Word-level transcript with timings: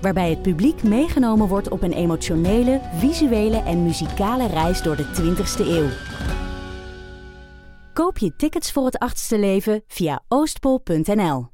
Waarbij 0.00 0.30
het 0.30 0.42
publiek 0.42 0.82
meegenomen 0.82 1.48
wordt 1.48 1.68
op 1.68 1.82
een 1.82 1.92
emotionele, 1.92 2.80
visuele 2.94 3.62
en 3.62 3.82
muzikale 3.82 4.46
reis 4.46 4.82
door 4.82 4.96
de 4.96 5.04
20ste 5.04 5.66
eeuw. 5.66 5.88
Koop 7.92 8.18
je 8.18 8.36
tickets 8.36 8.72
voor 8.72 8.84
het 8.84 8.98
achtste 8.98 9.38
leven 9.38 9.82
via 9.86 10.22
oostpol.nl. 10.28 11.48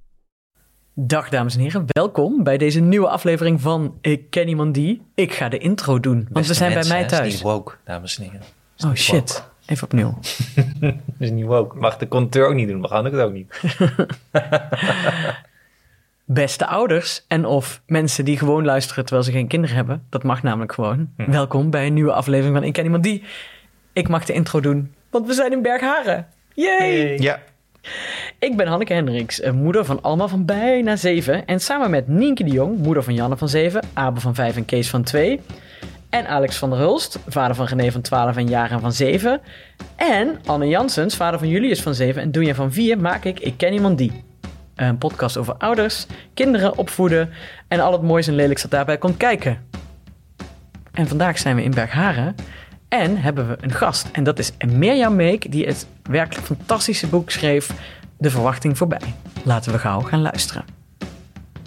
Dag 0.95 1.28
dames 1.28 1.54
en 1.54 1.60
heren, 1.60 1.84
welkom 1.87 2.42
bij 2.42 2.59
deze 2.59 2.80
nieuwe 2.80 3.09
aflevering 3.09 3.60
van 3.60 3.98
Ik 4.01 4.30
ken 4.30 4.48
iemand 4.48 4.74
die. 4.74 5.02
Ik 5.15 5.34
ga 5.34 5.48
de 5.48 5.59
intro 5.59 6.01
doen, 6.01 6.16
want 6.16 6.28
Beste 6.32 6.52
we 6.52 6.59
zijn 6.59 6.73
mensen, 6.73 6.92
bij 6.92 7.01
mij 7.01 7.09
hè, 7.09 7.12
is 7.12 7.18
thuis. 7.18 7.32
niet 7.32 7.42
woke, 7.42 7.74
dames 7.84 8.18
en 8.18 8.24
heren. 8.24 8.40
Is 8.76 8.84
Oh 8.84 8.95
shit, 8.95 9.48
even 9.66 9.84
opnieuw. 9.84 10.18
is 11.18 11.30
niet 11.30 11.45
woke. 11.45 11.78
Mag 11.78 11.96
de 11.96 12.09
conducteur 12.09 12.48
ook 12.48 12.54
niet 12.54 12.68
doen, 12.68 12.80
mag 12.80 13.04
ik 13.04 13.12
het 13.12 13.20
ook 13.20 13.32
niet. 13.32 13.60
Beste 16.28 16.66
ouders 16.66 17.24
en 17.28 17.44
of 17.44 17.82
mensen 17.86 18.24
die 18.24 18.38
gewoon 18.38 18.64
luisteren 18.64 19.04
terwijl 19.04 19.26
ze 19.26 19.32
geen 19.32 19.46
kinderen 19.46 19.76
hebben, 19.76 20.06
dat 20.10 20.22
mag 20.22 20.42
namelijk 20.42 20.72
gewoon. 20.72 21.08
Hm. 21.16 21.30
Welkom 21.30 21.70
bij 21.70 21.86
een 21.86 21.94
nieuwe 21.94 22.12
aflevering 22.12 22.56
van 22.56 22.64
Ik 22.64 22.72
ken 22.72 22.84
iemand 22.84 23.02
die. 23.02 23.22
Ik 23.92 24.08
mag 24.08 24.24
de 24.24 24.32
intro 24.32 24.60
doen, 24.60 24.95
want 25.10 25.26
we 25.26 25.32
zijn 25.32 25.52
in 25.52 25.62
Bergharen. 25.62 26.26
Yay! 26.54 27.18
Ja. 27.18 27.40
Ik 28.38 28.56
ben 28.56 28.66
Hanneke 28.66 28.92
Hendricks, 28.92 29.51
moeder 29.51 29.84
van 29.84 30.02
Alma 30.02 30.28
van 30.28 30.45
bijna 30.45 30.96
zeven. 30.96 31.46
En 31.46 31.60
samen 31.60 31.90
met 31.90 32.09
Nienke 32.09 32.45
de 32.45 32.51
Jong, 32.51 32.79
moeder 32.79 33.02
van 33.02 33.14
Janne 33.14 33.36
van 33.36 33.48
zeven, 33.48 33.82
Abe 33.92 34.20
van 34.20 34.34
vijf 34.34 34.56
en 34.56 34.64
Kees 34.64 34.90
van 34.90 35.02
twee. 35.02 35.40
En 36.10 36.26
Alex 36.26 36.56
van 36.56 36.70
der 36.70 36.79
Hulst, 36.79 37.18
vader 37.29 37.56
van 37.56 37.66
René 37.66 37.90
van 37.90 38.01
12 38.01 38.36
en 38.36 38.48
Jaren 38.48 38.80
van 38.80 38.92
7. 38.92 39.40
En 39.96 40.38
Anne 40.46 40.66
Jansens, 40.66 41.16
vader 41.16 41.38
van 41.38 41.48
Julius 41.48 41.82
van 41.82 41.95
7 41.95 42.23
en 42.23 42.32
Doenja 42.32 42.54
van 42.54 42.73
4, 42.73 42.98
maak 42.98 43.24
ik 43.24 43.40
Ik 43.40 43.54
Ken 43.56 43.73
Iemand 43.73 43.98
Die. 43.98 44.24
Een 44.77 44.99
podcast 44.99 45.37
over 45.37 45.55
ouders, 45.55 46.07
kinderen 46.35 46.79
opvoeden 46.79 47.30
en 47.69 47.80
al 47.80 47.93
het 47.93 48.02
moois 48.02 48.27
en 48.27 48.35
lelijks 48.35 48.63
dat 48.63 48.71
daarbij 48.71 48.99
komt 48.99 49.16
kijken. 49.16 49.59
En 50.93 51.09
vandaag 51.09 51.38
zijn 51.38 51.57
we 51.57 51.63
in 51.63 51.71
Bergharen 51.71 52.35
en 52.88 53.16
hebben 53.16 53.49
we 53.49 53.57
een 53.60 53.73
gast. 53.73 54.09
En 54.13 54.24
dat 54.24 54.38
is 54.38 54.52
Mirjam 54.66 55.16
Meek, 55.16 55.52
die 55.52 55.66
het 55.66 55.87
werkelijk 56.02 56.47
fantastische 56.47 57.07
boek 57.07 57.30
schreef 57.30 57.71
De 58.19 58.30
Verwachting 58.30 58.77
Voorbij. 58.77 59.15
Laten 59.43 59.73
we 59.73 59.79
gauw 59.79 60.01
gaan 60.01 60.21
luisteren. 60.21 60.65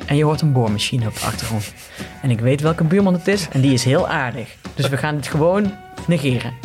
En 0.05 0.15
je 0.15 0.23
hoort 0.23 0.41
een 0.41 0.53
boormachine 0.53 1.07
op 1.07 1.13
de 1.13 1.25
achtergrond. 1.25 1.73
En 2.21 2.29
ik 2.29 2.39
weet 2.39 2.61
welke 2.61 2.83
buurman 2.83 3.13
het 3.13 3.27
is 3.27 3.47
en 3.51 3.61
die 3.61 3.73
is 3.73 3.83
heel 3.83 4.07
aardig. 4.07 4.55
Dus 4.75 4.89
we 4.89 4.97
gaan 4.97 5.15
het 5.15 5.27
gewoon 5.27 5.71
negeren. 6.07 6.53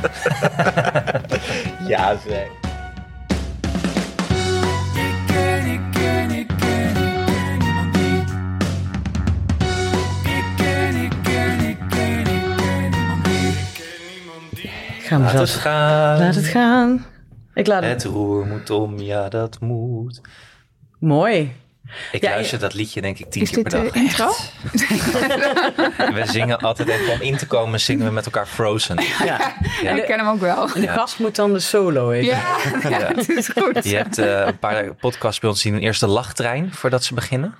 Ja, 1.89 2.17
zeg. 2.29 2.47
Ga 15.23 15.33
Laat 15.33 15.49
het 15.49 15.51
gaan. 15.51 16.19
Laat 16.19 16.35
het 16.35 16.47
gaan. 16.47 17.07
Ik 17.55 17.67
laat 17.67 17.83
het. 17.83 18.03
Het 18.03 18.13
roer 18.13 18.47
moet 18.47 18.71
om, 18.71 18.99
ja 18.99 19.29
dat 19.29 19.61
moet. 19.61 20.21
Mooi. 20.99 21.53
Ik 22.13 22.23
Ja, 22.23 22.31
luister 22.31 22.59
dat 22.59 22.75
liedje 22.75 23.01
denk 23.01 23.19
ik 23.19 23.31
tien 23.31 23.43
Is 23.43 23.51
keer 23.51 23.65
dit 23.65 23.73
per 23.73 23.85
dag. 23.85 23.95
intro? 23.95 24.33
We 26.15 26.23
zingen 26.27 26.59
altijd 26.59 26.89
even 26.89 27.13
om 27.13 27.21
in 27.21 27.37
te 27.37 27.47
komen, 27.47 27.81
zingen 27.81 28.07
we 28.07 28.13
met 28.13 28.25
elkaar 28.25 28.47
Frozen. 28.47 28.97
Ja. 29.25 29.55
Ja. 29.83 29.91
Ik 29.91 30.05
ken 30.05 30.19
hem 30.19 30.29
ook 30.29 30.41
wel. 30.41 30.69
En 30.75 30.81
de 30.81 30.89
gast 30.89 31.19
moet 31.19 31.37
dan 31.37 31.53
de 31.53 31.59
solo. 31.59 32.13
Ja, 32.15 32.43
ja, 32.89 32.99
dat 33.13 33.29
is 33.29 33.49
goed. 33.49 33.85
Je 33.85 33.97
hebt 33.97 34.19
eh, 34.19 34.47
een 34.47 34.59
paar 34.59 34.95
podcasts 34.95 35.41
bij 35.41 35.51
ons 35.51 35.61
zien. 35.61 35.79
Eerst 35.79 36.01
de 36.01 36.07
lachttrein, 36.07 36.73
voordat 36.73 37.05
ze 37.05 37.15
beginnen. 37.15 37.55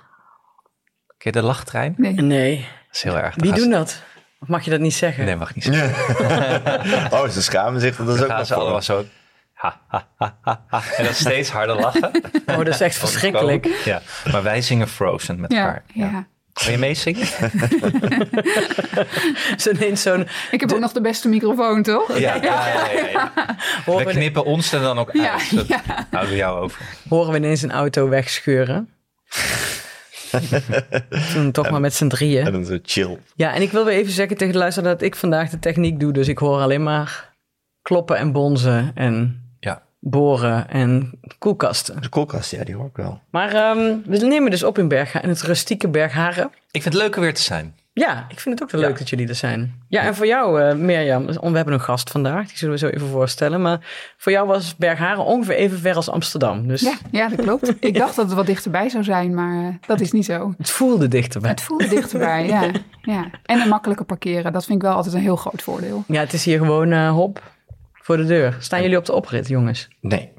Ken 1.19 1.33
je 1.33 1.41
de 1.41 1.43
lachttrein? 1.47 1.95
Nee. 1.97 2.13
Nee. 2.13 2.57
Dat 2.57 2.95
is 2.97 3.03
heel 3.03 3.19
erg. 3.19 3.35
Wie 3.37 3.53
doen 3.53 3.71
dat? 3.71 4.03
Of 4.45 4.51
mag 4.51 4.65
je 4.65 4.71
dat 4.71 4.81
niet 4.81 4.95
zeggen? 4.95 5.25
Nee, 5.25 5.37
mag 5.37 5.55
niet 5.55 5.65
zeggen. 5.65 7.11
Oh, 7.19 7.29
ze 7.29 7.43
schamen 7.43 7.81
zich. 7.81 7.97
Dat 7.97 8.09
is 8.15 8.21
ook 8.23 8.27
gaan 8.29 8.37
nog 8.39 8.47
ze 8.47 8.55
allemaal 8.55 8.83
zo... 8.83 9.05
Ha, 9.53 9.81
ha, 9.89 10.07
ha, 10.17 10.37
ha, 10.43 10.65
ha. 10.67 10.83
En 10.97 11.05
dan 11.05 11.15
steeds 11.15 11.51
harder 11.51 11.77
lachen. 11.77 12.11
Oh, 12.47 12.57
dat 12.57 12.69
is 12.69 12.81
echt 12.81 12.97
verschrikkelijk. 12.97 13.67
Ja, 13.85 14.03
maar 14.33 14.43
wij 14.43 14.63
zingen 14.63 14.89
Frozen 14.89 15.41
met 15.41 15.53
Ja, 15.53 15.59
elkaar. 15.59 15.83
ja. 15.93 16.27
Wil 16.53 16.73
je 16.73 16.79
meezingen? 16.79 17.27
Zo 19.57 19.71
zo'n... 19.95 20.29
Ik 20.51 20.61
heb 20.61 20.73
ook 20.73 20.79
nog 20.79 20.93
de 20.93 21.01
beste 21.01 21.29
microfoon, 21.29 21.83
toch? 21.83 22.19
Ja, 22.19 22.35
ja, 22.35 22.43
ja. 22.43 22.91
ja, 22.93 23.07
ja. 23.07 23.33
Horen 23.85 24.07
We 24.07 24.13
knippen 24.13 24.45
ons 24.45 24.73
er 24.73 24.81
dan 24.81 24.99
ook 24.99 25.11
uit. 25.11 25.55
Dat 25.57 25.67
ja. 25.67 25.83
houden 26.11 26.31
we 26.33 26.37
jou 26.37 26.61
over. 26.61 26.81
horen 27.09 27.33
we 27.33 27.39
ineens 27.39 27.63
een 27.63 27.73
auto 27.73 28.09
wegscheuren. 28.09 28.89
Toen 31.33 31.51
toch 31.53 31.71
maar 31.71 31.81
met 31.81 31.95
z'n 31.95 32.09
drieën. 32.09 32.47
En 32.47 32.53
dan 32.53 32.65
zo 32.65 32.79
chill. 32.83 33.19
Ja, 33.35 33.55
en 33.55 33.63
ik 33.63 33.71
wil 33.71 33.85
weer 33.85 33.95
even 33.95 34.13
zeggen 34.13 34.37
tegen 34.37 34.53
de 34.53 34.59
luisteraar 34.59 34.93
dat 34.93 35.03
ik 35.03 35.17
vandaag 35.17 35.51
de 35.51 35.59
techniek 35.59 36.01
doe. 36.01 36.13
Dus 36.13 36.29
ik 36.29 36.39
hoor 36.39 36.61
alleen 36.61 36.83
maar 36.83 37.33
kloppen 37.83 38.17
en 38.17 38.33
bonzen 38.33 38.91
en 38.95 39.43
Ja. 39.61 39.83
boren 40.01 40.69
en 40.69 41.21
koelkasten. 41.39 42.03
De 42.03 42.09
koelkast, 42.09 42.51
ja, 42.51 42.65
die 42.65 42.75
hoor 42.75 42.87
ik 42.87 42.97
wel. 42.97 43.21
Maar 43.31 43.53
ehm, 43.55 43.97
we 44.05 44.17
nemen 44.17 44.51
dus 44.51 44.63
op 44.65 44.79
in 44.79 44.89
Berga, 44.89 45.23
in 45.23 45.29
het 45.29 45.43
rustieke 45.43 45.89
Bergharen. 45.89 46.51
Ik 46.71 46.83
vind 46.83 46.95
het 46.95 47.03
leuk 47.03 47.15
er 47.15 47.21
weer 47.21 47.35
te 47.35 47.43
zijn. 47.43 47.75
Ja, 47.97 48.27
ik 48.29 48.41
vind 48.41 48.55
het 48.55 48.63
ook 48.63 48.71
wel 48.75 48.81
Ja. 48.81 48.87
leuk 48.87 48.99
dat 48.99 49.09
jullie 49.09 49.29
er 49.29 49.35
zijn. 49.35 49.83
Ja, 49.89 50.03
en 50.03 50.15
voor 50.15 50.27
jou, 50.27 50.61
eh 50.63 50.75
Mirjam, 50.75 51.27
we 51.27 51.57
hebben 51.57 51.75
een 51.75 51.81
gast 51.81 52.11
vandaag, 52.11 52.47
die 52.49 52.57
zullen 52.57 52.75
we 52.75 52.81
zo 52.81 52.87
even 52.89 53.09
voorstellen. 53.09 53.63
Maar 53.63 54.13
voor 54.17 54.33
jou 54.33 54.47
was 54.47 54.77
Bergharen 54.77 55.25
ongeveer 55.25 55.55
even 55.57 55.79
ver 55.79 55.95
als 55.95 56.11
Amsterdam. 56.11 56.69
Dus 56.69 56.81
Ja, 56.81 56.95
ja, 57.11 57.29
dat 57.29 57.41
klopt. 57.41 57.75
Ik 57.81 57.95
dacht 57.99 58.17
dat 58.17 58.25
het 58.27 58.35
wat 58.35 58.47
dichterbij 58.47 58.89
zou 58.89 59.05
zijn, 59.05 59.35
maar 59.35 59.65
eh, 59.65 59.75
dat 59.87 60.01
is 60.01 60.13
niet 60.13 60.25
zo. 60.25 60.55
het 60.59 60.71
voelde 60.71 61.09
dichterbij. 61.09 61.51
Het 61.51 61.63
voelde 61.63 61.89
dichterbij, 61.89 62.47
ja. 62.55 62.71
ja. 63.03 63.31
En 63.45 63.61
een 63.61 63.69
makkelijke 63.69 64.05
parkeren, 64.05 64.53
dat 64.53 64.65
vind 64.65 64.77
ik 64.83 64.83
wel 64.89 64.97
altijd 64.97 65.15
een 65.15 65.21
heel 65.21 65.37
groot 65.37 65.63
voordeel. 65.63 66.05
Ja, 66.07 66.21
het 66.21 66.33
is 66.33 66.45
hier 66.45 66.59
gewoon 66.59 66.93
eh, 66.93 67.11
hop 67.11 67.43
voor 67.93 68.17
de 68.17 68.25
deur. 68.25 68.57
Staan 68.61 68.83
jullie 68.83 68.97
op 68.99 69.05
de 69.05 69.13
oprit, 69.13 69.49
jongens? 69.49 69.89
Nee. 70.01 70.33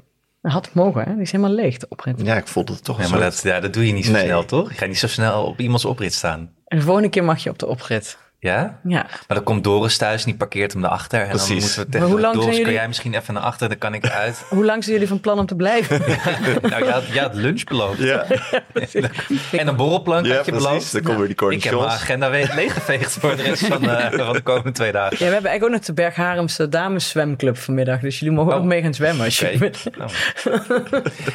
Dat 0.46 0.54
had 0.54 0.64
het 0.66 0.74
mogen, 0.74 1.04
hè? 1.04 1.12
Die 1.12 1.22
is 1.22 1.32
helemaal 1.32 1.54
leeg, 1.54 1.76
de 1.78 1.86
oprit. 1.88 2.20
Ja, 2.22 2.36
ik 2.36 2.46
voelde 2.46 2.72
het 2.72 2.84
toch 2.84 2.96
Ja, 2.96 3.08
maar 3.08 3.20
soort- 3.20 3.42
dat, 3.42 3.52
ja, 3.52 3.60
dat 3.60 3.72
doe 3.72 3.86
je 3.86 3.92
niet 3.92 4.04
zo 4.04 4.12
Nee. 4.12 4.24
snel, 4.24 4.44
toch? 4.44 4.68
Je 4.68 4.74
gaat 4.76 4.88
niet 4.88 4.98
zo 4.98 5.06
snel 5.08 5.44
op 5.44 5.60
iemands 5.60 5.84
oprit 5.84 6.14
staan. 6.14 6.50
En 6.66 6.78
de 6.78 6.84
volgende 6.84 7.08
keer 7.08 7.24
mag 7.24 7.42
je 7.42 7.50
op 7.50 7.58
de 7.58 7.66
oprit. 7.66 8.18
Ja? 8.38 8.78
Ja. 8.84 9.02
Maar 9.02 9.36
dan 9.36 9.42
komt 9.42 9.64
Doris 9.64 9.96
thuis 9.96 10.20
en 10.24 10.28
die 10.28 10.36
parkeert 10.38 10.72
hem 10.72 10.80
naar 10.80 10.90
achter. 10.90 11.20
En 11.20 11.26
dan 11.28 11.36
Precies. 11.36 11.50
moeten 11.60 11.74
we 11.74 11.80
Maar 11.80 11.90
tegen 11.90 12.06
hoe 12.08 12.20
lang 12.20 12.34
Doris, 12.34 12.56
jullie- 12.56 12.72
jij 12.72 12.86
misschien 12.86 13.14
even 13.14 13.34
naar 13.34 13.42
achter? 13.42 13.68
Dan 13.68 13.78
kan 13.78 13.94
ik 13.94 14.04
eruit. 14.04 14.44
Hoe 14.48 14.64
lang 14.64 14.82
zijn 14.82 14.94
jullie 14.94 15.08
van 15.08 15.20
plan 15.20 15.38
om 15.38 15.46
te 15.46 15.54
blijven? 15.54 16.00
nou, 16.70 16.84
je 16.84 16.90
had, 16.90 17.06
je 17.12 17.20
had 17.20 17.34
lunch 17.34 17.64
beloofd. 17.64 17.98
Ja, 17.98 18.26
En 19.60 19.68
een 19.68 19.76
borrelplank 19.76 20.26
ja 20.26 20.34
had 20.36 20.44
je 20.44 20.50
precies. 20.50 20.68
beloofd. 20.68 20.92
Dan 20.92 21.02
komen 21.02 21.18
weer 21.26 21.36
die 21.36 21.50
Ik 21.50 21.62
heb 21.62 21.72
mijn 21.72 21.74
cornichons. 21.74 22.02
agenda 22.02 22.30
weer 22.30 22.52
leeggeveegd 22.54 23.12
voor 23.12 23.36
de 23.36 23.42
rest 23.42 23.66
van, 23.66 23.88
eh, 23.90 24.24
van 24.24 24.32
de 24.32 24.40
komende 24.42 24.72
twee 24.72 24.92
dagen. 24.92 25.16
Ja, 25.18 25.26
we 25.26 25.32
hebben 25.32 25.50
eigenlijk 25.50 25.64
ook 25.64 25.70
nog 25.70 25.80
de 25.96 26.02
Bergharemse 26.02 26.68
Dames 26.68 27.08
Zwemclub 27.08 27.58
vanmiddag. 27.58 28.00
Dus 28.00 28.18
jullie 28.18 28.34
mogen 28.34 28.52
Oh. 28.52 28.58
ook 28.58 28.64
mee 28.64 28.82
gaan 28.82 28.94
zwemmen 28.94 29.24
als 29.24 29.38
je 29.38 29.46
Oké. 29.46 29.58
wil. 29.58 29.70
Nou. 29.98 30.10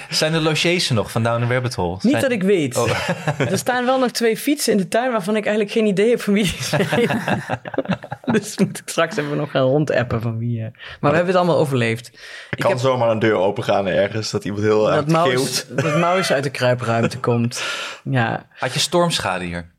Zijn 0.10 0.34
er 0.34 0.42
logies 0.42 0.90
er 0.90 0.96
nog 0.96 1.12
van 1.12 1.24
Down 1.24 1.52
Rabbit 1.52 1.76
Hole? 1.76 1.92
Niet 2.02 2.02
Zijn- 2.12 2.22
dat 2.22 2.32
ik 2.32 2.44
weet. 2.44 2.78
Oh. 2.78 2.90
Er 3.38 3.58
staan 3.58 3.86
wel 3.86 4.00
nog 4.00 4.12
twee 4.12 4.38
fietsen 4.38 4.72
in 4.72 4.78
de 4.78 4.88
tuin 4.88 5.12
waarvan 5.12 5.36
ik 5.36 5.44
eigenlijk 5.46 5.76
geen 5.76 5.86
idee 5.86 6.10
heb 6.10 6.22
van 6.22 6.34
wie 6.34 6.44
die 6.44 6.64
zijn. 6.64 6.88
dus 8.34 8.58
moet 8.58 8.78
ik 8.80 8.90
straks 8.90 9.16
even 9.18 9.38
nog 9.38 9.52
gaan 9.52 9.62
rondappen 9.62 10.22
van 10.22 10.38
wie. 10.38 10.58
eh. 10.64 10.64
Maar 10.72 11.12
we 11.12 11.16
hebben 11.18 11.26
het 11.26 11.36
allemaal 11.36 11.58
overleefd. 11.58 12.12
Er 12.50 12.58
kan 12.58 12.70
heb- 12.72 12.80
zomaar 12.80 13.10
een 13.10 13.20
deur 13.20 13.36
opengaan 13.36 13.88
ergens, 13.88 14.32
dat 14.32 14.46
iemand 14.46 14.64
heel 14.64 14.84
Dat 14.86 15.08
Maus, 15.08 15.66
dat 15.76 15.98
Maus 15.98 16.32
uit 16.32 16.44
de 16.44 16.50
kruipruimte 16.50 17.20
komt. 17.20 17.64
Ja. 18.04 18.46
Had 18.60 18.74
je 18.74 18.80
stormschade 18.80 19.46
hier? 19.46 19.72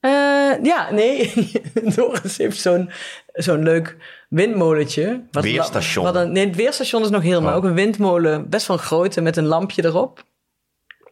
Eh, 0.00 0.62
ja, 0.62 0.90
nee. 0.90 1.32
Doris 1.96 2.36
heeft 2.36 2.60
zo'n 2.60 2.90
zo'n 3.32 3.62
leuk 3.62 3.96
windmolentje. 4.28 5.24
Wat- 5.30 5.44
Weerstation. 5.44 6.04
Wat 6.04 6.14
een, 6.14 6.32
nee, 6.32 6.46
het 6.46 6.56
weerstation 6.56 7.02
is 7.02 7.10
nog 7.10 7.22
heel, 7.22 7.40
maar 7.42 7.50
Oh. 7.50 7.56
ook 7.56 7.64
een 7.64 7.74
windmolen, 7.74 8.48
best 8.48 8.66
wel 8.66 8.76
grote, 8.76 9.20
met 9.20 9.36
een 9.36 9.46
lampje 9.46 9.84
erop. 9.84 10.24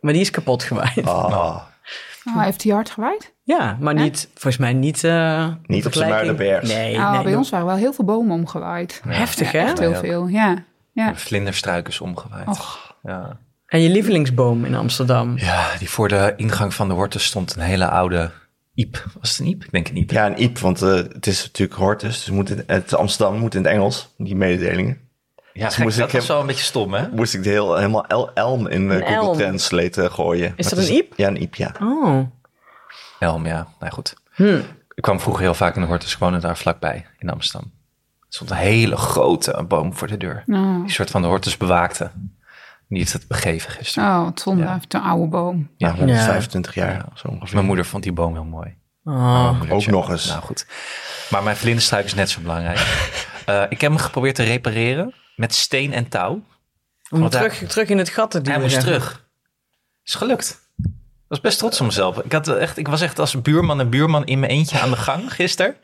Maar 0.01 0.13
die 0.13 0.23
is 0.23 0.31
kapot 0.31 0.63
gewaaid. 0.63 1.07
Ah, 1.07 1.61
Oh, 2.27 2.43
heeft 2.43 2.63
hij 2.63 2.73
hard 2.73 2.91
gewaaid? 2.91 3.34
Ja, 3.47 3.77
maar 3.81 3.95
niet, 3.95 4.29
volgens 4.33 4.57
mij 4.57 4.73
niet... 4.73 5.05
eh, 5.05 5.49
Niet 5.67 5.87
op 5.87 5.93
de 5.93 5.99
Muidenberg. 6.07 6.63
Nee, 6.63 6.97
Nou, 6.97 7.13
nee, 7.13 7.23
bij 7.23 7.31
joh. 7.31 7.41
ons 7.41 7.51
waren 7.51 7.67
wel 7.67 7.77
heel 7.77 7.93
veel 7.93 8.05
bomen 8.05 8.35
omgewaaid. 8.37 9.01
Heftig, 9.09 9.53
Ja, 9.53 9.59
hè? 9.61 9.65
echt 9.67 9.79
heel 9.79 9.95
veel, 9.95 10.27
ja. 10.27 10.65
ja. 10.93 11.09
Een 11.09 11.17
vlinderstruik 11.17 11.89
is 11.89 12.01
omgewaaid. 12.01 12.49
Och. 12.49 12.97
Ja. 13.03 13.37
En 13.67 13.81
je 13.81 13.89
lievelingsboom 13.89 14.65
in 14.65 14.75
Amsterdam? 14.75 15.39
ja, 15.39 15.67
die 15.79 15.91
voor 15.91 16.09
de 16.09 16.33
ingang 16.37 16.75
van 16.75 16.89
de 16.89 16.95
Hortus 16.95 17.25
stond 17.25 17.57
een 17.57 17.63
hele 17.63 17.89
oude 17.89 18.31
Iep. 18.75 19.05
Was 19.21 19.31
het 19.31 19.39
een 19.39 19.47
Iep? 19.47 19.65
Ik 19.65 19.71
denk 19.73 19.89
een 19.89 19.97
Iep. 19.97 20.11
Ja, 20.11 20.27
een 20.27 20.41
IEP, 20.43 20.59
want 20.59 20.83
eh, 20.83 20.91
het 20.95 21.27
is 21.27 21.43
natuurlijk 21.43 21.79
Hortus. 21.79 22.25
Dus 22.25 22.31
moet 22.31 22.51
in, 22.51 22.63
het 22.67 22.95
Amsterdam 22.95 23.39
moet 23.39 23.55
in 23.55 23.63
het 23.65 23.73
Engels, 23.73 24.15
die 24.19 24.37
mededelingen. 24.37 24.99
Ja, 25.53 25.65
Dus 25.65 25.75
gek, 25.75 25.85
moest 25.85 25.99
dat 25.99 26.07
ik 26.09 26.15
was 26.15 26.27
wel 26.27 26.41
een 26.41 26.47
beetje 26.47 26.65
stom, 26.65 26.95
hè? 26.95 27.09
Moest 27.13 27.35
ik 27.35 27.43
de 27.43 27.51
heel, 27.51 27.77
helemaal 27.77 28.07
El- 28.07 28.33
Elm 28.35 28.67
in 28.67 28.91
eh, 28.91 28.97
Google 28.99 29.15
elm. 29.15 29.37
Translate 29.37 30.11
gooien. 30.11 30.53
Is 30.57 30.65
Maar 30.65 30.75
dat 30.75 30.89
een 30.89 30.95
IEP? 30.95 31.13
Ja, 31.17 31.29
een 31.29 31.41
IEP, 31.41 31.55
ja. 31.55 31.75
Oh. 31.83 32.19
Helm, 33.19 33.47
ja. 33.47 33.67
Nou 33.81 33.93
goed. 33.93 34.15
Hm. 34.35 34.61
Ik 34.95 35.03
kwam 35.03 35.21
vroeger 35.21 35.43
heel 35.43 35.55
vaak 35.55 35.75
in 35.75 35.81
de 35.81 35.87
Hortus. 35.87 36.13
Ik 36.13 36.19
woonde 36.19 36.39
daar 36.39 36.57
vlakbij 36.57 37.07
in 37.19 37.31
Amsterdam. 37.31 37.73
Er 38.21 38.27
stond 38.29 38.51
een 38.51 38.57
hele 38.57 38.97
grote 38.97 39.65
boom 39.69 39.95
voor 39.95 40.09
de 40.09 40.17
deur. 40.17 40.45
Oh, 40.47 40.81
Die 40.83 40.93
soort 40.93 41.11
van 41.11 41.23
de 41.23 41.29
Hortus 41.29 41.57
bewaakte. 41.57 42.11
Die 42.89 42.99
heeft 42.99 43.13
het 43.13 43.29
begeven 43.29 43.71
gisteren. 43.71 44.09
oh 44.09 44.25
wat 44.25 44.41
zonde. 44.41 44.63
Ja. 44.63 44.81
Een 44.89 45.01
oude 45.03 45.27
boom. 45.29 45.71
Ja, 45.77 45.89
Ja. 45.89 45.95
125 45.95 46.75
jaar 46.75 47.07
of 47.13 47.19
zo 47.19 47.29
ongeveer. 47.29 47.55
Mijn 47.55 47.67
moeder 47.67 47.85
vond 47.85 48.03
die 48.03 48.13
boom 48.13 48.33
heel 48.33 48.45
mooi. 48.45 48.77
Oh. 49.05 49.61
Ook 49.69 49.87
nog 49.87 50.11
eens. 50.11 50.27
Nou 50.27 50.41
goed. 50.43 50.67
Maar 51.31 51.43
mijn 51.43 51.57
vlinderstruik 51.57 52.05
is 52.05 52.15
net 52.15 52.31
zo 52.31 52.41
belangrijk. 52.41 52.79
Eh, 53.45 53.63
ik 53.69 53.81
heb 53.81 53.91
hem 53.91 54.01
geprobeerd 54.01 54.35
te 54.35 54.43
repareren 54.43 55.15
met 55.37 55.55
steen 55.55 55.93
en 55.93 56.09
touw. 56.09 56.43
Om 57.11 57.21
hij- 57.21 57.29
terug, 57.31 57.55
terug 57.67 57.89
in 57.89 57.99
het 57.99 58.09
gat 58.09 58.31
te 58.31 58.41
duwen. 58.41 58.61
Hij 58.61 58.69
moest 58.69 58.81
terug. 58.81 59.25
Is 60.05 60.15
gelukt. 60.15 60.64
Ik 61.25 61.31
was 61.31 61.41
best 61.41 61.59
trots 61.59 61.81
op 61.81 61.87
mezelf. 61.87 62.19
Ik, 62.19 62.33
had 62.33 62.49
echt, 62.49 62.77
ik 62.79 62.89
was 62.89 63.01
echt 63.01 63.19
als 63.19 63.43
buurman 63.43 63.81
en 63.81 63.91
buurman 63.91 64.25
in 64.27 64.39
mijn 64.39 64.53
eentje 64.53 64.81
aan 64.81 64.91
de 64.91 64.97
gang 64.97 65.35
gisteren. 65.35 65.77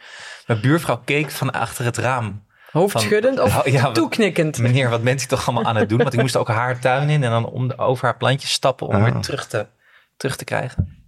Mijn 0.47 0.61
buurvrouw 0.61 1.01
keek 1.05 1.31
van 1.31 1.51
achter 1.53 1.85
het 1.85 1.97
raam. 1.97 2.45
Hoofdschuddend 2.71 3.41
of 3.41 3.65
Ja, 3.71 3.93
toeknikkend? 3.93 4.59
Meneer, 4.59 4.91
wat 4.91 5.03
bent 5.03 5.23
u 5.23 5.27
toch 5.27 5.47
allemaal 5.49 5.65
aan 5.65 5.77
het 5.77 5.89
doen? 5.89 5.99
Want 5.99 6.13
ik 6.13 6.21
moest 6.21 6.37
ook 6.37 6.49
haar 6.49 6.79
tuin 6.79 7.09
in 7.11 7.23
en 7.25 7.31
dan 7.31 7.47
om 7.47 7.69
de, 7.69 7.79
over 7.79 8.05
haar 8.05 8.17
plantjes 8.17 8.53
stappen 8.53 8.87
om 8.87 8.95
Ah. 8.95 9.03
weer 9.03 9.21
terug 9.21 9.47
te, 9.47 9.67
terug 10.17 10.37
te 10.37 10.45
krijgen. 10.45 10.99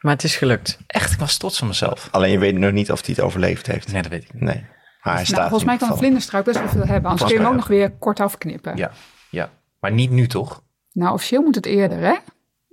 Maar 0.00 0.12
het 0.12 0.24
is 0.24 0.36
gelukt. 0.36 0.78
Echt, 0.86 1.12
ik 1.12 1.18
was 1.18 1.36
trots 1.36 1.60
op 1.62 1.68
mezelf. 1.68 2.08
Alleen 2.10 2.30
je 2.30 2.38
weet 2.38 2.58
nog 2.58 2.72
niet 2.72 2.90
of 2.92 3.06
hij 3.06 3.14
het 3.16 3.24
overleefd 3.24 3.66
heeft. 3.66 3.92
Nee, 3.92 4.02
dat 4.02 4.10
weet 4.10 4.22
ik 4.24 4.32
niet. 4.32 4.42
Nee. 4.42 4.66
Maar 5.02 5.14
hij 5.14 5.24
staat 5.24 5.36
Nou, 5.36 5.48
volgens 5.48 5.70
mij 5.70 5.78
kan 5.78 5.90
een 5.90 5.96
vlinderstruik 5.96 6.44
best 6.44 6.58
wel 6.58 6.68
veel 6.68 6.86
hebben. 6.86 7.10
Anders 7.10 7.30
kun 7.30 7.38
je 7.38 7.44
hem 7.44 7.52
ook 7.52 7.58
nog 7.58 7.68
weer 7.68 7.90
kort 7.90 8.20
afknippen. 8.20 8.76
Ja, 8.76 8.90
ja. 9.30 9.50
Maar 9.80 9.92
niet 9.92 10.10
nu 10.10 10.26
toch? 10.26 10.62
Nou, 10.92 11.12
officieel 11.12 11.42
moet 11.42 11.54
het 11.54 11.66
eerder, 11.66 11.98
hè? 11.98 12.14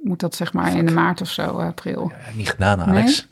Moet 0.07 0.19
dat 0.19 0.35
zeg 0.35 0.53
maar 0.53 0.75
in 0.77 0.85
de 0.85 0.91
maart 0.91 1.21
of 1.21 1.29
zo, 1.29 1.59
eh, 1.59 1.65
april. 1.65 2.11
Ja, 2.25 2.31
niet 2.35 2.49
gedaan, 2.49 2.81
Alex. 2.83 3.27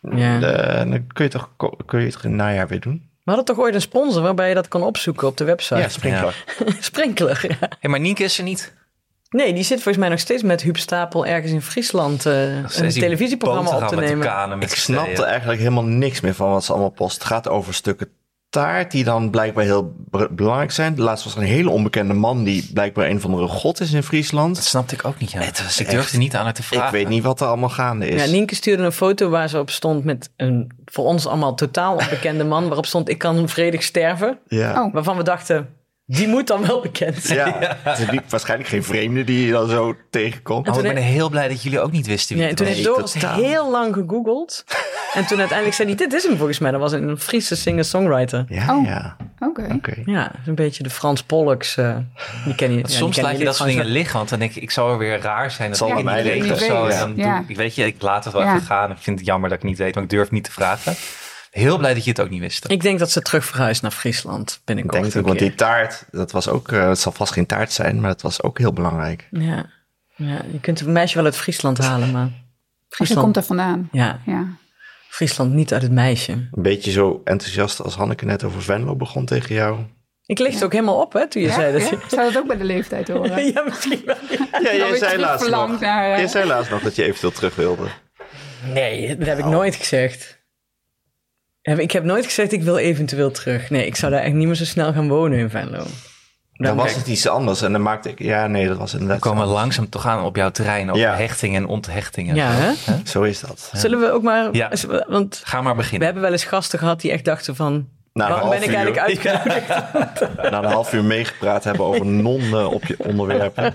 Ja. 0.00 0.38
De- 0.38 0.84
dan 0.88 1.06
kun 1.06 1.24
je, 1.24 1.30
toch, 1.30 1.50
kun 1.86 2.00
je 2.00 2.06
het 2.06 2.14
in 2.14 2.20
het 2.22 2.30
najaar 2.30 2.68
weer 2.68 2.80
doen? 2.80 3.10
We 3.24 3.32
hadden 3.32 3.44
toch 3.44 3.64
ooit 3.64 3.74
een 3.74 3.80
sponsor 3.80 4.22
waarbij 4.22 4.48
je 4.48 4.54
dat 4.54 4.68
kon 4.68 4.82
opzoeken 4.82 5.26
op 5.28 5.36
de 5.36 5.44
website? 5.44 5.80
Ja, 5.80 5.88
sprinkler. 5.88 6.44
Sprinkler, 6.80 7.46
ja. 7.60 7.68
Hey, 7.80 7.90
maar 7.90 8.00
Nienke 8.00 8.24
is 8.24 8.38
er 8.38 8.44
niet. 8.44 8.74
Nee, 9.30 9.52
die 9.54 9.62
zit 9.62 9.74
volgens 9.76 9.96
mij 9.96 10.08
nog 10.08 10.18
steeds 10.18 10.42
met 10.42 10.62
Huub 10.62 10.76
Stapel 10.76 11.26
ergens 11.26 11.52
in 11.52 11.62
Friesland 11.62 12.26
eh, 12.26 12.56
een 12.56 12.90
televisieprogramma 12.90 13.76
op 13.76 13.88
te 13.88 13.96
nemen. 13.96 14.26
kanen 14.26 14.58
met 14.58 14.70
Ik 14.70 14.76
snapte 14.76 15.24
eigenlijk 15.24 15.58
helemaal 15.58 15.84
niks 15.84 16.20
meer 16.20 16.34
van 16.34 16.50
wat 16.50 16.64
ze 16.64 16.72
allemaal 16.72 16.90
post. 16.90 17.14
Het 17.14 17.24
gaat 17.24 17.48
over 17.48 17.74
stukken 17.74 18.08
taart 18.60 18.90
die 18.90 19.04
dan 19.04 19.30
blijkbaar 19.30 19.64
heel 19.64 19.94
be- 20.10 20.28
belangrijk 20.30 20.70
zijn. 20.70 21.00
Laatst 21.00 21.24
was 21.24 21.34
er 21.34 21.40
een 21.40 21.46
hele 21.46 21.70
onbekende 21.70 22.14
man 22.14 22.44
die 22.44 22.70
blijkbaar 22.72 23.08
een 23.08 23.20
van 23.20 23.30
de 23.30 23.46
god 23.46 23.80
is 23.80 23.92
in 23.92 24.02
Friesland. 24.02 24.54
Dat 24.54 24.64
snapte 24.64 24.94
ik 24.94 25.04
ook 25.04 25.18
niet, 25.18 25.30
ja. 25.30 25.40
Het 25.40 25.62
was 25.62 25.80
ik 25.80 25.90
durfde 25.90 26.02
echt- 26.10 26.18
niet 26.18 26.34
aan 26.36 26.44
haar 26.44 26.54
te 26.54 26.62
vragen. 26.62 26.86
Ik 26.86 26.92
weet 26.92 27.08
niet 27.08 27.22
wat 27.22 27.40
er 27.40 27.46
allemaal 27.46 27.68
gaande 27.68 28.08
is. 28.08 28.24
Ja, 28.24 28.30
Nienke 28.30 28.54
stuurde 28.54 28.82
een 28.82 28.92
foto 28.92 29.28
waar 29.28 29.48
ze 29.48 29.58
op 29.58 29.70
stond 29.70 30.04
met 30.04 30.30
een 30.36 30.70
voor 30.84 31.04
ons 31.04 31.26
allemaal 31.26 31.54
totaal 31.54 31.96
onbekende 31.96 32.44
man. 32.44 32.66
Waarop 32.66 32.86
stond 32.86 33.08
ik 33.08 33.18
kan 33.18 33.48
vredig 33.48 33.82
sterven. 33.82 34.38
Ja. 34.48 34.84
Oh. 34.84 34.92
Waarvan 34.92 35.16
we 35.16 35.22
dachten, 35.22 35.68
die 36.06 36.28
moet 36.28 36.46
dan 36.46 36.66
wel 36.66 36.80
bekend 36.80 37.16
zijn. 37.22 37.38
Ja, 37.60 37.76
het 37.82 37.98
is 37.98 38.10
niet- 38.10 38.22
waarschijnlijk 38.28 38.68
geen 38.68 38.84
vreemde 38.84 39.24
die 39.24 39.46
je 39.46 39.52
dan 39.52 39.68
zo 39.68 39.94
tegenkomt. 40.10 40.66
En 40.66 40.72
Oh, 40.72 40.78
toen 40.78 40.86
ik 40.88 40.94
ben 40.94 41.02
he- 41.04 41.08
heel 41.10 41.28
blij 41.30 41.48
dat 41.48 41.62
jullie 41.62 41.80
ook 41.80 41.90
niet 41.92 42.06
wisten 42.06 42.36
wie 42.36 42.44
Ja, 42.44 42.50
en 42.50 42.56
het 42.56 42.56
toen 42.56 42.66
was. 42.66 42.76
heeft 42.76 42.86
Nee, 42.88 42.96
Doris 42.96 43.12
totaal. 43.12 43.50
heel 43.50 43.70
lang 43.70 43.94
gegoogeld. 43.94 44.64
En 45.14 45.26
toen 45.26 45.38
uiteindelijk 45.38 45.76
zei 45.76 45.88
hij, 45.88 45.96
dit 45.96 46.12
is 46.12 46.22
hem 46.24 46.36
volgens 46.36 46.58
mij. 46.58 46.70
Dat 46.70 46.80
was 46.80 46.92
een 46.92 47.18
Friese 47.18 47.56
singer-songwriter. 47.56 48.44
Ja, 48.48 48.76
Oh. 48.76 48.84
ja. 48.86 49.16
Oké. 49.40 49.66
Oké. 49.74 49.94
Ja, 50.04 50.32
een 50.46 50.54
beetje 50.54 50.82
de 50.82 50.90
Frans 50.90 51.22
Pollux. 51.22 51.76
eh 51.76 51.96
die 52.44 52.54
ken 52.54 52.70
je. 52.70 52.76
ja, 52.76 52.82
die 52.82 52.96
Soms 52.96 53.20
laat 53.20 53.38
je 53.38 53.44
dat 53.44 53.56
soort 53.56 53.68
dingen 53.68 53.84
liggen, 53.86 54.16
want 54.16 54.28
dan 54.28 54.38
denk 54.38 54.54
ik, 54.54 54.62
ik 54.62 54.70
zou 54.70 54.92
er 54.92 54.98
weer 54.98 55.20
raar 55.20 55.50
zijn. 55.50 55.68
Dat 55.68 55.78
Zal 55.78 55.88
ik 55.88 55.94
niet 55.96 56.04
weet 56.04 56.24
liggen. 56.24 56.52
of 56.52 56.58
zo. 56.60 56.88
Dan 56.98 57.14
doe 57.14 57.44
ik- 57.48 57.56
weet 57.56 57.74
je, 57.74 57.86
ik 57.86 58.02
laat 58.02 58.24
het 58.24 58.32
wel 58.32 58.42
Ja. 58.42 58.54
even 58.54 58.66
gaan. 58.66 58.90
Ik 58.90 58.96
vind 59.00 59.18
het 59.18 59.26
jammer 59.28 59.48
dat 59.48 59.58
ik 59.58 59.64
niet 59.64 59.78
weet, 59.78 59.94
maar 59.94 60.04
ik 60.04 60.10
durf 60.10 60.30
niet 60.30 60.44
te 60.44 60.52
vragen. 60.52 60.94
Heel 61.56 61.78
blij 61.78 61.94
dat 61.94 62.04
je 62.04 62.10
het 62.10 62.20
ook 62.20 62.30
niet 62.30 62.40
wist. 62.40 62.70
Ik 62.70 62.80
denk 62.82 62.98
dat 62.98 63.10
ze 63.10 63.22
terug 63.22 63.44
verhuist 63.44 63.82
naar 63.82 63.90
Friesland 63.90 64.50
Ik 64.50 64.60
binnenkort. 64.64 64.94
denk 65.02 65.14
het 65.14 65.16
ook, 65.16 65.22
een 65.30 65.38
want 65.38 65.38
die 65.48 65.54
taart, 65.54 66.04
dat 66.10 66.32
was 66.32 66.48
ook, 66.48 66.72
eh, 66.72 66.88
het 66.88 66.98
zal 66.98 67.12
vast 67.12 67.32
geen 67.32 67.46
taart 67.46 67.72
zijn, 67.72 68.00
maar 68.00 68.10
het 68.10 68.22
was 68.22 68.42
ook 68.42 68.58
heel 68.58 68.72
belangrijk. 68.72 69.28
Ja. 69.30 69.66
ja, 70.16 70.40
je 70.52 70.60
kunt 70.60 70.80
een 70.80 70.92
meisje 70.92 71.16
wel 71.16 71.24
uit 71.24 71.36
Friesland 71.36 71.78
halen, 71.78 72.10
maar... 72.10 72.28
Friesland, 72.88 73.20
komt 73.22 73.36
er 73.36 73.42
vandaan. 73.42 73.88
ja, 73.92 74.20
Ja. 74.26 74.46
Friesland 75.08 75.52
niet 75.52 75.72
uit 75.72 75.82
het 75.82 75.92
meisje. 75.92 76.32
Een 76.32 76.48
beetje 76.62 76.90
zo 76.90 77.20
enthousiast 77.24 77.82
als 77.82 77.94
Hanneke 77.94 78.24
net 78.24 78.44
over 78.44 78.62
Venlo 78.62 78.96
begon 78.96 79.24
tegen 79.24 79.54
jou. 79.54 79.78
Ik 80.26 80.38
licht 80.38 80.64
ook 80.64 80.72
helemaal 80.72 81.00
op, 81.00 81.12
hè, 81.12 81.28
toen 81.28 81.42
je 81.42 81.48
Ja? 81.48 81.54
zei 81.54 81.72
dat 81.72 81.82
Ja? 81.82 81.88
je... 81.90 81.98
Zou 82.08 82.32
dat 82.32 82.36
ook 82.42 82.46
bij 82.46 82.56
de 82.56 82.64
leeftijd 82.64 83.08
horen? 83.08 83.44
ja, 83.52 83.62
misschien 83.62 84.02
wel. 84.04 84.16
Ja, 84.62 84.74
jij 84.74 84.96
zei, 84.96 85.18
laatst 85.18 85.50
nog, 85.50 85.80
naar, 85.80 86.10
eh, 86.12 86.18
jij 86.18 86.26
zei 86.28 86.46
laatst 86.46 86.70
nog 86.70 86.82
dat 86.82 86.96
je 86.96 87.02
eventueel 87.04 87.32
terug 87.32 87.54
wilde. 87.54 87.86
Nee, 88.72 89.16
dat 89.16 89.26
heb 89.26 89.38
ik 89.38 89.44
nooit 89.44 89.74
gezegd. 89.74 90.35
Ik 91.66 91.90
heb 91.90 92.04
nooit 92.04 92.24
gezegd, 92.24 92.52
ik 92.52 92.62
wil 92.62 92.78
eventueel 92.78 93.30
terug. 93.30 93.70
Nee, 93.70 93.86
ik 93.86 93.96
zou 93.96 94.12
daar 94.12 94.22
echt 94.22 94.34
niet 94.34 94.46
meer 94.46 94.54
zo 94.56 94.64
snel 94.64 94.92
gaan 94.92 95.08
wonen 95.08 95.38
in 95.38 95.50
Venlo. 95.50 95.82
Dan 96.52 96.76
was 96.76 96.94
het 96.94 97.06
iets 97.06 97.28
anders 97.28 97.62
en 97.62 97.72
dan 97.72 97.82
maakte 97.82 98.08
ik... 98.08 98.18
Ja, 98.18 98.46
nee, 98.46 98.68
dat 98.68 98.76
was 98.76 98.92
We 98.92 98.98
inderdaad 98.98 99.22
komen 99.22 99.46
zo. 99.46 99.52
langzaam 99.52 99.88
toch 99.88 100.06
aan 100.06 100.24
op 100.24 100.36
jouw 100.36 100.50
terrein 100.50 100.88
over 100.90 101.02
Ja. 101.02 101.14
hechtingen 101.16 101.62
en 101.62 101.68
onthechtingen. 101.68 102.34
Ja, 102.34 102.50
hè? 102.50 102.72
Zo 103.04 103.22
is 103.22 103.40
dat. 103.40 103.70
Zullen 103.74 104.00
we 104.00 104.10
ook 104.10 104.22
maar... 104.22 104.48
Ja. 104.52 104.70
Want 105.08 105.40
Ga 105.44 105.60
maar 105.60 105.70
we 105.72 105.76
beginnen. 105.78 106.04
hebben 106.04 106.22
wel 106.22 106.32
eens 106.32 106.44
gasten 106.44 106.78
gehad 106.78 107.00
die 107.00 107.10
echt 107.12 107.24
dachten 107.24 107.56
van... 107.56 107.88
Na 108.12 108.28
waarom 108.28 108.48
ben 108.50 108.58
half 108.58 108.68
ik 108.70 108.70
uur- 108.70 108.76
eigenlijk 108.76 109.26
uitgenodigd? 109.26 110.20
Na 110.50 110.58
een 110.58 110.70
half 110.70 110.92
uur 110.92 111.04
meegepraat 111.04 111.64
hebben 111.64 111.84
over 111.86 112.06
non 112.06 112.54
op 112.66 112.84
je 112.84 112.96
onderwerpen. 112.98 113.74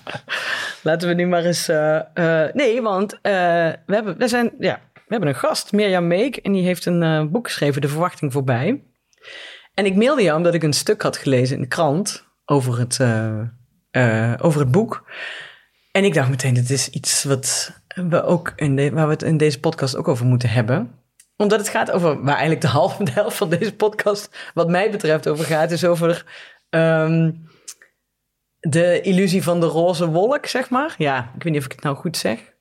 Laten 0.82 1.08
we 1.08 1.14
nu 1.14 1.26
maar 1.26 1.44
eens... 1.44 1.68
eh, 1.68 1.96
eh, 2.44 2.54
nee, 2.54 2.82
want 2.82 3.12
eh, 3.12 3.32
we, 3.86 3.94
hebben, 3.94 4.18
we, 4.18 4.28
zijn, 4.28 4.50
ja, 4.58 4.78
we 5.04 5.10
hebben 5.10 5.28
een 5.28 5.34
gast, 5.34 5.72
Mirjam 5.72 6.06
Meek. 6.06 6.36
En 6.36 6.52
die 6.52 6.62
heeft 6.62 6.86
een 6.86 7.02
eh, 7.02 7.24
boek 7.24 7.46
geschreven, 7.46 7.80
De 7.80 7.88
Verwachting 7.88 8.32
Voorbij. 8.32 8.84
En 9.74 9.86
ik 9.86 9.96
mailde 9.96 10.22
jou 10.22 10.36
omdat 10.36 10.54
ik 10.54 10.62
een 10.62 10.72
stuk 10.72 11.02
had 11.02 11.16
gelezen 11.16 11.56
in 11.56 11.62
de 11.62 11.68
krant 11.68 12.26
over 12.44 12.78
het, 12.78 13.00
eh, 13.00 13.40
eh, 13.90 14.34
over 14.40 14.60
het 14.60 14.70
boek. 14.70 15.10
En 15.92 16.04
ik 16.04 16.14
dacht 16.14 16.28
meteen, 16.28 16.54
dit 16.54 16.70
is 16.70 16.88
iets 16.88 17.24
wat 17.24 17.72
we 17.94 18.22
ook 18.22 18.52
in 18.56 18.94
waar 18.94 19.06
we 19.06 19.12
het 19.12 19.22
in 19.22 19.36
deze 19.36 19.60
podcast 19.60 19.96
ook 19.96 20.08
over 20.08 20.26
moeten 20.26 20.48
hebben. 20.48 21.02
Omdat 21.36 21.58
het 21.58 21.68
gaat 21.68 21.90
over, 21.90 22.16
waar 22.16 22.34
eigenlijk 22.34 22.60
de 22.60 22.68
halve 22.78 23.04
de 23.04 23.10
helft 23.10 23.36
van 23.36 23.48
deze 23.48 23.74
podcast, 23.74 24.50
wat 24.54 24.68
mij 24.68 24.90
betreft, 24.90 25.28
over 25.28 25.44
gaat, 25.44 25.70
is 25.70 25.84
over 25.84 26.24
ehm, 26.70 27.32
de 28.60 29.00
illusie 29.00 29.42
van 29.42 29.60
de 29.60 29.66
roze 29.66 30.08
wolk, 30.08 30.46
zeg 30.46 30.70
maar. 30.70 30.94
Ja, 30.98 31.32
ik 31.36 31.42
weet 31.42 31.52
niet 31.52 31.60
of 31.60 31.68
ik 31.68 31.72
het 31.72 31.82
nou 31.82 31.96
goed 31.96 32.16
zeg. 32.16 32.53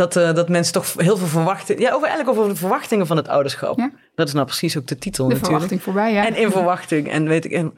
Dat, 0.00 0.16
eh, 0.16 0.34
dat 0.34 0.48
mensen 0.48 0.72
toch 0.72 0.94
heel 0.96 1.16
veel 1.16 1.26
verwachten. 1.26 1.78
Ja, 1.78 1.92
over, 1.92 2.08
eigenlijk 2.08 2.38
over 2.38 2.50
de 2.52 2.58
verwachtingen 2.58 3.06
van 3.06 3.16
het 3.16 3.28
ouderschap. 3.28 3.78
Ja. 3.78 3.90
Dat 4.14 4.28
is 4.28 4.34
nou 4.34 4.46
precies 4.46 4.78
ook 4.78 4.86
de 4.86 4.98
titel 4.98 5.24
De 5.24 5.34
natuurlijk. 5.34 5.52
verwachting 5.52 5.82
voorbij, 5.82 6.12
ja. 6.12 6.26
En 6.26 6.36
in 6.36 6.50
verwachting. 6.50 7.10
En 7.10 7.28
weet 7.28 7.44
ik. 7.44 7.52
En, 7.52 7.74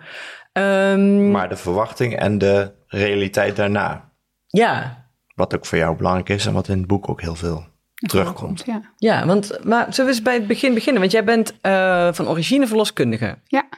ehm, 0.52 1.30
Maar 1.30 1.48
de 1.48 1.56
verwachting 1.56 2.16
en 2.16 2.38
de 2.38 2.72
realiteit 2.86 3.56
daarna. 3.56 4.12
ja, 4.46 5.06
Wat 5.34 5.54
ook 5.54 5.66
voor 5.66 5.78
jou 5.78 5.96
belangrijk 5.96 6.28
is 6.28 6.46
en 6.46 6.52
wat 6.52 6.68
in 6.68 6.78
het 6.78 6.86
boek 6.86 7.08
ook 7.08 7.20
heel 7.20 7.34
veel 7.34 7.66
terugkomt. 7.94 8.62
Ja. 8.66 8.80
ja, 8.96 9.26
want 9.26 9.64
maar 9.64 9.86
zullen 9.94 10.10
we 10.10 10.16
eens 10.16 10.22
bij 10.24 10.34
het 10.34 10.46
begin 10.46 10.74
beginnen? 10.74 11.00
Want 11.00 11.12
jij 11.12 11.24
bent 11.24 11.60
eh, 11.60 12.12
van 12.12 12.28
origine 12.28 12.66
verloskundige. 12.66 13.38
Ja, 13.44 13.68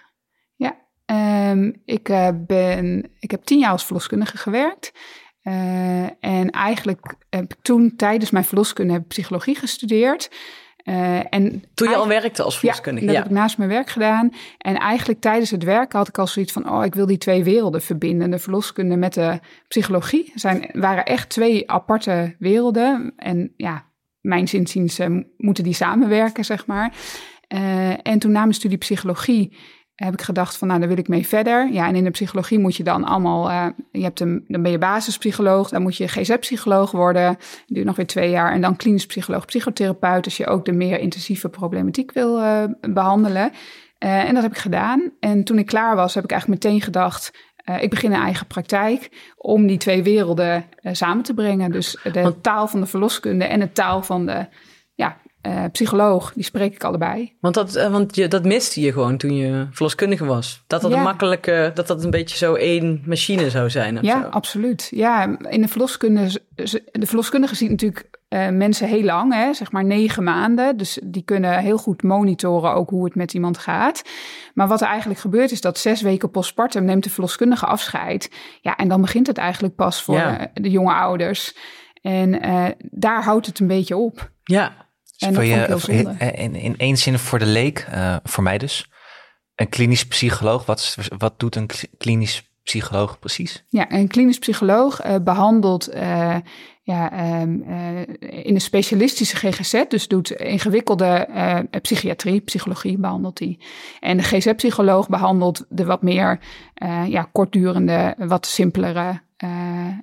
ja. 0.57 0.77
Ehm, 1.05 1.73
ik, 1.85 2.09
eh, 2.09 2.29
ben, 2.35 3.11
ik 3.19 3.31
heb 3.31 3.45
tien 3.45 3.59
jaar 3.59 3.71
als 3.71 3.85
verloskundige 3.85 4.37
gewerkt. 4.37 4.93
Eh, 5.45 6.03
en 6.21 6.51
eigenlijk 6.51 7.15
heb 7.31 7.43
ik 7.43 7.57
toen 7.63 7.97
tijdens 7.97 8.31
mijn 8.31 8.45
verloskunde 8.45 8.93
heb 8.93 9.09
psychologie 9.09 9.55
gestudeerd. 9.55 10.31
Eh, 10.77 11.35
en 11.35 11.65
Toen 11.75 11.89
je 11.89 11.97
al 11.97 12.09
werkte 12.09 12.43
als 12.43 12.55
Ja, 12.55 12.61
verloskundige. 12.61 13.07
dat 13.07 13.15
Ja, 13.15 13.21
heb 13.21 13.31
ik 13.31 13.37
naast 13.37 13.59
mijn 13.59 13.71
werk 13.71 13.89
gedaan. 13.89 14.33
En 14.59 14.77
eigenlijk 14.77 15.21
tijdens 15.21 15.51
het 15.51 15.63
werken 15.63 15.99
had 15.99 16.09
ik 16.09 16.19
al 16.19 16.27
zoiets 16.27 16.53
van... 16.53 16.71
oh, 16.71 16.85
ik 16.85 16.95
wil 16.95 17.07
die 17.07 17.19
twee 17.19 17.45
werelden 17.45 17.83
verbinden. 17.83 18.31
De 18.31 18.39
verloskunde 18.39 18.97
met 18.97 19.15
de 19.15 19.41
psychologie. 19.69 20.33
Zijn, 20.35 20.71
waren 20.73 21.05
echt 21.05 21.29
twee 21.29 21.71
aparte 21.71 22.37
werelden. 22.39 23.13
En 23.17 23.53
ja, 23.57 23.85
mijn 24.21 24.49
zinziens 24.49 24.99
eh, 24.99 25.17
moeten 25.37 25.65
die 25.65 25.75
samenwerken, 25.75 26.45
zeg 26.45 26.67
maar. 26.67 26.95
En 28.03 28.19
toen 28.19 28.33
na 28.33 28.41
mijn 28.41 28.55
studie 28.55 28.79
psychologie 28.79 29.57
heb 29.95 30.13
ik 30.13 30.23
gedacht 30.23 30.57
van... 30.57 30.69
nou, 30.69 30.81
daar 30.81 30.89
wil 30.89 30.99
ik 30.99 31.09
mee 31.09 31.27
verder. 31.27 31.73
Ja, 31.73 31.89
en 31.89 31.97
in 31.97 32.05
de 32.05 32.11
psychologie 32.11 32.59
moet 32.59 32.77
je 32.77 32.83
dan 32.83 33.05
allemaal... 33.05 33.51
eh, 33.51 33.67
je 33.91 34.03
hebt 34.03 34.21
een, 34.21 34.45
dan 34.49 34.63
ben 34.63 34.71
je 34.71 34.79
basispsycholoog, 34.79 35.69
dan 35.69 35.83
moet 35.83 35.97
je 35.97 36.09
GZ-psycholoog 36.09 36.91
worden. 36.91 37.27
Dat 37.27 37.39
duurt 37.67 37.87
nog 37.87 37.97
weer 37.97 38.07
twee 38.07 38.31
jaar. 38.31 38.53
En 38.53 38.61
dan 38.61 38.77
klinisch 38.77 39.07
psycholoog, 39.07 39.45
psychotherapeut... 39.45 40.25
als 40.25 40.37
je 40.37 40.47
ook 40.47 40.65
de 40.65 40.73
meer 40.73 41.01
intensieve 41.01 41.49
problematiek 41.49 42.13
wil 42.13 42.41
eh, 42.41 42.65
behandelen. 42.81 43.53
Eh, 43.99 44.29
en 44.29 44.35
dat 44.35 44.43
heb 44.43 44.53
ik 44.53 44.59
gedaan. 44.59 45.11
En 45.21 45.45
toen 45.45 45.59
ik 45.59 45.67
klaar 45.67 45.97
was, 45.97 46.15
heb 46.15 46.25
ik 46.25 46.31
eigenlijk 46.31 46.65
meteen 46.65 46.81
gedacht... 46.81 47.33
ik 47.81 47.91
begin 47.91 48.13
een 48.13 48.21
eigen 48.21 48.47
praktijk 48.47 49.33
om 49.37 49.67
die 49.67 49.79
twee 49.79 50.03
werelden 50.03 50.65
samen 50.83 51.25
te 51.25 51.35
brengen. 51.35 51.71
Dus 51.71 51.99
de 52.13 52.41
taal 52.41 52.69
van 52.69 52.81
de 52.81 52.87
verloskunde 52.87 53.45
en 53.45 53.61
de 53.61 53.73
taal 53.73 54.03
van 54.03 54.27
de 54.27 54.47
eh, 55.45 55.65
psycholoog, 55.73 56.33
die 56.35 56.45
spreek 56.45 56.75
ik 56.75 56.85
allebei. 56.85 57.33
Want, 57.41 57.55
dat, 57.55 57.75
eh, 57.75 57.91
want 57.91 58.17
je, 58.17 58.29
dat 58.29 58.45
miste 58.45 58.81
je 58.81 58.93
gewoon 58.93 59.17
toen 59.17 59.35
je 59.37 59.67
verloskundige 59.71 60.25
was. 60.25 60.63
Dat 60.67 60.81
dat 60.83 60.91
Ja. 60.91 60.97
een 60.97 61.03
makkelijke, 61.03 61.71
dat 61.75 61.87
dat 61.87 62.05
een 62.05 62.11
beetje 62.11 62.37
zo 62.37 62.55
één 62.55 63.03
machine 63.07 63.51
zou 63.51 63.71
zijn. 63.71 63.99
Ja, 64.03 64.23
zo. 64.23 64.29
absoluut. 64.29 64.89
Ja, 64.91 65.37
in 65.49 65.61
de 65.61 65.69
verloskunde, 65.69 66.41
de 66.93 67.07
verloskundige 67.07 67.55
ziet 67.55 67.71
natuurlijk 67.71 68.11
eh, 68.29 68.49
mensen 68.49 68.89
heel 68.89 69.03
lang, 69.03 69.35
hè, 69.35 69.55
zeg 69.55 69.73
maar 69.73 69.85
negen 69.85 70.23
maanden. 70.23 70.77
Dus 70.77 70.99
die 71.05 71.23
kunnen 71.23 71.59
heel 71.59 71.79
goed 71.79 72.03
monitoren 72.03 72.75
ook 72.75 72.91
hoe 72.91 73.05
het 73.05 73.15
met 73.15 73.35
iemand 73.35 73.59
gaat. 73.59 74.03
Maar 74.55 74.69
wat 74.69 74.81
er 74.81 74.87
eigenlijk 74.89 75.21
gebeurt 75.21 75.51
is 75.51 75.61
dat 75.61 75.79
zes 75.79 76.03
weken 76.03 76.31
postpartum 76.31 76.85
neemt 76.85 77.05
de 77.05 77.11
verloskundige 77.11 77.67
afscheid. 77.67 78.31
Ja, 78.61 78.77
en 78.77 78.89
dan 78.89 79.01
begint 79.01 79.27
het 79.27 79.39
eigenlijk 79.39 79.75
pas 79.75 80.03
voor 80.03 80.15
Ja. 80.17 80.51
de 80.55 80.71
jonge 80.71 80.93
ouders. 80.95 81.57
En 82.03 82.41
daar 82.91 83.23
houdt 83.25 83.47
het 83.47 83.59
een 83.61 83.67
beetje 83.67 83.97
op. 83.97 84.31
Ja, 84.45 84.84
En 85.19 85.33
dat 85.33 85.43
Voor 85.45 85.45
vond 85.53 85.61
ik 85.61 85.67
heel 85.87 85.95
je, 85.97 86.03
zonde. 86.03 86.33
in, 86.33 86.55
in, 86.55 86.75
één 86.77 86.97
zin 86.97 87.19
voor 87.19 87.39
de 87.39 87.47
leek, 87.47 87.87
eh, 87.91 88.17
voor 88.25 88.43
mij 88.43 88.59
dus. 88.59 88.91
Een 89.55 89.69
klinisch 89.69 90.07
psycholoog, 90.07 90.67
wat, 90.67 90.79
is- 90.79 91.09
wat 91.19 91.41
doet 91.41 91.57
een 91.57 91.67
kli- 91.67 91.89
klinisch 91.99 92.53
psycholoog 92.63 93.19
precies? 93.19 93.65
Ja, 93.69 93.91
een 93.93 94.09
klinisch 94.09 94.39
psycholoog 94.39 95.01
eh, 95.01 95.15
behandelt 95.23 95.89
eh, 95.89 96.37
ja, 96.83 97.13
ehm, 97.13 97.61
eh, 97.63 98.45
in 98.47 98.55
de 98.55 98.61
specialistische 98.61 99.37
GGZ, 99.37 99.83
dus 99.89 100.09
doet 100.09 100.31
ingewikkelde 100.31 101.07
eh, 101.07 101.59
psychiatrie, 101.81 102.41
psychologie 102.41 102.99
behandelt 102.99 103.39
hij. 103.39 103.59
En 104.01 104.17
de 104.17 104.23
GZ-psycholoog 104.23 105.09
behandelt 105.09 105.65
de 105.69 105.85
wat 105.85 106.03
meer 106.03 106.39
eh, 106.75 107.03
ja, 107.09 107.29
kortdurende, 107.33 108.15
wat 108.19 108.47
simpelere 108.47 109.21
eh, 109.37 109.49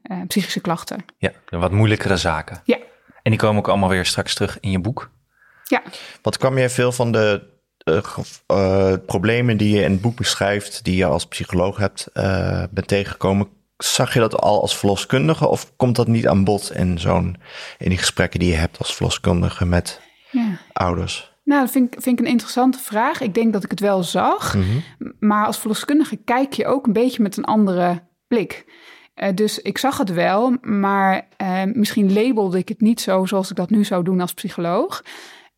eh, 0.04 0.18
psychische 0.28 0.60
klachten. 0.62 1.06
Ja, 1.18 1.32
de 1.50 1.58
wat 1.58 1.72
moeilijkere 1.72 2.18
zaken. 2.18 2.62
Ja. 2.64 2.78
En 3.24 3.32
die 3.32 3.40
komen 3.40 3.58
ook 3.58 3.68
allemaal 3.68 3.90
weer 3.90 4.06
straks 4.06 4.34
terug 4.34 4.58
in 4.60 4.72
je 4.72 4.80
boek. 4.80 5.12
Ja, 5.64 5.82
Wat 6.22 6.38
kwam 6.38 6.58
jij 6.58 6.70
veel 6.70 6.92
van 6.92 7.12
de 7.12 7.50
eh, 7.84 7.98
eh, 8.48 8.94
problemen 9.06 9.58
die 9.58 9.76
je 9.76 9.84
in 9.84 9.92
het 9.92 10.02
boek 10.02 10.16
beschrijft, 10.16 10.84
die 10.84 10.96
je 10.96 11.06
als 11.06 11.28
psycholoog 11.28 11.78
hebt, 11.78 12.10
eh, 12.14 12.64
bent 12.72 12.88
tegengekomen? 12.88 13.48
Zag 13.78 14.14
je 14.14 14.20
dat 14.20 14.42
al 14.42 14.62
als 14.62 14.78
verloskundige 14.78 15.48
of 15.48 15.76
komt 15.76 15.96
dat 15.96 16.08
niet 16.08 16.28
aan 16.28 16.44
bod 16.44 16.72
in, 16.74 17.00
zo'n, 17.00 17.38
in 17.78 17.90
die 17.90 17.98
gesprekken 17.98 18.40
die 18.40 18.50
je 18.50 18.56
hebt 18.56 18.78
als 18.78 18.96
verloskundige 18.96 19.66
met 19.66 20.02
ja. 20.32 20.60
ouders? 20.74 21.32
Nou, 21.44 21.62
dat 21.62 21.72
vind 21.72 21.94
ik, 21.96 22.02
vind 22.02 22.20
ik 22.20 22.26
een 22.26 22.32
interessante 22.32 22.80
vraag. 22.80 23.22
Ik 23.22 23.34
denk 23.34 23.54
dat 23.54 23.64
ik 23.64 23.70
het 23.70 23.80
wel 23.80 24.04
zag. 24.04 24.58
Maar 25.20 25.46
als 25.46 25.60
verloskundige 25.60 26.16
kijk 26.16 26.54
je 26.54 26.66
ook 26.66 26.86
een 26.86 26.94
beetje 26.94 27.22
met 27.22 27.38
een 27.38 27.46
andere 27.46 28.04
blik. 28.28 28.66
Eh, 29.14 29.30
dus 29.36 29.60
ik 29.60 29.78
zag 29.78 29.98
het 29.98 30.14
wel, 30.14 30.58
maar 30.62 31.28
eh, 31.38 31.64
misschien 31.74 32.14
labelde 32.14 32.58
ik 32.58 32.70
het 32.70 32.82
niet 32.82 33.02
zo 33.02 33.26
zoals 33.26 33.50
ik 33.50 33.56
dat 33.56 33.70
nu 33.70 33.84
zou 33.84 34.04
doen 34.04 34.22
als 34.22 34.34
psycholoog. 34.34 35.04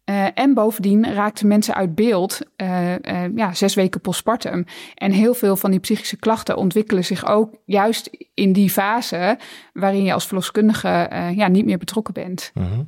Eh, 0.04 0.28
en 0.34 0.54
bovendien 0.54 1.14
raakten 1.14 1.48
mensen 1.48 1.76
uit 1.76 1.96
beeld 1.96 2.40
eh, 2.56 3.24
eh, 3.24 3.32
ja, 3.36 3.54
zes 3.54 3.74
weken 3.76 4.02
postpartum. 4.02 4.66
En 4.96 5.12
heel 5.12 5.34
veel 5.34 5.56
van 5.56 5.72
die 5.72 5.80
psychische 5.80 6.18
klachten 6.18 6.58
ontwikkelen 6.58 7.06
zich 7.06 7.26
ook 7.26 7.56
juist 7.66 8.10
in 8.34 8.54
die 8.54 8.70
fase 8.70 9.38
waarin 9.74 10.04
je 10.04 10.14
als 10.14 10.26
verloskundige 10.26 10.88
eh, 10.88 11.36
ja, 11.38 11.48
niet 11.48 11.66
meer 11.66 11.78
betrokken 11.78 12.14
bent. 12.14 12.52
Ja, 12.54 12.86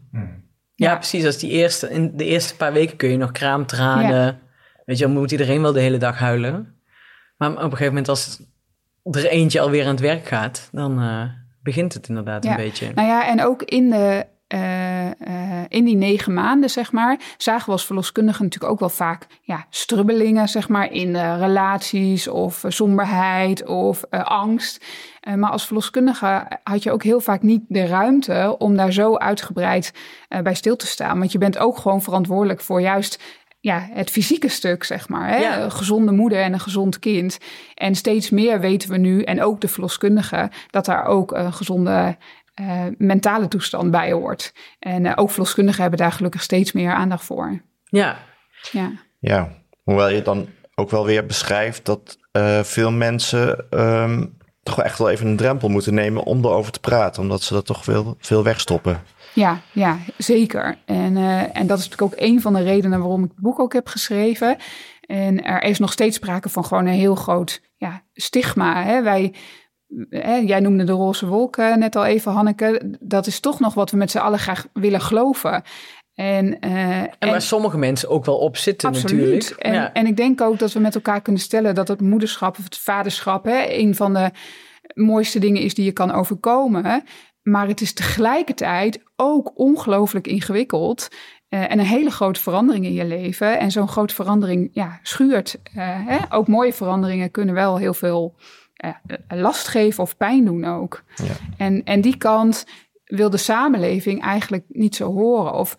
Ja. 0.76 0.96
precies. 0.96 1.26
Als 1.26 1.38
die 1.38 1.50
eerste, 1.52 1.90
in 1.90 2.12
de 2.18 2.26
eerste 2.26 2.56
paar 2.56 2.74
weken 2.74 2.98
kun 2.98 3.10
je 3.10 3.18
nog 3.18 3.32
kraamtranen. 3.32 4.40
Weet 4.86 4.98
je, 4.98 5.04
dan 5.06 5.14
moet 5.14 5.32
iedereen 5.32 5.62
wel 5.62 5.74
de 5.74 5.80
hele 5.80 5.98
dag 5.98 6.18
huilen. 6.20 6.76
Maar 7.38 7.50
op 7.52 7.56
een 7.58 7.64
gegeven 7.64 7.86
moment 7.88 8.10
als 8.10 8.42
er 9.12 9.26
eentje 9.26 9.60
alweer 9.60 9.84
aan 9.84 9.90
het 9.92 10.00
werk 10.00 10.26
gaat, 10.26 10.70
dan 10.72 11.00
eh, 11.02 11.22
begint 11.64 11.94
het 11.94 12.08
inderdaad 12.08 12.44
Ja. 12.44 12.50
een 12.50 12.58
beetje. 12.58 12.92
Nou 12.96 13.08
ja, 13.08 13.28
en 13.28 13.44
ook 13.44 13.64
in, 13.64 13.90
de, 13.90 14.26
eh, 14.48 15.06
eh, 15.08 15.66
in 15.68 15.86
die 15.86 15.96
negen 15.96 16.34
maanden, 16.34 16.70
zeg 16.70 16.92
maar, 16.92 17.20
zagen 17.38 17.66
we 17.66 17.72
als 17.72 17.86
verloskundigen 17.86 18.44
natuurlijk 18.44 18.74
ook 18.74 18.80
wel 18.80 18.90
vaak 18.90 19.28
ja, 19.42 19.66
strubbelingen, 19.70 20.48
zeg 20.48 20.70
maar, 20.70 20.92
in 20.92 21.16
relaties 21.16 22.28
of 22.28 22.64
somberheid 22.68 23.66
of 23.66 24.04
angst. 24.10 24.86
Maar 25.36 25.50
als 25.52 25.66
verloskundige 25.66 26.48
had 26.64 26.84
je 26.84 26.92
ook 26.92 27.04
heel 27.04 27.20
vaak 27.20 27.42
niet 27.42 27.62
de 27.68 27.86
ruimte 27.86 28.56
om 28.58 28.76
daar 28.76 28.92
zo 28.92 29.18
uitgebreid 29.18 29.94
bij 30.44 30.54
stil 30.54 30.76
te 30.76 30.88
staan. 30.88 31.20
Want 31.20 31.32
je 31.32 31.38
bent 31.38 31.58
ook 31.58 31.78
gewoon 31.78 32.02
verantwoordelijk 32.02 32.62
voor 32.62 32.82
juist 32.82 33.20
ja, 33.66 33.88
het 33.92 34.10
fysieke 34.10 34.48
stuk, 34.48 34.84
zeg 34.84 35.10
maar. 35.10 35.30
Hè? 35.30 35.38
Ja. 35.38 35.62
Een 35.62 35.72
gezonde 35.72 36.12
moeder 36.12 36.42
en 36.42 36.54
een 36.54 36.60
gezond 36.60 37.00
kind. 37.00 37.38
En 37.74 37.96
steeds 37.96 38.30
meer 38.30 38.60
weten 38.60 38.90
we 38.90 38.98
nu, 38.98 39.22
en 39.22 39.44
ook 39.44 39.62
de 39.62 39.68
verloskundigen, 39.68 40.50
dat 40.70 40.86
daar 40.86 41.06
ook 41.06 41.32
een 41.32 41.54
gezonde 41.54 42.18
eh, 42.54 42.84
mentale 42.98 43.48
toestand 43.48 43.92
bij 43.92 44.12
hoort. 44.12 44.54
En 44.80 45.06
eh, 45.06 45.14
ook 45.16 45.30
verloskundigen 45.30 45.82
hebben 45.82 46.00
daar 46.00 46.12
gelukkig 46.12 46.42
steeds 46.42 46.72
meer 46.72 46.92
aandacht 46.92 47.26
voor. 47.26 47.62
Ja, 47.84 48.18
Ja, 48.72 48.92
Ja, 49.20 49.52
hoewel 49.84 50.10
je 50.10 50.22
dan 50.22 50.48
ook 50.76 50.90
wel 50.90 51.06
weer 51.06 51.26
beschrijft 51.26 51.86
dat 51.86 52.18
eh, 52.32 52.64
veel 52.64 52.92
mensen 52.92 53.66
ehm, 53.70 54.26
toch 54.64 54.76
wel 54.76 54.86
echt 54.86 54.98
wel 54.98 55.10
even 55.10 55.28
een 55.28 55.38
drempel 55.38 55.70
moeten 55.70 55.94
nemen 55.94 56.24
om 56.24 56.46
erover 56.46 56.72
te 56.72 56.80
praten, 56.80 57.22
omdat 57.22 57.42
ze 57.42 57.54
dat 57.54 57.66
toch 57.66 57.84
veel, 57.84 58.16
veel 58.20 58.44
wegstoppen. 58.44 59.04
Ja, 59.36 59.62
ja 59.72 59.98
zeker. 60.18 60.77
En, 60.86 61.18
eh, 61.18 61.58
en 61.58 61.68
dat 61.68 61.80
is 61.80 61.89
natuurlijk 61.89 62.13
ook 62.13 62.27
een 62.27 62.42
van 62.42 62.54
de 62.54 62.63
redenen 62.63 63.00
waarom 63.00 63.24
ik 63.24 63.30
het 63.30 63.42
boek 63.42 63.60
ook 63.60 63.74
heb 63.74 63.88
geschreven. 63.88 64.58
En 65.01 65.44
er 65.44 65.63
is 65.63 65.80
nog 65.80 65.92
steeds 65.92 66.15
sprake 66.15 66.50
van 66.50 66.65
gewoon 66.65 66.86
een 66.86 66.94
heel 66.94 67.15
groot 67.15 67.62
ja, 67.77 68.04
stigma. 68.13 68.84
Hè? 68.84 69.01
Wij, 69.01 69.34
hè, 70.10 70.36
jij 70.36 70.60
noemde 70.60 70.84
de 70.84 70.92
roze 70.92 71.25
wolken 71.25 71.80
net 71.80 71.96
al 71.96 72.06
even, 72.06 72.32
Hanneke. 72.32 72.98
Dat 73.00 73.27
is 73.27 73.39
toch 73.39 73.60
nog 73.60 73.74
wat 73.74 73.92
we 73.92 73.98
met 73.98 74.12
z'n 74.12 74.18
allen 74.18 74.39
graag 74.39 74.68
willen 74.74 75.01
geloven. 75.01 75.63
En, 76.13 76.60
eh, 76.60 77.00
en 77.00 77.15
waar 77.20 77.42
sommige 77.42 77.77
mensen 77.77 78.10
ook 78.10 78.25
wel 78.25 78.38
op 78.38 78.58
zitten 78.58 78.92
natuurlijk. 78.92 79.36
Absoluut. 79.36 79.62
En, 79.62 79.74
ja. 79.74 79.94
en 79.94 80.08
ik 80.08 80.18
denk 80.18 80.42
ook 80.42 80.60
dat 80.60 80.74
we 80.74 80.80
met 80.80 80.96
elkaar 80.96 81.22
kunnen 81.22 81.42
stellen 81.42 81.75
dat 81.75 81.88
het 81.88 82.01
moederschap 82.01 82.58
of 82.58 82.63
het 82.63 82.77
vaderschap 82.77 83.46
hè, 83.46 83.65
een 83.70 83.96
van 83.96 84.13
de 84.13 84.32
mooiste 84.94 85.39
dingen 85.39 85.62
is 85.62 85.74
die 85.74 85.86
je 85.86 85.92
kan 85.92 86.12
overkomen. 86.12 87.04
Maar 87.46 87.68
het 87.68 87.82
is 87.82 87.94
tegelijkertijd 87.94 89.04
ook 89.16 89.52
ongelooflijk 89.56 90.28
ingewikkeld. 90.28 91.08
eh, 91.50 91.72
en 91.72 91.80
een 91.80 91.86
hele 91.86 92.12
grote 92.12 92.42
verandering 92.42 92.86
in 92.86 92.94
je 92.94 93.06
leven. 93.06 93.60
En 93.60 93.72
zo'n 93.72 93.88
grote 93.88 94.14
verandering 94.14 94.70
ja, 94.74 95.00
schuurt. 95.04 95.60
eh, 95.64 96.06
hè? 96.08 96.18
Ook 96.30 96.48
mooie 96.48 96.74
veranderingen 96.74 97.32
kunnen 97.32 97.56
wel 97.56 97.78
heel 97.78 97.94
veel 97.94 98.36
eh, 98.75 98.90
last 99.28 99.68
geven 99.68 100.04
of 100.04 100.18
pijn 100.18 100.46
doen 100.46 100.66
ook. 100.66 101.04
Ja. 101.16 101.34
En, 101.58 101.84
en 101.84 102.02
die 102.02 102.18
kant 102.18 102.66
wil 103.04 103.30
de 103.30 103.38
samenleving 103.38 104.22
eigenlijk 104.22 104.64
niet 104.68 104.96
zo 104.96 105.12
horen. 105.12 105.54
Of 105.54 105.78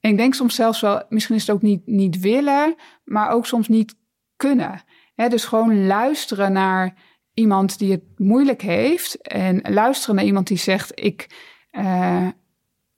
en 0.00 0.10
ik 0.10 0.16
denk 0.16 0.34
soms 0.34 0.54
zelfs 0.54 0.80
wel, 0.80 1.02
misschien 1.08 1.36
is 1.36 1.46
het 1.46 1.56
ook 1.56 1.62
niet, 1.62 1.86
niet 1.86 2.20
willen, 2.20 2.74
maar 3.04 3.30
ook 3.30 3.46
soms 3.46 3.68
niet 3.68 3.94
kunnen. 4.36 4.82
Hè, 5.14 5.28
dus 5.28 5.44
gewoon 5.44 5.86
luisteren 5.86 6.52
naar 6.52 6.94
iemand 7.36 7.78
die 7.78 7.90
het 7.90 8.02
moeilijk 8.16 8.62
heeft. 8.62 9.22
En 9.22 9.60
luisteren 9.68 10.14
naar 10.14 10.24
iemand 10.24 10.46
die 10.46 10.56
zegt: 10.56 10.92
Ik, 10.94 11.26
eh, 11.70 12.26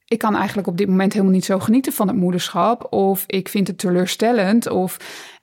ik 0.04 0.18
kan 0.18 0.36
eigenlijk 0.36 0.68
op 0.68 0.76
dit 0.76 0.88
moment 0.88 1.12
helemaal 1.12 1.34
niet 1.34 1.44
zo 1.44 1.58
genieten 1.58 1.92
van 1.92 2.08
het 2.08 2.16
moederschap. 2.16 2.92
Of 2.92 3.24
ik 3.26 3.48
vind 3.48 3.66
het 3.66 3.78
teleurstellend. 3.78 4.68
Of 4.68 4.96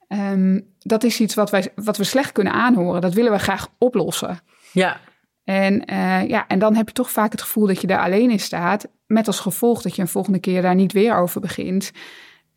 ehm, 0.07 0.59
dat 0.79 1.03
is 1.03 1.19
iets 1.19 1.35
wat, 1.35 1.49
wij, 1.49 1.71
wat 1.75 1.97
we 1.97 2.03
slecht 2.03 2.31
kunnen 2.31 2.53
aanhoren. 2.53 3.01
Dat 3.01 3.13
willen 3.13 3.31
we 3.31 3.39
graag 3.39 3.67
oplossen. 3.77 4.39
ja, 4.71 4.99
En, 5.43 5.85
eh, 5.85 6.27
ja, 6.27 6.47
en 6.47 6.59
dan 6.59 6.75
heb 6.75 6.87
je 6.87 6.93
toch 6.93 7.11
vaak 7.11 7.31
het 7.31 7.41
gevoel 7.41 7.67
dat 7.67 7.81
je 7.81 7.87
daar 7.87 8.03
alleen 8.03 8.31
in 8.31 8.39
staat. 8.39 8.87
Met 9.05 9.27
als 9.27 9.39
gevolg 9.39 9.81
dat 9.81 9.95
je 9.95 10.01
een 10.01 10.07
volgende 10.07 10.39
keer 10.39 10.61
daar 10.61 10.75
niet 10.75 10.93
weer 10.93 11.17
over 11.17 11.41
begint. 11.41 11.91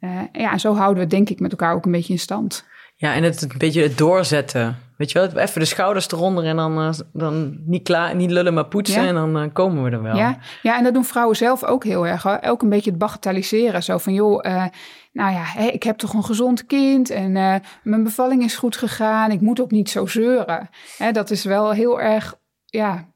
Eh, 0.00 0.20
ja, 0.32 0.52
en 0.52 0.60
zo 0.60 0.74
houden 0.74 0.94
we 0.94 1.00
het 1.00 1.10
denk 1.10 1.28
ik 1.30 1.40
met 1.40 1.50
elkaar 1.50 1.74
ook 1.74 1.84
een 1.84 1.92
beetje 1.92 2.12
in 2.12 2.18
stand. 2.18 2.64
ja, 2.94 3.14
en 3.14 3.22
het 3.22 3.42
een 3.42 3.52
beetje 3.58 3.82
het 3.82 3.98
doorzetten. 3.98 4.87
Weet 4.98 5.10
je 5.12 5.18
wel, 5.18 5.42
even 5.42 5.60
de 5.60 5.66
schouders 5.66 6.10
eronder 6.10 6.44
en 6.44 6.56
dan, 6.56 6.78
eh, 6.78 6.92
dan 7.12 7.60
niet, 7.64 7.82
klaar, 7.82 8.14
niet 8.14 8.30
lullen, 8.30 8.54
maar 8.54 8.66
poetsen. 8.66 9.02
Ja. 9.02 9.08
En 9.08 9.14
dan 9.14 9.38
eh, 9.38 9.48
komen 9.52 9.84
we 9.84 9.90
er 9.90 10.02
wel. 10.02 10.16
Ja, 10.16 10.38
ja, 10.62 10.76
en 10.76 10.84
dat 10.84 10.94
doen 10.94 11.04
vrouwen 11.04 11.36
zelf 11.36 11.64
ook 11.64 11.84
heel 11.84 12.06
erg. 12.06 12.22
Hoor. 12.22 12.38
Ook 12.42 12.62
een 12.62 12.68
beetje 12.68 12.90
het 12.90 12.98
bagatelliseren. 12.98 13.82
Zo 13.82 13.98
van, 13.98 14.12
joh, 14.12 14.46
eh, 14.46 14.64
nou 15.12 15.32
ja, 15.32 15.42
hé, 15.42 15.66
ik 15.66 15.82
heb 15.82 15.98
toch 15.98 16.12
een 16.12 16.24
gezond 16.24 16.66
kind 16.66 17.10
en 17.10 17.32
mijn 17.82 18.02
bevalling 18.02 18.44
is 18.44 18.56
goed 18.56 18.76
gegaan. 18.76 19.30
Ik 19.30 19.40
moet 19.40 19.60
ook 19.60 19.70
niet 19.70 19.90
zo 19.90 20.06
zeuren. 20.06 20.70
Hè, 20.98 21.12
dat 21.12 21.30
is 21.30 21.44
wel 21.44 21.70
heel 21.70 22.00
erg, 22.00 22.34
ja, 22.64 23.08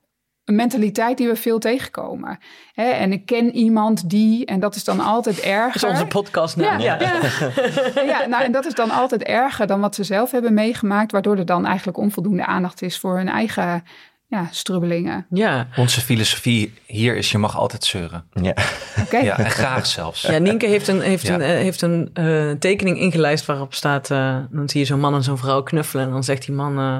een 0.44 0.54
mentaliteit 0.54 1.16
die 1.18 1.28
we 1.28 1.36
veel 1.36 1.58
tegenkomen. 1.58 2.38
Hè, 2.72 2.84
en 2.84 3.12
ik 3.12 3.26
ken 3.26 3.54
iemand 3.54 4.10
die, 4.10 4.46
en 4.46 4.60
dat 4.60 4.74
is 4.74 4.84
dan 4.84 5.00
altijd 5.00 5.40
erger. 5.40 5.80
Dat 5.80 5.90
is 5.90 5.96
onze 5.98 6.06
podcast 6.06 6.56
Ja, 6.56 6.76
nou. 6.76 6.82
ja. 6.82 6.98
ja. 8.12 8.26
nou, 8.26 8.42
en 8.44 8.52
dat 8.52 8.66
is 8.66 8.74
dan 8.74 8.90
altijd 8.90 9.22
erger 9.22 9.66
dan 9.66 9.80
wat 9.80 9.94
ze 9.94 10.04
zelf 10.04 10.30
hebben 10.30 10.54
meegemaakt, 10.54 11.12
waardoor 11.12 11.36
er 11.36 11.46
dan 11.46 11.66
eigenlijk 11.66 11.98
onvoldoende 11.98 12.46
aandacht 12.46 12.82
is 12.82 12.98
voor 12.98 13.16
hun 13.16 13.28
eigen 13.28 13.84
ja, 14.26 14.48
strubbelingen. 14.50 15.26
Ja. 15.30 15.66
Onze 15.76 16.00
filosofie 16.00 16.72
hier 16.86 17.16
is 17.16 17.30
je 17.30 17.38
mag 17.38 17.56
altijd 17.58 17.84
zeuren. 17.84 18.24
Ja. 18.32 18.54
Oké. 19.00 19.16
Ja, 19.18 19.38
en 19.38 19.50
graag 19.50 19.86
zelfs. 19.86 20.22
Ja, 20.22 20.38
Nienke 20.38 20.66
heeft 20.66 20.88
een, 20.88 21.00
heeft 21.00 21.26
Ja. 21.26 21.34
een, 21.34 21.40
eh, 21.40 21.48
heeft 21.48 21.82
een 21.82 22.10
eh, 22.14 22.50
tekening 22.50 22.98
ingelijst 22.98 23.46
waarop 23.46 23.74
staat... 23.74 24.10
eh, 24.10 24.36
dan 24.50 24.68
zie 24.68 24.80
je 24.80 24.86
zo'n 24.86 25.00
man 25.00 25.14
en 25.14 25.22
zo'n 25.22 25.38
vrouw 25.38 25.62
knuffelen. 25.62 26.04
En 26.04 26.10
dan 26.12 26.24
zegt 26.24 26.46
die 26.46 26.54
man... 26.54 26.78
eh, 26.78 26.98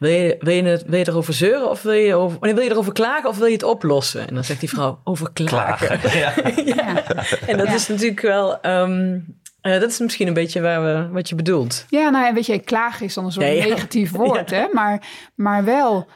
wil, 0.00 0.10
je, 0.10 0.36
wil, 0.38 0.54
je 0.54 0.62
het, 0.62 0.82
wil 0.86 0.98
je 0.98 1.08
erover 1.08 1.34
zeuren 1.34 1.70
of 1.70 1.82
wil 1.82 1.92
je, 1.92 2.14
over, 2.14 2.38
nee, 2.40 2.54
wil 2.54 2.62
je 2.64 2.70
erover 2.70 2.92
klagen 2.92 3.28
of 3.28 3.36
wil 3.38 3.46
je 3.46 3.52
het 3.52 3.62
oplossen? 3.62 4.28
En 4.28 4.34
dan 4.34 4.44
zegt 4.44 4.60
die 4.60 4.68
vrouw, 4.68 5.00
over 5.04 5.32
klagen. 5.32 5.86
Klagen. 6.00 6.18
Ja. 6.18 6.32
ja. 6.64 7.04
En 7.46 7.56
dat 7.58 7.66
Ja. 7.66 7.74
is 7.74 7.88
natuurlijk 7.88 8.20
wel... 8.20 8.60
ehm, 8.60 9.18
eh, 9.60 9.80
dat 9.80 9.90
is 9.90 9.98
misschien 9.98 10.26
een 10.28 10.34
beetje 10.34 10.60
waar 10.60 10.82
we, 10.84 11.08
wat 11.12 11.28
je 11.28 11.34
bedoelt. 11.34 11.84
Ja, 11.88 12.10
nou 12.10 12.24
ja, 12.26 12.32
weet 12.34 12.46
je, 12.46 12.58
klagen 12.58 13.06
is 13.06 13.14
dan 13.14 13.24
een 13.24 13.32
soort 13.32 13.46
negatief 13.46 14.10
woord, 14.22 14.50
hè? 14.50 14.66
Maar, 14.72 15.06
maar 15.34 15.64
wel, 15.64 16.06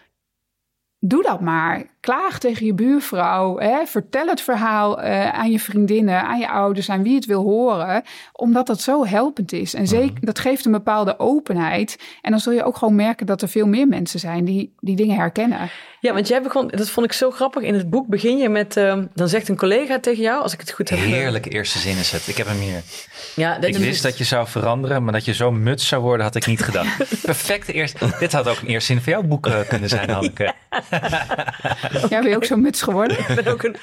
doe 0.98 1.22
dat 1.22 1.40
maar. 1.40 1.92
Klaag 2.04 2.38
tegen 2.38 2.66
je 2.66 2.74
buurvrouw. 2.74 3.58
Hè? 3.58 3.86
Vertel 3.86 4.26
het 4.26 4.40
verhaal 4.40 5.00
eh, 5.00 5.28
aan 5.28 5.50
je 5.50 5.60
vriendinnen, 5.60 6.22
aan 6.22 6.38
je 6.38 6.48
ouders, 6.48 6.90
aan 6.90 7.02
wie 7.02 7.14
het 7.14 7.26
wil 7.26 7.42
horen. 7.42 8.02
Omdat 8.32 8.66
dat 8.66 8.80
zo 8.80 9.06
helpend 9.06 9.52
is. 9.52 9.74
En 9.74 9.86
zeker, 9.86 10.14
dat 10.20 10.38
geeft 10.38 10.64
een 10.64 10.72
bepaalde 10.72 11.18
openheid. 11.18 11.98
En 12.22 12.30
dan 12.30 12.40
zul 12.40 12.52
je 12.52 12.64
ook 12.64 12.76
gewoon 12.76 12.94
merken 12.94 13.26
dat 13.26 13.42
er 13.42 13.48
veel 13.48 13.66
meer 13.66 13.88
mensen 13.88 14.20
zijn 14.20 14.44
die 14.44 14.72
die 14.80 14.96
dingen 14.96 15.16
herkennen. 15.16 15.70
Ja, 16.00 16.12
want 16.12 16.28
jij 16.28 16.42
begon, 16.42 16.68
dat 16.68 16.90
vond 16.90 17.06
ik 17.06 17.12
zo 17.12 17.30
grappig. 17.30 17.62
In 17.62 17.74
het 17.74 17.90
boek 17.90 18.06
begin 18.06 18.38
je 18.38 18.48
met, 18.48 18.76
ehm, 18.76 19.06
dan 19.14 19.28
zegt 19.28 19.48
een 19.48 19.56
collega 19.56 20.00
tegen 20.00 20.22
jou, 20.22 20.42
als 20.42 20.52
ik 20.52 20.60
het 20.60 20.70
goed 20.72 20.88
heb. 20.88 20.98
eh, 20.98 21.04
Heerlijke 21.04 21.48
eerste 21.48 21.78
zin 21.78 21.96
is 21.96 22.12
het. 22.12 22.28
Ik 22.28 22.36
heb 22.36 22.46
hem 22.46 22.58
hier. 22.58 22.82
Ja, 23.36 23.54
dat 23.58 23.64
Ik 23.64 23.76
wist 23.76 24.02
dat 24.02 24.18
je 24.18 24.24
zou 24.24 24.46
veranderen, 24.48 25.04
maar 25.04 25.12
dat 25.12 25.24
je 25.24 25.34
zo 25.34 25.50
muts 25.52 25.88
zou 25.88 26.02
worden, 26.02 26.26
had 26.26 26.34
ik 26.34 26.46
niet 26.46 26.62
gedacht. 26.62 26.96
Perfecte 27.22 27.72
eerste. 27.72 27.98
Dit 28.18 28.32
had 28.32 28.48
ook 28.48 28.58
een 28.60 28.66
eerste 28.66 28.92
zin 28.92 29.02
van 29.02 29.12
jouw 29.12 29.22
boek 29.22 29.46
eh, 29.46 29.58
kunnen 29.68 29.88
zijn, 29.88 30.10
Hanneke. 30.10 30.52
Jij 32.10 32.20
ben 32.20 32.30
je 32.30 32.36
ook 32.36 32.44
zo 32.44 32.56
muts 32.56 32.82
geworden? 32.82 33.18
Ik 33.18 33.42
ben 33.42 33.52
ook 33.52 33.62
een. 33.62 33.76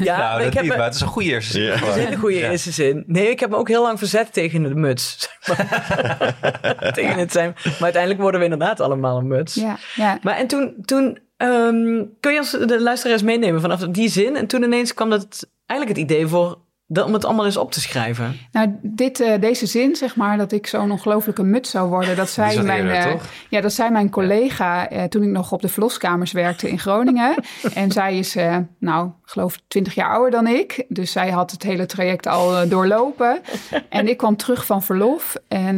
Ja, 0.00 0.18
nou, 0.18 0.42
ik 0.42 0.52
heb 0.52 0.62
niet, 0.62 0.70
me- 0.70 0.76
maar 0.76 0.86
het 0.86 0.94
is 0.94 1.00
een 1.00 1.06
goede 1.06 1.28
eerste 1.28 1.52
zin. 1.52 1.62
Ja. 1.62 1.76
Dat 1.76 1.88
is 1.88 1.94
een 1.94 2.00
hele 2.04 2.16
goede 2.16 2.50
eerste 2.50 2.70
zin. 2.70 3.04
Nee, 3.06 3.30
ik 3.30 3.40
heb 3.40 3.50
me 3.50 3.56
ook 3.56 3.68
heel 3.68 3.82
lang 3.82 3.98
verzet 3.98 4.32
tegen 4.32 4.62
de 4.62 4.74
muts. 4.74 5.28
tegen 6.92 7.18
het 7.18 7.32
zijn. 7.32 7.54
Maar 7.62 7.76
uiteindelijk 7.80 8.20
worden 8.22 8.40
we 8.40 8.46
inderdaad 8.46 8.80
allemaal 8.80 9.18
een 9.18 9.26
muts. 9.28 9.54
Ja, 9.54 9.78
ja. 9.94 10.18
Maar 10.22 10.36
en 10.36 10.46
toen, 10.46 10.74
toen 10.84 11.18
ehm, 11.36 12.04
kun 12.20 12.32
je 12.32 12.38
ons 12.38 12.50
de 12.50 12.80
luisteraars 12.80 13.22
meenemen 13.22 13.60
vanaf 13.60 13.80
die 13.80 14.08
zin. 14.08 14.36
En 14.36 14.46
toen 14.46 14.62
ineens 14.62 14.94
kwam 14.94 15.10
dat 15.10 15.48
eigenlijk 15.66 16.00
het 16.00 16.10
idee 16.10 16.26
voor 16.26 16.58
dat, 16.92 17.06
om 17.06 17.12
het 17.12 17.24
allemaal 17.24 17.44
eens 17.44 17.56
op 17.56 17.72
te 17.72 17.80
schrijven. 17.80 18.36
Nou, 18.52 18.76
dit, 18.82 19.20
eh, 19.20 19.40
deze 19.40 19.66
zin, 19.66 19.96
zeg 19.96 20.16
maar, 20.16 20.36
dat 20.36 20.52
ik 20.52 20.66
zo'n 20.66 20.90
ongelooflijke 20.90 21.42
muts 21.42 21.70
zou 21.70 21.88
worden, 21.88 22.16
dat 22.16 22.30
zei 22.40 22.62
mijn, 22.62 22.86
eerder, 22.86 23.12
eh, 23.12 23.20
ja, 23.48 23.60
dat 23.60 23.72
zei 23.72 23.90
mijn 23.90 24.10
collega 24.10 24.88
eh, 24.88 25.04
toen 25.04 25.22
ik 25.22 25.28
nog 25.28 25.52
op 25.52 25.62
de 25.62 25.68
verloskamers 25.68 26.32
werkte 26.32 26.68
in 26.68 26.78
Groningen. 26.78 27.34
en 27.74 27.90
zij 27.90 28.18
is, 28.18 28.36
nou, 28.78 29.06
ik 29.06 29.30
geloof 29.30 29.60
20 29.68 29.94
jaar 29.94 30.10
ouder 30.10 30.30
dan 30.30 30.46
ik. 30.46 30.84
Dus 30.88 31.12
zij 31.12 31.30
had 31.30 31.50
het 31.50 31.62
hele 31.62 31.86
traject 31.86 32.26
al 32.26 32.68
doorlopen. 32.68 33.40
en 33.88 34.08
ik 34.08 34.16
kwam 34.16 34.36
terug 34.36 34.66
van 34.66 34.82
verlof. 34.82 35.34
En 35.48 35.76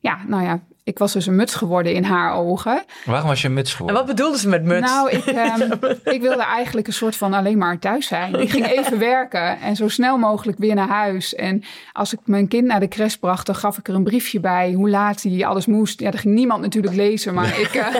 ja, 0.00 0.18
nou 0.26 0.42
ja, 0.42 0.60
ik 0.86 0.98
was 0.98 1.12
dus 1.12 1.26
een 1.26 1.36
muts 1.36 1.54
geworden 1.54 1.94
in 1.94 2.04
haar 2.04 2.34
ogen. 2.34 2.84
Waarom 3.04 3.28
was 3.28 3.42
je 3.42 3.48
muts 3.48 3.70
En 3.70 3.76
geworden? 3.76 3.96
wat 4.06 4.16
bedoelden 4.16 4.40
ze 4.40 4.48
met 4.48 4.64
muts? 4.64 4.90
Nou, 4.90 5.10
ik, 5.10 5.24
ehm, 5.44 5.72
ik 6.04 6.20
wilde 6.20 6.42
eigenlijk 6.42 6.86
een 6.86 6.92
soort 6.92 7.16
van 7.16 7.34
alleen 7.34 7.58
maar 7.58 7.78
thuis 7.78 8.06
zijn. 8.06 8.34
Ik 8.34 8.50
ging 8.50 8.66
even 8.66 8.98
werken 8.98 9.60
en 9.60 9.76
zo 9.76 9.88
snel 9.88 10.18
mogelijk 10.18 10.58
weer 10.58 10.74
naar 10.74 10.88
huis. 10.88 11.34
En 11.34 11.62
als 11.92 12.12
ik 12.12 12.18
mijn 12.24 12.48
kind 12.48 12.66
naar 12.66 12.80
de 12.80 12.88
crash 12.88 13.14
bracht, 13.14 13.46
dan 13.46 13.54
gaf 13.54 13.78
ik 13.78 13.88
er 13.88 13.94
een 13.94 14.04
briefje 14.04 14.40
bij 14.40 14.72
hoe 14.72 14.90
laat 14.90 15.22
hij 15.22 15.46
alles 15.46 15.66
moest. 15.66 16.00
Ja, 16.00 16.10
dat 16.10 16.20
ging 16.20 16.34
niemand 16.34 16.60
natuurlijk 16.60 16.94
lezen, 16.94 17.34
maar 17.34 17.60
ik, 17.60 17.74
eh, 17.74 17.94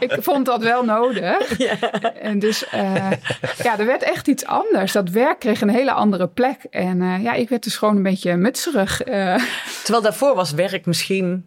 ik 0.06 0.16
vond 0.20 0.46
dat 0.46 0.62
wel 0.62 0.84
nodig. 0.84 1.58
En 2.22 2.38
dus 2.38 2.68
eh, 2.68 3.10
ja, 3.62 3.78
er 3.78 3.86
werd 3.86 4.02
echt 4.02 4.26
iets 4.28 4.44
anders. 4.46 4.92
Dat 4.92 5.08
werk 5.10 5.38
kreeg 5.38 5.60
een 5.60 5.68
hele 5.70 5.92
andere 5.92 6.28
plek. 6.28 6.56
En 6.70 7.02
eh, 7.02 7.22
ja, 7.22 7.32
ik 7.32 7.48
werd 7.48 7.62
dus 7.62 7.76
gewoon 7.76 7.96
een 7.96 8.02
beetje 8.02 8.36
mutserig. 8.36 9.02
eh. 9.02 9.34
Terwijl 9.82 10.02
daarvoor 10.04 10.34
was 10.34 10.52
werk 10.52 10.86
misschien 10.86 11.46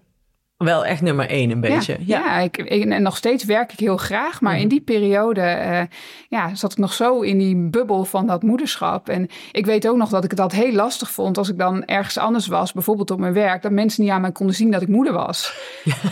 wel 0.57 0.85
echt 0.85 1.01
nummer 1.01 1.29
één 1.29 1.51
een 1.51 1.59
beetje. 1.61 1.97
Ja, 1.99 2.19
ja. 2.19 2.39
ik, 2.39 2.57
ik- 2.57 2.85
en 2.91 3.01
nog 3.01 3.17
steeds 3.17 3.43
werk 3.43 3.71
ik 3.71 3.79
heel 3.79 3.97
graag. 3.97 4.41
Maar 4.41 4.59
in 4.59 4.67
die 4.67 4.81
periode 4.81 5.41
eh, 5.41 5.81
ja, 6.29 6.55
zat 6.55 6.71
ik 6.71 6.77
nog 6.77 6.93
zo 6.93 7.21
in 7.21 7.37
die 7.37 7.55
bubbel 7.69 8.05
van 8.05 8.27
dat 8.27 8.43
moederschap. 8.43 9.09
En 9.09 9.27
ik 9.51 9.65
weet 9.65 9.87
ook 9.87 9.95
nog 9.97 10.09
dat 10.09 10.23
ik 10.23 10.35
dat 10.35 10.51
heel 10.51 10.71
lastig 10.71 11.11
vond 11.11 11.37
als 11.37 11.49
ik 11.49 11.57
dan 11.57 11.85
ergens 11.85 12.17
anders 12.17 12.47
was. 12.47 12.73
Bijvoorbeeld 12.73 13.11
op 13.11 13.19
mijn 13.19 13.33
werk. 13.33 13.61
Dat 13.61 13.71
mensen 13.71 14.03
niet 14.03 14.11
aan 14.11 14.21
mij 14.21 14.31
konden 14.31 14.55
zien 14.55 14.71
dat 14.71 14.81
ik 14.81 14.87
moeder 14.87 15.13
was. 15.13 15.53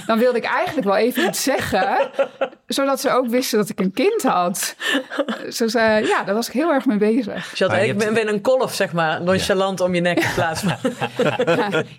Dan 0.06 0.20
wilde 0.20 0.38
ik 0.38 0.44
eigenlijk 0.46 0.88
wel 0.88 0.98
even 0.98 1.28
iets 1.28 1.44
zeggen. 1.44 2.10
Zodat 2.68 3.00
ze 3.02 3.10
ook 3.12 3.28
wisten 3.28 3.60
dat 3.60 3.70
ik 3.70 3.80
een 3.80 3.94
kind 3.94 4.22
had. 4.24 4.76
Zo, 5.50 5.68
zei- 5.68 6.06
ja, 6.08 6.24
daar 6.24 6.36
was 6.36 6.48
ik 6.48 6.54
heel 6.54 6.72
erg 6.72 6.86
mee 6.86 6.98
bezig. 6.98 7.50
Dus 7.50 7.60
je 7.60 7.66
had 7.66 7.76
hebt- 7.76 7.98
ben, 7.98 8.14
ben 8.14 8.28
een 8.28 8.42
kolf, 8.42 8.74
zeg 8.74 8.94
maar, 8.94 9.22
nonchalant 9.24 9.80
om 9.82 9.96
je 9.96 10.02
nek 10.02 10.20
in 10.20 10.34
plaats 10.36 10.62
van... 10.62 10.76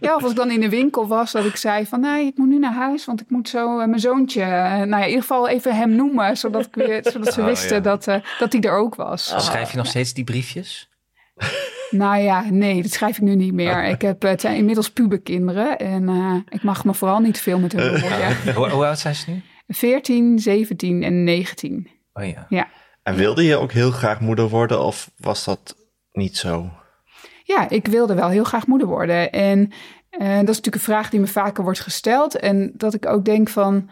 Ja, 0.00 0.14
of 0.14 0.22
als 0.22 0.30
ik 0.30 0.36
dan 0.36 0.50
in 0.50 0.60
de 0.60 0.68
winkel 0.68 1.06
was, 1.06 1.32
dat 1.32 1.44
ik 1.44 1.56
zei 1.56 1.86
van... 1.86 2.00
nee, 2.00 2.32
ik 2.34 2.40
moet 2.40 2.48
nu 2.48 2.58
naar 2.58 2.72
huis, 2.74 3.04
want 3.04 3.20
ik 3.20 3.30
moet 3.30 3.48
zo 3.48 3.78
eh, 3.80 3.86
mijn 3.86 4.00
zoontje... 4.00 4.42
eh, 4.42 4.48
nou 4.72 4.88
ja, 4.88 5.00
in 5.00 5.06
ieder 5.06 5.20
geval 5.20 5.48
even 5.48 5.76
hem 5.76 5.90
noemen, 5.94 6.36
zodat, 6.36 6.66
ik 6.66 6.74
weer, 6.74 7.00
zodat 7.12 7.32
ze 7.34 7.40
Oh, 7.40 7.46
wisten 7.46 7.76
ja. 7.76 7.82
dat, 7.82 8.06
eh, 8.06 8.16
dat 8.38 8.52
hij 8.52 8.60
er 8.62 8.76
ook 8.76 8.94
was. 8.94 9.34
Schrijf 9.36 9.70
je 9.70 9.76
nog 9.76 9.86
steeds 9.86 10.14
die 10.14 10.24
briefjes? 10.24 10.88
Nou 11.90 12.16
ja, 12.22 12.44
nee, 12.50 12.82
dat 12.82 12.90
schrijf 12.90 13.16
ik 13.16 13.22
nu 13.22 13.34
niet 13.34 13.52
meer. 13.52 13.84
Ik 13.84 14.02
heb, 14.02 14.22
het 14.22 14.40
zijn 14.40 14.56
inmiddels 14.56 14.90
puberkinderen 14.90 15.78
en 15.78 16.08
eh, 16.08 16.34
ik 16.48 16.62
mag 16.62 16.84
me 16.84 16.94
vooral 16.94 17.18
niet 17.20 17.40
veel 17.40 17.58
met 17.58 17.72
hun 17.72 17.92
bemoeien. 17.92 18.36
Hoe, 18.54 18.68
hoe 18.70 18.86
oud 18.86 18.98
zijn 18.98 19.14
ze 19.14 19.30
nu? 19.30 19.42
14, 19.68 20.38
17 20.38 21.02
en 21.02 21.24
19. 21.24 21.88
Oh 22.12 22.24
ja. 22.48 22.68
En 23.02 23.14
wilde 23.14 23.44
je 23.44 23.56
ook 23.56 23.72
heel 23.72 23.90
graag 23.90 24.20
moeder 24.20 24.48
worden 24.48 24.80
of 24.84 25.10
was 25.16 25.44
dat 25.44 25.76
niet 26.12 26.36
zo? 26.36 26.70
Ja, 27.42 27.68
ik 27.68 27.86
wilde 27.86 28.14
wel 28.14 28.28
heel 28.28 28.44
graag 28.44 28.66
moeder 28.66 28.88
worden. 28.88 29.32
En 29.32 29.72
eh, 30.18 30.28
dat 30.28 30.48
is 30.48 30.56
natuurlijk 30.56 30.74
een 30.74 30.80
vraag 30.80 31.10
die 31.10 31.20
me 31.20 31.26
vaker 31.26 31.64
wordt 31.64 31.80
gesteld. 31.80 32.36
En 32.36 32.72
dat 32.76 32.94
ik 32.94 33.06
ook 33.06 33.24
denk 33.24 33.48
van, 33.48 33.90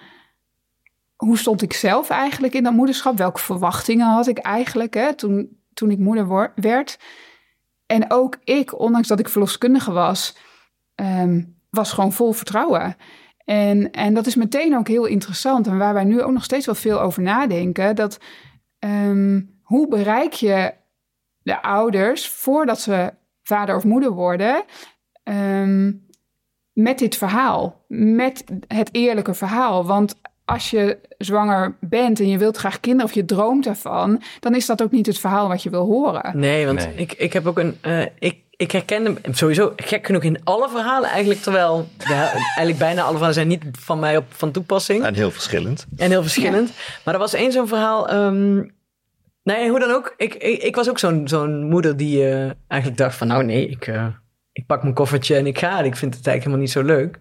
hoe 1.16 1.38
stond 1.38 1.62
ik 1.62 1.72
zelf 1.72 2.10
eigenlijk 2.10 2.54
in 2.54 2.62
dat 2.62 2.72
moederschap? 2.72 3.18
Welke 3.18 3.40
verwachtingen 3.40 4.06
had 4.06 4.26
ik 4.26 4.38
eigenlijk 4.38 4.94
hè, 4.94 5.14
toen, 5.14 5.58
toen 5.74 5.90
ik 5.90 5.98
moeder 5.98 6.52
werd? 6.54 6.98
En 7.86 8.10
ook 8.10 8.36
ik, 8.44 8.78
ondanks 8.78 9.08
dat 9.08 9.18
ik 9.18 9.28
verloskundige 9.28 9.92
was, 9.92 10.36
ehm, 10.94 11.42
was 11.70 11.92
gewoon 11.92 12.12
vol 12.12 12.32
vertrouwen. 12.32 12.96
En, 13.44 13.90
en 13.90 14.14
dat 14.14 14.26
is 14.26 14.34
meteen 14.34 14.76
ook 14.76 14.88
heel 14.88 15.04
interessant. 15.04 15.66
En 15.66 15.78
waar 15.78 15.94
wij 15.94 16.04
nu 16.04 16.22
ook 16.22 16.32
nog 16.32 16.44
steeds 16.44 16.66
wel 16.66 16.74
veel 16.74 17.00
over 17.00 17.22
nadenken. 17.22 17.96
Dat 17.96 18.18
ehm, 18.78 19.40
hoe 19.62 19.88
bereik 19.88 20.32
je 20.32 20.74
de 21.42 21.62
ouders 21.62 22.28
voordat 22.28 22.80
ze 22.80 23.12
vader 23.42 23.76
of 23.76 23.84
moeder 23.84 24.10
worden. 24.10 24.64
ehm, 25.22 25.92
met 26.72 26.98
dit 26.98 27.16
verhaal. 27.16 27.84
Met 27.88 28.44
het 28.66 28.88
eerlijke 28.92 29.34
verhaal. 29.34 29.86
Want 29.86 30.14
als 30.44 30.70
je 30.70 30.98
zwanger 31.18 31.76
bent 31.80 32.20
en 32.20 32.28
je 32.28 32.38
wilt 32.38 32.56
graag 32.56 32.80
kinderen 32.80 33.06
of 33.06 33.14
je 33.14 33.24
droomt 33.24 33.66
ervan, 33.66 34.22
dan 34.40 34.54
is 34.54 34.66
dat 34.66 34.82
ook 34.82 34.90
niet 34.90 35.06
het 35.06 35.18
verhaal 35.18 35.48
wat 35.48 35.62
je 35.62 35.70
wil 35.70 35.84
horen. 35.84 36.38
Nee, 36.38 36.66
want 36.66 36.78
Nee. 36.78 36.94
Ik, 36.94 37.12
ik 37.12 37.32
heb 37.32 37.46
ook 37.46 37.58
een... 37.58 37.76
eh, 37.80 38.06
ik, 38.18 38.36
ik 38.50 38.70
herken 38.70 39.04
hem 39.04 39.34
sowieso 39.34 39.72
gek 39.76 40.06
genoeg 40.06 40.22
in 40.22 40.44
alle 40.44 40.68
verhalen 40.68 41.08
eigenlijk. 41.10 41.40
Terwijl 41.40 41.88
de, 41.98 42.14
eigenlijk 42.14 42.78
bijna 42.78 43.00
alle 43.00 43.10
verhalen 43.10 43.34
zijn 43.34 43.48
niet 43.48 43.64
van 43.72 43.98
mij 43.98 44.16
op, 44.16 44.24
van 44.28 44.50
toepassing. 44.50 45.04
En 45.04 45.14
heel 45.14 45.30
verschillend. 45.30 45.86
En 45.96 46.10
heel 46.10 46.22
verschillend. 46.22 46.72
Maar 47.04 47.14
er 47.14 47.20
was 47.20 47.34
één 47.34 47.52
zo'n 47.52 47.68
verhaal. 47.68 48.08
ehm 48.08 48.62
nee, 49.42 49.68
hoe 49.70 49.78
dan 49.78 49.90
ook. 49.90 50.14
Ik, 50.16 50.34
ik, 50.34 50.62
ik 50.62 50.74
was 50.76 50.88
ook 50.90 50.98
zo'n 50.98 51.28
zo'n 51.28 51.64
moeder 51.68 51.96
die 51.96 52.24
eh, 52.28 52.50
eigenlijk 52.68 52.96
dacht 53.00 53.16
van... 53.16 53.26
Nou 53.26 53.44
nee, 53.44 53.68
ik, 53.68 53.86
eh, 53.86 54.06
ik 54.52 54.66
pak 54.66 54.82
mijn 54.82 54.94
koffertje 54.94 55.36
en 55.36 55.46
ik 55.46 55.58
ga. 55.58 55.80
Ik 55.80 55.96
vind 55.96 56.14
het 56.14 56.26
eigenlijk 56.26 56.44
helemaal 56.44 56.58
niet 56.58 56.70
zo 56.70 56.82
leuk. 56.82 57.18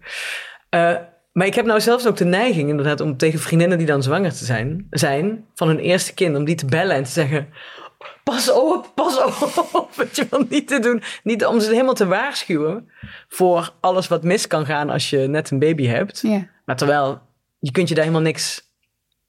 Eh, 0.68 0.96
maar 1.32 1.46
ik 1.46 1.54
heb 1.54 1.64
nou 1.64 1.80
zelfs 1.80 2.06
ook 2.06 2.16
de 2.16 2.24
neiging 2.24 2.68
inderdaad... 2.68 3.00
om 3.00 3.16
tegen 3.16 3.38
vriendinnen 3.38 3.78
die 3.78 3.86
dan 3.86 4.02
zwanger 4.02 4.32
te 4.32 4.44
zijn... 4.44 4.86
zijn 4.90 5.46
van 5.54 5.68
hun 5.68 5.78
eerste 5.78 6.14
kind, 6.14 6.36
om 6.36 6.44
die 6.44 6.54
te 6.54 6.66
bellen 6.66 6.96
en 6.96 7.04
te 7.04 7.10
zeggen... 7.10 7.48
Pas 8.24 8.52
op, 8.52 8.92
pas 8.94 9.18
op, 9.72 9.88
wat 9.96 10.16
je 10.16 10.26
wel 10.30 10.44
niet 10.48 10.68
te 10.68 10.78
doen. 10.78 11.02
Niet 11.22 11.44
om 11.46 11.60
ze 11.60 11.70
helemaal 11.70 11.94
te 11.94 12.06
waarschuwen 12.06 12.90
voor 13.28 13.74
alles 13.80 14.08
wat 14.08 14.22
mis 14.22 14.46
kan 14.46 14.66
gaan 14.66 14.90
als 14.90 15.10
je 15.10 15.18
net 15.18 15.50
een 15.50 15.58
baby 15.58 15.86
hebt. 15.86 16.20
Ja. 16.20 16.48
Maar 16.64 16.76
terwijl, 16.76 17.20
je 17.58 17.70
kunt 17.70 17.88
je 17.88 17.94
daar 17.94 18.04
helemaal 18.04 18.26
niks... 18.26 18.70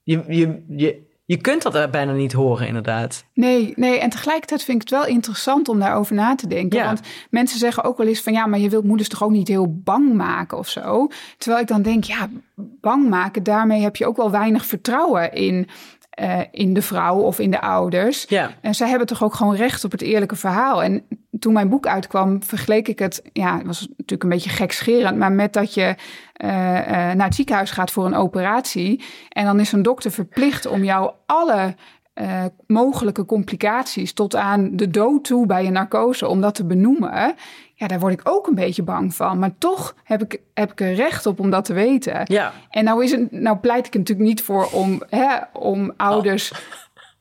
Je, 0.02 0.22
je, 0.28 0.64
je, 0.68 1.02
je 1.26 1.36
kunt 1.36 1.62
dat 1.62 1.74
er 1.74 1.90
bijna 1.90 2.12
niet 2.12 2.32
horen, 2.32 2.66
inderdaad. 2.66 3.24
Nee, 3.34 3.72
nee, 3.76 3.98
en 3.98 4.10
tegelijkertijd 4.10 4.62
vind 4.62 4.82
ik 4.82 4.88
het 4.88 4.98
wel 4.98 5.08
interessant 5.08 5.68
om 5.68 5.78
daarover 5.78 6.14
na 6.14 6.34
te 6.34 6.46
denken. 6.46 6.78
Ja. 6.78 6.84
Want 6.84 7.00
mensen 7.30 7.58
zeggen 7.58 7.84
ook 7.84 7.96
wel 7.96 8.06
eens 8.06 8.20
van 8.20 8.32
ja, 8.32 8.46
maar 8.46 8.58
je 8.58 8.68
wilt 8.68 8.84
moeders 8.84 9.08
toch 9.08 9.22
ook 9.22 9.30
niet 9.30 9.48
heel 9.48 9.80
bang 9.84 10.14
maken 10.14 10.58
of 10.58 10.68
zo. 10.68 11.08
Terwijl 11.38 11.62
ik 11.62 11.68
dan 11.68 11.82
denk, 11.82 12.04
ja, 12.04 12.28
bang 12.56 13.08
maken, 13.08 13.42
daarmee 13.42 13.82
heb 13.82 13.96
je 13.96 14.06
ook 14.06 14.16
wel 14.16 14.30
weinig 14.30 14.66
vertrouwen 14.66 15.32
in, 15.32 15.68
eh, 16.10 16.40
in 16.50 16.74
de 16.74 16.82
vrouw 16.82 17.18
of 17.18 17.38
in 17.38 17.50
de 17.50 17.60
ouders. 17.60 18.24
Ja. 18.28 18.50
En 18.60 18.74
zij 18.74 18.88
hebben 18.88 19.06
toch 19.06 19.22
ook 19.22 19.34
gewoon 19.34 19.56
recht 19.56 19.84
op 19.84 19.90
het 19.90 20.02
eerlijke 20.02 20.36
verhaal. 20.36 20.82
En 20.82 21.04
toen 21.44 21.52
mijn 21.52 21.68
boek 21.68 21.86
uitkwam, 21.86 22.42
vergeleek 22.42 22.88
ik 22.88 22.98
het, 22.98 23.22
ja, 23.32 23.56
het 23.56 23.66
was 23.66 23.80
natuurlijk 23.80 24.22
een 24.22 24.28
beetje 24.28 24.50
gekscherend, 24.50 25.18
maar 25.18 25.32
met 25.32 25.52
dat 25.52 25.74
je 25.74 25.94
eh, 26.32 26.78
eh, 26.78 27.16
naar 27.16 27.26
het 27.26 27.34
ziekenhuis 27.34 27.70
gaat 27.70 27.90
voor 27.90 28.06
een 28.06 28.14
operatie. 28.14 29.02
En 29.28 29.44
dan 29.44 29.60
is 29.60 29.72
een 29.72 29.82
dokter 29.82 30.10
verplicht 30.10 30.66
om 30.66 30.84
jou 30.84 31.12
alle 31.26 31.74
eh, 32.14 32.44
mogelijke 32.66 33.24
complicaties 33.24 34.12
tot 34.12 34.36
aan 34.36 34.76
de 34.76 34.90
dood 34.90 35.24
toe 35.24 35.46
bij 35.46 35.66
een 35.66 35.72
narcose, 35.72 36.28
om 36.28 36.40
dat 36.40 36.54
te 36.54 36.64
benoemen. 36.64 37.34
Ja, 37.74 37.86
daar 37.86 38.00
word 38.00 38.12
ik 38.12 38.28
ook 38.28 38.46
een 38.46 38.54
beetje 38.54 38.82
bang 38.82 39.14
van. 39.14 39.38
Maar 39.38 39.58
toch 39.58 39.94
heb 40.04 40.22
ik, 40.22 40.40
heb 40.54 40.72
ik 40.72 40.80
er 40.80 40.94
recht 40.94 41.26
op 41.26 41.40
om 41.40 41.50
dat 41.50 41.64
te 41.64 41.72
weten. 41.72 42.20
Ja. 42.24 42.52
En 42.70 42.84
nou, 42.84 43.04
is 43.04 43.10
het, 43.10 43.32
nou 43.32 43.56
pleit 43.56 43.86
ik 43.86 43.92
er 43.92 43.98
natuurlijk 43.98 44.28
niet 44.28 44.42
voor 44.42 44.68
om, 44.72 45.02
hè, 45.08 45.36
om 45.52 45.92
ouders 45.96 46.52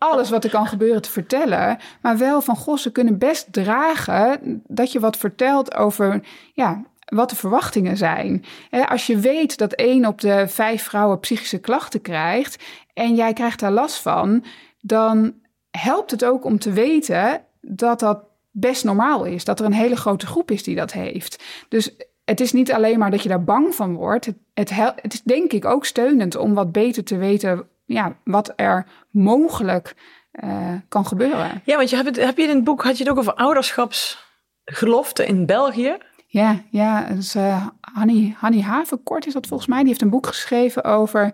alles 0.04 0.30
wat 0.30 0.44
er 0.44 0.50
kan 0.50 0.68
gebeuren 0.68 1.02
te 1.02 1.12
vertellen. 1.12 1.78
Maar 2.02 2.18
wel 2.18 2.42
van, 2.42 2.56
goh, 2.56 2.78
ze 2.78 2.92
kunnen 2.92 3.18
best 3.18 3.54
dragen 3.54 4.62
dat 4.68 4.92
je 4.92 5.00
wat 5.00 5.18
vertelt 5.18 5.76
over 5.76 6.24
ja, 6.54 6.84
wat 7.06 7.30
de 7.30 7.36
verwachtingen 7.36 7.98
zijn. 7.98 8.46
Als 8.88 9.08
je 9.08 9.18
weet 9.18 9.58
dat 9.58 9.74
één 9.74 10.06
op 10.06 10.22
de 10.22 10.48
vijf 10.48 10.84
vrouwen 10.84 11.20
psychische 11.20 11.60
klachten 11.60 12.02
krijgt 12.02 12.64
en 12.94 13.16
jij 13.16 13.34
krijgt 13.34 13.60
daar 13.60 13.72
last 13.72 13.96
van, 13.96 14.44
dan 14.82 15.34
helpt 15.72 16.12
het 16.12 16.26
ook 16.26 16.46
om 16.46 16.60
te 16.60 16.72
weten 16.72 17.42
dat 17.62 18.00
dat 18.00 18.24
best 18.52 18.84
normaal 18.84 19.26
is. 19.26 19.44
Dat 19.44 19.60
er 19.60 19.66
een 19.66 19.74
hele 19.74 19.96
grote 19.96 20.26
groep 20.26 20.52
is 20.52 20.64
die 20.64 20.76
dat 20.76 20.92
heeft. 20.92 21.44
Dus 21.70 21.96
het 22.26 22.40
is 22.40 22.52
niet 22.52 22.72
alleen 22.72 23.00
maar 23.00 23.12
dat 23.12 23.24
je 23.24 23.30
daar 23.30 23.44
bang 23.44 23.76
van 23.76 23.96
wordt. 23.96 24.26
Het, 24.26 24.36
het, 24.54 24.94
het 25.02 25.14
is 25.14 25.22
denk 25.22 25.52
ik 25.52 25.66
ook 25.66 25.86
steunend 25.86 26.36
om 26.36 26.54
wat 26.54 26.72
beter 26.72 27.04
te 27.04 27.18
weten 27.18 27.68
ja, 27.94 28.16
wat 28.24 28.54
er 28.56 28.86
mogelijk 29.10 29.96
eh, 30.32 30.74
kan 30.88 31.06
gebeuren. 31.06 31.62
Ja, 31.66 31.78
want 31.78 31.90
je 31.90 31.96
hebt, 31.96 32.08
het, 32.08 32.26
heb 32.26 32.38
je 32.38 32.44
in 32.44 32.56
het 32.56 32.64
boek 32.64 32.84
had 32.84 32.98
je 32.98 33.04
het 33.04 33.12
ook 33.12 33.20
over 33.20 33.34
ouderschapsgelofte 33.34 35.26
in 35.26 35.46
België? 35.46 35.98
Ja, 36.28 36.62
ja, 36.70 37.02
dus, 37.04 37.36
Hanny, 37.80 38.36
Hanny 38.38 38.62
Havenkort 38.62 39.26
is 39.26 39.34
dat 39.34 39.48
volgens 39.48 39.70
mij. 39.70 39.80
Die 39.80 39.88
heeft 39.88 40.02
een 40.02 40.10
boek 40.10 40.28
geschreven 40.28 40.84
over. 40.84 41.32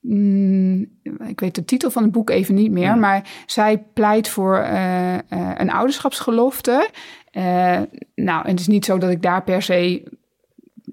mm, 0.00 1.00
ik 1.26 1.40
weet 1.40 1.54
de 1.54 1.64
titel 1.64 1.90
van 1.90 2.02
het 2.02 2.12
boek 2.12 2.30
even 2.30 2.54
niet 2.54 2.70
meer. 2.70 2.96
Maar 2.96 3.30
zij 3.46 3.78
pleit 3.78 4.28
voor 4.28 4.56
eh, 4.56 5.18
een 5.54 5.70
ouderschapsgelofte. 5.70 6.88
Nou, 8.14 8.44
en 8.44 8.50
het 8.50 8.60
is 8.60 8.66
niet 8.66 8.84
zo 8.84 8.98
dat 8.98 9.10
ik 9.10 9.22
daar 9.22 9.42
per 9.42 9.62
se 9.62 10.02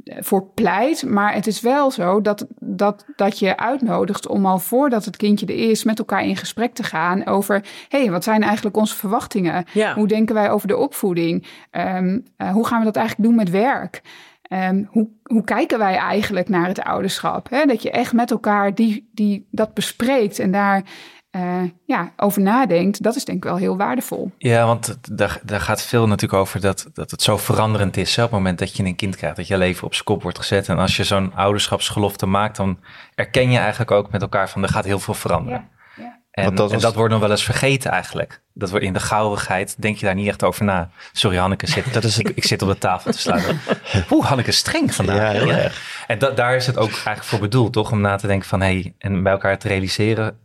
voor 0.04 0.46
pleit. 0.54 1.06
Maar 1.06 1.34
het 1.34 1.48
is 1.48 1.62
wel 1.62 1.92
zo 1.92 2.22
dat, 2.22 2.46
dat, 2.60 3.06
dat 3.16 3.40
je 3.40 3.58
uitnodigt 3.58 4.28
om 4.28 4.46
al 4.46 4.60
voordat 4.60 5.06
het 5.06 5.18
kindje 5.18 5.46
er 5.46 5.70
is... 5.70 5.84
met 5.84 6.00
elkaar 6.00 6.26
in 6.26 6.36
gesprek 6.36 6.74
te 6.74 6.84
gaan 6.84 7.26
over... 7.26 7.64
hé, 7.88 8.00
hey, 8.00 8.12
wat 8.12 8.24
zijn 8.24 8.44
eigenlijk 8.44 8.78
onze 8.78 8.96
verwachtingen? 8.96 9.66
Ja. 9.74 9.94
Hoe 9.94 10.08
denken 10.08 10.36
wij 10.36 10.50
over 10.50 10.68
de 10.68 10.78
opvoeding? 10.78 11.48
Ehm, 11.72 12.20
eh, 12.38 12.52
hoe 12.52 12.68
gaan 12.68 12.80
we 12.80 12.86
dat 12.86 12.96
eigenlijk 12.96 13.28
doen 13.28 13.38
met 13.38 13.50
werk? 13.50 14.02
Ehm, 14.42 14.84
hoe, 14.88 15.08
hoe 15.24 15.44
kijken 15.44 15.80
wij 15.80 15.96
eigenlijk 15.96 16.50
naar 16.50 16.68
het 16.68 16.82
ouderschap? 16.82 17.50
Hè? 17.50 17.66
Dat 17.66 17.82
je 17.82 17.92
echt 17.92 18.14
met 18.14 18.32
elkaar 18.32 18.76
die, 18.76 19.10
die, 19.14 19.48
dat 19.52 19.74
bespreekt 19.74 20.40
en 20.40 20.52
daar 20.52 20.84
eh, 21.32 21.62
ja, 21.86 22.14
over 22.18 22.42
nadenkt. 22.42 23.04
Dat 23.04 23.16
is 23.16 23.26
denk 23.26 23.38
ik 23.38 23.44
wel 23.44 23.56
heel 23.58 23.78
waardevol. 23.78 24.32
Ja, 24.38 24.66
want 24.66 24.98
daar, 25.12 25.40
daar 25.44 25.62
gaat 25.62 25.82
veel 25.82 26.08
natuurlijk 26.08 26.42
over 26.42 26.62
dat, 26.62 26.88
dat 26.94 27.12
het 27.12 27.22
zo 27.22 27.38
veranderend 27.38 27.98
is. 27.98 28.16
hè, 28.16 28.24
Op 28.24 28.30
het 28.30 28.38
moment 28.40 28.60
dat 28.60 28.76
je 28.78 28.84
een 28.84 28.96
kind 28.96 29.16
krijgt, 29.16 29.36
dat 29.36 29.48
je 29.48 29.58
leven 29.58 29.86
op 29.88 29.94
zijn 29.94 30.06
kop 30.06 30.22
wordt 30.22 30.38
gezet. 30.38 30.68
En 30.70 30.78
als 30.78 30.98
je 30.98 31.04
zo'n 31.04 31.34
ouderschapsgelofte 31.36 32.26
maakt, 32.26 32.56
dan 32.56 32.80
erken 33.16 33.52
je 33.52 33.58
eigenlijk 33.58 33.92
ook 33.92 34.12
met 34.12 34.22
elkaar 34.22 34.50
van 34.50 34.64
er 34.64 34.70
gaat 34.70 34.86
heel 34.86 35.00
veel 35.00 35.14
veranderen. 35.14 35.68
ja. 35.98 36.18
En, 36.32 36.44
Want 36.46 36.58
dat 36.58 36.72
en 36.72 36.80
dat 36.80 36.94
wordt 36.96 37.12
nog 37.12 37.22
wel 37.22 37.32
eens 37.32 37.44
vergeten 37.44 37.92
eigenlijk. 37.92 38.42
Dat 38.54 38.70
wordt 38.70 38.86
in 38.86 38.94
de 38.94 39.00
gauwigheid, 39.00 39.82
denk 39.82 39.98
je 39.98 40.06
daar 40.06 40.16
niet 40.16 40.28
echt 40.28 40.44
over 40.44 40.66
na. 40.66 40.90
Sorry 41.12 41.38
Hanneke, 41.38 41.68
zit, 41.68 41.94
Dat 41.94 42.04
is 42.04 42.18
ik, 42.20 42.30
ik 42.30 42.44
zit 42.44 42.62
op 42.62 42.68
de 42.68 42.78
tafel 42.78 43.12
te 43.12 43.18
sluiten. 43.20 43.60
Oeh, 44.12 44.26
Hanneke 44.26 44.50
is 44.50 44.58
streng 44.58 44.94
vandaag. 44.96 45.34
Ja, 45.34 45.40
heel 45.40 45.52
erg. 45.52 46.04
En 46.08 46.20
da- 46.20 46.30
daar 46.32 46.56
is 46.56 46.68
het 46.68 46.78
ook 46.78 46.90
eigenlijk 46.90 47.24
voor 47.24 47.40
bedoeld, 47.40 47.74
toch? 47.74 47.92
Om 47.92 48.02
na 48.02 48.16
te 48.16 48.28
denken 48.28 48.48
van, 48.48 48.62
hé, 48.62 48.68
hey, 48.68 48.94
en 48.98 49.24
bij 49.24 49.32
elkaar 49.32 49.58
te 49.58 49.68
realiseren... 49.68 50.38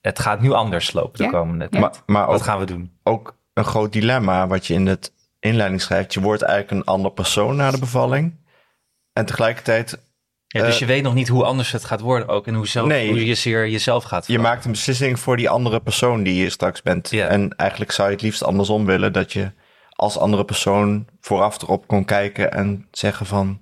het 0.00 0.18
gaat 0.18 0.40
nu 0.40 0.52
anders 0.52 0.92
lopen 0.92 1.18
de 1.18 1.24
Ja. 1.24 1.30
komende 1.30 1.68
tijd. 1.68 1.82
Maar, 1.82 1.92
maar 2.06 2.26
Wat 2.26 2.34
ook, 2.36 2.42
gaan 2.42 2.58
we 2.58 2.64
doen? 2.66 2.92
ook 3.02 3.36
een 3.54 3.64
groot 3.64 3.92
dilemma 3.92 4.46
wat 4.46 4.66
je 4.66 4.74
in 4.74 4.86
het 4.86 5.12
inleiding 5.40 5.82
schrijft. 5.82 6.14
Je 6.14 6.20
wordt 6.20 6.42
eigenlijk 6.42 6.80
een 6.80 6.92
ander 6.94 7.10
persoon 7.12 7.56
na 7.56 7.70
de 7.70 7.78
bevalling. 7.78 8.34
En 9.12 9.24
tegelijkertijd, 9.26 9.98
Ja, 10.46 10.64
dus 10.64 10.74
Eh, 10.74 10.80
je 10.80 10.86
weet 10.86 11.02
nog 11.02 11.14
niet 11.14 11.28
hoe 11.28 11.44
anders 11.44 11.72
het 11.72 11.84
gaat 11.84 12.00
worden 12.00 12.28
ook. 12.28 12.46
En 12.46 12.54
hoe, 12.54 12.66
zelf, 12.68 12.86
Nee. 12.86 13.08
hoe 13.08 13.24
je 13.26 13.34
zeer 13.34 13.68
jezelf 13.68 14.02
gaat 14.04 14.18
je 14.18 14.24
veranderen. 14.24 14.52
maakt 14.52 14.64
een 14.64 14.70
beslissing 14.72 15.18
voor 15.20 15.36
die 15.36 15.48
andere 15.50 15.80
persoon 15.80 16.22
die 16.22 16.42
je 16.42 16.50
straks 16.50 16.82
bent. 16.82 17.10
Ja. 17.10 17.26
En 17.26 17.50
eigenlijk 17.56 17.92
zou 17.92 18.08
je 18.08 18.14
het 18.14 18.22
liefst 18.22 18.44
andersom 18.44 18.84
willen. 18.86 19.12
Dat 19.12 19.32
je 19.32 19.52
als 19.90 20.18
andere 20.18 20.44
persoon 20.44 21.06
vooraf 21.20 21.62
erop 21.62 21.86
kon 21.86 22.04
kijken 22.04 22.52
en 22.52 22.86
zeggen 22.90 23.26
van... 23.26 23.60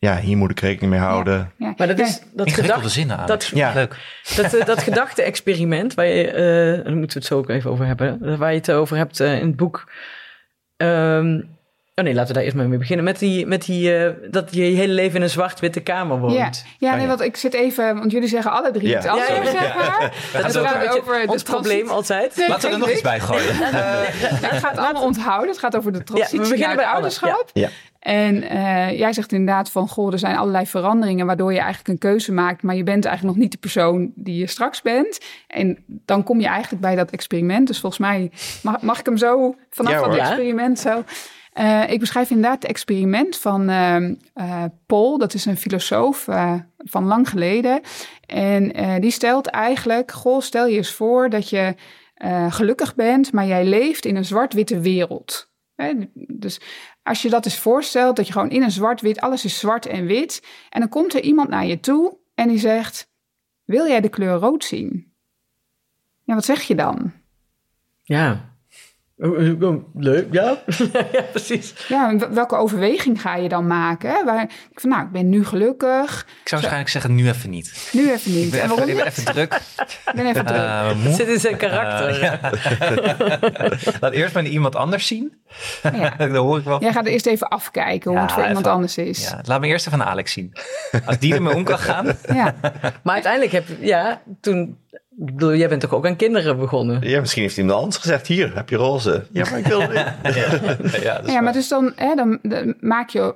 Ja, 0.00 0.18
hier 0.18 0.36
moet 0.36 0.50
ik 0.50 0.60
rekening 0.60 0.92
mee 0.92 1.00
houden. 1.00 1.52
Ja. 1.56 1.74
Maar 1.76 1.86
dat 1.86 1.98
Ja. 1.98 2.04
is 2.04 2.20
dat 2.32 2.52
gedacht, 2.52 2.90
zinnen 2.90 3.16
aan. 3.18 3.26
dat- 3.26 3.46
Ja. 3.54 3.72
Leuk. 3.74 3.96
dat, 4.36 4.54
eh, 4.54 4.64
dat 4.66 4.82
gedachte-experiment, 4.82 5.94
waar 5.94 6.06
je, 6.06 6.26
eh, 6.30 6.84
daar 6.84 6.96
moeten 6.96 7.16
we 7.16 7.18
het 7.18 7.24
zo 7.24 7.38
ook 7.38 7.48
even 7.48 7.70
over 7.70 7.86
hebben, 7.86 8.38
waar 8.38 8.50
je 8.52 8.56
het 8.58 8.70
over 8.70 8.96
hebt 8.96 9.20
eh, 9.20 9.38
in 9.38 9.46
het 9.46 9.56
boek. 9.56 9.90
Ehm, 10.76 11.40
oh 11.94 12.04
nee, 12.04 12.14
laten 12.14 12.26
we 12.28 12.32
daar 12.34 12.42
eerst 12.42 12.56
maar 12.56 12.68
mee 12.68 12.78
beginnen. 12.78 13.04
Met 13.04 13.18
die, 13.18 13.46
met 13.46 13.64
die 13.64 13.96
eh, 13.96 14.12
dat 14.30 14.54
je 14.54 14.70
je 14.70 14.76
hele 14.76 14.92
leven 14.92 15.16
in 15.16 15.22
een 15.22 15.30
zwart-witte 15.30 15.80
kamer 15.80 16.18
woont. 16.18 16.32
Ja, 16.32 16.50
ja 16.78 16.92
nee, 16.92 17.00
ja. 17.02 17.06
want 17.06 17.20
ik 17.20 17.36
zit 17.36 17.54
even, 17.54 17.94
want 17.98 18.10
jullie 18.10 18.28
zeggen 18.28 18.50
alle 18.52 18.70
drie 18.70 18.88
Ja. 18.88 18.96
het 18.96 19.06
anders, 19.06 19.28
Ja, 19.28 19.34
ja, 19.34 19.42
ja. 19.42 19.50
zeg 19.50 19.74
maar. 19.74 20.12
gaat 20.32 20.52
Weet 20.52 20.92
je, 20.94 21.00
over 21.00 21.28
ons 21.28 21.42
probleem 21.42 21.88
altijd. 21.88 22.36
Nee, 22.36 22.48
Laten 22.48 22.68
we 22.68 22.74
er 22.74 22.80
nog 22.80 22.90
iets 22.90 23.00
bij 23.00 23.20
gooien. 23.20 23.54
Het 23.56 24.58
gaat 24.64 24.76
allemaal 24.78 25.02
onthouden. 25.02 25.48
Het 25.48 25.58
gaat 25.58 25.76
over 25.76 25.92
de 25.92 26.02
transitie 26.02 26.38
Ja, 26.38 26.44
we 26.44 26.50
beginnen 26.50 26.76
bij 26.76 26.86
ouderschap. 26.86 27.50
En 28.00 28.42
eh, 28.42 28.98
jij 28.98 29.12
zegt 29.12 29.32
inderdaad 29.32 29.70
van, 29.70 29.88
goh, 29.88 30.12
er 30.12 30.18
zijn 30.18 30.36
allerlei 30.36 30.66
veranderingen 30.66 31.26
waardoor 31.26 31.52
je 31.52 31.58
eigenlijk 31.58 31.88
een 31.88 32.10
keuze 32.10 32.32
maakt, 32.32 32.62
maar 32.62 32.76
je 32.76 32.82
bent 32.82 33.04
eigenlijk 33.04 33.34
nog 33.34 33.44
niet 33.44 33.52
de 33.52 33.58
persoon 33.58 34.12
die 34.14 34.38
je 34.38 34.46
straks 34.46 34.82
bent. 34.82 35.18
En 35.46 35.84
dan 35.86 36.22
kom 36.22 36.40
je 36.40 36.46
eigenlijk 36.46 36.82
bij 36.82 36.94
dat 36.94 37.10
experiment. 37.10 37.66
Dus 37.66 37.80
volgens 37.80 38.00
mij 38.00 38.30
mag, 38.62 38.82
mag 38.82 38.98
ik 38.98 39.06
hem 39.06 39.16
zo 39.16 39.54
vanaf 39.70 39.92
Ja, 39.92 40.00
dat 40.00 40.16
experiment 40.16 40.78
zo. 40.78 41.04
Eh, 41.52 41.90
ik 41.90 42.00
beschrijf 42.00 42.30
inderdaad 42.30 42.62
het 42.62 42.70
experiment 42.70 43.36
van 43.36 43.68
ehm, 43.68 44.14
eh, 44.34 44.64
Paul. 44.86 45.18
Dat 45.18 45.34
is 45.34 45.44
een 45.44 45.56
filosoof 45.56 46.28
eh, 46.28 46.54
van 46.76 47.04
lang 47.04 47.28
geleden. 47.28 47.80
En 48.26 48.72
eh, 48.72 48.94
die 49.00 49.10
stelt 49.10 49.46
eigenlijk, 49.46 50.12
goh, 50.12 50.40
stel 50.40 50.66
je 50.66 50.76
eens 50.76 50.92
voor 50.92 51.30
dat 51.30 51.50
je 51.50 51.74
eh, 52.14 52.52
gelukkig 52.52 52.94
bent, 52.94 53.32
maar 53.32 53.46
jij 53.46 53.64
leeft 53.64 54.04
in 54.04 54.16
een 54.16 54.24
zwart-witte 54.24 54.80
wereld. 54.80 55.50
Hè, 55.74 55.92
dus 56.28 56.60
als 57.02 57.22
je 57.22 57.30
dat 57.30 57.44
eens 57.44 57.58
voorstelt, 57.58 58.16
dat 58.16 58.26
je 58.26 58.32
gewoon 58.32 58.50
in 58.50 58.62
een 58.62 58.70
zwart-wit, 58.70 59.20
alles 59.20 59.44
is 59.44 59.58
zwart 59.58 59.86
en 59.86 60.06
wit. 60.06 60.46
En 60.68 60.80
dan 60.80 60.88
komt 60.88 61.14
er 61.14 61.20
iemand 61.20 61.48
naar 61.48 61.66
je 61.66 61.80
toe 61.80 62.18
en 62.34 62.48
die 62.48 62.58
zegt, 62.58 63.10
wil 63.64 63.86
jij 63.86 64.00
de 64.00 64.08
kleur 64.08 64.34
rood 64.34 64.64
zien? 64.64 65.12
Ja, 66.24 66.34
wat 66.34 66.44
zeg 66.44 66.62
je 66.62 66.74
dan? 66.74 67.12
Ja. 68.02 68.49
Oh, 69.22 69.74
Leuk, 69.94 70.26
ja. 70.30 70.58
ja, 71.12 71.22
precies. 71.30 71.74
Ja, 71.88 72.16
welke 72.30 72.56
overweging 72.56 73.20
ga 73.20 73.36
je 73.36 73.48
dan 73.48 73.66
maken? 73.66 74.24
Waar, 74.24 74.42
ik 74.70 74.80
van, 74.80 74.90
nou, 74.90 75.02
ik 75.02 75.10
ben 75.10 75.28
nu 75.28 75.44
gelukkig, 75.44 76.20
Ik 76.20 76.48
zou 76.48 76.60
waarschijnlijk 76.60 76.88
zeggen, 76.88 77.14
nu 77.14 77.28
even 77.28 77.50
niet. 77.50 77.90
nu 77.92 78.10
even 78.10 78.30
Ik 78.30 78.36
niet. 78.36 78.50
ben 78.50 78.60
En 78.60 78.70
even, 78.70 78.88
ik 78.88 78.96
ben 78.96 79.06
even 79.06 79.24
druk. 79.24 79.54
Ik 80.06 80.12
ben 80.14 80.26
even 80.26 80.46
druk. 80.46 80.58
Eh, 80.58 80.94
moe. 81.02 81.14
Zit 81.14 81.28
in 81.28 81.40
zijn 81.40 81.56
karakter. 81.56 82.08
Eh, 82.08 82.20
ja. 82.22 82.40
Laat 84.00 84.12
eerst 84.12 84.34
maar 84.34 84.44
iemand 84.44 84.76
anders 84.76 85.06
zien. 85.06 85.42
Ja. 85.82 86.14
Dan 86.18 86.34
hoor 86.34 86.58
ik 86.58 86.64
wel. 86.64 86.80
Jij 86.80 86.92
gaat 86.92 87.06
eerst 87.06 87.26
even 87.26 87.48
afkijken 87.48 88.10
hoe 88.10 88.18
Ja, 88.20 88.26
het 88.26 88.34
voor 88.34 88.46
iemand 88.46 88.66
anders 88.66 88.96
is. 88.98 89.28
Ja, 89.28 89.40
laat 89.44 89.60
me 89.60 89.66
eerst 89.66 89.86
even 89.86 90.04
Alex 90.04 90.32
zien. 90.32 90.52
Als 91.04 91.18
die 91.18 91.34
ermee 91.34 91.54
om 91.54 91.64
kan 91.64 91.78
gaan. 91.78 92.16
Ja. 92.32 92.54
Maar 93.02 93.14
uiteindelijk 93.14 93.52
heb 93.52 93.68
je, 93.68 93.76
ja, 93.80 94.22
toen, 94.40 94.78
ik 95.26 95.34
bedoel, 95.34 95.54
jij 95.54 95.68
bent 95.68 95.80
toch 95.80 95.94
ook 95.94 96.06
aan 96.06 96.16
kinderen 96.16 96.58
begonnen? 96.58 97.08
Ja, 97.08 97.20
misschien 97.20 97.42
heeft 97.42 97.56
iemand 97.56 97.78
anders 97.78 97.96
gezegd, 97.96 98.26
hier 98.26 98.54
heb 98.54 98.68
je 98.68 98.76
roze. 98.76 99.26
Ja, 99.32 99.50
maar 99.50 99.58
ik 99.58 99.66
wil 99.66 99.80
het 99.88 100.22
niet. 100.22 100.92
Ja, 100.92 101.00
Ja, 101.02 101.22
waar. 101.22 101.42
maar 101.42 101.52
dus 101.52 101.68
dan, 101.68 101.92
hè, 101.96 102.14
dan, 102.14 102.38
dan 102.42 102.74
maak 102.80 103.08
je... 103.10 103.34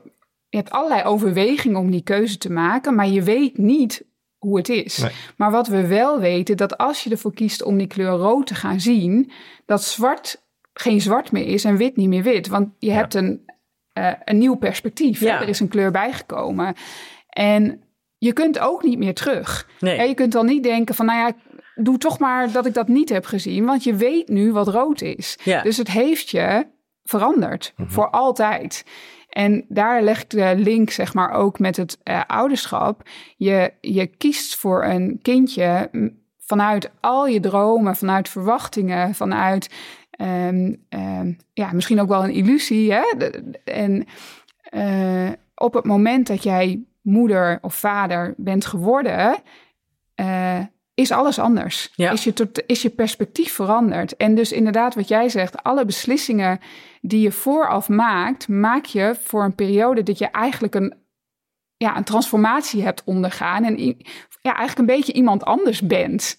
Je 0.48 0.56
hebt 0.56 0.70
allerlei 0.70 1.02
overwegingen 1.02 1.80
om 1.80 1.90
die 1.90 2.02
keuze 2.02 2.38
te 2.38 2.50
maken, 2.52 2.94
maar 2.94 3.08
je 3.08 3.22
weet 3.22 3.58
niet 3.58 4.04
hoe 4.38 4.56
het 4.56 4.68
is. 4.68 4.98
Nee. 4.98 5.10
Maar 5.36 5.50
wat 5.50 5.66
we 5.66 5.86
wel 5.86 6.20
weten, 6.20 6.56
dat 6.56 6.78
als 6.78 7.04
je 7.04 7.10
ervoor 7.10 7.34
kiest 7.34 7.62
om 7.62 7.78
die 7.78 7.86
kleur 7.86 8.10
rood 8.10 8.46
te 8.46 8.54
gaan 8.54 8.80
zien, 8.80 9.30
dat 9.66 9.82
zwart 9.84 10.42
geen 10.72 11.00
zwart 11.00 11.32
meer 11.32 11.46
is 11.46 11.64
en 11.64 11.76
wit 11.76 11.96
niet 11.96 12.08
meer 12.08 12.22
wit. 12.22 12.48
Want 12.48 12.68
je 12.78 12.90
hebt 12.90 13.14
een, 13.14 13.44
eh, 13.92 14.12
een 14.24 14.38
nieuw 14.38 14.54
perspectief. 14.54 15.20
Ja. 15.20 15.40
Er 15.42 15.48
is 15.48 15.60
een 15.60 15.68
kleur 15.68 15.90
bijgekomen. 15.90 16.74
En 17.28 17.80
je 18.18 18.32
kunt 18.32 18.58
ook 18.58 18.82
niet 18.82 18.98
meer 18.98 19.14
terug. 19.14 19.68
Nee. 19.80 19.96
En 19.96 20.08
je 20.08 20.14
kunt 20.14 20.32
dan 20.32 20.46
niet 20.46 20.62
denken 20.62 20.94
van, 20.94 21.06
nou 21.06 21.18
ja, 21.18 21.32
doe 21.74 21.98
toch 21.98 22.18
maar 22.18 22.52
dat 22.52 22.66
ik 22.66 22.74
dat 22.74 22.88
niet 22.88 23.08
heb 23.08 23.26
gezien. 23.26 23.64
Want 23.64 23.84
je 23.84 23.94
weet 23.94 24.28
nu 24.28 24.52
wat 24.52 24.68
rood 24.68 25.00
is. 25.00 25.38
Ja. 25.42 25.62
Dus 25.62 25.76
het 25.76 25.90
heeft 25.90 26.28
je 26.30 26.66
veranderd. 27.02 27.72
Voor 27.76 28.10
altijd. 28.10 28.84
En 29.28 29.64
daar 29.68 30.02
leg 30.02 30.22
ik 30.22 30.30
de 30.30 30.54
link, 30.56 30.90
zeg 30.90 31.14
maar, 31.14 31.30
ook 31.30 31.58
met 31.58 31.76
het 31.76 31.98
eh, 32.02 32.20
ouderschap. 32.26 33.02
Je, 33.36 33.72
je 33.80 34.06
kiest 34.06 34.56
voor 34.56 34.84
een 34.84 35.18
kindje 35.22 35.90
vanuit 36.38 36.90
al 37.00 37.26
je 37.26 37.40
dromen, 37.40 37.96
vanuit 37.96 38.28
verwachtingen, 38.28 39.14
vanuit 39.14 39.70
Ehm, 40.16 40.74
ehm, 40.88 41.32
ja, 41.52 41.72
misschien 41.72 42.00
ook 42.00 42.08
wel 42.08 42.24
een 42.24 42.32
illusie. 42.34 42.92
Hè? 42.92 43.02
De- 43.18 43.60
En 43.64 44.06
eh, 44.62 45.30
op 45.54 45.74
het 45.74 45.84
moment 45.84 46.26
dat 46.26 46.42
jij 46.42 46.82
moeder 47.02 47.58
of 47.60 47.74
vader 47.74 48.34
bent 48.36 48.64
geworden, 48.66 49.36
eh, 50.14 50.60
is 50.94 51.10
alles 51.10 51.38
anders. 51.38 51.92
Ja. 51.94 52.10
Is, 52.10 52.24
je 52.24 52.32
tot, 52.32 52.62
is 52.66 52.82
je 52.82 52.90
perspectief 52.90 53.52
veranderd. 53.52 54.16
En 54.16 54.34
dus 54.34 54.52
inderdaad, 54.52 54.94
wat 54.94 55.08
jij 55.08 55.28
zegt, 55.28 55.62
alle 55.62 55.84
beslissingen 55.84 56.60
die 57.00 57.20
je 57.20 57.32
vooraf 57.32 57.88
maakt, 57.88 58.48
maak 58.48 58.84
je 58.84 59.16
voor 59.22 59.44
een 59.44 59.54
periode 59.54 60.02
dat 60.02 60.18
je 60.18 60.26
eigenlijk 60.26 60.74
een, 60.74 60.94
ja, 61.76 61.96
een 61.96 62.04
transformatie 62.04 62.82
hebt 62.82 63.02
ondergaan. 63.04 63.64
En 63.64 63.76
ja, 64.42 64.56
eigenlijk 64.56 64.78
een 64.78 64.96
beetje 64.96 65.12
iemand 65.12 65.44
anders 65.44 65.80
bent. 65.80 66.36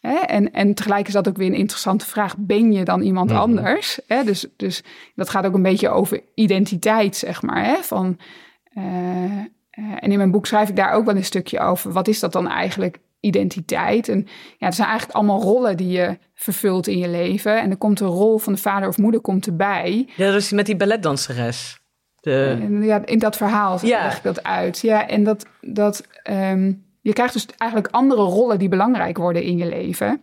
Hè? 0.00 0.14
En, 0.16 0.52
en 0.52 0.74
tegelijk 0.74 1.06
is 1.06 1.12
dat 1.12 1.28
ook 1.28 1.36
weer 1.36 1.46
een 1.46 1.54
interessante 1.54 2.06
vraag. 2.06 2.36
Ben 2.38 2.72
je 2.72 2.84
dan 2.84 3.00
iemand 3.00 3.30
Mhm. 3.30 3.38
anders? 3.38 4.00
Hè? 4.06 4.24
Dus, 4.24 4.46
dus 4.56 4.82
dat 5.14 5.28
gaat 5.28 5.46
ook 5.46 5.54
een 5.54 5.62
beetje 5.62 5.88
over 5.88 6.22
identiteit, 6.34 7.16
zeg 7.16 7.42
maar. 7.42 7.64
Hè? 7.64 7.76
Van, 7.82 8.18
eh, 8.64 9.24
eh, 9.24 9.44
en 9.70 10.10
in 10.10 10.16
mijn 10.16 10.30
boek 10.30 10.46
schrijf 10.46 10.68
ik 10.68 10.76
daar 10.76 10.92
ook 10.92 11.04
wel 11.04 11.16
een 11.16 11.24
stukje 11.24 11.60
over. 11.60 11.92
Wat 11.92 12.08
is 12.08 12.20
dat 12.20 12.32
dan 12.32 12.48
eigenlijk, 12.48 12.98
identiteit? 13.22 14.08
En 14.08 14.26
ja, 14.58 14.66
het 14.66 14.74
zijn 14.74 14.88
eigenlijk 14.88 15.18
allemaal 15.18 15.42
rollen 15.42 15.76
die 15.76 15.88
je 15.88 16.18
vervult 16.34 16.86
in 16.86 16.98
je 16.98 17.08
leven. 17.08 17.60
En 17.60 17.70
er 17.70 17.76
komt 17.76 18.00
een 18.00 18.06
rol 18.06 18.38
van 18.38 18.52
de 18.52 18.58
vader 18.58 18.88
of 18.88 18.98
moeder 18.98 19.20
komt 19.20 19.46
erbij. 19.46 20.08
Ja, 20.16 20.30
dus 20.30 20.50
met 20.50 20.66
die 20.66 20.76
balletdanseres. 20.76 21.80
De... 22.20 22.68
Ja, 22.80 23.06
in 23.06 23.18
dat 23.18 23.36
verhaal 23.36 23.78
Ja. 23.82 24.02
leg 24.02 24.16
ik 24.16 24.22
dat 24.22 24.42
uit. 24.42 24.80
Ja, 24.80 25.08
en 25.08 25.24
dat, 25.24 25.46
dat 25.60 26.06
ehm, 26.22 26.72
je 27.00 27.12
krijgt 27.12 27.32
dus 27.32 27.46
eigenlijk 27.56 27.94
andere 27.94 28.22
rollen 28.22 28.58
die 28.58 28.68
belangrijk 28.68 29.16
worden 29.16 29.42
in 29.42 29.56
je 29.56 29.66
leven. 29.66 30.22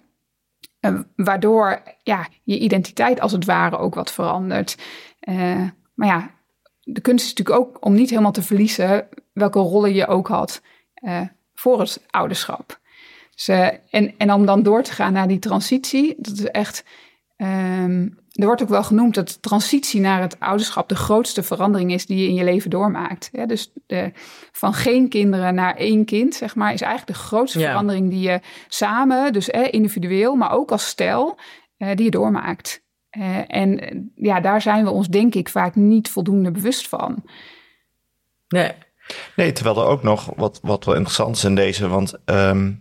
Eh, 0.79 0.99
waardoor 1.15 1.81
ja, 2.03 2.27
je 2.43 2.59
identiteit 2.59 3.19
als 3.19 3.31
het 3.31 3.45
ware 3.45 3.77
ook 3.77 3.95
wat 3.95 4.11
verandert. 4.11 4.77
Eh, 5.19 5.61
maar 5.93 6.07
ja, 6.07 6.31
de 6.83 7.01
kunst 7.01 7.25
is 7.25 7.33
natuurlijk 7.33 7.59
ook 7.59 7.85
om 7.85 7.93
niet 7.93 8.09
helemaal 8.09 8.31
te 8.31 8.41
verliezen 8.41 9.07
welke 9.33 9.59
rollen 9.59 9.93
je 9.93 10.07
ook 10.07 10.27
had 10.27 10.61
eh, 10.93 11.21
voor 11.53 11.79
het 11.79 12.05
ouderschap. 12.09 12.79
Dus, 13.45 13.79
en, 13.89 14.13
en 14.17 14.33
om 14.33 14.45
dan 14.45 14.63
door 14.63 14.83
te 14.83 14.91
gaan 14.91 15.13
naar 15.13 15.27
die 15.27 15.39
transitie, 15.39 16.15
dat 16.17 16.33
is 16.37 16.45
echt. 16.45 16.83
ehm, 17.35 18.07
er 18.31 18.45
wordt 18.45 18.61
ook 18.61 18.69
wel 18.69 18.83
genoemd 18.83 19.15
dat 19.15 19.27
de 19.27 19.39
transitie 19.39 20.01
naar 20.01 20.21
het 20.21 20.39
ouderschap 20.39 20.89
de 20.89 20.95
grootste 20.95 21.43
verandering 21.43 21.91
is 21.93 22.05
die 22.05 22.17
je 22.21 22.27
in 22.27 22.33
je 22.33 22.43
leven 22.43 22.69
doormaakt. 22.69 23.29
Ja, 23.31 23.45
dus 23.45 23.71
de, 23.87 24.11
van 24.51 24.73
geen 24.73 25.09
kinderen 25.09 25.55
naar 25.55 25.75
één 25.75 26.05
kind, 26.05 26.35
zeg 26.35 26.55
maar, 26.55 26.73
is 26.73 26.81
eigenlijk 26.81 27.17
de 27.17 27.25
grootste 27.25 27.59
Ja. 27.59 27.67
verandering 27.69 28.09
die 28.09 28.19
je 28.19 28.39
samen, 28.67 29.33
dus 29.33 29.49
eh, 29.49 29.67
individueel, 29.73 30.35
maar 30.35 30.51
ook 30.51 30.71
als 30.71 30.87
stel, 30.87 31.37
eh, 31.77 31.95
die 31.95 32.05
je 32.05 32.11
doormaakt. 32.11 32.83
Eh, 33.09 33.37
en 33.47 34.11
ja, 34.15 34.39
daar 34.39 34.61
zijn 34.61 34.83
we 34.83 34.89
ons 34.89 35.07
denk 35.07 35.35
ik 35.35 35.49
vaak 35.49 35.75
niet 35.75 36.09
voldoende 36.09 36.51
bewust 36.51 36.87
van. 36.87 37.23
Nee. 38.47 38.71
Nee, 39.35 39.51
terwijl 39.51 39.77
er 39.81 39.87
ook 39.87 40.03
nog 40.03 40.31
wat, 40.35 40.59
wat 40.61 40.85
wel 40.85 40.95
interessant 40.95 41.35
is 41.35 41.43
in 41.43 41.55
deze, 41.55 41.87
want 41.87 42.13
ehm, 42.25 42.71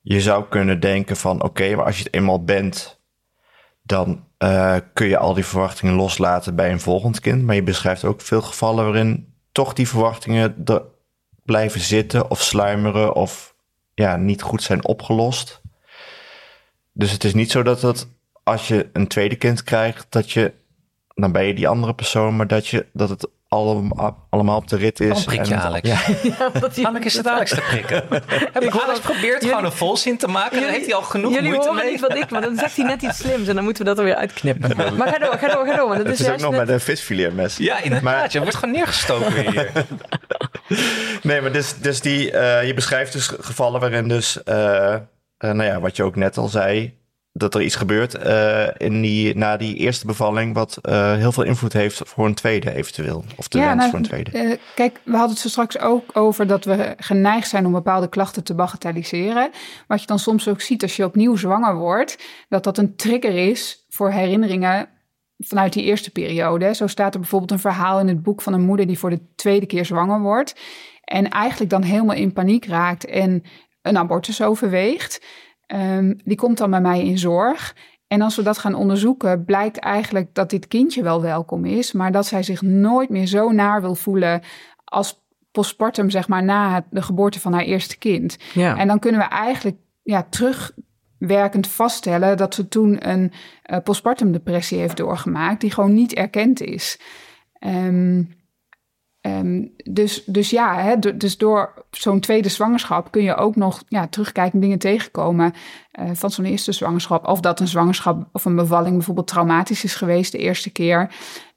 je 0.00 0.20
zou 0.20 0.44
kunnen 0.48 0.80
denken 0.80 1.16
van 1.16 1.42
oké, 1.42 1.74
maar 1.74 1.84
als 1.84 1.98
je 1.98 2.04
het 2.04 2.14
eenmaal 2.14 2.44
bent, 2.44 3.00
dan 3.82 4.24
eh, 4.38 4.76
kun 4.92 5.06
je 5.06 5.18
al 5.18 5.34
die 5.34 5.44
verwachtingen 5.44 5.94
loslaten 5.94 6.54
bij 6.54 6.72
een 6.72 6.80
volgend 6.80 7.20
kind. 7.20 7.42
Maar 7.42 7.54
je 7.54 7.62
beschrijft 7.62 8.04
ook 8.04 8.20
veel 8.20 8.42
gevallen 8.42 8.84
waarin 8.84 9.34
toch 9.52 9.72
die 9.72 9.88
verwachtingen 9.88 10.56
er 10.64 10.82
blijven 11.42 11.80
zitten 11.80 12.30
of 12.30 12.42
sluimeren 12.42 13.14
of 13.14 13.54
ja, 13.94 14.16
niet 14.16 14.42
goed 14.42 14.62
zijn 14.62 14.84
opgelost. 14.84 15.60
Dus 16.92 17.12
het 17.12 17.24
is 17.24 17.34
niet 17.34 17.50
zo 17.50 17.62
dat 17.62 17.82
het, 17.82 18.08
als 18.42 18.68
je 18.68 18.88
een 18.92 19.06
tweede 19.06 19.36
kind 19.36 19.62
krijgt, 19.62 20.06
dat 20.08 20.30
je, 20.30 20.52
dan 21.14 21.32
ben 21.32 21.44
je 21.44 21.54
die 21.54 21.68
andere 21.68 21.94
persoon, 21.94 22.36
maar 22.36 22.46
dat, 22.46 22.66
je, 22.66 22.86
dat 22.92 23.08
het 23.08 23.28
allemaal, 23.48 24.26
allemaal 24.30 24.56
op 24.56 24.68
de 24.68 24.76
rit 24.76 25.00
is. 25.00 25.08
Dan 25.08 25.24
prik 25.24 25.44
je 25.46 25.54
en- 25.54 25.60
Alex. 25.60 25.88
Ja. 25.88 25.98
Ja, 26.38 26.48
dat 26.60 26.74
die- 26.74 26.86
Anneke 26.86 27.06
is 27.06 27.14
het 27.16 27.26
Alex 27.26 27.50
te 27.50 27.60
prikken. 27.70 28.04
Heb 28.52 28.76
Alex 28.82 28.98
probeert 29.00 29.44
gewoon 29.44 29.64
een 29.64 29.72
volzin 29.72 30.16
te 30.18 30.28
maken. 30.28 30.60
Daar 30.60 30.70
heeft 30.70 30.84
hij 30.86 30.94
al 30.94 31.02
genoeg 31.02 31.32
Jullie 31.32 31.48
moeite 31.48 31.68
horen 31.68 31.82
mee. 31.82 31.92
niet 31.92 32.00
wat 32.00 32.14
ik, 32.16 32.30
maar 32.30 32.40
dan 32.40 32.56
zegt 32.56 32.76
hij 32.76 32.84
net 32.86 33.02
iets 33.02 33.16
slims 33.18 33.48
en 33.48 33.54
dan 33.54 33.64
moeten 33.64 33.82
we 33.82 33.88
dat 33.88 33.98
er 33.98 34.04
weer 34.04 34.14
uitknippen. 34.14 34.76
Maar 34.96 35.08
ga 35.08 35.18
door, 35.18 35.38
ga 35.38 35.48
door, 35.54 35.66
ga 35.66 35.76
door. 35.76 35.88
Want 35.88 35.98
het 35.98 36.06
Het 36.06 36.14
is 36.14 36.20
is 36.20 36.20
ook 36.20 36.26
juist 36.28 36.42
nog 36.44 36.50
net- 36.52 36.60
met 36.60 36.68
een 36.68 36.80
visfiletmes. 36.80 37.56
Ja, 37.56 37.76
inderdaad. 37.76 38.02
Maar- 38.02 38.28
Je 38.30 38.38
wordt 38.40 38.54
gewoon 38.54 38.74
neergestoken 38.74 39.50
hier. 39.50 39.70
Nee, 41.22 41.40
maar 41.40 41.52
dus, 41.52 41.74
dus 41.78 42.00
die, 42.00 42.30
eh, 42.30 42.66
je 42.66 42.74
beschrijft 42.74 43.12
dus 43.12 43.26
gevallen 43.40 43.80
waarin 43.80 44.08
dus, 44.08 44.42
eh, 44.42 44.94
nou 45.38 45.62
ja, 45.64 45.80
wat 45.80 45.96
je 45.96 46.02
ook 46.02 46.16
net 46.16 46.36
al 46.36 46.48
zei, 46.48 46.97
dat 47.38 47.54
er 47.54 47.62
iets 47.62 47.74
gebeurt 47.74 48.14
eh, 48.14 48.66
in 48.76 49.00
die, 49.00 49.36
na 49.36 49.56
die 49.56 49.74
eerste 49.74 50.06
bevalling 50.06 50.54
wat 50.54 50.78
eh, 50.82 51.14
heel 51.14 51.32
veel 51.32 51.42
invloed 51.42 51.72
heeft 51.72 52.00
voor 52.04 52.26
een 52.26 52.34
tweede 52.34 52.74
eventueel. 52.74 53.24
Of 53.36 53.48
de 53.48 53.58
wens 53.58 53.74
nou, 53.76 53.90
voor 53.90 53.98
een 53.98 54.04
tweede. 54.04 54.30
eh, 54.30 54.58
kijk, 54.74 55.00
we 55.04 55.10
hadden 55.10 55.30
het 55.30 55.38
zo 55.38 55.48
straks 55.48 55.78
ook 55.78 56.16
over 56.16 56.46
dat 56.46 56.64
we 56.64 56.94
geneigd 56.96 57.48
zijn 57.48 57.66
om 57.66 57.72
bepaalde 57.72 58.08
klachten 58.08 58.44
te 58.44 58.54
bagatelliseren. 58.54 59.50
Wat 59.86 60.00
je 60.00 60.06
dan 60.06 60.18
soms 60.18 60.48
ook 60.48 60.60
ziet 60.60 60.82
als 60.82 60.96
je 60.96 61.04
opnieuw 61.04 61.36
zwanger 61.36 61.76
wordt, 61.76 62.18
dat 62.48 62.64
dat 62.64 62.78
een 62.78 62.96
trigger 62.96 63.48
is 63.48 63.84
voor 63.88 64.10
herinneringen 64.10 64.88
vanuit 65.38 65.72
die 65.72 65.84
eerste 65.84 66.10
periode. 66.10 66.74
Zo 66.74 66.86
staat 66.86 67.14
er 67.14 67.20
bijvoorbeeld 67.20 67.50
een 67.50 67.58
verhaal 67.58 68.00
in 68.00 68.08
het 68.08 68.22
boek 68.22 68.42
van 68.42 68.52
een 68.52 68.64
moeder 68.64 68.86
die 68.86 68.98
voor 68.98 69.10
de 69.10 69.20
tweede 69.34 69.66
keer 69.66 69.84
zwanger 69.84 70.20
wordt. 70.20 70.54
En 71.04 71.28
eigenlijk 71.28 71.70
dan 71.70 71.82
helemaal 71.82 72.16
in 72.16 72.32
paniek 72.32 72.66
raakt 72.66 73.04
en 73.04 73.42
een 73.82 73.98
abortus 73.98 74.42
overweegt. 74.42 75.20
Ehm, 75.68 76.14
die 76.24 76.36
komt 76.36 76.58
dan 76.58 76.70
bij 76.70 76.80
mij 76.80 77.04
in 77.04 77.18
zorg. 77.18 77.76
En 78.06 78.20
als 78.20 78.36
we 78.36 78.42
dat 78.42 78.58
gaan 78.58 78.74
onderzoeken, 78.74 79.44
blijkt 79.44 79.78
eigenlijk 79.78 80.34
dat 80.34 80.50
dit 80.50 80.68
kindje 80.68 81.02
wel 81.02 81.22
welkom 81.22 81.64
is, 81.64 81.92
maar 81.92 82.12
dat 82.12 82.26
zij 82.26 82.42
zich 82.42 82.62
nooit 82.62 83.08
meer 83.08 83.26
zo 83.26 83.50
naar 83.50 83.80
wil 83.80 83.94
voelen 83.94 84.42
als 84.84 85.22
postpartum, 85.50 86.10
zeg 86.10 86.28
maar, 86.28 86.44
na 86.44 86.86
de 86.90 87.02
geboorte 87.02 87.40
van 87.40 87.52
haar 87.52 87.62
eerste 87.62 87.98
kind. 87.98 88.36
Ja. 88.54 88.76
En 88.76 88.86
dan 88.86 88.98
kunnen 88.98 89.20
we 89.20 89.26
eigenlijk 89.26 89.76
ja, 90.02 90.26
terugwerkend 90.30 91.68
vaststellen 91.68 92.36
dat 92.36 92.54
ze 92.54 92.68
toen 92.68 93.08
een 93.08 93.32
eh, 93.62 93.78
postpartum 93.82 94.32
depressie 94.32 94.78
heeft 94.78 94.96
doorgemaakt, 94.96 95.60
die 95.60 95.70
gewoon 95.70 95.94
niet 95.94 96.14
erkend 96.14 96.60
is. 96.60 97.00
Ehm, 97.52 98.22
ehm, 99.20 99.64
dus, 99.84 100.24
dus 100.24 100.50
ja, 100.50 100.80
hè, 100.80 101.16
dus 101.16 101.36
door 101.36 101.84
zo'n 101.90 102.20
tweede 102.20 102.48
zwangerschap 102.48 103.10
kun 103.10 103.22
je 103.22 103.34
ook 103.34 103.56
nog 103.56 103.82
ja, 103.88 104.06
terugkijken, 104.06 104.60
dingen 104.60 104.78
tegenkomen 104.78 105.52
eh, 105.90 106.10
van 106.12 106.30
zo'n 106.30 106.44
eerste 106.44 106.72
zwangerschap. 106.72 107.26
Of 107.26 107.40
dat 107.40 107.60
een 107.60 107.68
zwangerschap 107.68 108.28
of 108.32 108.44
een 108.44 108.56
bevalling 108.56 108.94
bijvoorbeeld 108.94 109.26
traumatisch 109.26 109.84
is 109.84 109.94
geweest 109.94 110.32
de 110.32 110.38
eerste 110.38 110.70
keer. 110.70 111.10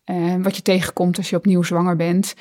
Eh, 0.04 0.36
wat 0.42 0.56
je 0.56 0.62
tegenkomt 0.62 1.18
als 1.18 1.30
je 1.30 1.36
opnieuw 1.36 1.64
zwanger 1.64 1.96
bent. 1.96 2.36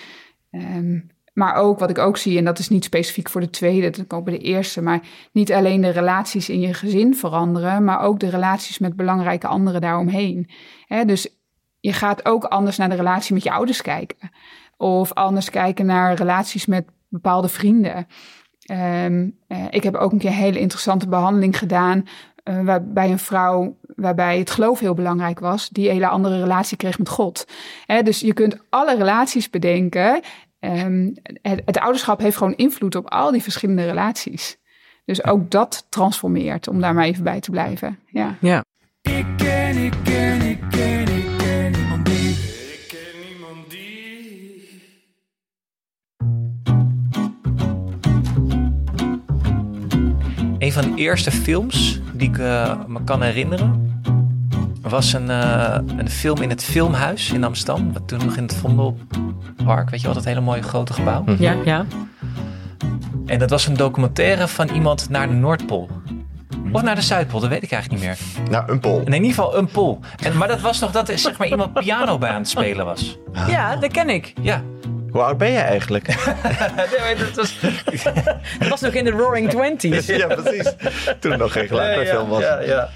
Ehm, 0.50 0.98
maar 1.32 1.54
ook 1.54 1.78
wat 1.78 1.90
ik 1.90 1.98
ook 1.98 2.16
zie, 2.16 2.38
en 2.38 2.44
dat 2.44 2.58
is 2.58 2.68
niet 2.68 2.84
specifiek 2.84 3.28
voor 3.28 3.40
de 3.40 3.50
tweede, 3.50 3.90
dat 3.90 4.12
ook 4.12 4.24
bij 4.24 4.38
de 4.38 4.44
eerste, 4.44 4.82
maar 4.82 5.00
niet 5.32 5.52
alleen 5.52 5.80
de 5.80 5.90
relaties 5.90 6.48
in 6.48 6.60
je 6.60 6.74
gezin 6.74 7.14
veranderen, 7.14 7.84
maar 7.84 8.00
ook 8.00 8.20
de 8.20 8.30
relaties 8.30 8.78
met 8.78 8.96
belangrijke 8.96 9.46
anderen 9.46 9.80
daaromheen. 9.80 10.50
Hè, 10.86 11.04
dus 11.04 11.28
je 11.80 11.92
gaat 11.92 12.24
ook 12.24 12.44
anders 12.44 12.76
naar 12.76 12.88
de 12.88 12.94
relatie 12.94 13.34
met 13.34 13.42
je 13.42 13.50
ouders 13.50 13.82
kijken. 13.82 14.30
Of 14.80 15.12
anders 15.12 15.50
kijken 15.50 15.86
naar 15.86 16.14
relaties 16.14 16.66
met 16.66 16.84
bepaalde 17.08 17.48
vrienden. 17.48 18.06
Ehm, 18.60 19.28
eh, 19.46 19.64
ik 19.70 19.82
heb 19.82 19.94
ook 19.94 20.12
een 20.12 20.18
keer 20.18 20.30
een 20.30 20.36
hele 20.36 20.58
interessante 20.58 21.08
behandeling 21.08 21.58
gedaan. 21.58 22.04
eh, 22.42 22.64
waarbij 22.64 23.10
een 23.10 23.18
vrouw, 23.18 23.76
waarbij 23.96 24.38
het 24.38 24.50
geloof 24.50 24.80
heel 24.80 24.94
belangrijk 24.94 25.38
was, 25.40 25.68
die 25.68 25.86
een 25.86 25.92
hele 25.92 26.08
andere 26.08 26.40
relatie 26.40 26.76
kreeg 26.76 26.98
met 26.98 27.08
God. 27.08 27.46
Hè, 27.86 28.02
dus 28.02 28.20
je 28.20 28.32
kunt 28.32 28.58
alle 28.70 28.96
relaties 28.96 29.50
bedenken. 29.50 30.20
Ehm, 30.60 31.10
het, 31.42 31.62
het 31.64 31.78
ouderschap 31.78 32.20
heeft 32.20 32.36
gewoon 32.36 32.56
invloed 32.56 32.94
op 32.94 33.10
al 33.10 33.30
die 33.30 33.42
verschillende 33.42 33.84
relaties. 33.86 34.58
Dus 35.04 35.24
ook 35.24 35.50
dat 35.50 35.86
transformeert, 35.88 36.68
om 36.68 36.80
daar 36.80 36.94
maar 36.94 37.04
even 37.04 37.24
bij 37.24 37.40
te 37.40 37.50
blijven. 37.50 37.98
Ja. 38.06 38.36
Ja. 38.40 38.64
Ik 39.02 39.12
ik 39.12 39.26
ken, 39.36 39.76
ik 39.76 39.94
ken, 40.04 40.40
ik 40.40 40.60
ken 40.70 40.99
Een 50.70 50.82
van 50.82 50.94
de 50.94 51.02
eerste 51.02 51.30
films 51.30 52.00
die 52.12 52.28
ik 52.28 52.38
eh, 52.38 52.72
me 52.86 53.04
kan 53.04 53.22
herinneren... 53.22 54.00
was 54.82 55.12
een, 55.12 55.30
eh, 55.30 55.78
een 55.96 56.10
film 56.10 56.42
in 56.42 56.50
het 56.50 56.64
Filmhuis 56.64 57.32
in 57.32 57.44
Amsterdam. 57.44 57.92
Wat 57.92 58.08
toen 58.08 58.24
nog 58.24 58.36
in 58.36 58.42
het 58.42 58.54
Vondelpark, 58.54 59.90
weet 59.90 60.00
je 60.00 60.06
wel, 60.06 60.14
dat 60.14 60.24
hele 60.24 60.40
mooie 60.40 60.62
grote 60.62 60.92
gebouw. 60.92 61.24
Ja, 61.38 61.56
ja. 61.64 61.84
En 63.26 63.38
dat 63.38 63.50
was 63.50 63.66
een 63.66 63.76
documentaire 63.76 64.48
van 64.48 64.68
iemand 64.68 65.08
naar 65.08 65.28
de 65.28 65.34
Noordpool. 65.34 65.88
Of 66.72 66.82
naar 66.82 66.94
de 66.94 67.02
Zuidpool, 67.02 67.40
dat 67.40 67.50
weet 67.50 67.62
ik 67.62 67.72
eigenlijk 67.72 68.02
niet 68.02 68.10
meer. 68.10 68.50
Nou, 68.50 68.72
een 68.72 68.80
pol. 68.80 69.00
In 69.00 69.12
ieder 69.12 69.28
geval 69.28 69.56
een 69.56 69.70
pool. 69.70 69.98
En, 70.22 70.36
maar 70.36 70.48
dat 70.48 70.60
was 70.60 70.80
nog 70.80 70.90
dat 70.90 71.08
er 71.08 71.18
zeg 71.18 71.38
maar, 71.38 71.48
iemand 71.48 71.72
piano 71.72 72.18
bij 72.18 72.30
aan 72.30 72.40
het 72.40 72.48
spelen 72.48 72.84
was. 72.84 73.18
Ja, 73.48 73.76
dat 73.76 73.90
ken 73.92 74.08
ik. 74.08 74.32
Ja. 74.42 74.62
Hoe 75.12 75.22
oud 75.22 75.38
ben 75.38 75.50
je 75.50 75.58
eigenlijk? 75.58 76.06
Nee, 77.04 77.16
dat 77.16 77.34
was... 77.34 77.60
Dat 78.58 78.68
was 78.68 78.80
nog 78.80 78.92
in 78.92 79.04
de 79.04 79.10
Roaring 79.10 79.50
Twenties. 79.50 80.06
ja, 80.06 80.26
precies. 80.26 80.72
Toen 81.18 81.38
nog 81.38 81.52
geen 81.52 81.66
geluid 81.68 81.94
bij 81.96 82.06
film 82.06 82.28
was. 82.28 82.42
Ja, 82.42 82.60
ja. 82.60 82.88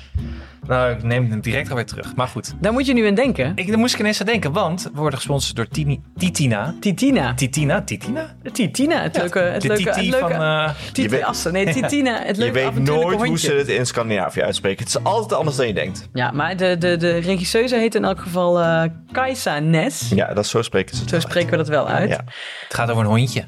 Nou, 0.67 0.93
ik 0.93 1.03
neem 1.03 1.31
het 1.31 1.43
direct 1.43 1.69
alweer 1.71 1.87
terug. 1.87 2.15
Maar 2.17 2.29
goed. 2.29 2.55
Daar 2.61 2.73
moet 2.73 2.87
je 2.87 2.93
nu 2.93 3.07
aan 3.07 3.15
denken. 3.15 3.53
Ik, 3.55 3.69
daar 3.69 3.79
moest 3.79 3.95
ik 3.95 4.01
ineens 4.01 4.21
aan 4.21 4.27
denken, 4.27 4.53
want 4.53 4.83
we 4.83 4.91
worden 5.01 5.19
gesponsord 5.19 5.57
door 5.57 5.69
Tini, 5.69 6.01
Titina. 6.17 6.75
Titina. 6.81 7.35
Titina? 7.35 7.83
Titina? 7.83 8.35
Titina, 8.53 9.03
het 9.03 9.17
leuke, 9.17 9.39
het 9.39 9.63
de 9.63 9.69
leuke, 9.69 9.89
het 9.91 9.97
leuke. 10.07 10.19
van... 10.19 10.31
eh, 10.43 10.71
Titi 10.87 11.03
Je 11.03 11.09
weet- 11.09 11.23
Assen. 11.23 11.53
Nee, 11.53 11.73
Titina, 11.75 12.19
het 12.23 12.37
Je 12.37 12.43
leuke 12.43 12.55
weet 12.55 12.67
avontuurlijke 12.67 13.15
nooit 13.17 13.29
hoe 13.29 13.39
ze 13.39 13.53
het 13.53 13.69
in 13.69 13.87
Scandinavië 13.87 14.43
uitspreken. 14.43 14.85
Het 14.85 14.89
is 14.97 15.03
altijd 15.05 15.33
anders 15.33 15.57
dan 15.57 15.67
je 15.67 15.75
denkt. 15.75 16.09
Ja, 16.13 16.31
maar 16.31 16.57
de, 16.57 16.79
de, 16.79 16.97
de 16.97 17.17
regisseuse 17.19 17.77
heet 17.77 17.95
in 17.95 18.05
elk 18.05 18.21
geval 18.21 18.61
eh 18.61 18.83
Kajsa 19.13 19.59
Nes. 19.59 20.09
Ja, 20.15 20.35
dat, 20.35 20.47
zo 20.47 20.63
spreken 20.63 20.95
ze 20.95 21.01
het 21.01 21.11
Zo 21.11 21.17
wel 21.17 21.27
spreken 21.27 21.51
we 21.51 21.57
dat 21.57 21.69
wel 21.69 21.89
uit. 21.89 21.99
uit. 21.99 22.11
Ja. 22.11 22.25
het 22.65 22.75
gaat 22.75 22.91
over 22.91 23.03
een 23.03 23.09
hondje 23.11 23.45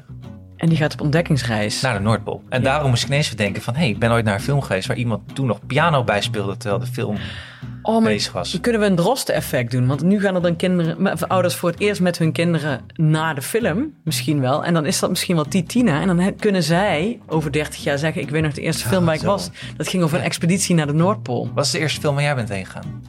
En 0.56 0.68
die 0.68 0.78
gaat 0.78 0.92
op 0.92 1.00
ontdekkingsreis. 1.00 1.80
naar 1.80 1.94
de 1.94 2.00
Noordpool. 2.00 2.42
En 2.48 2.58
Ja. 2.62 2.64
daarom 2.64 2.90
moest 2.90 3.02
ik 3.02 3.08
ineens 3.08 3.30
denken 3.30 3.62
van... 3.62 3.74
hé, 3.74 3.80
hey, 3.80 3.88
ik 3.88 3.98
ben 3.98 4.10
ooit 4.12 4.24
naar 4.24 4.34
een 4.34 4.40
film 4.40 4.60
geweest 4.62 4.86
waar 4.86 4.96
iemand 4.96 5.34
toen 5.34 5.46
nog 5.46 5.66
piano 5.66 6.04
bij 6.04 6.20
speelde... 6.20 6.56
terwijl 6.56 6.80
de 6.80 6.86
film 6.86 7.16
oh, 7.82 8.04
bezig 8.04 8.32
was. 8.32 8.52
dan 8.52 8.60
kunnen 8.60 8.80
we 8.80 8.86
een 8.86 8.94
drosten-effect 8.96 9.70
doen. 9.70 9.86
Want 9.86 10.02
nu 10.02 10.20
gaan 10.20 10.34
er 10.34 10.42
dan 10.42 10.56
kinderen, 10.56 11.28
ouders 11.28 11.54
voor 11.54 11.70
het 11.70 11.80
eerst 11.80 12.00
met 12.00 12.18
hun 12.18 12.32
kinderen 12.32 12.80
naar 12.94 13.34
de 13.34 13.42
film. 13.42 13.94
Misschien 14.04 14.40
wel. 14.40 14.64
En 14.64 14.74
dan 14.74 14.86
is 14.86 14.98
dat 14.98 15.10
misschien 15.10 15.34
wel 15.34 15.44
Titina. 15.44 16.00
En 16.00 16.06
dan 16.16 16.34
kunnen 16.36 16.62
zij 16.62 17.20
over 17.26 17.52
30 17.52 17.82
jaar 17.82 17.98
zeggen... 17.98 18.22
ik 18.22 18.30
weet 18.30 18.42
nog 18.42 18.52
de 18.52 18.60
eerste 18.60 18.88
film 18.88 19.04
waar 19.04 19.14
ik 19.14 19.20
was. 19.22 19.50
Dat 19.76 19.88
ging 19.88 20.02
over 20.02 20.18
een 20.18 20.24
expeditie 20.24 20.74
naar 20.74 20.86
de 20.86 20.92
Noordpool. 20.92 21.50
Wat 21.54 21.64
is 21.64 21.70
de 21.70 21.78
eerste 21.78 22.00
film 22.00 22.14
waar 22.14 22.24
jij 22.24 22.34
bent 22.34 22.48
heen 22.48 22.66
gegaan? 22.66 23.02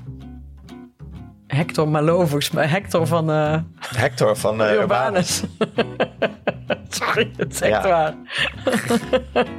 Hector 1.48 1.88
Malo, 1.88 2.18
volgens 2.20 2.52
mij. 2.52 2.66
Hector 2.68 3.08
van 3.08 3.32
eh 3.32 3.58
Hector 3.96 4.36
van 4.38 4.62
eh 4.64 4.72
Urbanus. 4.72 5.44
Urbanus. 5.44 5.44
Sorry, 6.90 7.32
het 7.38 7.54
is 7.54 7.62
echt 7.62 7.84
Ja. 7.84 7.90
waar. 7.90 8.14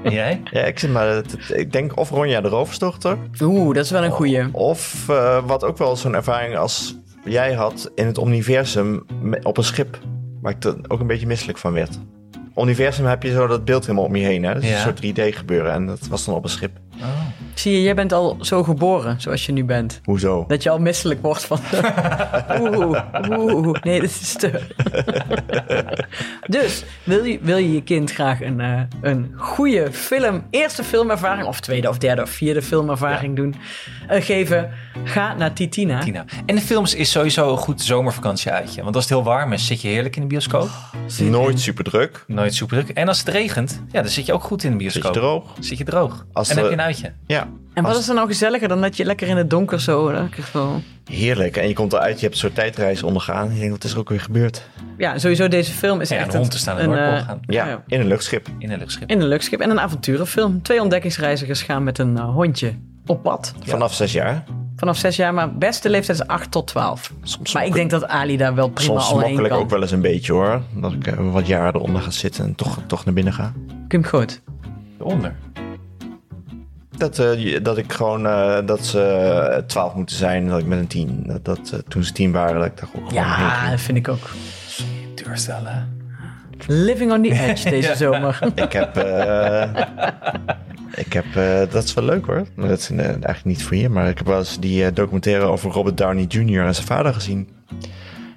En 0.03 0.13
jij? 0.13 0.41
Ja, 0.51 0.61
ik, 0.63 0.79
zit 0.79 0.93
maar, 0.93 1.23
ik 1.49 1.73
denk 1.73 1.97
of 1.97 2.11
Ronja 2.11 2.41
de 2.41 2.49
Roverstochter. 2.49 3.17
Oeh, 3.41 3.75
dat 3.75 3.85
is 3.85 3.91
wel 3.91 4.05
een 4.05 4.11
goeie. 4.11 4.49
Of 4.55 5.09
eh, 5.09 5.39
wat 5.47 5.65
ook 5.65 5.79
wel 5.79 5.97
zo'n 5.97 6.15
ervaring 6.15 6.57
als 6.57 6.97
jij 7.25 7.53
had 7.53 7.91
in 7.95 8.07
het 8.07 8.19
universum 8.19 9.07
op 9.43 9.57
een 9.57 9.65
schip. 9.65 9.99
Waar 10.43 10.53
ik 10.53 10.65
er 10.65 10.77
ook 10.89 11.01
een 11.01 11.07
beetje 11.07 11.27
misselijk 11.27 11.59
van 11.59 11.73
werd. 11.73 11.99
Universum 12.57 13.07
heb 13.07 13.23
je 13.23 13.31
zo 13.33 13.47
dat 13.47 13.65
beeld 13.65 13.83
helemaal 13.87 14.05
om 14.07 14.17
je 14.17 14.25
heen. 14.25 14.43
Hè? 14.43 14.55
Dat 14.55 14.63
is 14.63 14.69
Ja. 14.69 14.75
een 14.75 14.81
soort 14.83 14.97
3D 15.33 15.35
gebeuren. 15.37 15.73
En 15.73 15.87
dat 15.87 16.07
was 16.07 16.25
dan 16.25 16.35
op 16.35 16.45
een 16.45 16.51
schip. 16.51 16.71
Zie 17.55 17.73
je, 17.73 17.83
jij 17.83 17.95
bent 17.95 18.13
al 18.13 18.37
zo 18.41 18.63
geboren 18.65 19.21
zoals 19.21 19.47
je 19.47 19.53
nu 19.53 19.65
bent. 19.65 20.01
Hoezo? 20.05 20.45
Dat 20.49 20.63
je 20.63 20.71
al 20.71 20.79
misselijk 20.79 21.23
wordt 21.23 21.45
van... 21.45 21.59
Oeh, 22.61 23.01
oeh, 23.31 23.83
nee, 23.83 24.01
dat 24.01 24.11
is 24.11 24.33
te... 24.33 24.61
dus, 26.47 26.85
wil 27.05 27.25
je, 27.25 27.39
wil 27.43 27.57
je 27.57 27.73
je 27.73 27.83
kind 27.83 28.13
graag 28.13 28.41
een, 28.41 28.61
eh, 28.61 28.81
een 29.01 29.33
goede 29.37 29.93
film, 29.93 30.47
eerste 30.51 30.85
filmervaring... 30.85 31.47
of 31.47 31.61
tweede 31.61 31.89
of 31.89 31.99
derde 31.99 32.23
of 32.23 32.31
vierde 32.31 32.63
filmervaring 32.63 33.37
doen, 33.37 33.55
eh, 34.09 34.25
geven... 34.25 34.71
Ga 35.05 35.35
naar 35.35 35.53
Titina. 35.53 36.01
Tina. 36.01 36.25
En 36.47 36.55
de 36.55 36.61
films 36.61 36.95
is 36.95 37.11
sowieso 37.11 37.51
een 37.51 37.57
goed 37.57 37.83
zomervakantie 37.83 38.51
uitje. 38.51 38.83
Want 38.83 38.95
als 38.95 39.05
het 39.05 39.13
heel 39.13 39.25
warm 39.25 39.53
is, 39.53 39.67
zit 39.67 39.81
je 39.81 39.89
heerlijk 39.89 40.17
in 40.17 40.23
de 40.23 40.29
bioscoop. 40.29 40.69
Nooit 41.19 41.61
super 41.61 41.85
druk. 41.85 42.25
Nooit 42.27 42.55
super 42.55 42.83
druk. 42.85 42.97
En 42.97 43.09
als 43.09 43.19
het 43.19 43.29
regent, 43.29 43.83
ja, 43.93 44.01
dan 44.03 44.11
zit 44.11 44.27
je 44.27 44.33
ook 44.33 44.43
goed 44.43 44.65
in 44.65 44.79
de 44.79 44.85
Zit 44.85 44.93
je 44.93 45.01
bioscoop. 45.01 45.23
droog. 45.23 45.55
Zit 45.61 45.79
je 45.79 45.85
droog. 45.85 46.27
Als 46.33 46.49
en 46.49 46.55
dan 46.55 46.65
heb 46.65 46.73
je 46.73 46.79
een 46.79 46.85
uitje. 46.89 47.13
Ja. 47.27 47.49
En 47.75 47.83
wat 47.83 47.93
Als- 47.93 48.01
is 48.03 48.09
er 48.09 48.15
nou 48.15 48.27
gezelliger 48.29 48.69
dan 48.69 48.81
dat 48.81 48.97
je 48.97 49.05
lekker 49.05 49.29
in 49.29 49.37
het 49.37 49.51
donker 49.51 49.81
zo... 49.81 50.09
hè, 50.11 50.29
kijk 50.29 50.47
zo- 50.53 50.81
Heerlijk. 51.11 51.57
En 51.57 51.69
je 51.69 51.75
komt 51.75 51.93
eruit, 51.93 52.15
je 52.15 52.21
hebt 52.21 52.33
een 52.33 52.41
soort 52.41 52.55
tijdreis 52.55 53.03
ondergaan. 53.03 53.53
Je 53.53 53.59
denkt, 53.59 53.73
wat 53.75 53.85
is 53.85 53.93
er 53.93 53.99
ook 53.99 54.09
weer 54.09 54.21
gebeurd? 54.21 54.63
Ja, 54.99 55.19
sowieso 55.19 55.49
deze 55.49 55.73
film 55.73 56.01
is 56.01 56.09
Ja, 56.09 56.17
echt 56.17 56.33
een 56.33 56.39
hond 56.39 56.51
te 56.51 56.59
staan 56.59 56.79
in 56.79 56.91
een, 56.91 56.99
eh, 57.15 57.27
gaan. 57.27 57.41
Ja, 57.47 57.67
Ja. 57.67 57.83
in 57.87 58.01
een 58.01 58.07
luchtschip. 58.07 58.49
In 58.59 58.71
een 58.71 58.79
luchtschip. 58.79 59.11
In 59.11 59.21
een 59.21 59.27
luchtschip 59.29 59.61
en 59.61 59.71
een 59.71 59.81
avonturenfilm. 59.81 60.63
Twee 60.63 60.81
ontdekkingsreizigers 60.83 61.63
gaan 61.63 61.85
met 61.85 61.99
een 61.99 62.17
eh, 62.19 62.25
hondje 62.35 62.73
op 63.07 63.23
pad. 63.23 63.55
Vanaf 63.65 63.95
zes 63.95 64.13
jaar. 64.13 64.45
Vanaf 64.77 64.97
zes 64.97 65.17
jaar, 65.17 65.35
maar 65.35 65.55
beste 65.57 65.91
leeftijd 65.91 66.21
is 66.21 66.27
8 66.27 66.51
tot 66.51 66.67
12. 66.67 67.13
Soms 67.23 67.55
Maar 67.55 67.67
ik 67.67 67.73
denk 67.73 67.91
dat 67.91 68.07
Ali 68.09 68.37
daar 68.37 68.55
wel 68.55 68.69
prima 68.69 69.01
Soms 69.01 69.11
al 69.13 69.21
heen 69.21 69.37
kan. 69.49 69.51
ook 69.59 69.71
wel 69.71 69.83
eens 69.83 69.91
een 69.91 70.01
beetje 70.01 70.33
hoor. 70.33 70.63
Dat 70.75 70.93
ik 70.93 71.07
eh, 71.07 71.33
wat 71.33 71.47
jaren 71.47 71.75
eronder 71.75 72.03
ga 72.03 72.11
zitten 72.11 72.45
en 72.45 72.55
toch, 72.55 72.79
toch 72.87 73.05
naar 73.05 73.15
binnen 73.15 73.33
ga. 73.33 73.53
Kim 73.89 74.05
goed. 74.05 74.41
Onder. 74.99 75.35
Dat, 76.99 77.19
eh, 77.19 77.59
dat 77.63 77.79
ik 77.79 77.93
gewoon, 77.93 78.27
eh, 78.27 78.59
dat 78.67 78.87
ze 78.87 79.01
eh, 79.03 79.59
twaalf 79.67 79.95
moeten 79.95 80.17
zijn 80.17 80.49
dat 80.49 80.59
ik 80.59 80.67
met 80.67 80.79
een 80.79 80.87
tien. 80.87 81.25
Dat, 81.27 81.45
dat 81.45 81.71
eh, 81.73 81.79
toen 81.89 82.05
ze 82.05 82.13
tien 82.13 82.33
waren, 82.33 82.55
dat 82.55 82.65
ik 82.67 82.77
daar 82.77 82.89
ook 82.97 83.09
gewoon 83.09 83.15
Ja, 83.27 83.71
dat 83.71 83.81
vind 83.81 83.99
ik 83.99 84.09
ook. 84.09 84.31
Duurstellen. 85.15 85.97
Living 86.67 87.13
on 87.13 87.23
the 87.23 87.31
edge 87.31 87.71
deze 87.81 87.95
zomer. 87.97 88.39
Ik 88.55 88.73
heb, 88.73 88.97
eh, 88.97 89.69
ik 90.95 91.13
heb 91.13 91.25
eh, 91.37 91.61
dat 91.73 91.85
is 91.85 91.95
wel 91.95 92.05
leuk 92.05 92.27
hoor. 92.27 92.45
Dat 92.57 92.79
is 92.79 92.91
eh, 92.91 92.99
eigenlijk 92.99 93.45
niet 93.45 93.63
voor 93.63 93.77
je, 93.77 93.89
maar 93.89 94.09
ik 94.09 94.19
heb 94.19 94.27
wel 94.27 94.39
eens 94.39 94.59
die 94.61 94.85
eh, 94.85 94.95
documentaire 94.95 95.45
over 95.45 95.71
Robert 95.71 95.97
Downey 95.97 96.25
Jr. 96.29 96.65
en 96.65 96.75
zijn 96.75 96.87
vader 96.87 97.15
gezien. 97.15 97.49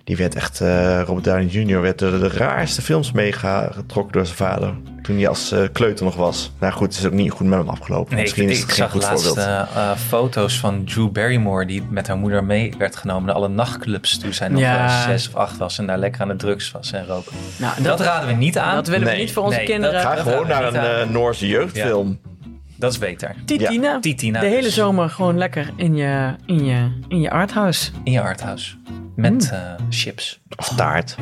Die 0.03 0.17
werd 0.17 0.35
echt, 0.35 0.61
eh, 0.61 1.01
Robert 1.05 1.25
Downey 1.25 1.45
Jr. 1.45 1.81
werd 1.81 1.99
door 1.99 2.19
de 2.19 2.27
raarste 2.29 2.81
films 2.81 3.11
meegetrokken 3.11 4.11
door 4.11 4.25
zijn 4.25 4.37
vader. 4.37 4.73
Toen 5.01 5.15
hij 5.15 5.27
als 5.27 5.51
eh, 5.51 5.59
kleuter 5.71 6.05
nog 6.05 6.15
was. 6.15 6.51
Nou 6.59 6.73
goed, 6.73 6.87
het 6.87 6.97
is 6.97 7.05
ook 7.05 7.11
niet 7.13 7.31
goed 7.31 7.47
met 7.47 7.59
hem 7.59 7.69
afgelopen. 7.69 8.15
Nee, 8.15 8.19
ik, 8.19 8.23
Misschien 8.25 8.49
is 8.49 8.55
ik 8.55 8.61
het 8.61 8.71
geen 8.71 8.77
zag 8.83 8.91
goed 8.91 9.01
laatst 9.01 9.37
eh, 9.37 9.59
eh, 9.61 9.97
foto's 9.97 10.59
van 10.59 10.83
Drew 10.85 11.09
Barrymore... 11.11 11.65
die 11.65 11.83
met 11.89 12.07
haar 12.07 12.17
moeder 12.17 12.43
mee 12.43 12.73
werd 12.77 12.95
genomen 12.95 13.25
naar 13.25 13.35
alle 13.35 13.47
nachtclubs... 13.47 14.17
toen 14.17 14.33
zij 14.33 14.47
nog 14.47 14.59
Ja. 14.59 14.85
eh, 14.85 15.03
zes 15.03 15.27
of 15.27 15.35
acht 15.35 15.57
was... 15.57 15.77
en 15.77 15.85
daar 15.87 15.97
lekker 15.97 16.21
aan 16.21 16.27
de 16.27 16.35
drugs 16.35 16.71
was 16.71 16.91
en 16.91 17.05
roken. 17.05 17.31
Nou, 17.57 17.83
Dat, 17.83 17.99
raden 17.99 18.27
we 18.27 18.33
niet 18.33 18.57
aan. 18.57 18.75
dat 18.75 18.87
willen 18.87 19.07
we 19.07 19.13
niet 19.15 19.31
voor 19.33 19.43
onze 19.43 19.57
nee, 19.57 19.65
kinderen. 19.65 20.01
Ga 20.01 20.15
dat 20.15 20.27
gewoon 20.27 20.47
naar 20.47 20.73
een 20.73 21.11
Noorse 21.11 21.47
jeugdfilm. 21.47 22.19
Dat 22.81 22.91
is 22.91 22.97
beter. 22.99 23.35
Titina. 23.45 23.99
Titina 23.99 24.39
De 24.39 24.45
hele 24.47 24.61
dus. 24.61 24.73
zomer 24.73 25.09
gewoon 25.09 25.37
lekker 25.37 25.73
in 25.75 25.95
je, 25.95 26.35
in 26.45 26.65
je, 26.65 26.91
in 27.07 27.19
je 27.21 27.29
arthouse. 27.29 27.91
In 28.03 28.11
je 28.11 28.21
arthouse. 28.21 28.75
Met 29.15 29.31
Mm. 29.31 29.39
eh, 29.57 29.73
chips. 29.89 30.41
Of 30.55 30.67
taart. 30.75 31.15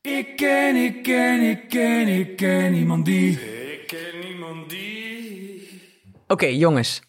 Ik 0.00 0.36
ken, 0.36 0.76
ik 0.76 1.02
ken, 1.02 1.40
ik 1.50 1.68
ken, 1.68 2.08
ik 2.08 2.36
ken 2.36 2.72
niemand 2.72 3.04
die. 3.04 3.30
Ik 3.40 3.82
ken 3.86 4.28
niemand 4.28 4.70
die. 4.70 5.80
Oké, 6.26 6.46
jongens. 6.46 7.02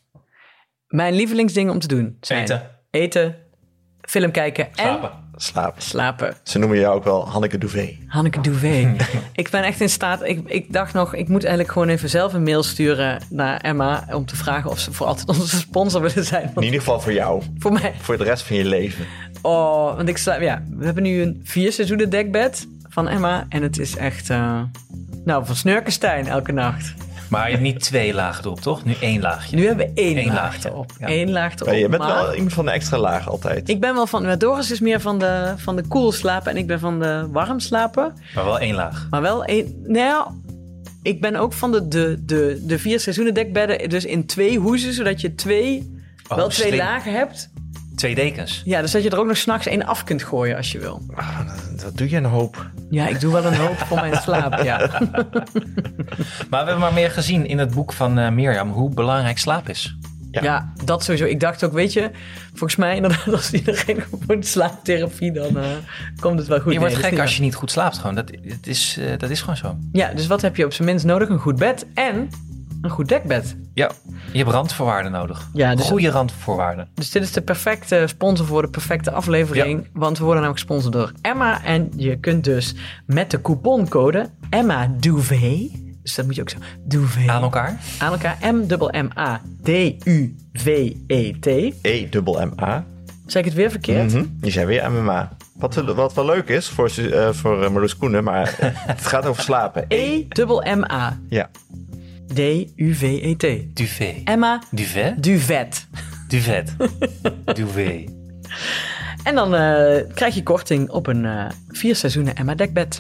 Mijn 0.88 1.14
lievelingsdingen 1.14 1.74
om 1.74 1.80
te 1.80 1.88
doen 1.88 2.18
zijn... 2.22 2.42
Eten. 2.42 2.70
Eten, 2.92 3.36
film 4.02 4.32
kijken 4.32 4.74
en 4.76 5.00
Slapen. 5.42 5.82
Slapen. 5.82 6.34
Ze 6.44 6.58
noemen 6.60 6.80
jou 6.80 6.96
ook 6.96 7.04
wel 7.04 7.30
Hanneke 7.30 7.58
Douvet. 7.58 7.94
Hanneke 8.08 8.42
Douvet. 8.42 8.88
ik 9.34 9.50
ben 9.50 9.64
echt 9.64 9.82
in 9.82 9.90
staat. 9.90 10.24
Ik, 10.24 10.42
ik 10.46 10.74
dacht 10.74 10.94
nog, 10.94 11.14
ik 11.16 11.28
moet 11.28 11.42
eigenlijk 11.44 11.74
gewoon 11.74 11.88
even 11.90 12.10
zelf 12.10 12.34
een 12.34 12.44
mail 12.44 12.64
sturen 12.64 13.22
naar 13.30 13.60
Emma. 13.62 14.08
Om 14.12 14.26
te 14.26 14.36
vragen 14.36 14.70
of 14.70 14.80
ze 14.80 14.94
voor 14.94 15.08
altijd 15.08 15.28
onze 15.30 15.58
sponsor 15.60 16.02
willen 16.02 16.26
zijn. 16.26 16.52
In 16.56 16.64
ieder 16.64 16.80
geval 16.80 17.00
voor 17.00 17.14
jou. 17.14 17.44
Voor 17.58 17.72
mij. 17.74 17.94
Voor 18.02 18.18
de 18.18 18.24
rest 18.24 18.44
van 18.44 18.56
je 18.56 18.66
leven. 18.66 19.06
Oh, 19.42 19.96
want 19.96 20.10
ik 20.10 20.18
sta. 20.18 20.42
Ja, 20.42 20.64
we 20.70 20.86
hebben 20.86 21.04
nu 21.04 21.22
een 21.22 21.42
vier 21.44 21.72
seizoenen 21.72 22.10
dekbed 22.10 22.68
van 22.90 23.08
Emma. 23.08 23.46
En 23.50 23.62
het 23.64 23.80
is 23.80 23.96
echt. 23.96 24.30
eh, 24.30 24.62
nou, 25.26 25.46
van 25.46 25.56
Snurkenstein 25.56 26.28
elke 26.28 26.52
nacht. 26.52 26.94
Maar 27.30 27.46
je 27.46 27.52
hebt 27.52 27.62
niet 27.64 27.80
twee 27.80 28.14
lagen 28.14 28.44
erop, 28.46 28.62
toch? 28.62 28.86
Nu 28.86 28.96
één 29.02 29.22
laagje. 29.22 29.56
Nu 29.56 29.66
hebben 29.68 29.86
we 29.86 30.02
één, 30.02 30.18
Eén 30.18 30.34
laag 30.34 30.64
erop. 30.64 30.92
ja. 31.00 31.10
Eén 31.10 31.32
laag 31.32 31.54
erop. 31.56 31.68
Maar 31.68 31.78
je 31.78 31.90
bent 31.90 32.02
maar 32.04 32.24
wel 32.24 32.34
iemand 32.34 32.54
van 32.54 32.66
de 32.66 32.72
extra 32.72 32.98
laag 32.98 33.30
altijd. 33.30 33.70
Ik 33.70 33.80
ben 33.80 33.94
wel 33.94 34.08
van. 34.08 34.24
maar 34.24 34.38
Doris 34.38 34.72
is 34.72 34.80
meer 34.80 35.00
van 35.02 35.20
de, 35.20 35.54
van 35.58 35.76
de 35.76 35.84
koel 35.88 36.12
slapen. 36.12 36.52
En 36.52 36.58
ik 36.58 36.68
ben 36.68 36.80
van 36.80 37.00
de 37.00 37.28
warm 37.32 37.60
slapen. 37.60 38.14
Maar 38.36 38.46
wel 38.46 38.60
één 38.60 38.76
laag. 38.76 39.08
Maar 39.10 39.22
wel 39.22 39.44
één. 39.46 39.82
Nou 39.84 39.98
ja, 39.98 40.28
ik 41.04 41.22
ben 41.22 41.36
ook 41.36 41.54
van 41.54 41.72
de, 41.72 41.88
de, 41.88 42.18
de, 42.26 42.62
de 42.66 42.80
vier 42.80 43.00
seizoenen 43.00 43.34
dekbedden. 43.34 43.90
Dus 43.90 44.06
in 44.06 44.26
twee 44.26 44.58
hoezen, 44.60 44.94
zodat 44.94 45.22
je 45.22 45.36
twee, 45.36 45.98
Oh, 46.28 46.38
wel 46.38 46.48
twee 46.50 46.68
slim. 46.68 46.80
lagen 46.80 47.14
hebt. 47.14 47.50
Twee 48.00 48.16
dekens. 48.16 48.62
Ja, 48.66 48.82
dus 48.82 48.92
dat 48.92 49.04
je 49.04 49.10
er 49.10 49.20
ook 49.20 49.26
nog 49.26 49.38
s'nachts 49.38 49.68
één 49.68 49.86
af 49.86 50.04
kunt 50.04 50.24
gooien 50.24 50.58
als 50.58 50.72
je 50.72 50.80
wil. 50.80 51.02
Ah, 51.16 51.40
dat 51.84 51.98
doe 51.98 52.10
je 52.10 52.18
een 52.18 52.26
hoop. 52.26 52.70
Ja, 52.90 53.08
ik 53.08 53.20
doe 53.20 53.34
wel 53.34 53.46
een 53.46 53.56
hoop 53.56 53.78
voor 53.78 53.98
mijn 53.98 54.16
slaap, 54.16 54.64
ja. 54.64 54.78
Maar 56.50 56.50
we 56.50 56.56
hebben 56.56 56.80
maar 56.80 56.94
meer 56.94 57.12
gezien 57.12 57.46
in 57.46 57.58
het 57.58 57.72
boek 57.72 57.94
van 57.94 58.18
eh, 58.18 58.30
Mirjam 58.30 58.72
hoe 58.72 58.90
belangrijk 58.90 59.38
slaap 59.38 59.70
is. 59.70 59.98
Ja. 60.32 60.44
Ja, 60.44 60.74
dat 60.86 61.04
sowieso. 61.04 61.26
Ik 61.26 61.40
dacht 61.40 61.64
ook, 61.64 61.74
weet 61.74 61.94
je, 61.94 62.12
volgens 62.50 62.76
mij 62.76 62.96
inderdaad, 62.96 63.34
als 63.34 63.52
iedereen 63.52 64.04
gewoon 64.10 64.44
slaaptherapie, 64.44 65.32
dan 65.32 65.58
eh, 65.58 65.66
komt 66.20 66.40
het 66.40 66.48
wel 66.48 66.60
goed. 66.60 66.74
je 66.74 66.80
wordt 66.80 66.94
Nee, 66.94 67.04
gek 67.04 67.20
als 67.20 67.36
je 67.36 67.42
niet 67.42 67.56
goed 67.56 67.72
slaapt. 67.72 67.98
Gewoon. 67.98 68.16
Dat, 68.16 68.32
het 68.42 68.68
is, 68.68 68.98
eh, 69.00 69.18
dat 69.18 69.30
is 69.30 69.40
gewoon 69.40 69.58
zo. 69.58 69.78
Ja, 69.92 70.14
dus 70.14 70.28
wat 70.28 70.42
heb 70.42 70.56
je 70.56 70.66
op 70.66 70.74
zijn 70.74 70.88
minst 70.88 71.06
nodig? 71.06 71.30
Een 71.30 71.40
goed 71.40 71.58
bed 71.58 71.86
en 71.94 72.30
een 72.82 72.90
goed 72.90 73.08
dekbed. 73.08 73.56
Ja, 73.74 73.92
je 74.32 74.38
hebt 74.38 74.50
randvoorwaarden 74.50 75.12
nodig. 75.12 75.50
Ja, 75.54 75.76
dus- 75.76 75.86
Goede 75.86 76.10
randvoorwaarden. 76.10 76.88
Dus 76.94 77.12
dit 77.12 77.24
is 77.24 77.32
de 77.32 77.42
perfecte 77.42 78.04
sponsor 78.08 78.46
voor 78.46 78.62
de 78.62 78.70
perfecte 78.70 79.12
aflevering. 79.12 79.88
Want 79.94 80.18
we 80.18 80.24
worden 80.24 80.42
namelijk 80.44 80.66
gesponsord 80.68 80.94
door 80.94 81.12
Emma. 81.22 81.64
En 81.64 81.92
je 81.96 82.20
kunt 82.20 82.44
dus 82.44 82.76
met 83.06 83.32
de 83.32 83.42
couponcode 83.42 84.30
Emma 84.50 84.92
Duvet. 85.00 85.72
Dus 86.04 86.16
dat 86.16 86.26
moet 86.26 86.36
je 86.36 86.42
ook 86.42 86.50
zo. 86.50 86.58
Duvet. 86.86 87.28
Aan 87.28 87.42
elkaar. 87.42 87.80
Aan 88.00 88.12
elkaar. 88.12 88.38
M-M-A-D-U-V-E-T. 88.54 89.06
E-dubbel-M-A. 91.82 92.86
Zeg 93.26 93.42
ik 93.42 93.46
het 93.48 93.58
weer 93.58 93.70
verkeerd? 93.70 94.14
Mhm. 94.14 94.26
Je 94.42 94.52
zei 94.52 94.66
weer 94.66 94.92
MMA. 94.92 95.30
Wat, 95.56 95.76
wat 95.76 96.14
wel 96.14 96.26
leuk 96.26 96.50
is 96.50 96.68
voor, 96.68 96.92
eh 97.12 97.30
voor 97.32 97.64
eh, 97.64 97.70
Marloes 97.70 97.98
Koenen, 97.98 98.24
maar 98.24 98.56
het 98.94 99.06
gaat 99.06 99.26
over 99.26 99.44
slapen. 99.44 99.86
E-M-A. 99.88 101.20
Ja. 101.30 101.50
D-U-V-E-T. 102.34 103.76
Duvet. 103.76 104.16
Emma 104.24 104.62
Duvet? 104.72 105.24
Duvet. 105.24 105.88
Duvet. 106.28 106.76
Duvet. 107.58 108.10
En 109.24 109.36
dan 109.36 109.56
eh, 109.56 109.98
krijg 110.14 110.36
je 110.36 110.44
korting 110.44 110.90
op 110.90 111.08
een 111.08 111.26
eh, 111.26 111.46
vier 111.68 111.96
seizoenen 111.96 112.36
Emma 112.36 112.56
dekbed. 112.56 113.00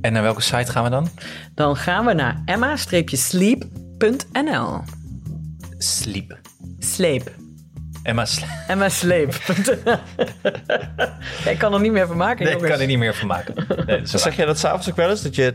En 0.00 0.12
naar 0.12 0.22
welke 0.22 0.42
site 0.42 0.70
gaan 0.70 0.84
we 0.84 0.90
dan? 0.90 1.08
Dan 1.54 1.76
gaan 1.76 2.04
we 2.04 2.12
naar 2.12 2.42
emma-sleep.nl. 2.44 4.80
Sleep. 5.78 6.38
Sleep. 6.78 7.45
Emma 8.10 8.24
Sleep. 8.24 8.48
Emma 8.66 8.88
Sleep. 9.00 9.34
Ik 11.44 11.58
kan 11.58 11.74
er 11.74 11.80
niet 11.80 11.92
meer 11.92 12.06
van 12.06 12.16
maken, 12.16 12.44
Nee, 12.44 12.54
ik 12.54 12.62
kan 12.62 12.80
er 12.80 12.86
niet 12.86 12.98
meer 12.98 13.14
van 13.14 13.26
maken. 13.26 13.54
Nee. 13.86 14.00
Zeg 14.06 14.36
je 14.36 14.46
dat 14.46 14.58
s'avonds 14.58 14.90
ook 14.90 14.96
wel 14.96 15.10
eens? 15.10 15.22
Dat 15.22 15.34
je, 15.34 15.54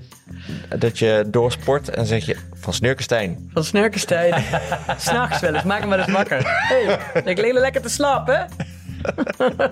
dat 0.78 1.00
je 1.00 1.24
doorsport 1.28 1.90
en 1.90 2.06
zeg 2.06 2.26
je 2.26 2.36
van 2.54 2.74
Snurkenstein. 2.74 3.50
Van 3.54 3.64
snurkenstijd. 3.64 4.36
S'nachts 4.98 5.40
wel 5.40 5.54
eens. 5.54 5.64
Maak 5.64 5.80
hem 5.80 5.90
wel 5.90 6.00
eens 6.00 6.12
wakker. 6.12 6.38
Hé, 6.68 6.86
hey, 6.86 7.24
ik 7.24 7.38
lig 7.40 7.54
lekker 7.54 7.82
te 7.82 7.90
slapen. 7.90 8.48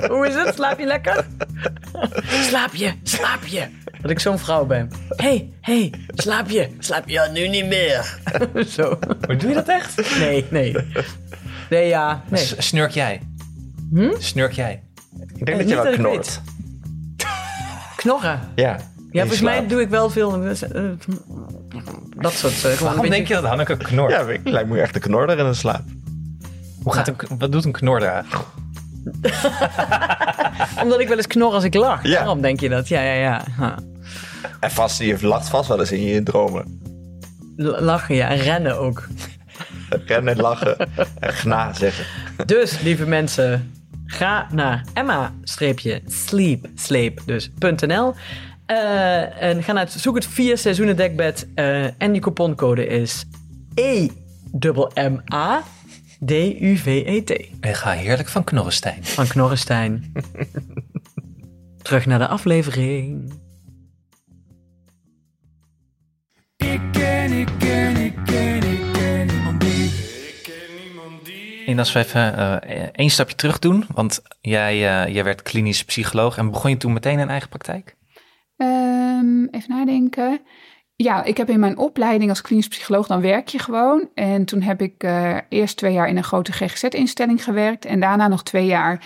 Hoe 0.10 0.28
is 0.28 0.36
het? 0.36 0.56
Slaap 0.56 0.80
je 0.80 0.86
lekker? 0.86 1.26
slaap 2.30 2.74
je, 2.74 2.94
slaap 3.04 3.46
je. 3.46 3.68
Dat 4.02 4.12
ik 4.12 4.20
zo'n 4.20 4.40
vrouw 4.40 4.66
ben. 4.66 4.90
Hé, 5.16 5.26
hey, 5.26 5.50
hey, 5.62 5.94
slaap 6.14 6.50
je? 6.50 6.70
Slaap 6.80 7.08
je? 7.08 7.14
Ja, 7.14 7.28
nu 7.28 7.48
niet 7.48 7.66
meer. 7.66 8.20
Zo. 8.68 9.00
Maar 9.28 9.38
doe 9.38 9.50
je 9.50 9.56
dat 9.56 9.68
echt? 9.68 10.20
Nee, 10.20 10.46
nee. 10.50 10.76
Nee, 11.70 11.88
ja. 11.88 12.22
Nee. 12.30 12.42
S- 12.46 12.56
Snurk 12.58 12.92
jij? 12.92 13.22
Snurk 14.20 14.52
jij? 14.52 14.84
Ik 15.36 15.46
denk 15.46 15.50
Eh, 15.50 15.58
dat 15.58 15.70
je 15.70 15.76
wel 15.84 15.92
knort. 15.94 16.42
Knorren. 17.96 18.40
Ja. 18.56 18.78
Ja, 19.12 19.20
volgens 19.22 19.42
mij 19.42 19.68
doe 19.68 19.82
ik 19.82 19.90
wel 19.90 20.10
veel... 20.10 20.44
eh, 20.44 20.50
Dat 22.16 22.32
soort... 22.34 22.54
eh, 22.54 22.60
gewoon 22.60 22.72
een 22.72 22.80
Waarom 22.80 22.96
beetje- 23.02 23.10
denk 23.16 23.28
je 23.28 23.34
dat 23.34 23.44
Hanneke 23.44 23.78
knort? 23.78 24.12
Ja, 24.12 24.20
ik 24.22 24.42
lijkt 24.44 24.70
me 24.70 24.82
echt 24.82 24.96
een 24.96 25.02
knorder 25.02 25.38
in 25.40 25.46
een 25.46 25.56
slaap. 25.56 25.82
Hoe 26.84 26.94
gaat 26.94 27.08
een, 27.08 27.16
wat 27.38 27.52
doet 27.52 27.66
een 27.66 27.72
knor 27.72 28.00
daar? 28.00 28.26
Omdat 30.84 31.00
ik 31.00 31.08
wel 31.08 31.18
eens 31.18 31.28
knor 31.28 31.54
als 31.54 31.64
ik 31.64 31.74
lach. 31.74 32.04
Ja. 32.04 32.18
Waarom 32.20 32.42
denk 32.42 32.60
je 32.60 32.70
dat? 32.70 32.88
Ja, 32.88 33.02
ja, 33.02 33.14
ja. 33.14 33.44
Ha. 33.58 33.76
En 34.60 34.72
vast, 34.72 35.00
je 35.00 35.18
lacht 35.28 35.50
vast 35.50 35.68
wel 35.68 35.80
eens 35.80 35.92
in 35.92 36.02
je 36.02 36.24
dromen. 36.24 36.82
L- 37.56 37.64
Lachen, 37.84 38.16
ja. 38.16 38.28
En 38.30 38.38
rennen 38.38 38.80
ook. 38.80 39.08
Rennen, 40.06 40.38
lachen 40.38 40.78
en 41.20 41.34
gna 41.34 41.74
zeggen. 41.74 42.06
Dus, 42.46 42.82
lieve 42.82 43.06
mensen, 43.06 43.74
ga 44.06 44.48
naar 44.52 44.86
emma-sleep, 44.94 46.70
sleep, 46.76 47.22
dus 47.26 47.52
.nl. 47.60 48.14
Eh, 48.66 49.42
en 49.42 49.64
ga 49.64 49.74
naar 49.74 49.84
het, 49.84 49.92
zoek 49.92 50.16
het 50.16 50.26
vier 50.26 50.58
seizoenen 50.58 50.96
dekbed. 50.96 51.48
eh, 51.56 52.02
en 52.02 52.12
die 52.12 52.22
couponcode 52.22 52.88
is 52.88 53.26
E 53.76 54.08
E-M-A 54.60 55.64
D-U-V-E-T. 56.26 57.48
En 57.60 57.76
ga 57.76 57.92
heerlijk 57.92 58.30
van 58.30 58.44
Knorrestein. 58.44 59.06
Van 59.06 59.28
Knorrestein. 59.28 60.12
Terug 61.82 62.06
naar 62.06 62.20
de 62.20 62.28
aflevering. 62.28 63.34
En 71.70 71.80
als 71.80 71.92
we 71.92 72.00
even 72.00 72.38
eh, 72.64 72.84
één 72.92 73.10
stapje 73.10 73.36
terug 73.36 73.60
doen, 73.60 73.86
want 73.94 74.22
jij, 74.42 74.74
eh, 74.74 75.14
jij 75.14 75.24
werd 75.24 75.42
klinisch 75.42 75.86
psycholoog 75.86 76.38
en 76.38 76.52
begon 76.52 76.70
je 76.70 76.78
toen 76.78 76.94
meteen 76.94 77.20
een 77.20 77.30
eigen 77.30 77.50
praktijk? 77.50 77.96
Ehm, 78.58 79.46
even 79.52 79.70
nadenken. 79.70 80.42
Ja, 80.96 81.24
ik 81.24 81.38
heb 81.38 81.50
in 81.50 81.60
mijn 81.60 81.78
opleiding 81.78 82.30
als 82.30 82.42
klinisch 82.42 82.68
psycholoog, 82.68 83.08
dan 83.08 83.22
werk 83.22 83.48
je 83.48 83.60
gewoon. 83.60 84.10
En 84.14 84.46
toen 84.46 84.62
heb 84.62 84.82
ik 84.82 85.04
eh, 85.04 85.38
eerst 85.50 85.78
twee 85.78 85.94
jaar 85.94 86.08
in 86.08 86.18
een 86.18 86.24
grote 86.24 86.52
GGZ-instelling 86.52 87.44
gewerkt. 87.44 87.86
En 87.86 88.00
daarna 88.00 88.28
nog 88.28 88.44
twee 88.44 88.66
jaar 88.66 89.04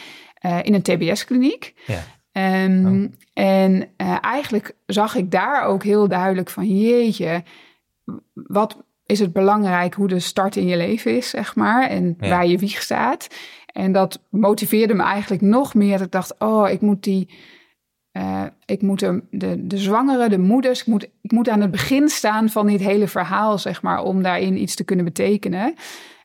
in 0.61 0.73
een 0.73 0.81
TBS-kliniek. 0.81 1.73
Ja. 1.85 2.03
Ehm, 2.31 3.07
En 3.33 3.87
eh, 3.97 4.17
eigenlijk 4.21 4.75
zag 4.85 5.15
ik 5.15 5.31
daar 5.31 5.63
ook 5.63 5.83
heel 5.83 6.07
duidelijk 6.07 6.49
van, 6.49 6.77
jeetje, 6.77 7.43
wat 8.33 8.83
is 9.05 9.19
het 9.19 9.33
belangrijk 9.33 9.93
hoe 9.93 10.07
de 10.07 10.19
start 10.19 10.55
in 10.55 10.67
je 10.67 10.77
leven 10.77 11.15
is, 11.17 11.29
zeg 11.29 11.55
maar. 11.55 11.89
En 11.89 12.15
Ja. 12.19 12.29
waar 12.29 12.45
je 12.47 12.57
wieg 12.57 12.81
staat. 12.81 13.27
En 13.65 13.91
dat 13.91 14.21
motiveerde 14.29 14.93
me 14.93 15.03
eigenlijk 15.03 15.41
nog 15.41 15.73
meer. 15.73 15.97
Dat 15.97 16.05
ik 16.05 16.11
dacht, 16.11 16.35
oh, 16.39 16.69
ik 16.69 16.81
moet 16.81 17.03
die... 17.03 17.29
eh, 18.11 18.43
ik 18.65 18.81
moet 18.81 18.99
de, 18.99 19.23
de, 19.31 19.67
de 19.67 19.77
zwangere, 19.77 20.29
de 20.29 20.37
moeders, 20.39 20.79
ik 20.79 20.87
moet, 20.87 21.07
ik 21.21 21.31
moet 21.31 21.49
aan 21.49 21.61
het 21.61 21.71
begin 21.71 22.09
staan 22.09 22.49
van 22.49 22.67
dit 22.67 22.79
hele 22.79 23.07
verhaal, 23.07 23.57
zeg 23.57 23.81
maar, 23.81 24.03
om 24.03 24.23
daarin 24.23 24.61
iets 24.61 24.75
te 24.75 24.83
kunnen 24.83 25.05
betekenen. 25.05 25.73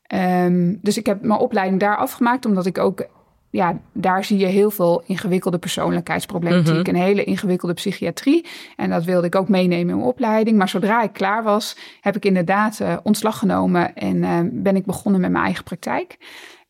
Ehm, 0.03 0.75
dus 0.83 0.99
ik 0.99 1.07
heb 1.07 1.23
mijn 1.23 1.41
opleiding 1.41 1.81
daar 1.81 1.97
afgemaakt, 1.97 2.47
omdat 2.47 2.67
ik 2.67 2.79
ook, 2.79 3.07
ja, 3.51 3.81
daar 3.93 4.25
zie 4.25 4.39
je 4.39 4.47
heel 4.47 4.71
veel 4.71 5.03
ingewikkelde 5.07 5.59
persoonlijkheidsproblematiek 5.59 6.89
en 6.89 6.95
hele 6.95 7.25
ingewikkelde 7.25 7.75
psychiatrie. 7.75 8.47
En 8.77 8.91
dat 8.91 9.05
wilde 9.05 9.27
ik 9.27 9.35
ook 9.35 9.49
meenemen 9.49 9.79
in 9.79 9.87
mijn 9.87 10.09
opleiding. 10.09 10.57
Maar 10.57 10.69
zodra 10.69 11.03
ik 11.03 11.13
klaar 11.13 11.43
was, 11.43 11.77
heb 12.01 12.17
ik 12.17 12.25
inderdaad 12.25 12.81
eh, 12.81 12.97
ontslag 13.03 13.39
genomen 13.39 13.95
en 13.95 14.25
eh, 14.25 14.41
ben 14.53 14.77
ik 14.77 14.85
begonnen 14.85 15.21
met 15.21 15.31
mijn 15.31 15.45
eigen 15.45 15.65
praktijk. 15.65 16.17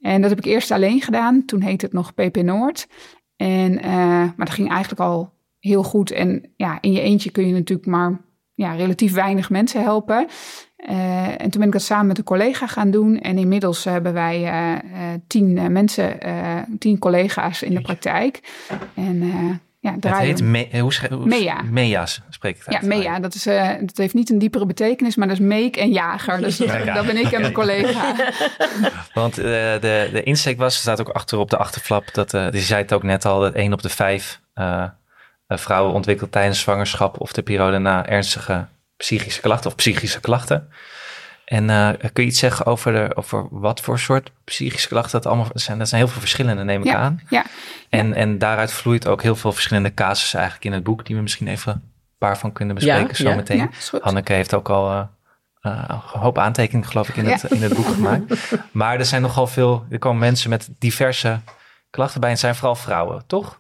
En 0.01 0.21
dat 0.21 0.31
heb 0.31 0.39
ik 0.39 0.45
eerst 0.45 0.71
alleen 0.71 1.01
gedaan. 1.01 1.45
Toen 1.45 1.63
heette 1.63 1.85
het 1.85 1.95
nog 1.95 2.15
PP 2.15 2.37
Noord. 2.37 2.89
En, 3.37 3.83
eh, 3.83 3.93
maar 4.37 4.47
dat 4.47 4.51
ging 4.51 4.71
eigenlijk 4.71 5.01
al 5.01 5.33
heel 5.59 5.83
goed. 5.83 6.11
En 6.11 6.53
ja, 6.57 6.79
in 6.81 6.93
je 6.93 7.01
eentje 7.01 7.31
kun 7.31 7.47
je 7.47 7.53
natuurlijk 7.53 7.89
maar 7.89 8.21
ja, 8.55 8.73
relatief 8.73 9.13
weinig 9.13 9.51
mensen 9.51 9.83
helpen. 9.83 10.27
Eh, 10.79 11.29
en 11.29 11.51
toen 11.51 11.59
ben 11.61 11.67
ik 11.67 11.73
dat 11.73 11.83
samen 11.83 12.07
met 12.07 12.19
een 12.19 12.25
collega 12.25 12.67
gaan 12.67 12.91
doen. 12.91 13.19
En 13.21 13.39
inmiddels 13.39 13.85
hebben 13.85 14.13
wij 14.13 14.37
eh, 14.45 14.73
eh, 14.73 14.81
tien 15.27 15.59
eh, 15.59 15.67
mensen, 15.67 16.21
eh, 16.21 16.57
tien 16.79 16.99
collega's 16.99 17.63
in 17.63 17.75
de 17.75 17.81
praktijk. 17.81 18.41
En 18.95 19.23
eh 19.23 19.57
ja, 19.81 19.93
Het 19.93 20.01
draaien. 20.01 20.27
heet 20.27 20.43
me, 20.43 20.69
eh, 20.69 20.81
hoe 20.81 20.93
schrijf- 20.93 21.13
hoe- 21.13 21.27
Mea. 21.27 21.63
Mea's, 21.71 22.23
spreek 22.31 22.57
ik 22.57 22.63
het 22.65 22.81
Ja. 22.83 22.89
Mea, 22.89 23.19
dat, 23.21 23.35
is, 23.35 23.47
eh, 23.47 23.69
dat 23.81 23.97
heeft 23.97 24.15
niet 24.15 24.31
een 24.31 24.39
diepere 24.39 24.67
betekenis, 24.67 25.17
maar 25.17 25.29
dat 25.29 25.39
is 25.39 25.45
meek 25.47 25.77
en 25.77 25.91
jager. 25.91 26.41
Dus 26.41 26.57
dat, 26.57 26.69
Ja. 26.85 26.95
dat 26.95 27.07
ben 27.07 27.17
ik 27.17 27.33
en 27.33 27.41
mijn 27.41 27.53
collega. 27.63 28.15
Want 29.15 29.39
eh, 29.39 29.45
de, 29.45 30.09
de 30.13 30.23
insteek 30.25 30.59
was, 30.59 30.77
staat 30.77 31.01
ook 31.01 31.09
achter 31.09 31.39
op 31.39 31.51
de 31.51 31.57
achterflap, 31.57 32.15
dat, 32.15 32.35
eh 32.35 32.51
je 32.53 32.59
zei 32.61 32.83
het 32.83 32.93
ook 32.93 33.03
net 33.03 33.25
al, 33.25 33.41
dat 33.41 33.55
één 33.55 33.73
op 33.73 33.83
de 33.83 33.89
vijf 33.89 34.41
eh, 34.55 34.83
eh, 35.47 35.59
vrouwen 35.59 35.95
ontwikkelt 35.95 36.33
tijdens 36.33 36.61
zwangerschap 36.61 37.21
of 37.21 37.33
de 37.33 37.43
periode 37.43 37.79
na 37.79 38.07
ernstige 38.07 38.67
psychische 38.99 39.41
klachten 39.41 39.71
of 39.71 39.77
psychische 39.77 40.21
klachten. 40.21 40.69
En 41.45 41.71
eh, 41.71 41.89
kun 42.13 42.23
je 42.25 42.31
iets 42.31 42.39
zeggen 42.39 42.67
over, 42.67 42.93
de, 42.93 43.17
over 43.17 43.47
wat 43.51 43.81
voor 43.81 43.99
soort 43.99 44.31
psychische 44.45 44.89
klachten 44.89 45.13
dat 45.13 45.27
allemaal 45.27 45.51
zijn? 45.55 45.79
Dat 45.79 45.89
zijn 45.89 46.01
heel 46.01 46.11
veel 46.11 46.21
verschillende, 46.21 46.65
neem 46.65 46.81
ik 46.81 46.87
Ja, 46.87 46.97
aan. 46.97 47.21
ja. 47.29 47.45
En, 47.89 48.15
en 48.15 48.39
daaruit 48.39 48.73
vloeit 48.73 49.07
ook 49.07 49.23
heel 49.23 49.37
veel 49.37 49.53
verschillende 49.53 49.95
casussen 49.95 50.39
eigenlijk 50.39 50.69
in 50.69 50.73
het 50.73 50.85
boek, 50.85 51.07
die 51.07 51.17
we 51.17 51.23
misschien 51.23 51.49
even 51.49 51.73
een 51.73 51.83
paar 52.19 52.39
van 52.39 52.53
kunnen 52.53 52.75
bespreken 52.75 53.17
zo 53.17 53.35
meteen. 53.35 53.71
Hanneke 54.01 54.33
heeft 54.33 54.55
ook 54.55 54.69
al 54.69 54.91
eh, 54.91 55.03
eh, 55.61 55.85
een 55.89 56.21
hoop 56.21 56.39
aantekeningen, 56.39 56.89
geloof 56.89 57.09
ik, 57.09 57.17
in, 57.17 57.27
het, 57.27 57.43
in 57.45 57.63
het 57.63 57.75
boek 57.75 57.87
gemaakt. 57.89 58.53
Maar 58.73 58.99
er 58.99 59.05
zijn 59.07 59.23
nogal 59.23 59.47
veel, 59.47 59.87
er 59.91 59.99
komen 59.99 60.19
mensen 60.19 60.51
met 60.51 60.69
diverse 60.79 61.41
klachten 61.91 62.21
bij. 62.21 62.29
En 62.29 62.35
het 62.35 62.45
zijn 62.45 62.55
vooral 62.55 62.75
vrouwen, 62.77 63.27
toch? 63.27 63.59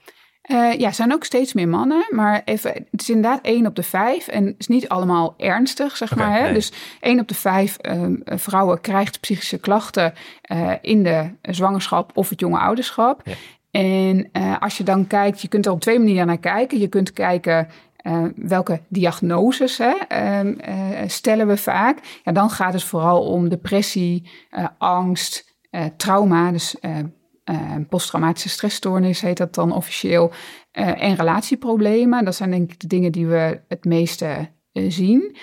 Eh, 0.48 0.78
ja, 0.78 0.86
er 0.86 0.94
zijn 0.94 1.12
ook 1.12 1.24
steeds 1.24 1.52
meer 1.52 1.68
mannen, 1.68 2.06
maar 2.10 2.42
even, 2.44 2.72
het 2.90 3.00
is 3.00 3.08
inderdaad 3.10 3.40
één 3.42 3.66
op 3.66 3.74
de 3.74 3.82
vijf 3.82 4.28
en 4.28 4.44
het 4.44 4.54
is 4.58 4.66
niet 4.66 4.88
allemaal 4.88 5.34
ernstig, 5.36 5.96
zeg 5.96 6.16
maar. 6.16 6.32
Hè? 6.32 6.42
nee. 6.42 6.52
Dus 6.52 6.72
één 7.00 7.20
op 7.20 7.28
de 7.28 7.34
vijf 7.34 7.76
ehm, 7.76 8.14
vrouwen 8.24 8.80
krijgt 8.80 9.20
psychische 9.20 9.58
klachten 9.58 10.14
eh, 10.42 10.72
in 10.80 11.02
de 11.02 11.30
zwangerschap 11.42 12.10
of 12.14 12.28
het 12.28 12.40
jonge 12.40 12.58
ouderschap. 12.58 13.20
Ja. 13.24 13.32
En 13.70 14.28
eh, 14.32 14.56
als 14.60 14.76
je 14.76 14.84
dan 14.84 15.06
kijkt, 15.06 15.40
je 15.40 15.48
kunt 15.48 15.66
er 15.66 15.72
op 15.72 15.80
twee 15.80 15.98
manieren 15.98 16.26
naar 16.26 16.38
kijken. 16.38 16.78
Je 16.78 16.88
kunt 16.88 17.12
kijken 17.12 17.68
welke 18.36 18.80
diagnoses 18.88 19.78
hè, 19.78 19.90
eh, 19.90 21.02
stellen 21.06 21.46
we 21.46 21.56
vaak. 21.56 21.98
Ja, 22.24 22.32
dan 22.32 22.50
gaat 22.50 22.72
het 22.72 22.82
vooral 22.82 23.22
om 23.22 23.48
depressie, 23.48 24.30
angst, 24.78 25.56
trauma, 25.96 26.50
dus 26.50 26.76
eh, 27.48 27.74
posttraumatische 27.88 28.48
stressstoornis 28.48 29.20
heet 29.20 29.36
dat 29.36 29.54
dan 29.54 29.72
officieel, 29.72 30.32
eh, 30.70 31.02
en 31.02 31.14
relatieproblemen. 31.14 32.24
Dat 32.24 32.34
zijn 32.34 32.50
denk 32.50 32.72
ik 32.72 32.80
de 32.80 32.86
dingen 32.86 33.12
die 33.12 33.26
we 33.26 33.60
het 33.68 33.84
meeste 33.84 34.50
eh, 34.72 34.84
zien. 34.88 35.36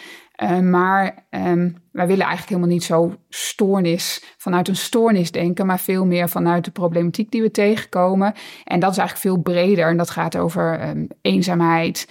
Maar 0.62 1.26
ehm, 1.30 1.70
wij 1.91 2.08
willen 2.08 2.26
eigenlijk 2.26 2.49
helemaal 2.49 2.70
niet 2.70 2.84
zo 2.84 3.16
stoornis 3.30 4.36
vanuit 4.38 4.68
een 4.68 4.76
stoornis 4.76 5.32
denken, 5.32 5.66
maar 5.66 5.80
veel 5.80 6.06
meer 6.06 6.30
vanuit 6.30 6.66
de 6.66 6.72
problematiek 6.72 7.32
die 7.32 7.41
we 7.41 7.51
tegenkomen. 7.51 8.34
En 8.64 8.80
dat 8.80 8.91
is 8.91 8.97
eigenlijk 8.97 9.28
veel 9.28 9.53
breder. 9.53 9.88
En 9.88 9.97
dat 9.97 10.10
gaat 10.10 10.38
over 10.38 10.80
ehm, 10.80 11.06
eenzaamheid, 11.22 12.08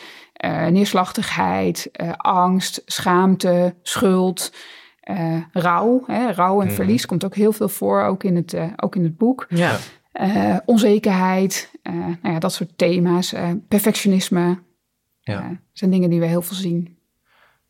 neerslachtigheid, 0.70 1.90
angst, 2.16 2.82
schaamte, 2.84 3.74
schuld. 3.82 4.52
Eh, 5.04 5.36
rouw, 5.52 6.02
hè, 6.06 6.32
rouw 6.32 6.60
en 6.62 6.70
verlies 6.72 7.06
komt 7.06 7.24
ook 7.24 7.34
heel 7.34 7.52
veel 7.52 7.68
voor, 7.68 8.02
ook 8.02 8.24
in 8.24 8.36
het, 8.36 8.52
eh, 8.52 8.66
ook 8.76 8.96
in 8.96 9.02
het 9.04 9.16
boek. 9.16 9.46
Ja. 9.48 9.76
Eh, 10.12 10.56
onzekerheid, 10.64 11.70
eh, 11.82 11.92
nou 11.94 12.34
ja, 12.34 12.38
dat 12.38 12.52
soort 12.52 12.78
thema's. 12.78 13.32
eh, 13.32 13.50
perfectionisme 13.68 14.58
Ja. 15.20 15.60
zijn 15.72 15.90
dingen 15.90 16.10
die 16.10 16.20
we 16.20 16.26
heel 16.26 16.42
veel 16.42 16.56
zien. 16.56 16.98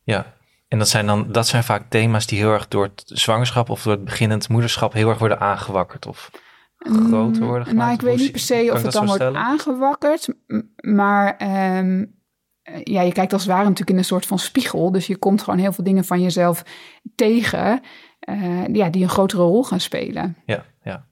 Ja. 0.03 0.33
En 0.67 0.77
dat 0.77 0.89
zijn 0.89 1.05
dan 1.05 1.31
dat 1.31 1.47
zijn 1.47 1.63
vaak 1.63 1.83
thema's 1.89 2.27
die 2.27 2.39
heel 2.39 2.51
erg 2.53 2.67
door 2.67 2.83
het 2.83 3.03
zwangerschap 3.05 3.69
of 3.69 3.83
door 3.83 3.93
het 3.93 4.03
beginnend 4.03 4.49
moederschap 4.49 4.93
heel 4.93 5.09
erg 5.09 5.17
worden 5.19 5.39
aangewakkerd 5.39 6.05
of 6.05 6.31
groter 6.77 7.45
worden 7.45 7.67
gemaakt. 7.67 7.73
Nou, 7.75 7.93
ik 7.93 8.01
weet 8.01 8.17
niet 8.17 8.31
per 8.31 8.39
se 8.39 8.69
of 8.73 8.81
het 8.83 8.91
dan 8.91 9.05
wordt 9.05 9.21
aangewakkerd. 9.23 10.27
Maar 10.81 11.37
ehm, 11.37 11.99
eh, 12.01 12.07
ja, 12.83 13.01
je 13.01 13.11
kijkt 13.11 13.33
als 13.33 13.41
het 13.41 13.51
ware 13.51 13.63
natuurlijk 13.63 13.89
in 13.89 13.97
een 13.97 14.03
soort 14.05 14.25
van 14.25 14.39
spiegel. 14.39 14.91
Dus 14.91 15.07
je 15.07 15.17
komt 15.17 15.41
gewoon 15.43 15.59
heel 15.59 15.73
veel 15.73 15.83
dingen 15.83 16.05
van 16.05 16.21
jezelf 16.21 16.63
tegen. 17.15 17.81
eh, 18.19 18.65
ja, 18.73 18.89
die 18.89 19.03
een 19.03 19.09
grotere 19.09 19.41
rol 19.43 19.63
gaan 19.63 19.79
spelen. 19.79 20.35
Ja, 20.45 20.63
ja. 20.83 21.05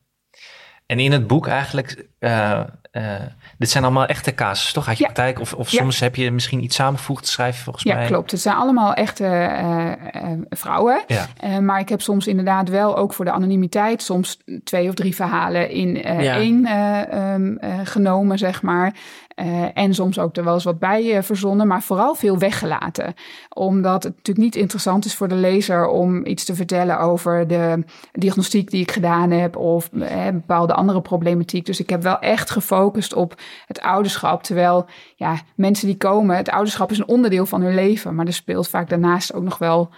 En 0.85 0.99
in 0.99 1.11
het 1.11 1.27
boek 1.27 1.47
eigenlijk, 1.47 2.07
eh, 2.19 2.59
eh, 2.91 3.21
dit 3.57 3.69
zijn 3.69 3.83
allemaal 3.83 4.05
echte 4.05 4.33
casussen, 4.33 4.73
toch? 4.73 4.87
Uit 4.87 4.97
je 4.97 5.03
Ja. 5.03 5.11
praktijk? 5.11 5.39
Of, 5.39 5.53
of 5.53 5.69
Ja. 5.71 5.77
soms 5.81 5.99
heb 5.99 6.15
je 6.15 6.31
misschien 6.31 6.63
iets 6.63 6.75
samengevoegd, 6.75 7.27
schrijf 7.27 7.57
je 7.57 7.63
volgens 7.63 7.83
Ja, 7.83 7.95
mij. 7.95 8.05
klopt. 8.05 8.31
Het 8.31 8.39
zijn 8.41 8.55
allemaal 8.55 8.93
echte 8.93 9.25
eh, 9.25 9.91
eh, 9.91 10.39
vrouwen. 10.49 11.03
Ja. 11.07 11.25
Eh, 11.39 11.57
maar 11.57 11.79
ik 11.79 11.89
heb 11.89 12.01
soms 12.01 12.27
inderdaad 12.27 12.69
wel 12.69 12.97
ook 12.97 13.13
voor 13.13 13.25
de 13.25 13.31
anonimiteit 13.31 14.01
soms 14.03 14.37
twee 14.63 14.87
of 14.87 14.93
drie 14.93 15.15
verhalen 15.15 15.69
in 15.69 16.03
eh, 16.03 16.23
Ja. 16.23 16.35
één 16.35 16.65
eh, 16.65 17.11
ehm, 17.33 17.55
eh, 17.57 17.79
genomen, 17.83 18.37
zeg 18.37 18.61
maar. 18.61 18.93
Eh, 19.35 19.77
en 19.77 19.93
soms 19.93 20.19
ook 20.19 20.37
er 20.37 20.43
wel 20.43 20.53
eens 20.53 20.63
wat 20.63 20.79
bij 20.79 21.15
eh, 21.15 21.23
verzonnen, 21.23 21.67
maar 21.67 21.81
vooral 21.81 22.15
veel 22.15 22.37
weggelaten. 22.37 23.13
Omdat 23.49 24.03
het 24.03 24.15
natuurlijk 24.15 24.45
niet 24.45 24.55
interessant 24.55 25.05
is 25.05 25.15
voor 25.15 25.27
de 25.27 25.35
lezer 25.35 25.87
om 25.87 26.25
iets 26.25 26.45
te 26.45 26.55
vertellen 26.55 26.99
over 26.99 27.47
de 27.47 27.83
diagnostiek 28.11 28.71
die 28.71 28.81
ik 28.81 28.91
gedaan 28.91 29.31
heb 29.31 29.55
of 29.55 29.89
eh, 29.93 30.27
bepaalde 30.27 30.73
andere 30.73 31.01
problematiek. 31.01 31.65
Dus 31.65 31.79
ik 31.79 31.89
heb 31.89 32.01
wel 32.01 32.19
echt 32.19 32.49
gefocust 32.49 33.13
op 33.13 33.35
het 33.65 33.81
ouderschap. 33.81 34.43
Terwijl 34.43 34.85
ja, 35.15 35.39
mensen 35.55 35.87
die 35.87 35.97
komen, 35.97 36.37
het 36.37 36.49
ouderschap 36.49 36.91
is 36.91 36.97
een 36.97 37.07
onderdeel 37.07 37.45
van 37.45 37.61
hun 37.61 37.75
leven, 37.75 38.15
maar 38.15 38.25
er 38.25 38.33
speelt 38.33 38.69
vaak 38.69 38.89
daarnaast 38.89 39.33
ook 39.33 39.43
nog 39.43 39.57
wel, 39.57 39.89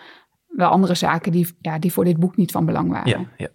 wel 0.47 0.69
andere 0.69 0.95
zaken 0.95 1.31
die, 1.31 1.57
ja, 1.61 1.79
die 1.79 1.93
voor 1.93 2.05
dit 2.05 2.19
boek 2.19 2.35
niet 2.35 2.51
van 2.51 2.65
belang 2.65 2.91
waren. 2.91 3.09
Ja, 3.09 3.25
ja. 3.37 3.49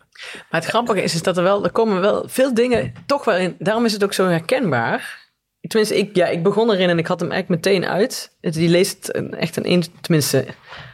Maar 0.51 0.61
het 0.61 0.71
grappige 0.71 1.03
is, 1.03 1.15
is 1.15 1.23
dat 1.23 1.37
er 1.37 1.43
wel, 1.43 1.65
er 1.65 1.73
komen 1.73 2.01
wel 2.01 2.23
veel 2.27 2.55
dingen 2.55 2.93
toch 3.07 3.25
wel 3.25 3.37
in. 3.37 3.57
Daarom 3.59 3.85
is 3.85 3.93
het 3.93 4.05
ook 4.05 4.13
zo 4.13 4.27
herkenbaar. 4.27 5.30
Tenminste, 5.69 5.99
ik, 5.99 6.17
ja, 6.17 6.27
ik 6.27 6.43
begon 6.43 6.71
erin 6.71 6.89
en 6.89 6.99
ik 6.99 7.07
had 7.07 7.21
hem 7.21 7.31
eigenlijk 7.31 7.65
meteen 7.65 7.87
uit. 7.91 8.37
Het, 8.41 8.55
die 8.55 8.69
leest 8.69 9.09
een- 9.13 9.35
echt 9.35 9.57
een, 9.57 9.71
een 9.71 9.85
tenminste, 10.01 10.47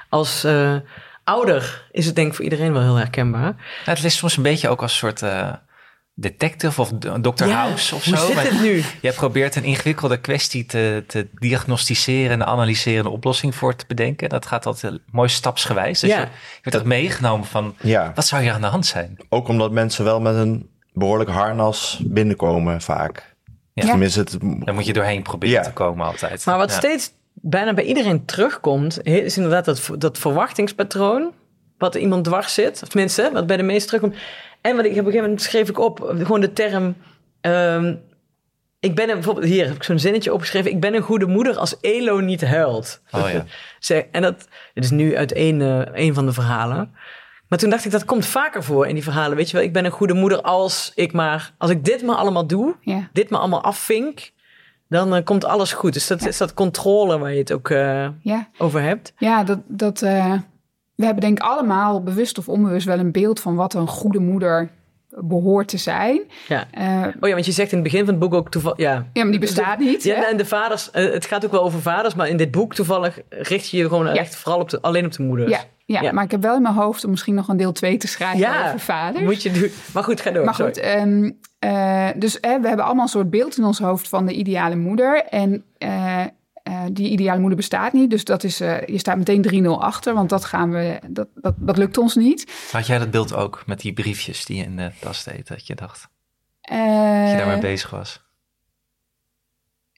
als 0.08 0.44
eh, 0.44 0.76
ouder 1.24 1.88
is 1.90 2.06
het 2.06 2.14
denk 2.14 2.28
ik 2.28 2.34
voor 2.34 2.44
iedereen 2.44 2.72
wel 2.72 2.82
heel 2.82 2.94
herkenbaar. 2.96 3.40
Nou, 3.84 3.96
het 3.96 4.04
is 4.04 4.16
soms 4.16 4.36
een 4.36 4.42
beetje 4.42 4.68
ook 4.68 4.82
als 4.82 4.92
een 4.92 4.98
soort 4.98 5.22
eh, 5.22 5.52
detective 6.14 6.80
of 6.80 6.92
Dr. 7.20 7.44
Ja, 7.46 7.54
House 7.54 7.94
of 7.94 8.04
hoe 8.04 8.16
zo. 8.16 8.26
zit 8.26 8.34
maar 8.34 8.44
het 8.44 8.60
nu? 8.60 8.82
Jij 9.00 9.12
probeert 9.12 9.56
een 9.56 9.64
ingewikkelde 9.64 10.20
kwestie 10.20 10.66
te, 10.66 11.04
te 11.06 11.28
diagnosticeren 11.34 12.30
en 12.40 12.46
analyseren 12.46 13.00
en 13.00 13.06
een 13.06 13.12
oplossing 13.12 13.54
voor 13.54 13.76
te 13.76 13.84
bedenken. 13.88 14.28
Dat 14.28 14.46
gaat 14.46 14.66
altijd 14.66 14.98
mooi 15.10 15.28
stapsgewijs. 15.28 16.00
Dus 16.00 16.10
Ja. 16.10 16.16
je, 16.20 16.24
je 16.26 16.30
wordt 16.62 16.78
ook 16.78 16.84
meegenomen 16.84 17.46
van, 17.46 17.74
Ja, 17.80 18.12
wat 18.14 18.26
zou 18.26 18.42
hier 18.42 18.52
aan 18.52 18.60
de 18.60 18.66
hand 18.66 18.86
zijn? 18.86 19.16
ook 19.28 19.48
omdat 19.48 19.70
mensen 19.72 20.04
wel 20.04 20.20
met 20.20 20.34
een 20.34 20.70
behoorlijk 20.92 21.30
harnas 21.30 22.00
binnenkomen 22.04 22.80
vaak. 22.82 23.34
Ja. 23.84 23.90
Tenminste, 23.90 24.20
het, 24.20 24.36
Daar 24.40 24.74
moet 24.74 24.86
je 24.86 24.92
doorheen 24.92 25.22
proberen 25.22 25.54
Ja. 25.54 25.62
te 25.62 25.72
komen 25.72 26.06
altijd. 26.06 26.44
Maar 26.46 26.58
wat 26.58 26.70
Ja. 26.70 26.76
steeds 26.76 27.12
bijna 27.32 27.74
bij 27.74 27.84
iedereen 27.84 28.24
terugkomt, 28.24 29.02
is 29.02 29.36
inderdaad 29.36 29.64
dat, 29.64 29.90
dat 29.98 30.18
verwachtingspatroon. 30.18 31.32
Wat 31.78 31.94
er 31.94 32.00
iemand 32.00 32.24
dwars 32.24 32.54
zit. 32.54 32.82
Of 32.82 32.88
tenminste, 32.88 33.30
wat 33.32 33.46
bij 33.46 33.56
de 33.56 33.62
meesten 33.62 33.86
terugkomt. 33.86 34.22
En 34.60 34.76
wat 34.76 34.84
ik 34.84 34.90
op 34.90 34.96
een 34.96 35.04
gegeven 35.04 35.22
moment 35.22 35.42
schreef 35.42 35.68
ik 35.68 35.78
op, 35.78 36.00
gewoon 36.18 36.40
de 36.40 36.52
term. 36.52 36.96
ehm, 37.40 37.94
ik 38.80 38.94
ben 38.94 39.08
een, 39.08 39.14
bijvoorbeeld, 39.14 39.46
hier 39.46 39.66
heb 39.66 39.74
ik 39.74 39.82
zo'n 39.82 39.98
zinnetje 39.98 40.32
opgeschreven. 40.32 40.70
Ik 40.70 40.80
ben 40.80 40.94
een 40.94 41.02
goede 41.02 41.26
moeder 41.26 41.56
als 41.56 41.80
Elo 41.80 42.20
niet 42.20 42.44
huilt. 42.44 43.00
Oh 43.10 43.30
ja. 43.30 43.44
En 44.12 44.22
dat 44.22 44.48
is 44.74 44.90
nu 44.90 45.16
uit 45.16 45.32
één, 45.32 45.60
eh, 45.60 45.78
één 45.80 46.14
van 46.14 46.26
de 46.26 46.32
verhalen. 46.32 46.94
Maar 47.48 47.58
toen 47.58 47.70
dacht 47.70 47.84
ik, 47.84 47.90
dat 47.90 48.04
komt 48.04 48.26
vaker 48.26 48.62
voor 48.64 48.86
in 48.86 48.94
die 48.94 49.02
verhalen. 49.02 49.36
Weet 49.36 49.50
je 49.50 49.56
wel, 49.56 49.66
ik 49.66 49.72
ben 49.72 49.84
een 49.84 49.90
goede 49.90 50.14
moeder 50.14 50.40
als 50.42 50.92
ik 50.94 51.12
maar, 51.12 51.52
als 51.58 51.70
ik 51.70 51.84
dit 51.84 52.02
maar 52.02 52.16
allemaal 52.16 52.46
doe, 52.46 52.74
Ja. 52.80 53.08
dit 53.12 53.30
maar 53.30 53.40
allemaal 53.40 53.62
afvink, 53.62 54.32
dan 54.88 55.14
eh, 55.14 55.24
komt 55.24 55.44
alles 55.44 55.72
goed. 55.72 55.92
Dus 55.92 56.06
dat 56.06 56.26
is 56.26 56.36
dat 56.36 56.54
controle 56.54 57.18
waar 57.18 57.32
je 57.32 57.38
het 57.38 57.52
ook 57.52 57.70
eh, 57.70 58.08
Ja. 58.20 58.48
over 58.58 58.82
hebt. 58.82 59.12
Ja, 59.18 59.44
dat, 59.44 59.58
dat, 59.66 60.02
eh, 60.02 60.32
we 60.94 61.04
hebben 61.04 61.22
denk 61.22 61.38
ik 61.38 61.44
allemaal 61.44 62.02
bewust 62.02 62.38
of 62.38 62.48
onbewust 62.48 62.86
wel 62.86 62.98
een 62.98 63.12
beeld 63.12 63.40
van 63.40 63.54
wat 63.54 63.74
een 63.74 63.88
goede 63.88 64.18
moeder 64.20 64.70
behoort 65.20 65.68
te 65.68 65.76
zijn. 65.78 66.20
Ja. 66.48 66.66
Eh, 66.70 67.06
Oh 67.20 67.28
ja, 67.28 67.34
want 67.34 67.46
je 67.46 67.52
zegt 67.52 67.70
in 67.72 67.78
het 67.78 67.86
begin 67.86 68.04
van 68.04 68.14
het 68.14 68.18
boek 68.18 68.34
ook 68.34 68.50
toevallig, 68.50 68.78
ja. 68.78 69.06
ja, 69.12 69.22
maar 69.22 69.30
die 69.30 69.40
bestaat 69.40 69.78
niet. 69.78 70.04
hè? 70.04 70.10
Ja, 70.14 70.28
en 70.28 70.36
de 70.36 70.44
vaders, 70.44 70.90
eh, 70.90 71.12
het 71.12 71.26
gaat 71.26 71.44
ook 71.44 71.50
wel 71.50 71.62
over 71.62 71.80
vaders, 71.80 72.14
maar 72.14 72.28
in 72.28 72.36
dit 72.36 72.50
boek 72.50 72.74
toevallig 72.74 73.18
richt 73.28 73.68
je 73.70 73.76
je 73.76 73.88
gewoon 73.88 74.06
echt 74.08 74.36
vooral 74.36 74.60
op 74.60 74.68
de, 74.70 74.80
alleen 74.80 75.04
op 75.06 75.12
de 75.12 75.22
moeders. 75.22 75.50
Ja, 75.50 75.60
ja, 75.84 76.00
Ja. 76.02 76.12
maar 76.12 76.24
ik 76.24 76.30
heb 76.30 76.42
wel 76.42 76.56
in 76.56 76.62
mijn 76.62 76.74
hoofd 76.74 77.04
om 77.04 77.10
misschien 77.10 77.34
nog 77.34 77.48
een 77.48 77.56
deel 77.56 77.72
2 77.72 77.96
te 77.96 78.06
schrijven 78.06 78.38
Ja, 78.38 78.66
over 78.66 78.80
vaders. 78.80 79.24
moet 79.24 79.42
je 79.42 79.50
doen. 79.50 79.70
Maar 79.94 80.04
goed, 80.04 80.20
ga 80.20 80.30
door. 80.30 80.44
Maar 80.44 80.54
goed, 80.54 80.76
ehm, 80.78 81.30
eh, 81.58 82.08
dus 82.16 82.38
hè, 82.40 82.60
we 82.60 82.66
hebben 82.68 82.84
allemaal 82.84 83.04
een 83.04 83.10
soort 83.10 83.30
beeld 83.30 83.58
in 83.58 83.64
ons 83.64 83.78
hoofd 83.78 84.08
van 84.08 84.26
de 84.26 84.32
ideale 84.32 84.76
moeder. 84.76 85.24
En 85.24 85.64
eh, 86.66 86.82
die 86.92 87.10
ideale 87.10 87.38
moeder 87.40 87.56
bestaat 87.56 87.92
niet. 87.92 88.10
Dus 88.10 88.24
dat 88.24 88.44
is, 88.44 88.60
eh, 88.60 88.86
je 88.86 88.98
staat 88.98 89.16
meteen 89.16 89.42
3-0 89.42 89.82
achter, 89.82 90.14
want 90.14 90.28
dat, 90.28 90.44
gaan 90.44 90.70
we, 90.70 90.98
dat, 91.08 91.28
dat, 91.34 91.54
dat 91.56 91.76
lukt 91.76 91.98
ons 91.98 92.14
niet. 92.14 92.68
Had 92.72 92.86
jij 92.86 92.98
dat 92.98 93.10
beeld 93.10 93.34
ook 93.34 93.62
met 93.66 93.80
die 93.80 93.92
briefjes 93.92 94.44
die 94.44 94.56
je 94.56 94.62
in 94.62 94.76
de 94.76 94.90
tas 95.00 95.24
deed? 95.24 95.48
Dat 95.48 95.66
je 95.66 95.74
dacht 95.74 96.08
Eh, 96.60 97.20
dat 97.20 97.30
je 97.30 97.36
daarmee 97.36 97.58
bezig 97.58 97.90
was? 97.90 98.24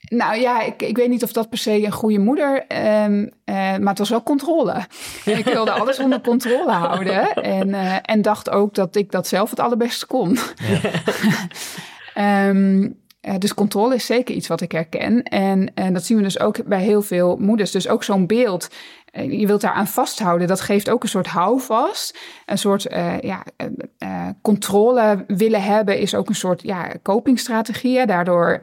Nou 0.09 0.41
ja, 0.41 0.63
ik, 0.63 0.83
ik 0.83 0.97
weet 0.97 1.09
niet 1.09 1.23
of 1.23 1.33
dat 1.33 1.49
per 1.49 1.59
se 1.59 1.85
een 1.85 1.93
goede 1.93 2.19
moeder, 2.19 2.65
ehm, 2.67 3.27
eh, 3.45 3.55
maar 3.55 3.89
het 3.89 3.99
was 3.99 4.09
wel 4.09 4.23
controle. 4.23 4.85
ik 5.25 5.45
wilde 5.45 5.71
alles 5.81 5.99
onder 5.99 6.21
controle 6.21 6.73
houden 6.73 7.35
en, 7.35 7.75
eh, 7.75 7.97
en 8.03 8.23
dacht 8.23 8.51
ook 8.51 8.75
dat 8.75 8.97
ik 8.97 9.11
dat 9.11 9.27
zelf 9.27 9.51
het 9.51 9.61
allerbeste 9.61 10.07
kon. 10.07 10.39
Ehm, 12.15 12.89
eh, 13.21 13.35
dus 13.39 13.55
controle 13.55 13.95
is 13.95 14.07
zeker 14.07 14.35
iets 14.35 14.49
wat 14.49 14.61
ik 14.61 14.73
herken. 14.73 15.23
En, 15.23 15.75
en 15.75 15.93
dat 15.93 16.05
zien 16.05 16.17
we 16.17 16.23
dus 16.23 16.41
ook 16.41 16.65
bij 16.65 16.83
heel 16.83 17.03
veel 17.03 17.37
moeders. 17.37 17.71
Dus 17.71 17.89
ook 17.89 18.05
zo'n 18.05 18.27
beeld, 18.27 18.69
eh, 19.11 19.41
je 19.41 19.47
wilt 19.47 19.61
daar 19.61 19.73
aan 19.73 19.87
vasthouden. 19.87 20.49
Dat 20.49 20.61
geeft 20.61 20.91
ook 20.91 21.03
een 21.03 21.09
soort 21.09 21.27
houvast. 21.27 22.19
Een 22.47 22.59
soort 22.59 22.87
eh, 22.87 23.21
ja, 23.21 23.45
controle 24.43 25.25
willen 25.27 25.63
hebben 25.63 25.99
is 25.99 26.15
ook 26.15 26.29
een 26.29 26.35
soort 26.35 26.63
ja, 26.63 26.93
copingstrategie. 27.03 28.07
Daardoor, 28.07 28.61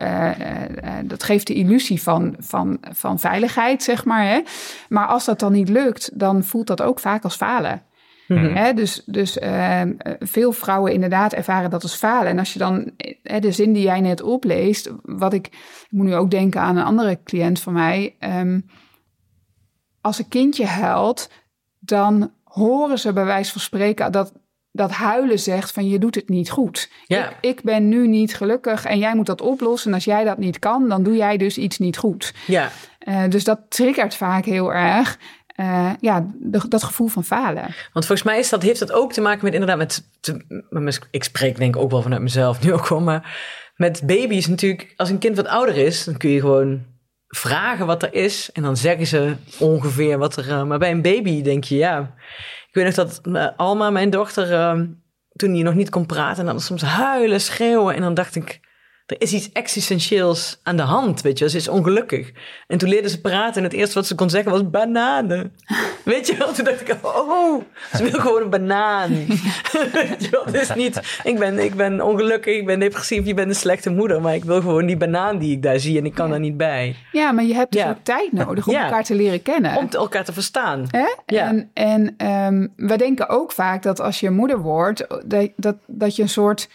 dat 1.04 1.24
geeft 1.24 1.48
de 1.48 1.54
illusie 1.54 2.02
van, 2.02 2.36
van, 2.40 2.78
van 2.92 3.20
veiligheid, 3.20 3.84
zeg 3.84 4.06
maar. 4.06 4.26
Hè. 4.26 4.42
Maar 4.90 5.08
als 5.08 5.26
dat 5.26 5.40
dan 5.40 5.52
niet 5.52 5.70
lukt, 5.70 6.20
dan 6.20 6.44
voelt 6.44 6.68
dat 6.68 6.82
ook 6.82 7.00
vaak 7.00 7.24
als 7.24 7.36
falen. 7.36 7.84
Hè, 8.28 8.74
dus 8.74 9.02
dus 9.06 9.40
ehm, 9.40 9.94
eh, 9.98 10.14
veel 10.20 10.52
vrouwen 10.52 10.94
inderdaad 10.94 11.34
ervaren 11.34 11.70
dat 11.70 11.84
als 11.84 11.96
falen. 11.96 12.28
En 12.28 12.40
als 12.40 12.54
je 12.54 12.60
dan 12.60 12.92
de 13.40 13.52
zin 13.52 13.74
die 13.74 13.84
jij 13.84 14.02
net 14.02 14.22
opleest, 14.22 14.92
wat 15.02 15.34
ik, 15.34 15.48
ik 15.48 15.88
moet 15.90 16.06
nu 16.06 16.16
ook 16.16 16.32
denken 16.32 16.62
aan 16.62 16.78
een 16.78 16.84
andere 16.84 17.20
cliënt 17.24 17.60
van 17.60 17.74
mij. 17.74 18.16
ehm, 18.20 18.60
als 20.02 20.20
een 20.20 20.28
kindje 20.28 20.66
huilt, 20.66 21.30
dan 21.80 22.32
horen 22.44 23.00
ze 23.00 23.14
bij 23.14 23.26
wijze 23.26 23.52
van 23.52 23.62
spreken 23.62 24.12
dat 24.12 24.34
dat 24.72 24.92
huilen 24.92 25.40
zegt 25.40 25.72
van 25.72 25.88
je 25.88 26.00
doet 26.00 26.16
het 26.16 26.30
niet 26.30 26.50
goed. 26.50 26.92
Ja. 27.06 27.30
Ik, 27.30 27.36
ik 27.42 27.62
ben 27.64 27.88
nu 27.90 28.08
niet 28.08 28.36
gelukkig 28.36 28.86
en 28.86 29.00
jij 29.00 29.16
moet 29.16 29.26
dat 29.26 29.42
oplossen. 29.42 29.90
En 29.90 29.96
als 29.96 30.06
jij 30.06 30.24
dat 30.24 30.38
niet 30.38 30.60
kan, 30.60 30.90
dan 30.90 31.04
doe 31.04 31.16
jij 31.16 31.38
dus 31.38 31.58
iets 31.58 31.78
niet 31.78 31.98
goed. 31.98 32.34
Ja, 32.48 32.70
Eh, 33.00 33.24
dus 33.30 33.44
dat 33.44 33.60
triggert 33.70 34.16
vaak 34.16 34.46
heel 34.46 34.74
erg 34.74 35.20
eh, 35.56 35.92
ja, 36.00 36.26
dat 36.70 36.84
gevoel 36.84 37.08
van 37.08 37.24
falen. 37.24 37.62
Want 37.94 38.06
volgens 38.06 38.24
mij 38.24 38.40
is 38.40 38.50
dat, 38.50 38.62
heeft 38.62 38.80
dat 38.80 38.92
ook 38.92 39.14
te 39.14 39.22
maken 39.22 39.44
met 39.44 39.54
inderdaad 39.54 39.78
met, 39.78 40.04
met- 40.70 41.08
ik 41.12 41.24
spreek 41.24 41.58
denk 41.58 41.76
ik 41.76 41.82
ook 41.82 41.92
wel 41.92 42.02
vanuit 42.02 42.22
mezelf 42.22 42.64
nu 42.64 42.74
ook 42.74 42.88
wel, 42.88 43.02
maar 43.02 43.38
met 43.76 44.02
baby's 44.06 44.48
natuurlijk, 44.48 44.94
als 44.96 45.10
een 45.10 45.18
kind 45.20 45.36
wat 45.36 45.48
ouder 45.48 45.78
is, 45.78 46.04
dan 46.04 46.18
kun 46.18 46.30
je 46.30 46.40
gewoon 46.40 46.84
vragen 47.28 47.86
wat 47.86 48.04
er 48.04 48.14
is 48.14 48.50
en 48.52 48.62
dan 48.62 48.78
zeggen 48.78 49.08
ze 49.08 49.36
ongeveer 49.60 50.18
wat 50.18 50.36
er, 50.38 50.50
eh, 50.50 50.64
maar 50.64 50.80
bij 50.80 50.92
een 50.92 51.02
baby 51.02 51.42
denk 51.42 51.64
je 51.64 51.76
ja, 51.76 52.14
ik 52.68 52.74
weet 52.74 52.86
nog 52.86 52.94
dat 52.94 53.22
eh, 53.34 53.48
Alma, 53.58 53.90
mijn 53.90 54.10
dochter, 54.10 54.48
toen 55.36 55.54
die 55.54 55.64
nog 55.64 55.74
niet 55.76 55.90
kon 55.90 56.06
praten 56.06 56.40
en 56.40 56.46
dan 56.46 56.60
soms 56.60 56.82
huilen, 56.82 57.42
schreeuwen 57.42 57.96
en 57.96 58.02
dan 58.02 58.14
dacht 58.14 58.36
ik, 58.36 58.60
er 59.06 59.22
is 59.22 59.34
iets 59.34 59.50
existentieels 59.52 60.60
aan 60.64 60.76
de 60.78 60.82
hand, 60.84 61.22
weet 61.22 61.40
je. 61.40 61.50
Ze 61.50 61.58
is 61.58 61.68
ongelukkig. 61.68 62.32
En 62.68 62.78
toen 62.78 62.90
leerde 62.90 63.10
ze 63.10 63.22
praten 63.22 63.56
en 63.58 63.64
het 63.64 63.74
eerste 63.74 63.94
wat 63.94 64.08
ze 64.08 64.16
kon 64.16 64.30
zeggen 64.30 64.52
was 64.52 64.70
bananen. 64.70 65.54
Weet 66.04 66.28
je 66.28 66.38
wel? 66.38 66.54
Toen 66.54 66.66
dacht 66.66 66.82
ik, 66.82 66.96
oh, 67.02 67.62
ze 67.96 68.04
wil 68.04 68.20
gewoon 68.20 68.42
een 68.42 68.50
banaan. 68.50 69.10
weet 69.94 70.16
je 70.24 70.28
wel? 70.32 70.46
Het 70.46 70.54
is 70.56 70.74
niet, 70.74 71.20
ik 71.24 71.40
ben, 71.40 71.60
ik 71.60 71.76
ben 71.76 72.02
ongelukkig, 72.02 72.56
ik 72.56 72.66
ben 72.66 72.80
depressief, 72.80 73.26
je 73.26 73.34
bent 73.34 73.48
een 73.50 73.56
slechte 73.56 73.90
moeder. 73.90 74.22
Maar 74.22 74.36
ik 74.36 74.44
wil 74.44 74.62
gewoon 74.62 74.86
die 74.86 74.98
banaan 74.98 75.38
die 75.38 75.52
ik 75.52 75.62
daar 75.64 75.80
zie 75.80 75.98
en 75.98 76.06
ik 76.06 76.14
kan 76.14 76.30
daar 76.30 76.40
niet 76.40 76.58
bij. 76.58 76.96
Ja, 77.12 77.32
maar 77.32 77.44
je 77.44 77.54
hebt 77.54 77.72
dus 77.72 77.82
Ja. 77.82 77.90
ook 77.90 78.04
tijd 78.04 78.32
nodig 78.32 78.68
om 78.68 78.74
Ja. 78.74 78.84
elkaar 78.84 79.04
te 79.04 79.16
leren 79.16 79.42
kennen. 79.42 79.76
Om 79.78 79.88
elkaar 79.92 80.26
te 80.26 80.34
verstaan. 80.34 80.86
Hè? 80.90 81.08
Ja. 81.26 81.48
En, 81.48 81.70
en 81.74 82.14
ehm, 82.18 82.68
we 82.76 82.98
denken 82.98 83.30
ook 83.30 83.52
vaak 83.52 83.84
dat 83.84 84.00
als 84.00 84.20
je 84.20 84.30
moeder 84.30 84.60
wordt, 84.60 85.06
dat, 85.26 85.50
dat, 85.56 85.76
dat 85.88 86.16
je 86.16 86.22
een 86.22 86.30
soort 86.30 86.70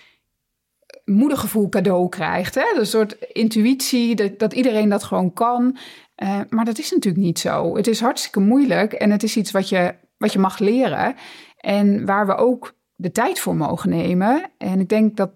moedergevoel 1.13 1.69
cadeau 1.69 2.09
krijgt. 2.09 2.55
Hè? 2.55 2.65
Een 2.77 2.87
soort 2.87 3.13
intuïtie, 3.33 4.15
dat, 4.15 4.39
dat 4.39 4.53
iedereen 4.53 4.89
dat 4.89 5.05
gewoon 5.05 5.33
kan. 5.33 5.77
Eh, 6.15 6.41
maar 6.49 6.65
dat 6.65 6.79
is 6.79 6.91
natuurlijk 6.91 7.25
niet 7.25 7.39
zo. 7.39 7.77
Het 7.77 7.87
is 7.87 8.01
hartstikke 8.01 8.41
moeilijk 8.41 8.93
en 8.93 9.11
het 9.11 9.23
is 9.23 9.37
iets 9.37 9.51
wat 9.51 9.69
je, 9.69 9.95
wat 10.17 10.33
je 10.33 10.39
mag 10.39 10.59
leren. 10.59 11.15
En 11.57 12.07
waar 12.07 12.27
we 12.27 12.35
ook 12.35 12.75
de 12.95 13.13
tijd 13.13 13.41
voor 13.41 13.57
mogen 13.57 13.91
nemen. 13.91 14.51
En 14.59 14.81
ik 14.81 14.89
denk 14.89 15.17
dat 15.17 15.31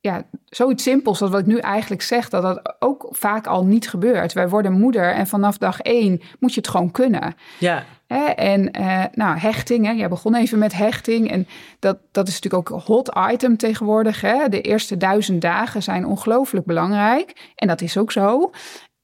ja, 0.00 0.22
zoiets 0.44 0.82
simpels 0.82 1.22
als 1.22 1.30
wat 1.30 1.40
ik 1.40 1.46
nu 1.46 1.58
eigenlijk 1.58 2.02
zeg, 2.02 2.28
dat 2.28 2.42
dat 2.42 2.76
ook 2.78 3.08
vaak 3.10 3.46
al 3.46 3.64
niet 3.64 3.88
gebeurt. 3.88 4.32
Wij 4.32 4.48
worden 4.48 4.72
moeder 4.72 5.12
en 5.12 5.26
vanaf 5.26 5.58
dag 5.58 5.80
één 5.80 6.20
moet 6.38 6.54
je 6.54 6.60
het 6.60 6.70
gewoon 6.70 6.90
kunnen. 6.90 7.34
Ja, 7.58 7.84
Hè? 8.10 8.24
En 8.24 8.70
eh, 8.70 9.04
nou, 9.12 9.38
hechting, 9.38 9.86
hè? 9.86 9.92
jij 9.92 10.08
begon 10.08 10.34
even 10.34 10.58
met 10.58 10.72
hechting. 10.72 11.30
En 11.30 11.46
dat, 11.78 11.98
dat 12.10 12.28
is 12.28 12.34
natuurlijk 12.34 12.70
ook 12.70 12.76
een 12.78 12.94
hot 12.94 13.10
item 13.32 13.56
tegenwoordig. 13.56 14.20
Hè? 14.20 14.48
De 14.48 14.60
eerste 14.60 14.96
duizend 14.96 15.40
dagen 15.40 15.82
zijn 15.82 16.06
ongelooflijk 16.06 16.66
belangrijk. 16.66 17.52
En 17.54 17.68
dat 17.68 17.80
is 17.80 17.96
ook 17.96 18.12
zo. 18.12 18.50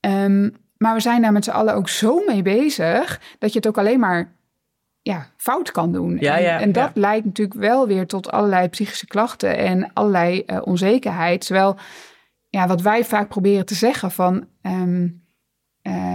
Ehm, 0.00 0.50
maar 0.76 0.94
we 0.94 1.00
zijn 1.00 1.22
daar 1.22 1.32
met 1.32 1.44
z'n 1.44 1.50
allen 1.50 1.74
ook 1.74 1.88
zo 1.88 2.22
mee 2.26 2.42
bezig... 2.42 3.20
dat 3.38 3.52
je 3.52 3.58
het 3.58 3.68
ook 3.68 3.78
alleen 3.78 4.00
maar 4.00 4.35
ja, 5.06 5.30
fout 5.36 5.70
kan 5.70 5.92
doen. 5.92 6.16
Ja, 6.20 6.36
en, 6.36 6.42
ja, 6.42 6.60
en 6.60 6.72
dat 6.72 6.90
ja. 6.94 7.00
leidt 7.00 7.24
natuurlijk 7.24 7.60
wel 7.60 7.86
weer 7.86 8.06
tot 8.06 8.30
allerlei 8.30 8.68
psychische 8.68 9.06
klachten... 9.06 9.56
en 9.56 9.92
allerlei 9.92 10.40
eh, 10.40 10.58
onzekerheid. 10.64 11.46
Terwijl 11.46 11.76
ja, 12.48 12.66
wat 12.66 12.80
wij 12.80 13.04
vaak 13.04 13.28
proberen 13.28 13.66
te 13.66 13.74
zeggen 13.74 14.10
van... 14.10 14.48
ehm, 14.62 15.08
eh, 15.82 16.14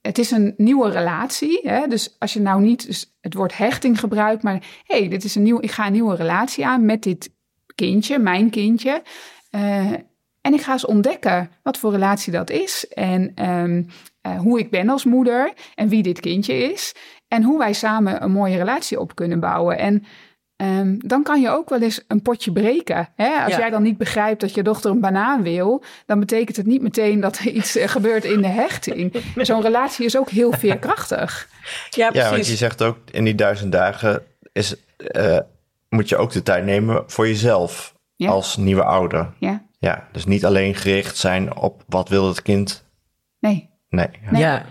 het 0.00 0.18
is 0.18 0.30
een 0.30 0.54
nieuwe 0.56 0.90
relatie. 0.90 1.60
Hè? 1.62 1.86
Dus 1.86 2.16
als 2.18 2.32
je 2.32 2.40
nou 2.40 2.60
niet 2.60 2.86
dus 2.86 3.16
het 3.20 3.34
woord 3.34 3.56
hechting 3.56 4.00
gebruikt, 4.00 4.42
maar 4.42 4.82
hé, 4.84 4.98
hey, 4.98 5.08
dit 5.08 5.24
is 5.24 5.34
een 5.34 5.42
nieuw, 5.42 5.60
ik 5.60 5.70
ga 5.70 5.86
een 5.86 5.92
nieuwe 5.92 6.16
relatie 6.16 6.66
aan 6.66 6.84
met 6.84 7.02
dit 7.02 7.34
kindje, 7.74 8.18
mijn 8.18 8.50
kindje. 8.50 9.02
Eh, 9.50 9.92
en 10.40 10.54
ik 10.54 10.60
ga 10.60 10.72
eens 10.72 10.86
ontdekken 10.86 11.50
wat 11.62 11.78
voor 11.78 11.90
relatie 11.90 12.32
dat 12.32 12.50
is. 12.50 12.88
En 12.88 13.32
ehm, 13.34 13.82
eh, 14.20 14.38
hoe 14.38 14.58
ik 14.58 14.70
ben 14.70 14.88
als 14.88 15.04
moeder 15.04 15.52
en 15.74 15.88
wie 15.88 16.02
dit 16.02 16.20
kindje 16.20 16.54
is. 16.54 16.94
En 17.32 17.42
hoe 17.42 17.58
wij 17.58 17.72
samen 17.72 18.22
een 18.22 18.32
mooie 18.32 18.56
relatie 18.56 19.00
op 19.00 19.14
kunnen 19.14 19.40
bouwen. 19.40 19.78
En 19.78 20.04
ehm, 20.56 20.94
dan 20.98 21.22
kan 21.22 21.40
je 21.40 21.48
ook 21.50 21.68
wel 21.68 21.80
eens 21.82 22.04
een 22.08 22.22
potje 22.22 22.52
breken. 22.52 23.08
Hè? 23.16 23.28
Als 23.44 23.52
Ja. 23.52 23.58
jij 23.58 23.70
dan 23.70 23.82
niet 23.82 23.96
begrijpt 23.98 24.40
dat 24.40 24.54
je 24.54 24.62
dochter 24.62 24.90
een 24.90 25.00
banaan 25.00 25.42
wil, 25.42 25.84
dan 26.06 26.20
betekent 26.20 26.56
het 26.56 26.66
niet 26.66 26.82
meteen 26.82 27.20
dat 27.20 27.38
er 27.38 27.48
iets 27.48 27.76
eh, 27.76 27.88
gebeurt 27.88 28.24
in 28.24 28.42
de 28.42 28.48
hechting. 28.48 29.14
Zo'n 29.36 29.60
relatie 29.62 30.04
is 30.04 30.16
ook 30.18 30.30
heel 30.30 30.52
veerkrachtig. 30.52 31.48
ja 31.90 32.10
Ja, 32.12 32.20
want 32.20 32.28
precies. 32.28 32.48
je 32.50 32.56
zegt 32.56 32.82
ook 32.82 32.96
in 33.10 33.24
die 33.24 33.34
duizend 33.34 33.72
dagen 33.72 34.22
is, 34.52 34.74
eh, 34.96 35.38
moet 35.88 36.08
je 36.08 36.16
ook 36.16 36.32
de 36.32 36.42
tijd 36.42 36.64
nemen 36.64 37.02
voor 37.06 37.26
jezelf 37.28 37.94
Ja. 38.16 38.30
als 38.30 38.56
nieuwe 38.56 38.84
ouder. 38.84 39.32
Ja, 39.38 39.62
Ja, 39.78 40.08
dus 40.12 40.24
niet 40.26 40.44
alleen 40.44 40.74
gericht 40.74 41.16
zijn 41.16 41.56
op 41.56 41.82
wat 41.88 42.08
wil 42.08 42.28
het 42.28 42.42
kind. 42.42 42.84
nee. 43.38 43.70
Nee. 43.88 44.08
Nee. 44.30 44.40
Ja, 44.42 44.64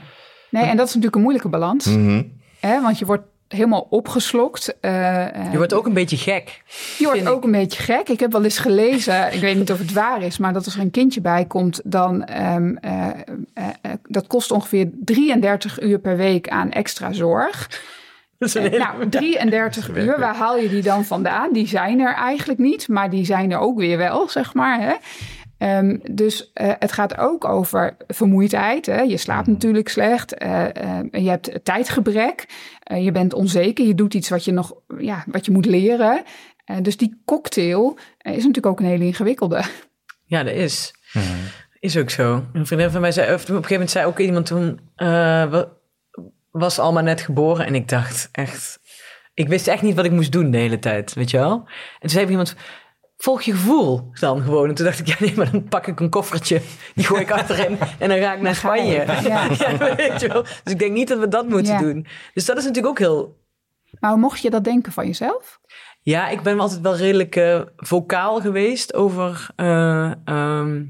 Nee, 0.49 0.63
en 0.63 0.77
dat 0.77 0.87
is 0.87 0.93
natuurlijk 0.93 1.15
een 1.15 1.21
moeilijke 1.21 1.49
balans. 1.49 1.85
Mhm. 1.85 2.23
Hè? 2.61 2.81
Want 2.81 2.99
je 2.99 3.05
wordt 3.05 3.23
helemaal 3.47 3.87
opgeslokt. 3.89 4.79
eh, 4.79 5.35
eh, 5.35 5.51
je 5.51 5.57
wordt 5.57 5.73
ook 5.73 5.85
een 5.85 5.93
beetje 5.93 6.17
gek. 6.17 6.61
Je 6.97 7.03
wordt 7.05 7.19
ik. 7.21 7.29
ook 7.29 7.43
een 7.43 7.51
beetje 7.51 7.83
gek. 7.83 8.09
Ik 8.09 8.19
heb 8.19 8.31
wel 8.31 8.43
eens 8.43 8.57
gelezen, 8.59 9.25
ik 9.33 9.39
weet 9.41 9.57
niet 9.57 9.71
of 9.71 9.77
het 9.79 9.93
waar 9.93 10.21
is, 10.23 10.37
maar 10.37 10.53
dat 10.53 10.65
als 10.65 10.75
er 10.75 10.81
een 10.81 10.91
kindje 10.91 11.21
bij 11.21 11.45
komt, 11.45 11.81
dan 11.83 12.23
ehm, 12.23 12.75
eh, 12.75 13.07
eh, 13.07 13.13
eh, 13.81 13.91
dat 14.07 14.27
kost 14.27 14.51
ongeveer 14.51 14.89
33 14.93 15.81
uur 15.81 15.99
per 15.99 16.17
week 16.17 16.49
aan 16.49 16.71
extra 16.71 17.11
zorg. 17.13 17.69
Eh, 18.39 18.51
hele- 18.53 18.77
nou, 18.77 19.09
33 19.09 19.89
uur, 19.95 20.19
waar 20.19 20.35
haal 20.35 20.57
je 20.57 20.69
die 20.69 20.81
dan 20.81 21.05
vandaan? 21.05 21.53
Die 21.53 21.67
zijn 21.67 21.99
er 21.99 22.13
eigenlijk 22.13 22.59
niet, 22.59 22.87
maar 22.87 23.09
die 23.09 23.25
zijn 23.25 23.51
er 23.51 23.57
ook 23.59 23.77
weer 23.77 23.97
wel, 23.97 24.29
zeg 24.29 24.53
maar. 24.53 24.79
Hè? 24.81 24.93
Ehm, 25.61 25.97
dus 26.11 26.51
eh, 26.53 26.71
het 26.79 26.91
gaat 26.91 27.17
ook 27.17 27.45
over 27.45 27.95
vermoeidheid. 28.07 28.85
Hè? 28.85 29.01
Je 29.01 29.17
slaapt 29.17 29.47
natuurlijk 29.47 29.89
slecht. 29.89 30.33
eh, 30.37 30.65
eh, 30.99 31.05
je 31.11 31.29
hebt 31.29 31.59
tijdgebrek. 31.63 32.45
eh, 32.83 33.03
je 33.03 33.11
bent 33.11 33.33
onzeker. 33.33 33.85
Je 33.85 33.95
doet 33.95 34.13
iets 34.13 34.29
wat 34.29 34.45
je 34.45 34.51
nog 34.51 34.73
ja, 34.97 35.23
wat 35.27 35.45
je 35.45 35.51
moet 35.51 35.65
leren. 35.65 36.23
Eh, 36.65 36.75
dus 36.81 36.97
die 36.97 37.21
cocktail 37.25 37.97
is 38.17 38.31
natuurlijk 38.35 38.65
ook 38.65 38.79
een 38.79 38.85
hele 38.85 39.05
ingewikkelde. 39.05 39.61
Ja, 40.25 40.43
dat 40.43 40.53
is. 40.53 40.93
Is 41.79 41.97
ook 41.97 42.09
zo. 42.09 42.45
Een 42.53 42.65
vriendin 42.67 42.89
van 42.91 43.01
mij 43.01 43.11
zei, 43.11 43.33
op 43.33 43.39
een 43.39 43.45
gegeven 43.47 43.71
moment 43.71 43.91
zei 43.91 44.05
ook 44.05 44.19
iemand 44.19 44.45
toen, 44.45 44.79
eh, 44.95 45.07
wa- 45.51 45.67
was 46.51 46.79
Alma 46.79 47.01
net 47.01 47.21
geboren 47.21 47.65
en 47.65 47.75
ik 47.75 47.87
dacht 47.87 48.29
echt, 48.31 48.79
ik 49.33 49.47
wist 49.47 49.67
echt 49.67 49.81
niet 49.81 49.95
wat 49.95 50.05
ik 50.05 50.11
moest 50.11 50.31
doen 50.31 50.51
de 50.51 50.57
hele 50.57 50.79
tijd, 50.79 51.13
weet 51.13 51.31
je 51.31 51.37
wel? 51.37 51.51
En 51.53 51.99
toen 51.99 52.09
zei 52.09 52.27
iemand, 52.29 52.55
volg 53.21 53.41
je 53.41 53.51
gevoel 53.51 54.09
dan 54.19 54.41
gewoon. 54.41 54.69
En 54.69 54.75
toen 54.75 54.85
dacht 54.85 54.99
ik, 54.99 55.07
ja 55.07 55.15
nee, 55.19 55.35
maar 55.35 55.51
dan 55.51 55.63
pak 55.63 55.87
ik 55.87 55.99
een 55.99 56.09
koffertje, 56.09 56.61
die 56.95 57.05
gooi 57.05 57.21
ik 57.21 57.31
achterin 57.41 57.77
en 57.99 58.09
dan 58.09 58.17
ga 58.19 58.33
ik 58.33 58.41
naar. 58.41 58.55
Spanje. 58.55 58.93
Ja. 59.05 59.19
Ja, 59.57 59.95
weet 59.95 60.19
je 60.21 60.27
wel? 60.27 60.41
Dus 60.41 60.73
ik 60.73 60.79
denk 60.79 60.91
niet 60.93 61.07
dat 61.07 61.19
we 61.19 61.27
dat 61.27 61.47
moeten 61.47 61.73
Ja. 61.73 61.79
doen. 61.79 62.07
Dus 62.33 62.45
dat 62.45 62.57
is 62.57 62.63
natuurlijk 62.63 62.87
ook 62.93 62.99
heel 62.99 63.39
Maar 63.99 64.17
mocht 64.17 64.41
je 64.41 64.49
dat 64.49 64.63
denken 64.63 64.91
van 64.91 65.05
jezelf? 65.05 65.59
ja, 66.01 66.27
ik 66.29 66.41
ben 66.41 66.59
altijd 66.59 66.81
wel 66.81 66.95
redelijk 66.95 67.35
eh, 67.35 67.61
vocaal 67.77 68.39
geweest 68.41 68.93
over, 68.93 69.49
eh, 69.55 70.11
ehm, 70.25 70.83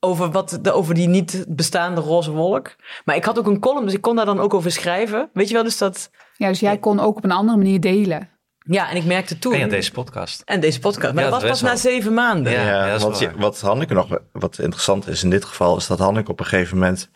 over, 0.00 0.30
wat, 0.30 0.58
de, 0.62 0.72
over 0.72 0.94
die 0.94 1.08
niet 1.08 1.44
bestaande 1.48 2.00
roze 2.00 2.30
wolk. 2.30 2.76
Maar 3.04 3.16
ik 3.16 3.24
had 3.24 3.38
ook 3.38 3.46
een 3.46 3.60
column, 3.60 3.84
dus 3.84 3.94
ik 3.94 4.00
kon 4.00 4.16
daar 4.16 4.24
dan 4.26 4.40
ook 4.40 4.54
over 4.54 4.70
schrijven. 4.70 5.30
Weet 5.32 5.48
je 5.48 5.54
wel, 5.54 5.62
dus 5.62 5.78
dat... 5.78 6.10
Ja, 6.36 6.48
dus 6.48 6.60
jij 6.60 6.78
kon 6.78 7.00
ook 7.00 7.16
op 7.16 7.24
een 7.24 7.30
andere 7.30 7.58
manier 7.58 7.80
delen. 7.80 8.28
Ja, 8.64 8.90
en 8.90 8.96
ik 8.96 9.04
merkte 9.04 9.38
toen... 9.38 9.52
En 9.52 9.58
ja, 9.58 9.66
deze 9.66 9.92
podcast. 9.92 10.42
En 10.44 10.60
deze 10.60 10.80
podcast. 10.80 11.14
Maar 11.14 11.24
Ja, 11.24 11.30
dat 11.30 11.40
was 11.40 11.50
pas 11.50 11.60
na 11.62 11.76
zeven 11.76 12.14
maanden. 12.14 12.52
Ja. 12.52 12.62
Ja, 12.66 12.86
dat 12.86 12.96
is 12.96 13.02
want 13.02 13.18
waar. 13.18 13.30
je- 13.32 13.38
wat 13.40 13.60
Hanneke 13.60 13.94
nog, 13.94 14.18
wat 14.32 14.58
interessant 14.58 15.08
is 15.08 15.22
in 15.22 15.30
dit 15.30 15.44
geval, 15.44 15.76
is 15.76 15.86
dat 15.86 15.98
Hanneke 15.98 16.30
op 16.30 16.40
een 16.40 16.46
gegeven 16.46 16.78
moment, 16.78 17.10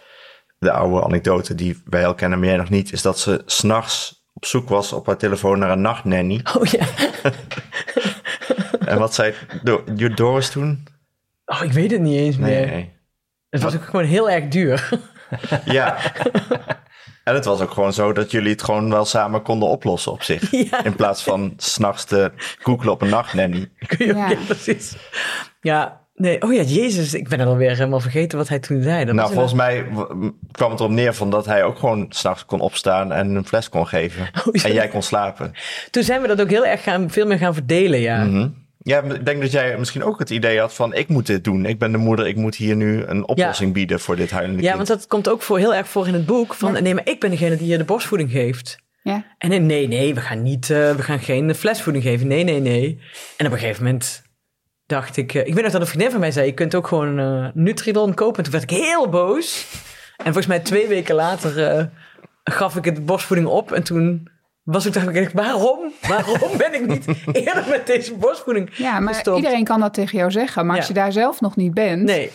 de 0.59 0.71
oude 0.73 1.05
anekdote 1.05 1.55
die 1.55 1.83
wij 1.85 2.07
al 2.07 2.15
kennen, 2.15 2.39
maar 2.39 2.49
jij 2.49 2.57
nog 2.57 2.71
niet, 2.71 2.93
is 2.93 3.03
dat 3.03 3.19
ze 3.19 3.43
s'nachts 3.47 4.23
op 4.33 4.45
zoek 4.45 4.69
was 4.69 4.93
op 4.93 5.07
haar 5.07 5.17
telefoon 5.17 5.59
naar 5.59 5.71
een 5.71 5.81
nachtnanny. 5.81 6.41
Oh 6.57 6.65
ja. 6.65 6.87
En 8.87 8.99
wat 8.99 9.15
zei 9.15 9.35
Do- 9.63 9.85
Doris 10.15 10.51
toen? 10.51 10.87
Oh, 11.47 11.63
ik 11.63 11.73
weet 11.73 11.91
het 11.91 12.01
niet 12.01 12.19
eens 12.19 12.37
meer. 12.37 12.67
Nee. 12.67 12.93
Het 13.51 13.63
was 13.63 13.75
ook 13.75 13.85
gewoon 13.85 14.05
heel 14.05 14.31
erg 14.31 14.49
duur. 14.49 14.89
Ja. 15.65 15.97
En 17.25 17.35
het 17.35 17.45
was 17.45 17.61
ook 17.61 17.71
gewoon 17.71 17.93
zo 17.93 18.13
dat 18.13 18.31
jullie 18.31 18.51
het 18.51 18.63
gewoon 18.63 18.91
wel 18.91 19.05
samen 19.05 19.43
konden 19.43 19.69
oplossen 19.69 20.13
op 20.13 20.23
zich. 20.23 20.51
Ja. 20.71 20.85
In 20.85 20.95
plaats 20.95 21.23
van 21.23 21.53
s'nachts 21.57 22.05
te 22.05 22.33
googelen 22.59 22.93
op 22.93 23.03
een 23.03 23.09
nachtnanny. 23.09 23.71
Kun 23.87 24.07
je 24.07 24.13
ook- 24.13 24.19
Ja. 24.19 24.29
ja, 24.31 24.37
precies. 24.47 24.97
Ja, 25.61 26.01
nee. 26.15 26.43
Oh 26.43 26.53
ja, 26.53 26.63
jezus. 26.63 27.15
Ik 27.15 27.29
ben 27.29 27.39
het 27.39 27.49
alweer 27.49 27.71
helemaal 27.77 28.01
vergeten 28.01 28.39
wat 28.39 28.49
hij 28.49 28.59
toen 28.59 28.83
zei. 28.83 29.05
Dat 29.05 29.15
Nou, 29.15 29.33
volgens 29.33 29.55
mij 29.55 29.87
kwam 30.53 30.71
het 30.71 30.81
erop 30.81 30.93
neer 30.93 31.15
van 31.15 31.31
dat 31.31 31.47
hij 31.47 31.65
ook 31.65 31.79
gewoon 31.79 32.07
s'nachts 32.09 32.45
kon 32.45 32.61
opstaan 32.61 33.13
en 33.13 33.35
een 33.35 33.47
fles 33.47 33.69
kon 33.69 33.87
geven. 33.87 34.29
Oh. 34.47 34.65
En 34.65 34.73
jij 34.73 34.89
kon 34.89 35.03
slapen. 35.03 35.53
Toen 35.91 36.03
zijn 36.03 36.21
we 36.23 36.29
dat 36.29 36.41
ook 36.41 36.51
heel 36.51 36.67
erg 36.67 36.83
gaan, 36.83 37.11
veel 37.11 37.27
meer 37.27 37.39
gaan 37.39 37.55
verdelen, 37.55 38.01
ja. 38.01 38.25
Mhm. 38.25 38.49
Ja, 38.85 39.03
ik 39.03 39.27
denk 39.27 39.41
dat 39.41 39.51
jij 39.53 39.79
misschien 39.79 40.05
ook 40.05 40.19
het 40.19 40.31
idee 40.31 40.59
had 40.61 40.75
van 40.75 40.95
ik 40.95 41.09
moet 41.09 41.27
dit 41.27 41.45
doen. 41.45 41.67
Ik 41.67 41.79
ben 41.79 41.93
de 41.93 41.99
moeder, 41.99 42.27
ik 42.27 42.37
moet 42.37 42.55
hier 42.55 42.77
nu 42.77 43.03
een 43.05 43.29
oplossing 43.29 43.73
bieden 43.73 44.01
voor 44.01 44.17
dit 44.17 44.31
huilende 44.31 44.63
Ja, 44.63 44.73
kind. 44.73 44.77
want 44.77 45.01
dat 45.01 45.09
komt 45.09 45.29
ook 45.29 45.43
voor, 45.43 45.59
heel 45.59 45.75
erg 45.75 45.89
voor 45.89 46.07
in 46.07 46.15
het 46.15 46.27
boek. 46.27 46.55
Van, 46.55 46.83
nee, 46.83 46.95
maar 46.95 47.09
ik 47.09 47.21
ben 47.21 47.31
degene 47.31 47.57
die 47.57 47.67
je 47.67 47.79
de 47.79 47.85
borstvoeding 47.85 48.31
geeft. 48.31 48.79
Ja. 49.03 49.25
En 49.39 49.49
nee, 49.49 49.59
nee, 49.59 49.89
nee 49.89 50.15
we 50.15 50.21
gaan 50.21 50.43
niet, 50.43 50.71
eh, 50.71 50.95
we 50.95 51.03
gaan 51.03 51.21
geen 51.21 51.55
flesvoeding 51.55 52.05
geven. 52.05 52.27
Nee, 52.27 52.45
nee, 52.45 52.61
nee. 52.61 53.01
En 53.37 53.47
op 53.47 53.53
een 53.53 53.59
gegeven 53.59 53.85
moment 53.85 54.23
dacht 54.87 55.17
ik, 55.17 55.35
eh, 55.35 55.47
ik 55.47 55.55
weet 55.55 55.63
nog 55.63 55.73
dat 55.73 55.81
een 55.81 55.87
vriendin 55.87 56.11
van 56.11 56.21
mij 56.21 56.31
zei, 56.31 56.47
je 56.47 56.53
kunt 56.53 56.75
ook 56.75 56.87
gewoon 56.87 57.51
Nutrilon 57.55 58.15
kopen. 58.15 58.37
En 58.37 58.43
toen 58.43 58.53
werd 58.53 58.71
ik 58.71 58.79
heel 58.79 59.09
boos. 59.09 59.67
En 60.17 60.25
volgens 60.25 60.47
mij 60.47 60.61
twee 60.61 60.87
weken 60.87 61.15
later 61.15 61.67
eh, 61.67 61.85
gaf 62.45 62.77
ik 62.77 62.85
het 62.85 63.07
borstvoeding 63.07 63.49
op. 63.49 63.73
En 63.73 63.83
toen 63.83 64.29
was 64.65 64.87
ik, 64.87 64.93
dacht 64.93 65.15
ik, 65.15 65.31
waarom? 65.31 65.93
Waarom 66.09 66.57
ben 66.59 66.75
ik 66.75 66.87
niet 66.87 67.07
eerder 67.47 67.65
met 67.69 67.87
deze 67.87 68.15
borstvoeding 68.15 68.77
Ja, 68.77 69.01
maar 69.01 69.15
gestopt? 69.15 69.37
iedereen 69.37 69.65
kan 69.65 69.81
dat 69.81 69.95
tegen 69.95 70.19
jou 70.19 70.31
zeggen. 70.31 70.67
Maar 70.67 70.77
als 70.77 70.87
je 70.87 70.95
daar 70.95 71.13
zelf 71.13 71.41
nog 71.41 71.57
niet 71.57 71.75
bent, 71.75 72.03
Nee, 72.03 72.31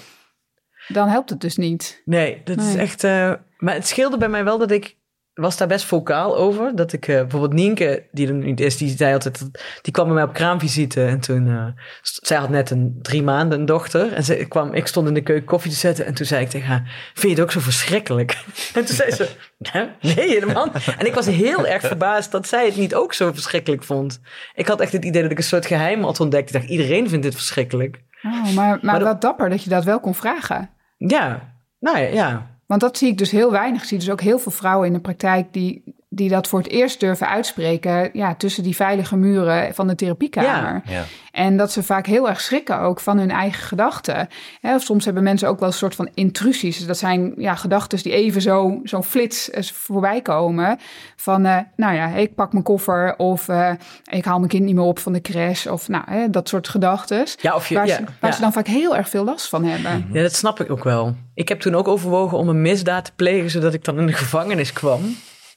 dan 0.88 1.08
helpt 1.08 1.30
het 1.30 1.42
dus 1.42 1.58
niet. 1.58 2.02
Nee, 2.06 2.42
dat 2.44 2.60
is 2.62 2.76
echt. 2.76 3.04
eh, 3.04 3.34
maar 3.58 3.74
het 3.74 3.88
scheelde 3.88 4.18
bij 4.18 4.30
mij 4.30 4.44
wel 4.44 4.58
dat 4.58 4.72
ik 4.72 4.98
was 5.40 5.58
daar 5.58 5.68
best 5.68 5.86
vocaal 5.86 6.38
over. 6.38 6.76
Dat 6.76 6.94
ik 6.94 7.08
eh, 7.08 7.16
bijvoorbeeld 7.20 7.54
Nienke, 7.54 8.08
die 8.12 8.28
er 8.28 8.34
niet 8.34 8.60
is, 8.60 8.78
die 8.78 8.90
zei 8.98 9.14
altijd, 9.14 9.40
die 9.82 9.94
kwam 9.94 10.06
bij 10.06 10.14
mij 10.16 10.24
op 10.24 10.34
kraamvisite 10.34 11.06
en 11.06 11.20
toen, 11.20 11.74
st- 12.02 12.28
zij 12.28 12.38
had 12.38 12.50
net 12.50 12.70
een 12.70 13.00
drie 13.02 13.24
maanden 13.24 13.60
een 13.60 13.66
dochter 13.66 14.14
en 14.14 14.24
ze 14.24 14.36
kwam, 14.36 14.74
ik 14.74 14.88
stond 14.88 15.08
in 15.08 15.14
de 15.14 15.22
keuken 15.24 15.46
koffie 15.46 15.72
te 15.72 15.78
zetten 15.78 16.06
en 16.06 16.14
toen 16.14 16.26
zei 16.26 16.44
ik 16.44 16.50
tegen 16.50 16.68
haar, 16.68 17.12
vind 17.14 17.22
je 17.22 17.30
het 17.30 17.40
ook 17.40 17.52
zo 17.52 17.60
verschrikkelijk? 17.60 18.38
En 18.76 18.86
toen 18.86 18.96
zei 18.96 19.12
ze, 19.12 19.30
"Hè? 19.60 19.86
nee 20.02 20.30
helemaal. 20.30 20.66
niet." 20.74 20.96
En 20.98 21.06
ik 21.06 21.14
was 21.14 21.26
heel 21.26 21.68
erg 21.68 21.82
verbaasd 21.82 22.32
dat 22.32 22.48
zij 22.48 22.66
het 22.66 22.76
niet 22.78 22.96
ook 22.96 23.14
zo 23.14 23.32
verschrikkelijk 23.34 23.84
vond. 23.84 24.22
Ik 24.54 24.68
had 24.68 24.80
echt 24.82 24.92
het 24.92 25.06
idee 25.06 25.22
dat 25.22 25.32
ik 25.32 25.38
een 25.38 25.44
soort 25.44 25.66
geheim 25.66 26.04
had 26.04 26.20
ontdekt. 26.20 26.48
Ik 26.48 26.54
dacht, 26.54 26.68
iedereen 26.70 27.10
vindt 27.10 27.24
dit 27.24 27.36
verschrikkelijk. 27.36 28.02
Oh, 28.22 28.32
maar 28.44 28.54
maar, 28.54 28.80
Maar 28.82 29.00
dat- 29.00 29.08
wat 29.08 29.22
dapper 29.22 29.50
dat 29.50 29.64
je 29.64 29.70
dat 29.70 29.84
wel 29.84 30.00
kon 30.00 30.16
vragen. 30.16 30.70
Ja, 30.98 31.54
nou 31.80 31.98
ja, 32.00 32.08
ja. 32.08 32.59
Want 32.70 32.82
dat 32.82 32.98
zie 32.98 33.08
ik 33.08 33.18
dus 33.18 33.32
heel 33.32 33.52
weinig. 33.52 33.82
Ik 33.82 33.88
zie 33.88 33.98
dus 33.98 34.10
ook 34.10 34.22
heel 34.22 34.40
veel 34.40 34.52
vrouwen 34.52 34.88
in 34.88 34.94
de 34.94 35.00
praktijk 35.00 35.54
die 35.54 35.84
die 36.12 36.30
dat 36.30 36.48
voor 36.48 36.60
het 36.60 36.70
eerst 36.70 37.00
durven 37.00 37.28
uitspreken 37.30 38.10
ja, 38.14 38.36
tussen 38.36 38.64
die 38.64 38.76
veilige 38.76 39.16
muren 39.16 39.74
van 39.76 39.88
de 39.88 39.96
therapiekamer. 39.96 40.82
Ja. 40.86 41.04
En 41.32 41.58
dat 41.58 41.72
ze 41.72 41.84
vaak 41.84 42.06
heel 42.06 42.30
erg 42.30 42.42
schrikken 42.42 42.80
ook 42.80 43.00
van 43.00 43.18
hun 43.18 43.32
eigen 43.32 43.64
gedachten. 43.64 44.28
Of 44.62 44.82
soms 44.82 45.06
hebben 45.06 45.24
mensen 45.24 45.48
ook 45.48 45.60
wel 45.60 45.68
een 45.68 45.74
soort 45.74 45.96
van 45.96 46.10
intrusies. 46.14 46.78
Dus 46.78 46.88
dat 46.88 46.98
zijn 46.98 47.34
ja, 47.38 47.56
gedachten 47.56 48.04
die 48.04 48.12
even 48.14 48.42
zo, 48.42 48.80
zo'n 48.84 49.04
flits 49.04 49.50
eh, 49.50 49.64
voorbij 49.64 50.22
komen. 50.22 50.78
Van, 51.16 51.46
eh, 51.46 51.58
nou 51.76 51.96
ja, 51.96 52.08
ik 52.08 52.36
pak 52.36 52.52
mijn 52.52 52.64
koffer 52.64 53.16
of 53.18 53.48
eh, 53.48 53.72
ik 54.12 54.26
haal 54.26 54.38
mijn 54.38 54.50
kind 54.50 54.64
niet 54.64 54.76
meer 54.76 54.84
op 54.84 55.00
van 55.00 55.14
de 55.14 55.22
crash. 55.22 55.66
Of 55.66 55.88
nou, 55.88 56.04
hè, 56.10 56.30
dat 56.30 56.50
soort 56.50 56.68
gedachten. 56.68 57.24
Ja, 57.42 57.56
of 57.56 57.68
je- 57.70 57.76
waar 57.76 57.88
ja, 57.88 57.96
ze, 57.96 58.04
waar 58.04 58.30
ja. 58.30 58.36
ze 58.36 58.42
dan 58.42 58.54
vaak 58.54 58.68
heel 58.68 58.96
erg 58.96 59.10
veel 59.10 59.24
last 59.24 59.50
van 59.50 59.64
hebben. 59.64 60.10
Ja, 60.12 60.22
dat 60.22 60.34
snap 60.34 60.60
ik 60.60 60.72
ook 60.72 60.84
wel. 60.84 61.16
Ik 61.34 61.50
heb 61.50 61.60
toen 61.60 61.76
ook 61.76 61.88
overwogen 61.88 62.38
om 62.38 62.50
een 62.50 62.62
misdaad 62.62 63.06
te 63.06 63.12
plegen, 63.16 63.50
zodat 63.50 63.74
ik 63.74 63.84
dan 63.86 64.00
in 64.00 64.06
de 64.06 64.14
gevangenis 64.14 64.74
kwam. 64.74 65.02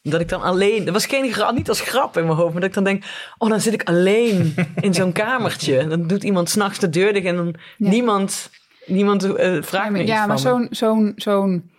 Dat 0.03 0.21
ik 0.21 0.29
dan 0.29 0.43
alleen, 0.43 0.85
dat 0.85 0.95
was 0.95 1.07
geen 1.07 1.33
grap, 1.33 1.55
niet 1.55 1.69
als 1.69 1.81
grap 1.81 2.17
in 2.17 2.25
mijn 2.25 2.37
hoofd, 2.37 2.53
maar 2.53 2.61
dat 2.61 2.69
ik 2.69 2.75
dan 2.75 2.85
denk, 2.85 3.05
oh, 3.39 3.49
dan 3.49 3.61
zit 3.61 3.73
ik 3.73 3.83
alleen 3.83 4.55
in 4.81 4.95
zo'n 4.95 5.13
kamertje. 5.25 5.87
Dan 5.87 6.07
doet 6.07 6.25
iemand 6.25 6.51
s'nachts 6.51 6.79
de 6.79 6.89
deur 6.89 7.13
dicht 7.13 7.27
en 7.27 7.37
dan 7.37 7.55
Ja. 7.77 7.89
niemand, 7.89 8.51
niemand 8.87 9.35
eh, 9.35 9.63
vraagt 9.63 9.91
me 9.91 10.01
iets 10.01 10.11
ja, 10.11 10.27
maar 10.27 10.39
zo'n 10.39 10.67
zo'n 10.71 11.13
zo'n 11.17 11.71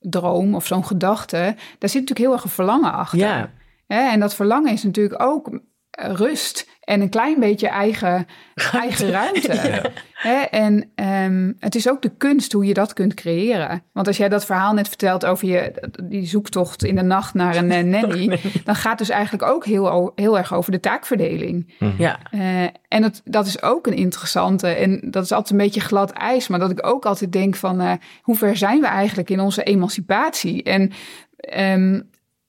droom 0.00 0.54
of 0.54 0.66
zo'n 0.66 0.84
gedachte, 0.86 1.36
daar 1.78 1.90
zit 1.90 2.00
natuurlijk 2.00 2.18
heel 2.18 2.32
erg 2.32 2.44
een 2.44 2.50
verlangen 2.50 2.92
achter. 2.92 3.18
Ja, 3.18 3.50
Hè, 3.86 4.10
en 4.10 4.20
dat 4.20 4.34
verlangen 4.34 4.72
is 4.72 4.82
natuurlijk 4.82 5.22
ook 5.22 5.60
rust 5.90 6.68
en 6.82 7.00
een 7.00 7.08
klein 7.08 7.40
beetje 7.40 7.68
eigen, 7.68 8.26
eigen 8.72 9.10
ruimte. 9.10 9.90
Hè, 10.12 10.40
en 10.40 10.90
ehm, 10.94 11.52
het 11.58 11.74
is 11.74 11.88
ook 11.88 12.02
de 12.02 12.16
kunst 12.16 12.52
hoe 12.52 12.64
je 12.64 12.74
dat 12.74 12.92
kunt 12.92 13.14
creëren. 13.14 13.82
Want 13.92 14.06
als 14.06 14.16
jij 14.16 14.28
dat 14.28 14.44
verhaal 14.44 14.74
net 14.74 14.88
vertelt 14.88 15.24
over 15.24 15.48
je, 15.48 15.88
die 16.02 16.26
zoektocht 16.26 16.84
in 16.84 16.94
de 16.94 17.02
nacht 17.02 17.34
naar 17.34 17.56
een 17.56 17.70
eh, 17.70 17.84
nanny, 18.00 18.38
dan 18.64 18.74
gaat 18.74 18.90
het 18.90 18.98
dus 18.98 19.08
eigenlijk 19.08 19.44
ook 19.44 19.64
heel, 19.64 20.12
heel 20.14 20.38
erg 20.38 20.54
over 20.54 20.72
de 20.72 20.80
taakverdeling. 20.80 21.74
ja. 21.98 22.18
Eh, 22.30 22.62
en 22.88 23.02
dat, 23.02 23.20
dat 23.24 23.46
is 23.46 23.62
ook 23.62 23.86
een 23.86 23.96
interessante. 23.96 24.68
En 24.68 25.00
dat 25.10 25.24
is 25.24 25.32
altijd 25.32 25.50
een 25.50 25.64
beetje 25.64 25.80
glad 25.80 26.10
ijs. 26.10 26.48
Maar 26.48 26.58
dat 26.58 26.70
ik 26.70 26.86
ook 26.86 27.06
altijd 27.06 27.32
denk 27.32 27.56
van... 27.56 27.80
eh, 27.80 27.92
hoe 28.22 28.36
ver 28.36 28.56
zijn 28.56 28.80
we 28.80 28.86
eigenlijk 28.86 29.30
in 29.30 29.40
onze 29.40 29.62
emancipatie? 29.62 30.62
En 30.62 30.92
ehm, 31.36 32.00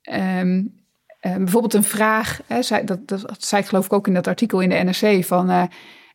ehm, 0.01 0.61
eh, 1.23 1.35
bijvoorbeeld 1.35 1.73
een 1.73 1.83
vraag... 1.83 2.39
Hè, 2.47 2.61
zei, 2.61 2.83
dat, 2.85 3.07
dat, 3.07 3.21
dat 3.21 3.43
zei 3.43 3.61
ik 3.61 3.67
geloof 3.67 3.85
ik 3.85 3.93
ook 3.93 4.07
in 4.07 4.13
dat 4.13 4.27
artikel 4.27 4.59
in 4.59 4.69
de 4.69 4.75
NRC... 4.75 5.25
van 5.25 5.49
eh, 5.49 5.63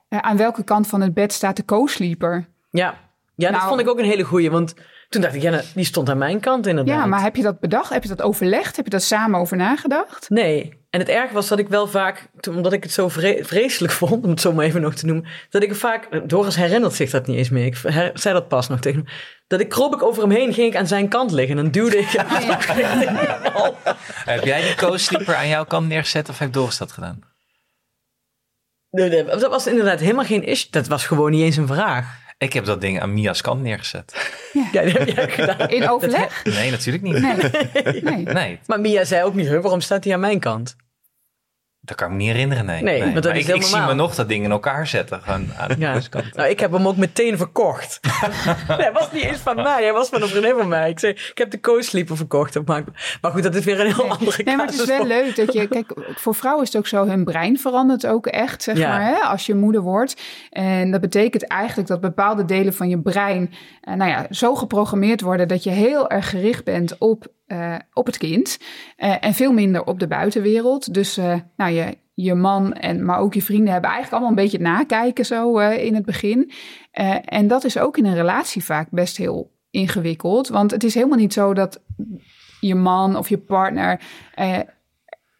eh, 0.09 0.18
aan 0.18 0.36
welke 0.36 0.64
kant 0.64 0.86
van 0.86 1.00
het 1.00 1.14
bed 1.14 1.32
staat 1.32 1.56
de 1.56 1.64
co-sleeper? 1.64 2.48
Ja, 2.70 2.94
ja 3.34 3.50
dat 3.50 3.56
Nou- 3.56 3.68
vond 3.68 3.80
ik 3.80 3.88
ook 3.88 3.98
een 3.98 4.04
hele 4.04 4.22
goeie. 4.22 4.50
Want 4.50 4.74
toen 5.09 5.22
dacht 5.22 5.34
ik, 5.34 5.42
ja, 5.42 5.61
die 5.74 5.84
stond 5.84 6.11
aan 6.11 6.18
mijn 6.18 6.40
kant 6.40 6.66
inderdaad. 6.66 6.94
Ja, 6.94 7.06
maar 7.06 7.22
heb 7.22 7.36
je 7.36 7.42
dat 7.42 7.61
bedacht? 7.61 7.92
Heb 7.92 8.02
je 8.02 8.09
dat 8.09 8.22
overlegd? 8.22 8.76
Heb 8.76 8.84
je 8.84 8.90
daar 8.90 9.00
samen 9.00 9.40
over 9.40 9.56
nagedacht? 9.56 10.30
Nee. 10.30 10.78
En 10.91 11.01
het 11.01 11.09
erg 11.09 11.30
was 11.30 11.49
dat 11.49 11.59
ik 11.59 11.68
wel 11.68 11.86
vaak, 11.86 12.28
omdat 12.49 12.72
ik 12.72 12.82
het 12.82 12.93
zo 12.93 13.09
vre- 13.09 13.45
vreselijk 13.45 13.93
vond, 13.93 14.24
om 14.24 14.30
het 14.30 14.41
zo 14.41 14.53
maar 14.53 14.64
even 14.64 14.80
nog 14.80 14.95
te 14.95 15.07
noemen, 15.07 15.26
dat 15.51 15.62
ik 15.62 15.70
er 15.70 15.76
vaak, 15.76 16.28
Doris 16.28 16.57
herinnert 16.57 16.95
zich 16.95 17.11
dat 17.11 17.26
niet 17.26 17.36
eens 17.36 17.49
meer, 17.49 17.66
ik 17.66 17.76
zei 18.14 18.34
dat 18.34 18.49
pas 18.49 18.68
nog 18.68 18.80
tegen 18.80 18.99
hem, 18.99 19.09
dat 19.47 19.61
ik 19.61 19.68
kroop 19.68 19.95
ik 19.95 20.03
over 20.03 20.22
hem 20.22 20.30
heen, 20.30 20.53
ging 20.53 20.72
ik 20.72 20.76
aan 20.76 20.86
zijn 20.86 21.09
kant 21.09 21.30
liggen 21.30 21.57
en 21.57 21.62
dan 21.62 21.72
duwde 21.72 21.99
ik 21.99 22.09
Heb 24.24 24.45
jij 24.45 24.62
die 24.62 24.74
co-sleeper 24.74 25.34
aan 25.34 25.49
jouw 25.49 25.64
kant 25.64 25.89
neergezet 25.89 26.28
of 26.28 26.39
heeft 26.39 26.53
Doris 26.53 26.78
dat 26.78 26.93
gedaan? 26.93 27.20
Nee, 28.91 29.09
nee, 29.09 29.24
Dat 29.24 29.49
was 29.49 29.66
inderdaad 29.66 30.01
helemaal 30.01 30.24
geen 30.24 30.45
issue, 30.45 30.70
dat 30.70 30.86
was 30.86 31.07
gewoon 31.07 31.30
niet 31.30 31.43
eens 31.43 31.57
een 31.57 31.66
vraag. 31.66 32.26
Ik 32.39 32.53
heb 32.53 32.64
dat 32.64 32.80
ding 32.80 33.01
aan 33.01 33.14
Mia's 33.14 33.41
kant 33.41 33.62
neergezet. 33.62 34.32
Ja, 34.72 34.82
dat 34.82 34.93
heb 34.93 35.09
jij 35.09 35.28
gedaan. 35.30 35.68
In 35.68 35.89
overleg? 35.89 36.45
Nee, 36.45 36.70
natuurlijk 36.70 37.05
niet. 37.05 37.20
Nee. 37.20 38.03
nee. 38.03 38.22
Nee, 38.22 38.59
Maar 38.66 38.80
Mia 38.80 39.05
zei 39.05 39.22
ook 39.24 39.34
niet, 39.34 39.49
"Huh, 39.49 39.61
waarom 39.61 39.80
staat 39.80 40.05
hij 40.05 40.12
aan 40.12 40.20
mijn 40.20 40.41
kant? 40.41 40.76
Dat 41.89 41.97
kan 41.97 42.07
ik 42.07 42.12
me 42.12 42.18
niet 42.18 42.32
herinneren. 42.32 42.64
Nee, 42.64 42.82
Nee, 42.82 43.01
want 43.01 43.14
dat 43.14 43.24
Maar 43.24 43.36
is 43.36 43.49
ik, 43.49 43.62
zie 43.62 43.80
me 43.80 43.95
nog 43.95 44.14
dat 44.14 44.28
ding 44.28 44.45
in 44.45 44.51
elkaar 44.51 44.86
zetten. 44.86 45.20
Gewoon 45.22 45.49
aan 45.59 45.68
de 45.68 45.74
Ja. 45.78 46.01
Nou, 46.32 46.49
ik 46.49 46.61
heb 46.61 46.72
hem 46.72 46.86
ook 46.89 46.97
meteen 46.97 47.36
verkocht. 47.36 47.99
nee, 48.68 48.76
hij 48.86 48.93
was 48.93 49.12
niet 49.12 49.22
eens 49.22 49.39
van 49.39 49.57
mij. 49.57 49.82
Hij 49.82 49.93
was 49.93 50.09
van 50.09 50.22
een 50.22 50.28
vriendin 50.28 50.55
van 50.59 50.68
mij. 50.68 50.91
Ik 50.91 50.99
zei, 50.99 51.12
ik 51.12 51.39
heb 51.39 51.51
de 51.51 51.61
co-sleeper 51.61 52.16
verkocht. 52.16 52.66
Maar, 52.66 52.84
maar 53.20 53.30
goed, 53.30 53.43
dat 53.43 53.55
is 53.55 53.64
weer 53.64 53.80
een 53.80 53.95
heel 53.95 54.11
andere 54.11 54.43
Nee, 54.45 54.57
maar 54.57 54.66
het 54.66 54.74
is 54.74 54.84
wel 54.84 55.07
leuk 55.07 55.36
dat 55.36 55.53
je... 55.53 55.66
Kijk, 55.66 55.93
voor 56.16 56.34
vrouwen 56.34 56.62
is 56.64 56.68
het 56.72 56.78
ook 56.78 56.86
zo, 56.86 57.07
hun 57.07 57.24
brein 57.24 57.59
verandert 57.59 58.07
ook 58.07 58.26
echt, 58.26 58.62
zeg 58.62 58.76
Ja. 58.78 58.89
maar, 58.89 59.03
hè, 59.03 59.14
als 59.14 59.47
je 59.47 59.55
moeder 59.55 59.80
wordt. 59.82 60.20
En 60.51 60.91
dat 60.91 61.01
betekent 61.01 61.47
eigenlijk 61.47 61.89
dat 61.89 62.01
bepaalde 62.01 62.45
delen 62.45 62.74
van 62.74 62.89
je 62.89 62.99
brein... 63.01 63.55
eh, 63.80 63.95
nou 63.95 64.11
ja, 64.11 64.26
zo 64.30 64.55
geprogrammeerd 64.55 65.20
worden 65.20 65.49
dat 65.49 65.62
je 65.62 65.70
heel 65.70 66.11
erg 66.11 66.30
gericht 66.30 66.64
bent 66.64 66.99
op, 66.99 67.26
eh, 67.49 67.74
op 67.92 68.07
het 68.07 68.18
kind. 68.18 68.59
eh, 68.96 69.16
en 69.20 69.34
veel 69.34 69.53
minder 69.53 69.84
op 69.84 70.01
de 70.01 70.07
buitenwereld. 70.07 70.94
Dus, 70.94 71.16
eh, 71.16 71.34
nou, 71.57 71.72
je, 71.72 71.96
je 72.14 72.34
man, 72.34 72.72
en, 72.72 73.05
maar 73.05 73.18
ook 73.18 73.34
je 73.34 73.42
vrienden 73.42 73.72
hebben 73.72 73.90
eigenlijk 73.90 74.12
allemaal 74.12 74.38
een 74.38 74.44
beetje 74.44 74.64
nakijken 74.64 75.24
zo 75.24 75.59
in 75.59 75.94
het 75.94 76.05
begin. 76.05 76.53
En 77.24 77.46
dat 77.46 77.64
is 77.64 77.78
ook 77.78 77.96
in 77.96 78.07
een 78.07 78.14
relatie 78.14 78.64
vaak 78.64 78.90
best 78.90 79.16
heel 79.16 79.51
ingewikkeld. 79.70 80.49
Want 80.49 80.70
het 80.70 80.84
is 80.84 80.94
helemaal 80.94 81.18
niet 81.18 81.32
zo 81.32 81.55
dat 81.55 81.82
je 82.61 82.74
man 82.74 83.16
of 83.16 83.28
je 83.28 83.38
partner 83.38 84.01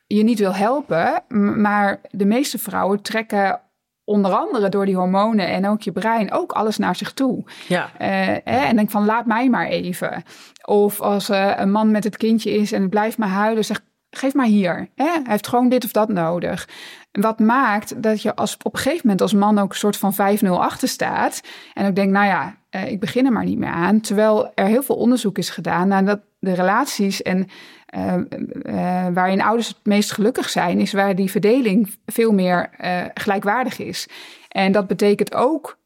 je 0.07 0.23
niet 0.23 0.39
wil 0.39 0.55
helpen. 0.55 1.23
Maar 1.63 2.01
de 2.11 2.27
meeste 2.27 2.59
vrouwen 2.59 3.03
trekken 3.03 3.61
onder 4.09 4.33
andere 4.33 4.69
door 4.69 4.87
die 4.87 4.97
hormonen 4.97 5.49
en 5.49 5.67
ook 5.67 5.83
je 5.83 5.93
brein 5.93 6.33
ook 6.33 6.53
alles 6.53 6.79
naar 6.79 6.97
zich 6.97 7.13
toe. 7.13 7.45
Ja, 7.69 7.91
Eh, 7.99 8.09
hè, 8.45 8.65
en 8.67 8.77
denk 8.77 8.91
van 8.91 9.05
laat 9.05 9.27
mij 9.27 9.49
maar 9.49 9.67
even. 9.67 10.23
Of 10.65 11.01
als 11.01 11.29
eh, 11.29 11.53
een 11.57 11.71
man 11.71 11.91
met 11.91 12.05
het 12.05 12.17
kindje 12.17 12.51
is 12.51 12.73
en 12.73 12.81
het 12.81 12.91
blijft 12.91 13.19
maar 13.19 13.29
huilen, 13.29 13.65
zeg 13.65 13.81
geef 14.11 14.35
maar 14.35 14.47
hier. 14.47 14.89
Hè? 14.95 15.05
Hij 15.05 15.23
heeft 15.25 15.49
gewoon 15.49 15.69
dit 15.69 15.85
of 15.85 15.93
dat 15.93 16.09
nodig. 16.09 16.69
Wat 17.13 17.39
maakt 17.39 18.03
dat 18.03 18.23
je 18.23 18.37
als, 18.37 18.57
op 18.63 18.75
een 18.75 18.81
gegeven 18.81 19.01
moment 19.03 19.21
als 19.21 19.33
man 19.33 19.59
ook 19.59 19.71
een 19.71 19.77
soort 19.77 19.97
van 19.97 20.15
5-0 20.45 20.49
achter 20.49 20.89
staat. 20.89 21.41
En 21.75 21.87
ook 21.87 21.95
denkt, 21.95 22.13
nou 22.13 22.27
ja, 22.27 22.57
eh, 22.71 22.91
ik 22.91 23.01
begin 23.01 23.27
er 23.27 23.33
maar 23.33 23.45
niet 23.45 23.59
meer 23.59 23.71
aan. 23.71 24.01
Terwijl 24.01 24.53
er 24.55 24.67
heel 24.67 24.83
veel 24.83 24.97
onderzoek 24.97 25.39
is 25.39 25.51
gedaan 25.51 25.89
naar 25.89 26.05
dat 26.05 26.21
de 26.39 26.53
relaties 26.55 27.23
en 27.23 27.49
eh, 27.87 28.15
eh, 28.15 29.15
waarin 29.15 29.43
ouders 29.43 29.69
het 29.69 29.77
meest 29.83 30.13
gelukkig 30.13 30.49
zijn, 30.51 30.79
is 30.81 30.93
waar 30.93 31.15
die 31.15 31.31
verdeling 31.31 31.95
veel 32.07 32.33
meer 32.33 32.71
eh, 32.77 33.05
gelijkwaardig 33.15 33.79
is. 33.79 34.09
En 34.49 34.73
dat 34.73 34.87
betekent 34.87 35.35
ook 35.35 35.79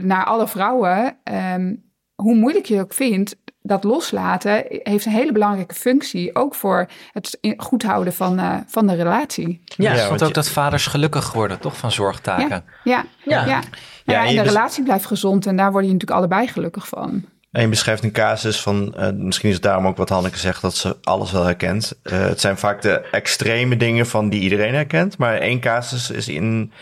naar 0.00 0.24
alle 0.24 0.48
vrouwen, 0.48 1.16
ehm, 1.24 1.74
hoe 2.14 2.34
moeilijk 2.34 2.66
je 2.66 2.74
het 2.74 2.82
ook 2.84 2.92
vindt, 2.94 3.36
dat 3.62 3.84
loslaten 3.84 4.64
heeft 4.68 5.06
een 5.06 5.12
hele 5.12 5.32
belangrijke 5.32 5.74
functie, 5.74 6.34
ook 6.34 6.54
voor 6.54 6.86
het 7.12 7.38
goed 7.56 7.82
houden 7.82 8.12
van, 8.12 8.38
eh, 8.38 8.56
van 8.66 8.86
de 8.86 8.94
relatie. 8.94 9.62
ja, 9.64 9.94
Ja, 9.94 10.08
Want 10.08 10.22
ook 10.22 10.28
je- 10.28 10.34
dat 10.34 10.48
vaders 10.48 10.86
gelukkig 10.86 11.32
worden, 11.32 11.58
toch? 11.58 11.76
Van 11.76 11.92
zorgtaken. 11.92 12.64
Ja, 12.84 13.04
Ja. 13.24 13.40
ja. 13.40 13.44
ja. 13.46 13.60
Ja, 14.04 14.22
ja, 14.22 14.26
en 14.28 14.34
de 14.34 14.42
relatie 14.42 14.84
blijft 14.84 15.06
gezond 15.06 15.46
en 15.46 15.56
daar 15.56 15.70
word 15.72 15.84
je 15.84 15.92
natuurlijk 15.92 16.18
allebei 16.18 16.46
gelukkig 16.46 16.88
van. 16.88 17.24
En 17.50 17.62
je 17.62 17.68
beschrijft 17.68 18.02
een 18.02 18.12
casus 18.12 18.60
van, 18.60 18.94
eh, 18.94 19.10
misschien 19.10 19.48
is 19.48 19.54
het 19.54 19.64
daarom 19.64 19.86
ook 19.86 19.96
wat 19.96 20.08
Hanneke 20.08 20.38
zegt, 20.38 20.62
dat 20.62 20.74
ze 20.74 20.96
alles 21.02 21.32
wel 21.32 21.44
herkent. 21.44 22.00
Eh, 22.02 22.20
het 22.20 22.40
zijn 22.40 22.58
vaak 22.58 22.82
de 22.82 23.00
extreme 23.10 23.76
dingen 23.76 24.06
van 24.06 24.28
die 24.28 24.40
iedereen 24.40 24.74
herkent. 24.74 25.18
Maar 25.18 25.38
één 25.38 25.60
casus 25.60 26.10
is 26.10 26.26
een 26.26 26.72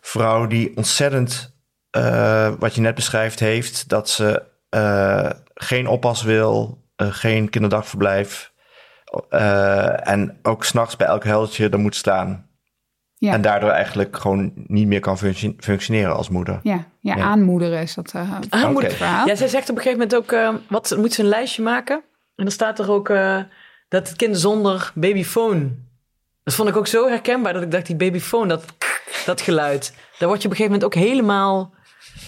vrouw 0.00 0.46
die 0.46 0.76
ontzettend, 0.76 1.56
eh, 1.90 2.52
wat 2.58 2.74
je 2.74 2.80
net 2.80 2.94
beschrijft, 2.94 3.40
heeft. 3.40 3.88
Dat 3.88 4.08
ze 4.08 4.48
geen 5.54 5.86
oppas 5.86 6.22
wil, 6.22 6.84
geen 6.96 7.50
kinderdagverblijf. 7.50 8.48
en 10.02 10.38
ook 10.42 10.64
s'nachts 10.64 10.96
bij 10.96 11.06
elk 11.06 11.24
huiltje 11.24 11.68
er 11.68 11.78
moet 11.78 11.96
staan. 11.96 12.49
Ja. 13.20 13.32
En 13.32 13.40
daardoor 13.42 13.70
eigenlijk 13.70 14.16
gewoon 14.16 14.52
niet 14.54 14.86
meer 14.86 15.00
kan 15.00 15.18
function- 15.18 15.54
functioneren 15.58 16.16
als 16.16 16.28
moeder. 16.28 16.60
Ja, 16.62 16.84
ja, 17.00 17.16
Ja. 17.16 17.22
aanmoederen 17.22 17.80
is 17.82 17.94
dat 17.94 18.12
uh, 18.16 18.32
Aanmoederen. 18.48 18.88
het 18.88 18.98
verhaal. 18.98 19.26
Ja, 19.26 19.34
zij 19.34 19.48
zegt 19.48 19.70
op 19.70 19.76
een 19.76 19.82
gegeven 19.82 19.98
moment 20.08 20.16
ook, 20.16 20.32
eh, 20.32 20.54
wat 20.68 20.94
moet 20.98 21.12
ze 21.12 21.22
een 21.22 21.28
lijstje 21.28 21.62
maken? 21.62 21.94
En 22.36 22.44
dan 22.44 22.50
staat 22.50 22.78
er 22.78 22.90
ook 22.90 23.08
eh, 23.08 23.38
dat 23.88 24.08
het 24.08 24.16
kind 24.16 24.38
zonder 24.38 24.92
babyfoon. 24.94 25.76
Dat 26.44 26.54
vond 26.54 26.68
ik 26.68 26.76
ook 26.76 26.86
zo 26.86 27.08
herkenbaar 27.08 27.52
dat 27.52 27.62
ik 27.62 27.70
dacht, 27.70 27.86
die 27.86 27.96
babyfoon, 27.96 28.48
dat, 28.48 28.64
dat 29.26 29.40
geluid. 29.40 29.94
Daar 30.18 30.28
word 30.28 30.42
je 30.42 30.48
op 30.48 30.54
een 30.54 30.60
gegeven 30.60 30.72
moment 30.80 30.84
ook 30.84 30.94
helemaal... 30.94 31.74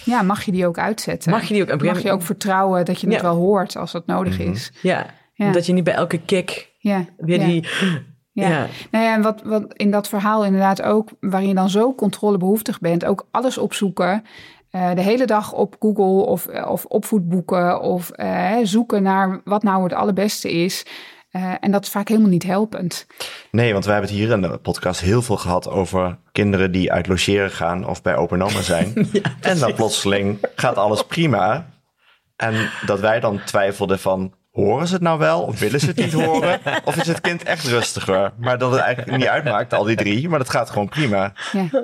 Ja, 0.05 0.21
mag 0.21 0.43
je 0.43 0.51
die 0.51 0.67
ook 0.67 0.77
uitzetten? 0.77 1.31
Mag 1.31 1.43
je 1.43 1.53
die 1.53 1.63
ook 1.63 1.71
op 1.71 1.81
Mag 1.83 2.01
je 2.01 2.11
ook 2.11 2.21
vertrouwen 2.23 2.85
dat 2.85 3.01
je 3.01 3.07
het 3.07 3.15
Ja. 3.15 3.21
wel 3.21 3.35
hoort 3.35 3.75
als 3.75 3.91
dat 3.91 4.05
nodig 4.05 4.39
is? 4.39 4.71
Ja, 4.81 5.05
Ja. 5.33 5.51
dat 5.51 5.65
je 5.65 5.73
niet 5.73 5.83
bij 5.83 5.93
elke 5.93 6.19
kick 6.25 6.71
Ja, 6.77 7.05
weer 7.17 7.39
ja. 7.39 7.45
die... 7.45 7.67
Ja. 8.33 8.49
Ja. 8.49 8.67
Nou 8.91 9.05
ja, 9.05 9.13
en 9.13 9.21
wat, 9.21 9.41
wat 9.43 9.73
in 9.73 9.91
dat 9.91 10.07
verhaal 10.07 10.45
inderdaad 10.45 10.81
ook, 10.81 11.09
waarin 11.19 11.47
je 11.47 11.55
dan 11.55 11.69
zo 11.69 11.95
controlebehoeftig 11.95 12.79
bent, 12.79 13.05
ook 13.05 13.27
alles 13.31 13.57
opzoeken. 13.57 14.23
eh, 14.69 14.93
de 14.95 15.01
hele 15.01 15.25
dag 15.25 15.53
op 15.53 15.75
Google 15.79 16.25
of, 16.25 16.47
of 16.47 16.85
opvoedboeken 16.85 17.81
of 17.81 18.09
eh, 18.09 18.55
zoeken 18.63 19.03
naar 19.03 19.41
wat 19.43 19.63
nou 19.63 19.83
het 19.83 19.93
allerbeste 19.93 20.51
is. 20.51 20.85
Eh, 21.29 21.53
en 21.59 21.71
dat 21.71 21.83
is 21.83 21.89
vaak 21.89 22.07
helemaal 22.07 22.29
niet 22.29 22.43
helpend. 22.43 23.07
Nee, 23.51 23.73
want 23.73 23.85
we 23.85 23.91
hebben 23.91 24.09
het 24.09 24.19
hier 24.19 24.31
in 24.31 24.41
de 24.41 24.57
podcast 24.57 25.01
heel 25.01 25.21
veel 25.21 25.37
gehad 25.37 25.69
over 25.69 26.17
kinderen 26.31 26.71
die 26.71 26.91
uit 26.91 27.07
logeren 27.07 27.51
gaan 27.51 27.87
of 27.87 28.01
bij 28.01 28.15
opa 28.15 28.35
en 28.35 28.43
oma 28.43 28.61
zijn. 28.61 28.93
en 29.41 29.59
dan 29.59 29.73
plotseling 29.73 30.37
gaat 30.55 30.77
alles 30.77 31.05
prima. 31.05 31.69
En 32.35 32.69
dat 32.85 32.99
wij 32.99 33.19
dan 33.19 33.43
twijfelden 33.45 33.99
van, 33.99 34.33
horen 34.53 34.87
ze 34.87 34.93
het 34.93 35.03
nou 35.03 35.19
wel 35.19 35.41
of 35.41 35.59
willen 35.59 35.79
ze 35.79 35.85
het 35.85 35.95
niet 35.95 36.13
horen? 36.23 36.59
Of 36.83 36.95
is 36.95 37.07
het 37.07 37.21
kind 37.21 37.43
echt 37.43 37.65
rustiger? 37.67 38.33
Maar 38.37 38.57
dat 38.57 38.71
het 38.71 38.79
eigenlijk 38.81 39.17
niet 39.17 39.27
uitmaakt, 39.27 39.73
al 39.73 39.83
die 39.83 39.95
drie, 39.95 40.29
maar 40.29 40.39
dat 40.39 40.49
gaat 40.49 40.69
gewoon 40.69 40.89
prima. 40.89 41.33
Ja. 41.51 41.67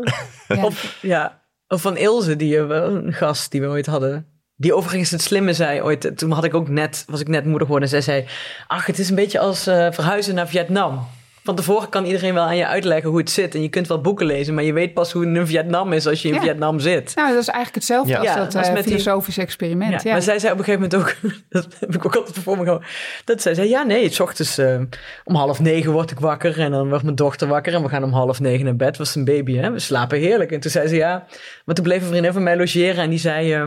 Ja. 0.47 0.65
Of, 0.65 0.97
ja, 1.01 1.41
of 1.67 1.82
van 1.82 1.97
Ilse, 1.97 2.36
die, 2.36 2.57
eh, 2.57 2.67
een 2.93 3.13
gast 3.13 3.51
die 3.51 3.61
we 3.61 3.67
ooit 3.67 3.86
hadden. 3.86 4.26
Die 4.55 4.74
overigens 4.76 5.09
het 5.11 5.22
slimme 5.22 5.53
zei 5.53 5.82
ooit. 5.82 6.05
eh, 6.05 6.11
Toen 6.11 6.32
had 6.32 6.43
ik 6.43 6.53
ook 6.53 6.67
net, 6.70 7.03
was 7.07 7.20
ik 7.20 7.28
net 7.28 7.43
moeder 7.43 7.61
geworden. 7.61 7.89
En 7.89 8.01
zij 8.01 8.13
zei, 8.13 8.28
ach, 8.67 8.86
het 8.86 8.99
is 8.99 9.09
een 9.09 9.15
beetje 9.15 9.39
als 9.39 9.67
eh, 9.67 9.88
verhuizen 9.91 10.36
naar 10.36 10.47
Vietnam. 10.47 11.07
Van 11.43 11.55
tevoren 11.55 11.89
kan 11.89 12.05
iedereen 12.05 12.33
wel 12.33 12.43
aan 12.43 12.57
je 12.57 12.67
uitleggen 12.67 13.09
hoe 13.09 13.19
het 13.19 13.29
zit. 13.29 13.55
En 13.55 13.61
je 13.61 13.69
kunt 13.69 13.87
wel 13.87 14.01
boeken 14.01 14.25
lezen, 14.25 14.53
maar 14.53 14.63
je 14.63 14.73
weet 14.73 14.93
pas 14.93 15.11
hoe 15.11 15.25
het 15.27 15.35
in 15.37 15.47
Vietnam 15.47 15.93
is 15.93 16.07
als 16.07 16.21
je 16.21 16.27
in 16.27 16.33
Ja. 16.33 16.39
Vietnam 16.41 16.79
zit. 16.79 17.15
Nou, 17.15 17.29
dat 17.33 17.41
is 17.41 17.47
eigenlijk 17.47 17.75
hetzelfde 17.75 18.11
Ja. 18.11 18.19
als 18.19 18.53
dat 18.53 18.65
eh, 18.65 18.73
die- 18.73 18.83
filosofische 18.83 19.41
experiment. 19.41 20.03
Ja, 20.03 20.11
Maar 20.11 20.21
zij 20.21 20.39
zei 20.39 20.53
op 20.53 20.59
een 20.59 20.63
gegeven 20.65 20.89
moment 20.89 21.09
ook, 21.25 21.31
dat 21.49 21.67
heb 21.79 21.95
ik 21.95 22.05
ook 22.05 22.15
altijd 22.15 22.37
voor 22.37 22.57
me 22.57 22.63
gehouden, 22.63 22.87
dat 23.25 23.41
zij 23.41 23.53
zei, 23.53 23.69
ja 23.69 23.83
nee, 23.83 24.09
s 24.09 24.19
ochtends 24.19 24.57
eh, 24.57 24.79
om 25.23 25.35
half 25.35 25.59
negen 25.59 25.91
word 25.91 26.11
ik 26.11 26.19
wakker 26.19 26.59
en 26.59 26.71
dan 26.71 26.89
wordt 26.89 27.03
mijn 27.03 27.15
dochter 27.15 27.47
wakker 27.47 27.73
en 27.73 27.81
we 27.83 27.89
gaan 27.89 28.03
om 28.03 28.11
half 28.11 28.39
negen 28.39 28.65
naar 28.65 28.75
bed, 28.75 28.97
was 28.97 29.15
een 29.15 29.25
baby 29.25 29.55
hè, 29.57 29.71
we 29.71 29.79
slapen 29.79 30.19
heerlijk. 30.19 30.51
En 30.51 30.59
toen 30.59 30.71
zei 30.71 30.87
ze 30.87 30.95
ja, 30.95 31.25
maar 31.65 31.75
toen 31.75 31.83
bleef 31.83 32.01
een 32.01 32.07
vriendin 32.07 32.33
van 32.33 32.43
mij 32.43 32.57
logeren 32.57 33.03
en 33.03 33.09
die 33.09 33.19
zei, 33.19 33.53
eh, 33.53 33.65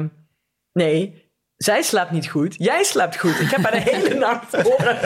nee, 0.72 1.21
zij 1.62 1.82
slaapt 1.82 2.10
niet 2.10 2.28
goed, 2.28 2.54
jij 2.58 2.82
slaapt 2.84 3.18
goed. 3.18 3.40
Ik 3.40 3.50
heb 3.50 3.62
haar 3.62 3.72
de 3.72 3.90
hele 3.90 4.14
nacht 4.14 4.62
horen 4.62 4.98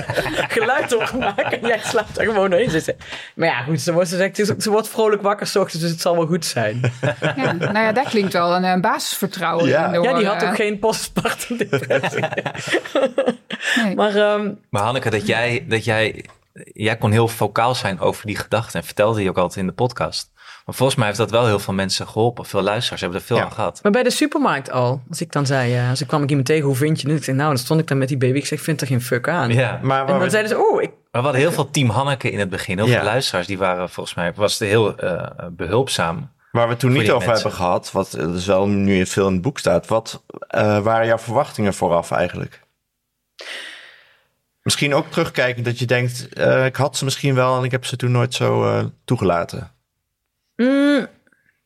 geluid 0.48 0.90
doormaken 0.90 1.60
en 1.62 1.66
jij 1.66 1.80
slaapt 1.84 2.18
er 2.18 2.24
gewoon 2.24 2.50
doorheen. 2.50 2.70
Ze 2.70 2.80
zei, 2.80 2.96
maar 3.34 3.48
ja 3.48 3.62
goed, 3.62 3.80
ze 3.80 3.92
wordt, 3.92 4.08
ze, 4.08 4.16
zegt, 4.16 4.62
ze 4.62 4.70
wordt 4.70 4.88
vrolijk 4.88 5.22
wakker 5.22 5.46
s 5.46 5.56
ochtends, 5.56 5.82
dus 5.82 5.90
het 5.90 6.00
zal 6.00 6.16
wel 6.16 6.26
goed 6.26 6.44
zijn. 6.44 6.92
Ja, 7.36 7.52
nou 7.52 7.78
ja, 7.78 7.92
daar 7.92 8.08
klinkt 8.08 8.32
wel 8.32 8.54
een, 8.56 8.64
eh, 8.64 8.80
basisvertrouwen 8.80 9.68
Ja. 9.68 9.92
door, 9.92 10.04
Ja, 10.04 10.14
die 10.14 10.26
had 10.26 10.44
ook 10.44 10.54
geen 10.54 10.78
postpartum 10.78 11.56
depressie. 11.56 12.24
nee. 13.82 13.94
Maar 13.94 14.16
ehm, 14.16 14.50
Maar 14.70 14.82
Hanneke, 14.82 15.10
dat 15.10 15.26
jij, 15.26 15.64
dat 15.68 15.84
jij, 15.84 16.24
jij 16.72 16.96
kon 16.96 17.10
heel 17.10 17.28
vocaal 17.28 17.74
zijn 17.74 18.00
over 18.00 18.26
die 18.26 18.36
gedachten 18.36 18.80
en 18.80 18.86
vertelde 18.86 19.18
die 19.18 19.28
ook 19.28 19.38
altijd 19.38 19.58
in 19.60 19.66
de 19.66 19.72
podcast. 19.72 20.30
Maar 20.66 20.74
volgens 20.74 20.98
mij 20.98 21.06
heeft 21.06 21.18
dat 21.18 21.30
wel 21.30 21.46
heel 21.46 21.58
veel 21.58 21.74
mensen 21.74 22.06
geholpen. 22.08 22.44
Veel 22.44 22.62
luisteraars 22.62 23.00
hebben 23.00 23.20
er 23.20 23.26
veel 23.26 23.36
Ja. 23.36 23.42
aan 23.44 23.52
gehad. 23.52 23.78
Maar 23.82 23.92
bij 23.92 24.02
de 24.02 24.10
supermarkt 24.10 24.70
al, 24.70 25.02
als 25.08 25.20
ik 25.20 25.32
dan 25.32 25.46
zei, 25.46 25.74
eh, 25.76 25.90
als 25.90 26.00
ik 26.00 26.06
kwam 26.06 26.22
ik 26.22 26.28
iemand 26.28 26.46
tegen, 26.46 26.64
hoe 26.64 26.74
vind 26.76 27.00
je 27.00 27.08
het? 27.08 27.16
Ik 27.16 27.24
zei, 27.24 27.36
nou, 27.36 27.48
dan 27.48 27.58
stond 27.58 27.80
ik 27.80 27.86
dan 27.86 27.98
met 27.98 28.08
die 28.08 28.16
baby. 28.16 28.36
Ik 28.38 28.46
zeg, 28.46 28.58
ik 28.58 28.64
vind 28.64 28.80
er 28.80 28.86
geen 28.86 29.02
fuck 29.02 29.28
aan. 29.28 29.50
Ja. 29.52 29.78
Maar 29.82 30.00
En 30.00 30.06
dan 30.06 30.18
we, 30.18 30.30
zeiden 30.30 30.50
ze, 30.50 30.58
oh, 30.58 30.82
ik, 30.82 30.88
Maar 30.90 30.98
we 31.10 31.18
hadden 31.28 31.40
heel 31.40 31.52
veel 31.52 31.70
team 31.70 31.88
Hanneke 31.90 32.30
in 32.30 32.38
het 32.38 32.48
begin. 32.48 32.76
Heel 32.78 32.86
Ja. 32.86 32.94
veel 32.96 33.04
luisteraars, 33.04 33.46
die 33.46 33.58
waren 33.58 33.90
volgens 33.90 34.14
mij, 34.16 34.32
was 34.34 34.58
het 34.58 34.68
heel 34.68 34.96
eh, 34.98 35.28
behulpzaam. 35.50 36.30
waar 36.52 36.64
we 36.64 36.70
het 36.70 36.80
toen 36.80 36.92
niet 36.92 37.10
over 37.10 37.28
mensen. 37.28 37.34
hebben 37.48 37.52
gehad, 37.64 37.92
wat 37.92 38.14
eh, 38.14 38.26
dus 38.26 38.46
wel 38.46 38.66
nu 38.68 39.06
veel 39.06 39.26
in 39.26 39.32
het 39.32 39.42
boek 39.42 39.58
staat. 39.58 39.86
Wat 39.86 40.22
eh, 40.48 40.78
waren 40.78 41.06
jouw 41.06 41.18
verwachtingen 41.18 41.74
vooraf 41.74 42.10
eigenlijk? 42.10 42.60
Misschien 44.62 44.94
ook 44.94 45.06
terugkijken 45.10 45.62
dat 45.62 45.78
je 45.78 45.86
denkt, 45.86 46.28
eh, 46.34 46.64
ik 46.64 46.76
had 46.76 46.96
ze 46.96 47.04
misschien 47.04 47.34
wel 47.34 47.58
en 47.58 47.64
ik 47.64 47.70
heb 47.70 47.84
ze 47.84 47.96
toen 47.96 48.10
nooit 48.10 48.34
zo 48.34 48.64
eh, 48.64 48.84
toegelaten. 49.04 49.70
Mm, 50.56 51.06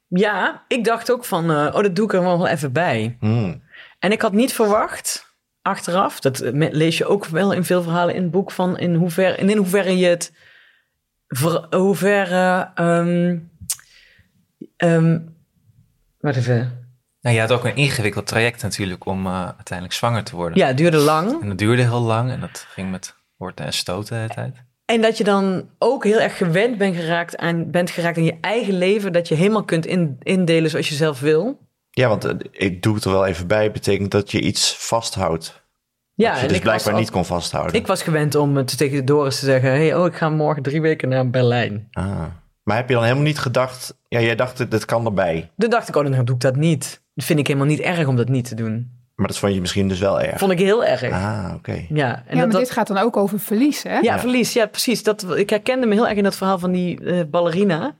ja, 0.09 0.65
ik 0.69 0.85
dacht 0.85 1.13
ook 1.13 1.25
van, 1.25 1.51
eh, 1.51 1.75
oh, 1.75 1.83
dat 1.83 1.97
doe 1.97 2.05
ik 2.05 2.13
er 2.13 2.23
wel 2.23 2.47
even 2.47 2.73
bij. 2.73 3.17
Hmm. 3.21 3.63
En 3.99 4.13
ik 4.13 4.23
had 4.23 4.33
niet 4.33 4.53
verwacht, 4.53 5.35
achteraf, 5.63 6.21
dat 6.21 6.41
eh, 6.41 6.71
lees 6.73 6.99
je 6.99 7.07
ook 7.07 7.27
wel 7.27 7.53
in 7.53 7.65
veel 7.65 7.83
verhalen 7.83 8.15
in 8.15 8.23
het 8.23 8.31
boek, 8.31 8.51
van 8.51 8.79
in 8.79 8.95
hoeverre, 8.95 9.37
in 9.37 9.57
hoeverre 9.57 9.99
je 9.99 10.07
het, 10.07 10.33
ver, 11.27 11.67
hoeverre, 11.71 12.71
ehm 12.75 13.39
ehm, 14.77 15.19
wacht 16.19 16.37
even. 16.37 16.79
Nou, 17.21 17.35
je 17.35 17.41
had 17.41 17.53
ook 17.53 17.65
een 17.65 17.77
ingewikkeld 17.77 18.27
traject 18.27 18.63
natuurlijk 18.63 19.07
om 19.07 19.27
eh, 19.27 19.45
uiteindelijk 19.45 19.93
zwanger 19.93 20.25
te 20.25 20.37
worden. 20.37 20.59
Ja, 20.59 20.67
het 20.67 20.77
duurde 20.77 20.97
lang. 20.97 21.43
En 21.43 21.49
dat 21.49 21.59
duurde 21.59 21.83
heel 21.83 22.01
lang 22.01 22.31
en 22.31 22.41
dat 22.41 22.67
ging 22.69 22.91
met 22.91 23.15
horten 23.37 23.65
en 23.65 23.73
stoten 23.73 24.15
de 24.15 24.21
hele 24.21 24.35
tijd. 24.35 24.65
En 24.91 25.01
dat 25.01 25.19
je 25.19 25.25
dan 25.25 25.69
ook 25.79 26.05
heel 26.05 26.21
erg 26.21 26.37
gewend 26.37 26.79
bent 26.79 26.97
geraakt 26.97 27.37
aan, 27.37 27.71
bent 27.71 27.91
geraakt 27.91 28.17
aan 28.17 28.25
je 28.25 28.39
eigen 28.41 28.79
leven. 28.79 29.13
Dat 29.13 29.29
je 29.29 29.35
helemaal 29.35 29.65
kunt 29.65 29.87
in, 29.87 30.17
indelen 30.23 30.71
zoals 30.71 30.89
je 30.89 30.95
zelf 30.95 31.21
wil. 31.21 31.59
Ja, 31.91 32.09
want 32.09 32.25
eh, 32.25 32.35
ik 32.51 32.83
doe 32.83 32.95
het 32.95 33.05
er 33.05 33.11
wel 33.11 33.27
even 33.27 33.47
bij, 33.47 33.71
betekent 33.71 34.11
dat 34.11 34.31
je 34.31 34.41
iets 34.41 34.75
vasthoudt. 34.79 35.63
Ja, 36.15 36.33
dat 36.33 36.41
je 36.41 36.47
dus 36.47 36.57
ik 36.57 36.63
blijkbaar 36.63 36.95
niet 36.95 37.11
kon 37.11 37.25
vasthouden. 37.25 37.75
Ik 37.75 37.87
was 37.87 38.03
gewend 38.03 38.35
om 38.35 38.57
het 38.57 38.77
tegen 38.77 39.05
Doris 39.05 39.39
te 39.39 39.45
zeggen: 39.45 39.71
hey, 39.71 39.95
oh, 39.95 40.07
ik 40.07 40.15
ga 40.15 40.29
morgen 40.29 40.63
drie 40.63 40.81
weken 40.81 41.09
naar 41.09 41.31
Berlijn. 41.31 41.89
Ah. 41.91 42.23
Maar 42.63 42.77
heb 42.77 42.89
je 42.89 42.95
dan 42.95 43.03
helemaal 43.03 43.25
niet 43.25 43.39
gedacht, 43.39 43.99
ja, 44.09 44.21
jij 44.21 44.37
dacht, 44.37 44.71
dit 44.71 44.85
kan 44.85 45.05
erbij. 45.05 45.51
Toen 45.57 45.71
dacht 45.71 45.89
ik: 45.89 45.97
oh, 45.97 46.03
dan 46.03 46.25
doe 46.25 46.35
ik 46.35 46.41
dat 46.41 46.57
niet. 46.57 47.03
Dat 47.15 47.25
vind 47.25 47.39
ik 47.39 47.47
helemaal 47.47 47.69
niet 47.69 47.81
erg 47.81 48.07
om 48.07 48.17
dat 48.17 48.29
niet 48.29 48.49
te 48.49 48.55
doen. 48.55 49.00
Maar 49.21 49.29
dat 49.29 49.39
vond 49.39 49.55
je 49.55 49.61
misschien 49.61 49.89
dus 49.89 49.99
wel 49.99 50.21
erg. 50.21 50.39
Vond 50.39 50.53
ik 50.53 50.59
heel 50.59 50.85
erg. 50.85 51.03
Ah, 51.03 51.53
oké. 51.57 51.73
Ja, 51.73 51.79
en 51.79 51.89
ja, 51.89 52.15
dat, 52.25 52.35
maar 52.35 52.49
dat- 52.49 52.61
dit 52.61 52.71
gaat 52.71 52.87
dan 52.87 52.99
ook 52.99 53.17
over 53.17 53.41
verlies, 53.41 53.83
hè? 53.83 53.99
ja, 53.99 54.19
verlies. 54.19 54.53
Ja, 54.53 54.67
precies. 54.67 55.03
Dat, 55.03 55.37
ik 55.37 55.51
herkende 55.51 55.87
me 55.87 55.95
heel 55.95 56.09
erg 56.09 56.17
in 56.17 56.23
dat 56.25 56.37
verhaal 56.37 56.59
van 56.59 56.73
die 56.73 57.05
eh, 57.05 57.21
ballerina. 57.31 57.97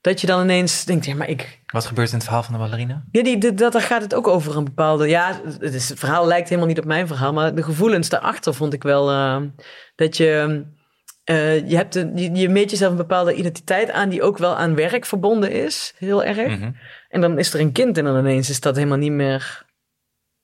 Dat 0.00 0.20
je 0.20 0.26
dan 0.26 0.42
ineens 0.42 0.84
denkt: 0.84 1.06
ja, 1.06 1.14
maar 1.14 1.28
ik, 1.28 1.60
Wat 1.66 1.84
gebeurt 1.84 2.08
in 2.08 2.14
het 2.14 2.24
verhaal 2.24 2.42
van 2.42 2.52
de 2.52 2.58
ballerina? 2.58 3.04
Ja, 3.10 3.22
die, 3.22 3.38
die- 3.38 3.54
dat, 3.54 3.72
daar 3.72 3.82
gaat 3.82 4.02
het 4.02 4.14
ook 4.14 4.26
over 4.28 4.56
een 4.56 4.64
bepaalde... 4.64 5.08
Ja, 5.08 5.40
het, 5.60 5.74
is, 5.74 5.88
het 5.88 5.98
verhaal 5.98 6.26
lijkt 6.26 6.48
helemaal 6.48 6.68
niet 6.68 6.78
op 6.78 6.84
mijn 6.84 7.06
verhaal, 7.06 7.32
maar 7.32 7.54
de 7.54 7.62
gevoelens 7.62 8.08
daarachter 8.08 8.54
vond 8.54 8.72
ik 8.72 8.82
wel... 8.82 9.10
eh, 9.10 9.36
dat 9.96 10.16
je... 10.16 10.62
eh, 11.24 11.68
je, 11.70 11.76
hebt 11.76 11.94
een, 11.94 12.16
je, 12.16 12.32
je 12.34 12.48
meet 12.48 12.70
jezelf 12.70 12.90
een 12.90 12.96
bepaalde 12.96 13.34
identiteit 13.34 13.90
aan 13.90 14.08
die 14.08 14.22
ook 14.22 14.38
wel 14.38 14.56
aan 14.56 14.74
werk 14.74 15.04
verbonden 15.06 15.50
is. 15.52 15.94
Heel 15.98 16.24
erg. 16.24 16.58
Mhm. 16.58 16.70
En 17.08 17.20
dan 17.20 17.38
is 17.38 17.54
er 17.54 17.60
een 17.60 17.72
kind 17.72 17.98
en 17.98 18.04
dan 18.04 18.18
ineens 18.18 18.50
is 18.50 18.60
dat 18.60 18.76
helemaal 18.76 18.98
niet 18.98 19.12
meer... 19.12 19.64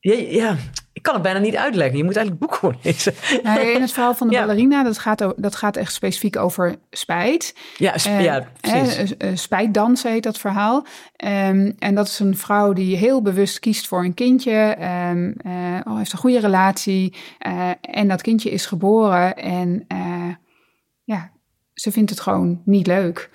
Ja, 0.04 0.14
ja, 0.14 0.56
ik 0.92 1.02
kan 1.02 1.14
het 1.14 1.22
bijna 1.22 1.38
niet 1.38 1.56
uitleggen. 1.56 1.96
Je 1.96 2.04
moet 2.04 2.16
eigenlijk 2.16 2.46
boek 2.46 2.58
gewoon 2.58 2.76
lezen. 2.82 3.14
Nou, 3.42 3.60
in 3.60 3.80
het 3.80 3.92
verhaal 3.92 4.14
van 4.14 4.28
de 4.28 4.34
Ja. 4.36 4.40
ballerina, 4.46 4.82
dat 4.82 4.98
gaat, 4.98 5.24
dat 5.36 5.54
gaat 5.56 5.76
echt 5.76 5.92
specifiek 5.92 6.36
over 6.36 6.76
spijt. 6.90 7.54
Ja, 7.76 7.98
sp- 7.98 8.06
Eh, 8.06 8.22
ja 8.24 8.46
precies. 8.60 9.16
eh, 9.16 9.28
eh, 9.30 9.36
spijtdansen 9.36 10.10
heet 10.12 10.22
dat 10.22 10.38
verhaal. 10.38 10.86
Ehm, 11.16 11.72
en 11.78 11.94
dat 11.94 12.06
is 12.06 12.18
een 12.18 12.36
vrouw 12.36 12.72
die 12.72 12.96
heel 12.96 13.22
bewust 13.22 13.58
kiest 13.58 13.86
voor 13.88 14.04
een 14.04 14.14
kindje. 14.14 14.50
eh, 14.52 15.10
oh, 15.84 15.96
heeft 15.96 16.12
een 16.12 16.18
goede 16.18 16.40
relatie. 16.40 17.14
en 17.80 18.08
dat 18.08 18.22
kindje 18.22 18.50
is 18.50 18.66
geboren. 18.66 19.36
En 19.36 19.86
ja, 21.04 21.32
ze 21.74 21.92
vindt 21.92 22.10
het 22.10 22.20
gewoon 22.20 22.62
niet 22.64 22.86
leuk. 22.86 23.30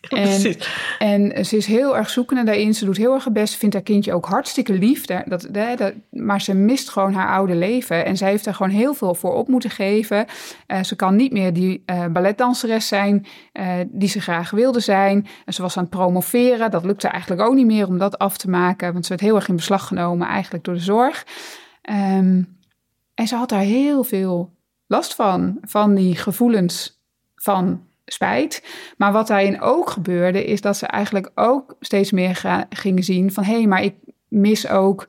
En, 0.98 1.44
ze 1.44 1.56
is 1.56 1.66
heel 1.66 1.96
erg 1.96 2.10
zoekende 2.10 2.44
daarin. 2.44 2.74
Ze 2.74 2.84
doet 2.84 2.96
heel 2.96 3.14
erg 3.14 3.24
haar 3.24 3.32
best. 3.32 3.52
Ze 3.52 3.58
vindt 3.58 3.74
haar 3.74 3.84
kindje 3.84 4.12
ook 4.14 4.26
hartstikke 4.26 4.72
lief. 4.72 5.04
Dat, 5.04 5.48
dat- 5.50 5.92
maar 6.10 6.40
ze 6.40 6.54
mist 6.54 6.88
gewoon 6.90 7.12
haar 7.12 7.28
oude 7.36 7.54
leven. 7.54 8.04
En 8.04 8.16
zij 8.16 8.30
heeft 8.30 8.46
er 8.46 8.54
gewoon 8.54 8.72
heel 8.72 8.94
veel 8.94 9.14
voor 9.14 9.34
op 9.34 9.48
moeten 9.48 9.70
geven. 9.70 10.26
Eh, 10.66 10.82
ze 10.82 10.96
kan 10.96 11.16
niet 11.16 11.32
meer 11.32 11.52
die 11.52 11.82
eh, 11.86 12.06
balletdanseres 12.06 12.88
zijn 12.88 13.26
eh, 13.52 13.74
die 13.86 14.08
ze 14.08 14.20
graag 14.20 14.50
wilde 14.50 14.80
zijn. 14.80 15.26
En 15.44 15.52
ze 15.54 15.62
was 15.62 15.76
aan 15.76 15.82
het 15.82 15.92
promoveren. 15.92 16.70
Dat 16.70 16.84
lukte 16.84 17.08
eigenlijk 17.08 17.42
ook 17.42 17.54
niet 17.54 17.66
meer 17.66 17.86
om 17.86 17.98
dat 17.98 18.18
af 18.18 18.36
te 18.36 18.50
maken. 18.50 18.92
Want 18.92 19.04
ze 19.04 19.08
werd 19.08 19.20
heel 19.22 19.34
erg 19.36 19.48
in 19.48 19.56
beslag 19.56 19.86
genomen 19.86 20.26
eigenlijk 20.26 20.64
door 20.64 20.74
de 20.74 20.80
zorg. 20.80 21.26
Ehm, 21.82 22.42
en 23.14 23.26
ze 23.26 23.36
had 23.36 23.48
daar 23.48 23.60
heel 23.60 24.04
veel 24.04 24.52
last 24.86 25.14
van. 25.14 25.58
Van 25.62 25.94
die 25.94 26.16
gevoelens 26.16 27.00
van 27.34 27.86
spijt. 28.12 28.64
Maar 28.96 29.12
wat 29.12 29.26
daarin 29.26 29.60
ook 29.60 29.90
gebeurde, 29.90 30.44
is 30.44 30.60
dat 30.60 30.76
ze 30.76 30.86
eigenlijk 30.86 31.30
ook 31.34 31.76
steeds 31.80 32.12
meer 32.12 32.34
ga- 32.36 32.66
gingen 32.70 33.02
zien 33.02 33.32
van 33.32 33.44
hé, 33.44 33.52
hey, 33.54 33.66
maar 33.66 33.82
ik 33.82 33.94
mis 34.28 34.68
ook, 34.68 35.08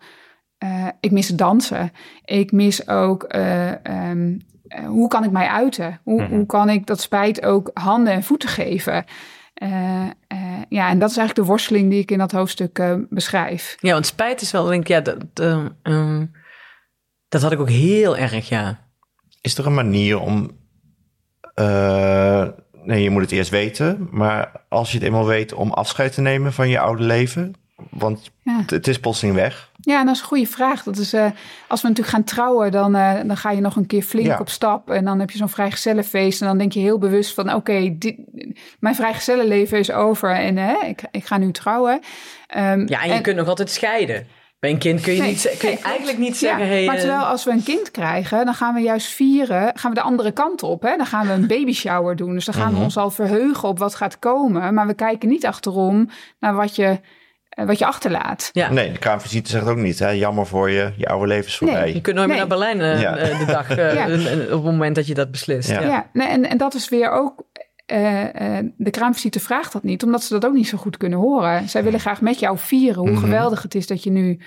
eh, 0.57 0.87
ik 0.99 1.11
mis 1.11 1.27
dansen. 1.27 1.91
Ik 2.25 2.51
mis 2.51 2.87
ook, 2.87 3.23
eh, 3.23 3.85
ehm, 3.85 4.37
eh, 4.67 4.85
hoe 4.85 5.07
kan 5.07 5.23
ik 5.23 5.31
mij 5.31 5.47
uiten? 5.47 5.99
Hoe, 6.03 6.21
Mhm. 6.21 6.33
hoe 6.33 6.45
kan 6.45 6.69
ik 6.69 6.85
dat 6.85 7.01
spijt 7.01 7.45
ook 7.45 7.71
handen 7.73 8.13
en 8.13 8.23
voeten 8.23 8.49
geven? 8.49 9.05
Eh, 9.53 10.03
eh, 10.27 10.61
ja, 10.69 10.89
en 10.89 10.99
dat 10.99 11.09
is 11.09 11.17
eigenlijk 11.17 11.35
de 11.47 11.53
worsteling 11.53 11.89
die 11.89 11.99
ik 12.01 12.11
in 12.11 12.17
dat 12.17 12.31
hoofdstuk 12.31 12.79
eh, 12.79 12.95
beschrijf. 13.09 13.77
Ja, 13.79 13.93
want 13.93 14.05
spijt 14.05 14.41
is 14.41 14.51
wel, 14.51 14.65
denk 14.65 14.81
ik, 14.81 14.87
ja, 14.87 15.01
dat, 15.01 15.17
eh, 15.33 15.65
ehm, 15.83 16.25
dat 17.27 17.41
had 17.41 17.51
ik 17.51 17.59
ook 17.59 17.69
heel 17.69 18.17
erg, 18.17 18.49
ja. 18.49 18.87
Is 19.41 19.57
er 19.57 19.65
een 19.65 19.73
manier 19.73 20.19
om. 20.19 20.57
eh, 21.53 22.47
nee, 22.89 23.03
je 23.03 23.09
moet 23.09 23.21
het 23.21 23.31
eerst 23.31 23.49
weten. 23.49 24.07
Maar 24.11 24.51
als 24.69 24.91
je 24.91 24.97
het 24.97 25.05
eenmaal 25.05 25.25
weet, 25.25 25.53
om 25.53 25.71
afscheid 25.71 26.13
te 26.13 26.21
nemen 26.21 26.53
van 26.53 26.69
je 26.69 26.79
oude 26.79 27.03
leven. 27.03 27.53
Want 27.89 28.31
Ja. 28.43 28.63
het- 28.65 28.87
is 28.87 28.99
plotseling 28.99 29.35
weg. 29.35 29.71
Ja, 29.81 29.99
en 29.99 30.05
dat 30.05 30.15
is 30.15 30.21
een 30.21 30.27
goede 30.27 30.45
vraag. 30.45 30.83
Dat 30.83 30.97
is, 30.97 31.13
eh, 31.13 31.25
als 31.67 31.81
we 31.81 31.87
natuurlijk 31.87 32.15
gaan 32.15 32.23
trouwen, 32.23 32.71
dan, 32.71 32.95
eh, 32.95 33.13
dan 33.25 33.37
ga 33.37 33.51
je 33.51 33.61
nog 33.61 33.75
een 33.75 33.85
keer 33.85 34.01
flink 34.01 34.27
Ja. 34.27 34.37
op 34.39 34.49
stap. 34.49 34.89
En 34.89 35.05
dan 35.05 35.19
heb 35.19 35.31
je 35.31 35.37
zo'n 35.37 35.49
vrijgezellenfeest. 35.49 36.41
En 36.41 36.47
dan 36.47 36.57
denk 36.57 36.71
je 36.71 36.79
heel 36.79 36.97
bewust 36.97 37.33
van, 37.33 37.53
oké, 37.53 37.95
dit- 37.97 38.17
mijn 38.79 38.95
vrijgezellenleven 38.95 39.77
is 39.79 39.91
over. 39.91 40.31
En 40.35 40.57
eh, 40.57 40.89
ik, 40.89 41.01
ik 41.11 41.25
ga 41.25 41.37
nu 41.37 41.51
trouwen. 41.51 41.99
Ehm, 42.47 42.83
Ja, 42.87 43.03
en 43.03 43.13
je 43.13 43.21
kunt 43.21 43.35
nog 43.37 43.47
altijd 43.47 43.69
scheiden. 43.71 44.27
Bij 44.59 44.69
een 44.69 44.77
kind 44.77 45.01
kun 45.01 45.13
je, 45.13 45.19
Nee, 45.21 45.29
niet, 45.29 45.55
kun 45.57 45.69
je 45.69 45.75
nee, 45.75 45.83
eigenlijk 45.83 46.17
niet 46.17 46.39
ja, 46.39 46.47
zeggen... 46.49 46.67
hey, 46.67 46.85
maar 46.85 46.95
eh, 46.95 47.01
terwijl 47.01 47.23
als 47.23 47.43
we 47.43 47.51
een 47.51 47.63
kind 47.63 47.91
krijgen, 47.91 48.45
dan 48.45 48.53
gaan 48.53 48.73
we 48.73 48.79
juist 48.81 49.07
vieren, 49.07 49.71
gaan 49.77 49.91
we 49.91 49.97
de 49.97 50.03
andere 50.03 50.31
kant 50.31 50.63
op. 50.63 50.81
Hè? 50.81 50.97
Dan 50.97 51.05
gaan 51.05 51.27
we 51.27 51.33
een 51.33 51.47
baby 51.47 51.73
shower 51.73 52.15
doen. 52.15 52.33
Dus 52.33 52.45
dan 52.45 52.53
gaan 52.53 52.73
we 52.73 52.79
ons 52.79 52.97
al 52.97 53.11
verheugen 53.11 53.67
op 53.67 53.79
wat 53.79 53.95
gaat 53.95 54.19
komen. 54.19 54.73
Maar 54.73 54.87
we 54.87 54.93
kijken 54.93 55.29
niet 55.29 55.45
achterom 55.45 56.09
naar 56.39 56.55
wat 56.55 56.75
je 56.75 56.99
eh, 57.49 57.65
wat 57.65 57.79
je 57.79 57.85
achterlaat. 57.85 58.49
Ja. 58.53 58.71
Nee, 58.71 58.91
de 58.91 58.99
kraamvisite 58.99 59.49
zegt 59.49 59.67
ook 59.67 59.77
niet, 59.77 59.99
hè, 59.99 60.09
jammer 60.09 60.45
voor 60.45 60.69
je, 60.69 60.93
je 60.97 61.07
oude 61.07 61.27
leven 61.27 61.45
is 61.47 61.57
voorbij. 61.57 61.93
Je 61.93 62.01
kunt 62.01 62.15
nooit 62.15 62.27
meer 62.27 62.37
naar 62.37 62.47
Berlijn 62.47 62.81
eh, 62.81 63.01
Ja. 63.01 63.15
de 63.15 63.45
dag, 63.45 63.75
Ja. 63.95 64.05
op 64.43 64.49
het 64.49 64.63
moment 64.63 64.95
dat 64.95 65.07
je 65.07 65.13
dat 65.13 65.31
beslist. 65.31 65.69
Ja. 65.69 65.81
Ja. 65.81 65.87
Ja, 65.87 66.09
nee, 66.13 66.27
en, 66.27 66.45
en 66.49 66.57
dat 66.57 66.73
is 66.73 66.89
weer 66.89 67.11
ook. 67.11 67.43
Eh, 67.89 68.57
eh, 68.57 68.65
de 68.77 68.89
kraamvisite 68.89 69.39
vraagt 69.39 69.73
dat 69.73 69.83
niet, 69.83 70.03
omdat 70.03 70.23
ze 70.23 70.33
dat 70.33 70.45
ook 70.45 70.53
niet 70.53 70.67
zo 70.67 70.77
goed 70.77 70.97
kunnen 70.97 71.19
horen. 71.19 71.69
Zij 71.69 71.83
willen 71.83 71.99
graag 71.99 72.21
met 72.21 72.39
jou 72.39 72.57
vieren 72.57 72.99
hoe 73.01 73.11
Mhm. 73.11 73.19
geweldig 73.19 73.61
het 73.61 73.75
is 73.75 73.87
dat 73.87 74.03
je 74.03 74.09
nu 74.11 74.39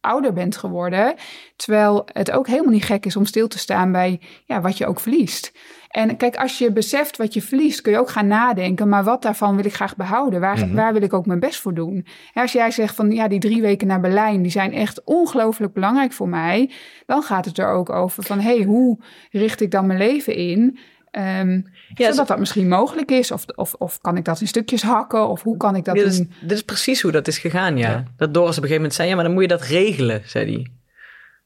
ouder 0.00 0.32
bent 0.32 0.56
geworden. 0.56 1.14
Terwijl 1.56 2.02
het 2.12 2.30
ook 2.30 2.46
helemaal 2.46 2.72
niet 2.72 2.84
gek 2.84 3.06
is 3.06 3.16
om 3.16 3.24
stil 3.24 3.48
te 3.48 3.58
staan 3.58 3.92
bij 3.92 4.20
ja, 4.44 4.60
wat 4.60 4.78
je 4.78 4.86
ook 4.86 5.00
verliest. 5.00 5.52
En 5.88 6.16
kijk, 6.16 6.36
als 6.36 6.58
je 6.58 6.72
beseft 6.72 7.16
wat 7.16 7.34
je 7.34 7.42
verliest, 7.42 7.80
kun 7.80 7.92
je 7.92 7.98
ook 7.98 8.10
gaan 8.10 8.26
nadenken. 8.26 8.88
Maar 8.88 9.04
wat 9.04 9.22
daarvan 9.22 9.56
wil 9.56 9.64
ik 9.64 9.74
graag 9.74 9.96
behouden? 9.96 10.40
Waar, 10.40 10.58
Mhm. 10.58 10.74
waar 10.74 10.92
wil 10.92 11.02
ik 11.02 11.12
ook 11.12 11.26
mijn 11.26 11.40
best 11.40 11.60
voor 11.60 11.74
doen? 11.74 12.06
Ja, 12.32 12.42
als 12.42 12.52
jij 12.52 12.70
zegt 12.70 12.94
van 12.94 13.10
ja, 13.10 13.28
die 13.28 13.40
drie 13.40 13.62
weken 13.62 13.86
naar 13.86 14.00
Berlijn, 14.00 14.42
die 14.42 14.50
zijn 14.50 14.72
echt 14.72 15.04
ongelooflijk 15.04 15.72
belangrijk 15.72 16.12
voor 16.12 16.28
mij. 16.28 16.70
Dan 17.06 17.22
gaat 17.22 17.44
het 17.44 17.58
er 17.58 17.68
ook 17.68 17.90
over 17.90 18.22
van 18.22 18.40
hé, 18.40 18.56
hey, 18.56 18.64
hoe 18.64 18.98
richt 19.30 19.60
ik 19.60 19.70
dan 19.70 19.86
mijn 19.86 19.98
leven 19.98 20.34
in? 20.34 20.78
Ehm, 21.16 21.60
Ja, 21.94 22.10
zodat 22.10 22.28
dat 22.28 22.38
misschien 22.38 22.68
mogelijk 22.68 23.10
is. 23.10 23.30
Of, 23.30 23.44
of, 23.54 23.74
of 23.74 24.00
kan 24.00 24.16
ik 24.16 24.24
dat 24.24 24.40
in 24.40 24.46
stukjes 24.46 24.82
hakken? 24.82 25.28
Of 25.28 25.42
hoe 25.42 25.56
kan 25.56 25.76
ik 25.76 25.84
dat 25.84 25.94
Dit, 25.94 26.06
is, 26.06 26.16
doen? 26.16 26.32
dit 26.40 26.50
is 26.52 26.62
precies 26.62 27.02
hoe 27.02 27.12
dat 27.12 27.28
is 27.28 27.38
gegaan, 27.38 27.76
ja. 27.76 28.04
Dat 28.16 28.34
Doris 28.34 28.56
op 28.56 28.62
een 28.62 28.68
gegeven 28.68 28.76
moment 28.76 28.94
zei, 28.94 29.08
ja, 29.08 29.14
maar 29.14 29.24
dan 29.24 29.32
moet 29.32 29.42
je 29.42 29.48
dat 29.48 29.62
regelen, 29.62 30.22
zei 30.26 30.52
hij. 30.52 30.66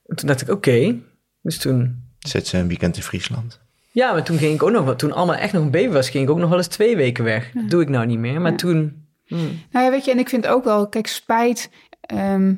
En 0.07 0.17
toen 0.17 0.27
dacht 0.29 0.41
ik, 0.43 0.49
oké. 0.51 0.95
Dus 1.43 1.59
toen... 1.59 2.09
Zit 2.19 2.47
ze 2.47 2.59
een 2.59 2.69
weekend 2.69 2.97
in 2.97 3.03
Friesland? 3.03 3.61
Ja, 3.93 4.13
maar 4.13 4.25
toen 4.25 4.39
ging 4.39 4.55
ik 4.55 4.63
ook 4.63 4.71
nog, 4.71 4.97
toen 4.97 5.13
allemaal 5.13 5.35
echt 5.37 5.53
nog 5.53 5.63
een 5.63 5.71
baby 5.71 5.93
was, 5.93 6.11
ging 6.11 6.25
ik 6.25 6.31
ook 6.31 6.39
nog 6.39 6.49
wel 6.49 6.59
eens 6.59 6.67
twee 6.67 6.97
weken 6.97 7.25
weg. 7.25 7.51
Dat 7.55 7.71
doe 7.71 7.83
ik 7.83 7.89
nou 7.89 8.07
niet 8.07 8.19
meer, 8.19 8.41
maar 8.41 8.51
Ja. 8.51 8.57
toen... 8.57 9.07
hmm. 9.27 9.61
Nou 9.71 9.85
ja, 9.85 9.91
weet 9.91 10.05
je, 10.05 10.11
en 10.11 10.19
ik 10.19 10.29
vind 10.29 10.47
ook 10.47 10.65
wel, 10.65 10.89
kijk, 10.89 11.07
spijt. 11.07 11.71
ehm, 12.01 12.55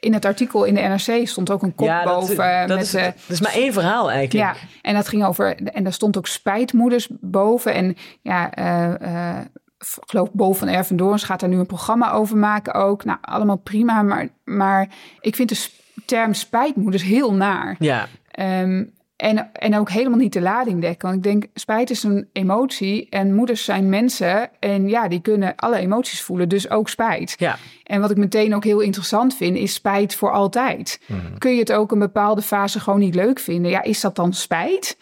in 0.00 0.12
het 0.12 0.24
artikel 0.24 0.64
in 0.64 0.74
de 0.74 0.80
NRC 0.80 1.28
stond 1.28 1.50
ook 1.50 1.62
een 1.62 1.74
kop 1.74 1.86
ja, 1.86 2.04
dat, 2.04 2.14
boven. 2.14 2.68
dat, 2.68 2.76
met, 2.76 2.86
is, 2.86 2.92
dat 2.92 3.14
is 3.28 3.40
maar 3.40 3.54
één 3.54 3.72
verhaal 3.72 4.10
eigenlijk. 4.10 4.56
Ja, 4.56 4.68
en 4.82 4.94
dat 4.94 5.08
ging 5.08 5.24
over, 5.24 5.56
en 5.56 5.82
daar 5.82 5.92
stond 5.92 6.16
ook 6.16 6.26
spijtmoeders 6.26 7.08
boven. 7.10 7.74
En 7.74 7.96
ja, 8.22 8.50
eh, 8.52 9.36
eh, 9.36 9.44
ik 9.78 9.86
geloof 10.06 10.32
Bo 10.32 10.52
van 10.52 10.68
Ervendoorns 10.68 11.24
gaat 11.24 11.40
daar 11.40 11.48
nu 11.48 11.58
een 11.58 11.66
programma 11.66 12.12
over 12.12 12.36
maken 12.36 12.74
ook. 12.74 13.04
Nou, 13.04 13.18
allemaal 13.20 13.56
prima, 13.56 14.02
maar, 14.02 14.28
maar 14.44 14.88
ik 15.20 15.36
vind 15.36 15.48
de 15.48 15.68
term 16.04 16.34
spijtmoeders 16.34 17.02
heel 17.02 17.34
naar. 17.34 17.76
Ja, 17.78 18.08
Ehm, 18.34 18.84
en, 19.16 19.52
en 19.52 19.78
ook 19.78 19.90
helemaal 19.90 20.18
niet 20.18 20.32
de 20.32 20.40
lading 20.40 20.80
dekken. 20.80 21.08
Want 21.08 21.24
ik 21.26 21.32
denk, 21.32 21.46
spijt 21.54 21.90
is 21.90 22.02
een 22.02 22.28
emotie 22.32 23.08
en 23.08 23.34
moeders 23.34 23.64
zijn 23.64 23.88
mensen. 23.88 24.50
En 24.60 24.88
ja, 24.88 25.08
die 25.08 25.20
kunnen 25.20 25.56
alle 25.56 25.76
emoties 25.76 26.22
voelen, 26.22 26.48
dus 26.48 26.70
ook 26.70 26.88
spijt. 26.88 27.34
ja. 27.38 27.56
En 27.82 28.00
wat 28.00 28.10
ik 28.10 28.16
meteen 28.16 28.54
ook 28.54 28.64
heel 28.64 28.80
interessant 28.80 29.36
vind, 29.36 29.56
is 29.56 29.74
spijt 29.74 30.14
voor 30.14 30.32
altijd. 30.32 31.00
Kun 31.38 31.52
je 31.52 31.58
het 31.58 31.72
ook 31.72 31.92
een 31.92 31.98
bepaalde 31.98 32.42
fase 32.42 32.80
gewoon 32.80 32.98
niet 32.98 33.14
leuk 33.14 33.38
vinden? 33.38 33.70
Ja, 33.70 33.82
is 33.82 34.00
dat 34.00 34.16
dan 34.16 34.32
spijt? 34.32 34.98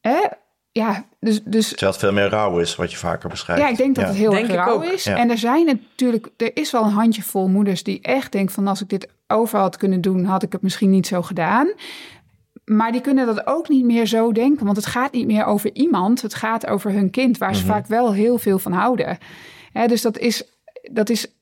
Hè? 0.00 0.18
Ja, 0.72 1.04
dus, 1.20 1.42
dus 1.44 1.68
Terwijl 1.68 1.90
het 1.90 2.00
veel 2.00 2.12
meer 2.12 2.28
rouw 2.28 2.58
is, 2.58 2.76
wat 2.76 2.90
je 2.90 2.96
vaker 2.96 3.28
beschrijft. 3.28 3.62
ja, 3.62 3.68
ik 3.68 3.76
denk 3.76 3.94
dat 3.94 4.06
het 4.06 4.16
heel 4.16 4.30
Denk 4.30 4.48
erg 4.48 4.54
rauw 4.54 4.80
is. 4.80 5.04
Ja. 5.04 5.16
En 5.16 5.30
er 5.30 5.38
zijn 5.38 5.64
natuurlijk, 5.66 6.28
er 6.36 6.56
is 6.56 6.70
wel 6.70 6.84
een 6.84 6.90
handjevol 6.90 7.48
moeders 7.48 7.82
die 7.82 8.00
echt 8.00 8.32
denken 8.32 8.54
van 8.54 8.66
als 8.66 8.82
ik 8.82 8.88
dit 8.88 9.08
over 9.26 9.58
had 9.58 9.76
kunnen 9.76 10.00
doen, 10.00 10.24
had 10.24 10.42
ik 10.42 10.52
het 10.52 10.62
misschien 10.62 10.90
niet 10.90 11.06
zo 11.06 11.22
gedaan. 11.22 11.72
Maar 12.68 12.92
die 12.92 13.00
kunnen 13.00 13.26
dat 13.26 13.46
ook 13.46 13.68
niet 13.68 13.84
meer 13.84 14.06
zo 14.06 14.32
denken, 14.32 14.64
want 14.64 14.76
het 14.76 14.86
gaat 14.86 15.12
niet 15.12 15.26
meer 15.26 15.44
over 15.44 15.74
iemand, 15.74 16.22
het 16.22 16.34
gaat 16.34 16.66
over 16.66 16.92
hun 16.92 17.10
kind, 17.10 17.38
waar 17.38 17.54
ze 17.54 17.64
vaak 17.64 17.86
wel 17.86 18.12
heel 18.12 18.38
veel 18.38 18.58
van 18.58 18.72
houden. 18.72 19.18
Hè, 19.72 19.86
dus 19.86 20.02
dat 20.02 20.18
is, 20.18 20.44
dat 20.92 21.08
is 21.10 21.38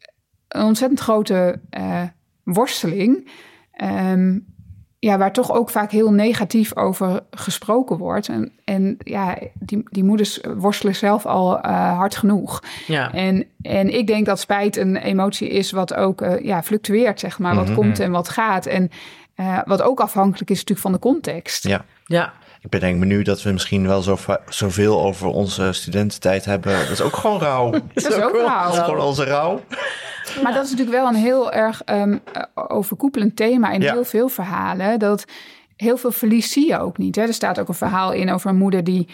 een 0.49 0.63
ontzettend 0.63 1.01
grote 1.01 1.61
eh, 1.71 2.03
worsteling. 2.45 3.31
Ehm, 3.73 4.39
ja, 4.99 5.19
waar 5.19 5.33
toch 5.33 5.53
ook 5.53 5.71
vaak 5.71 5.91
heel 5.91 6.13
negatief 6.13 6.77
over 6.77 7.21
gesproken 7.31 7.99
wordt. 7.99 8.29
En, 8.29 8.53
en 8.65 8.97
ja, 8.99 9.39
die, 9.55 9.83
die 9.91 10.05
moeders 10.05 10.41
worstelen 10.57 10.95
zelf 10.95 11.27
al 11.27 11.61
eh, 11.61 11.97
hard 11.97 12.17
genoeg. 12.17 12.63
ja. 12.87 13.13
En, 13.13 13.47
en 13.63 13.95
ik 13.95 14.07
denk 14.07 14.27
dat 14.27 14.41
spijt 14.41 14.77
een 14.77 14.97
emotie 14.97 15.49
is 15.49 15.71
wat 15.71 15.95
ook 15.95 16.21
eh, 16.21 16.45
ja, 16.45 16.63
fluctueert, 16.63 17.21
zeg 17.21 17.39
maar. 17.39 17.55
Wat 17.55 17.75
komt 17.75 18.01
en 18.01 18.11
wat 18.11 18.29
gaat. 18.29 18.67
En 18.67 18.91
eh, 19.37 19.59
wat 19.65 19.83
ook 19.83 20.01
afhankelijk 20.01 20.51
is 20.51 20.57
natuurlijk 20.59 20.81
van 20.87 20.93
de 20.93 20.99
context. 20.99 21.69
Ja. 21.69 21.85
ja. 22.05 22.33
Ik 22.61 22.71
bedenk 22.73 22.99
me 22.99 23.05
nu 23.05 23.23
dat 23.23 23.43
we 23.43 23.53
misschien 23.53 23.87
wel 23.87 24.03
zo 24.03 24.17
zoveel 24.49 25.01
over 25.03 25.27
onze 25.29 25.73
studententijd 25.73 26.45
hebben. 26.45 26.79
Dat 26.79 26.89
is 26.91 27.01
ook 27.01 27.17
gewoon 27.17 27.41
rouw. 27.41 27.71
Dat 27.71 27.83
Dat 27.95 28.05
is 28.13 28.21
ook 28.23 28.35
is 28.35 28.41
rauw. 28.41 28.71
gewoon 28.73 29.01
onze 29.01 29.25
rouw. 29.25 29.61
Maar 30.43 30.53
dat 30.53 30.65
is 30.65 30.71
natuurlijk 30.71 30.97
wel 30.99 31.09
een 31.09 31.15
heel 31.15 31.53
erg 31.53 31.83
ehm, 31.85 32.19
eh, 32.33 32.43
overkoepelend 32.55 33.37
thema 33.37 33.71
in 33.71 33.81
Ja. 33.81 33.93
heel 33.93 34.05
veel 34.05 34.29
verhalen. 34.29 34.99
Dat 34.99 35.25
heel 35.77 35.97
veel 35.97 36.13
verlies 36.13 36.53
zie 36.53 36.67
je 36.67 36.79
ook 36.79 36.99
niet. 36.99 37.17
Hè? 37.17 37.23
Er 37.23 37.35
staat 37.35 37.61
ook 37.61 37.69
een 37.69 37.75
verhaal 37.75 38.13
in 38.13 38.31
over 38.33 38.51
een 38.51 38.57
moeder 38.57 38.85
die 38.85 39.09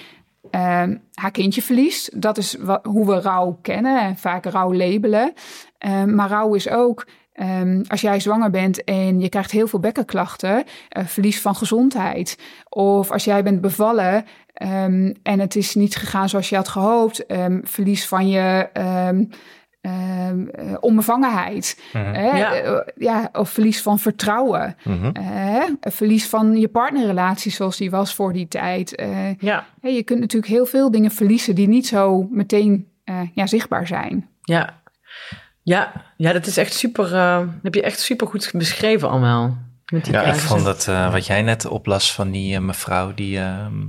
ehm, 0.50 0.96
haar 1.14 1.30
kindje 1.30 1.62
verliest. 1.62 2.22
Dat 2.22 2.38
is 2.38 2.56
hoe 2.82 3.06
we 3.06 3.20
rouw 3.20 3.58
kennen 3.62 4.00
en 4.02 4.16
vaak 4.16 4.44
rouw 4.46 4.74
labelen. 4.74 5.32
Ehm, 5.78 6.14
maar 6.14 6.28
rouw 6.28 6.54
is 6.54 6.68
ook 6.68 7.06
ehm, 7.42 7.82
als 7.86 8.00
jij 8.00 8.20
zwanger 8.20 8.50
bent 8.50 8.84
en 8.84 9.20
je 9.20 9.28
krijgt 9.28 9.50
heel 9.50 9.66
veel 9.66 9.80
bekkenklachten, 9.80 10.64
eh, 10.88 11.04
verlies 11.06 11.40
van 11.40 11.54
gezondheid. 11.54 12.38
Of 12.68 13.10
als 13.10 13.24
jij 13.24 13.42
bent 13.42 13.60
bevallen 13.60 14.24
ehm, 14.52 15.12
en 15.22 15.40
het 15.40 15.56
is 15.56 15.74
niet 15.74 15.96
gegaan 15.96 16.28
zoals 16.28 16.48
je 16.48 16.56
had 16.56 16.68
gehoopt, 16.68 17.26
ehm, 17.26 17.60
verlies 17.62 18.06
van 18.08 18.28
je 18.28 18.68
ehm, 18.72 19.24
ehm, 19.80 20.46
eh, 20.46 20.74
onbevangenheid. 20.80 21.80
Hè? 21.92 22.36
Ja. 22.38 22.54
Eh, 22.54 22.78
ja, 22.96 23.28
of 23.32 23.50
verlies 23.50 23.82
van 23.82 23.98
vertrouwen. 23.98 24.76
Mhm. 24.84 25.10
Hè? 25.20 25.60
Verlies 25.80 26.26
van 26.28 26.56
je 26.56 26.68
partnerrelatie 26.68 27.52
zoals 27.52 27.76
die 27.76 27.90
was 27.90 28.14
voor 28.14 28.32
die 28.32 28.48
tijd. 28.48 28.94
Eh, 28.94 29.34
Ja, 29.38 29.66
hè, 29.80 29.88
je 29.88 30.02
kunt 30.02 30.20
natuurlijk 30.20 30.52
heel 30.52 30.66
veel 30.66 30.90
dingen 30.90 31.10
verliezen 31.10 31.54
die 31.54 31.68
niet 31.68 31.86
zo 31.86 32.26
meteen 32.30 32.88
eh, 33.04 33.20
ja, 33.34 33.46
zichtbaar 33.46 33.86
zijn. 33.86 34.28
ja. 34.42 34.80
Ja, 35.62 35.92
ja, 36.16 36.32
dat 36.32 36.46
is 36.46 36.56
echt 36.56 36.72
super, 36.74 37.14
eh, 37.14 37.40
heb 37.62 37.74
je 37.74 37.82
echt 37.82 38.00
super 38.00 38.26
goed 38.26 38.50
beschreven 38.54 39.08
allemaal. 39.10 39.58
Met 39.92 40.04
die 40.04 40.12
Ja, 40.12 40.22
Ik 40.22 40.34
vond 40.34 40.64
dat, 40.64 40.88
eh, 40.88 41.12
wat 41.12 41.26
jij 41.26 41.42
net 41.42 41.66
oplas 41.66 42.12
van 42.14 42.30
die 42.30 42.54
eh, 42.54 42.60
mevrouw, 42.60 43.14
die... 43.14 43.38
ehm, 43.38 43.80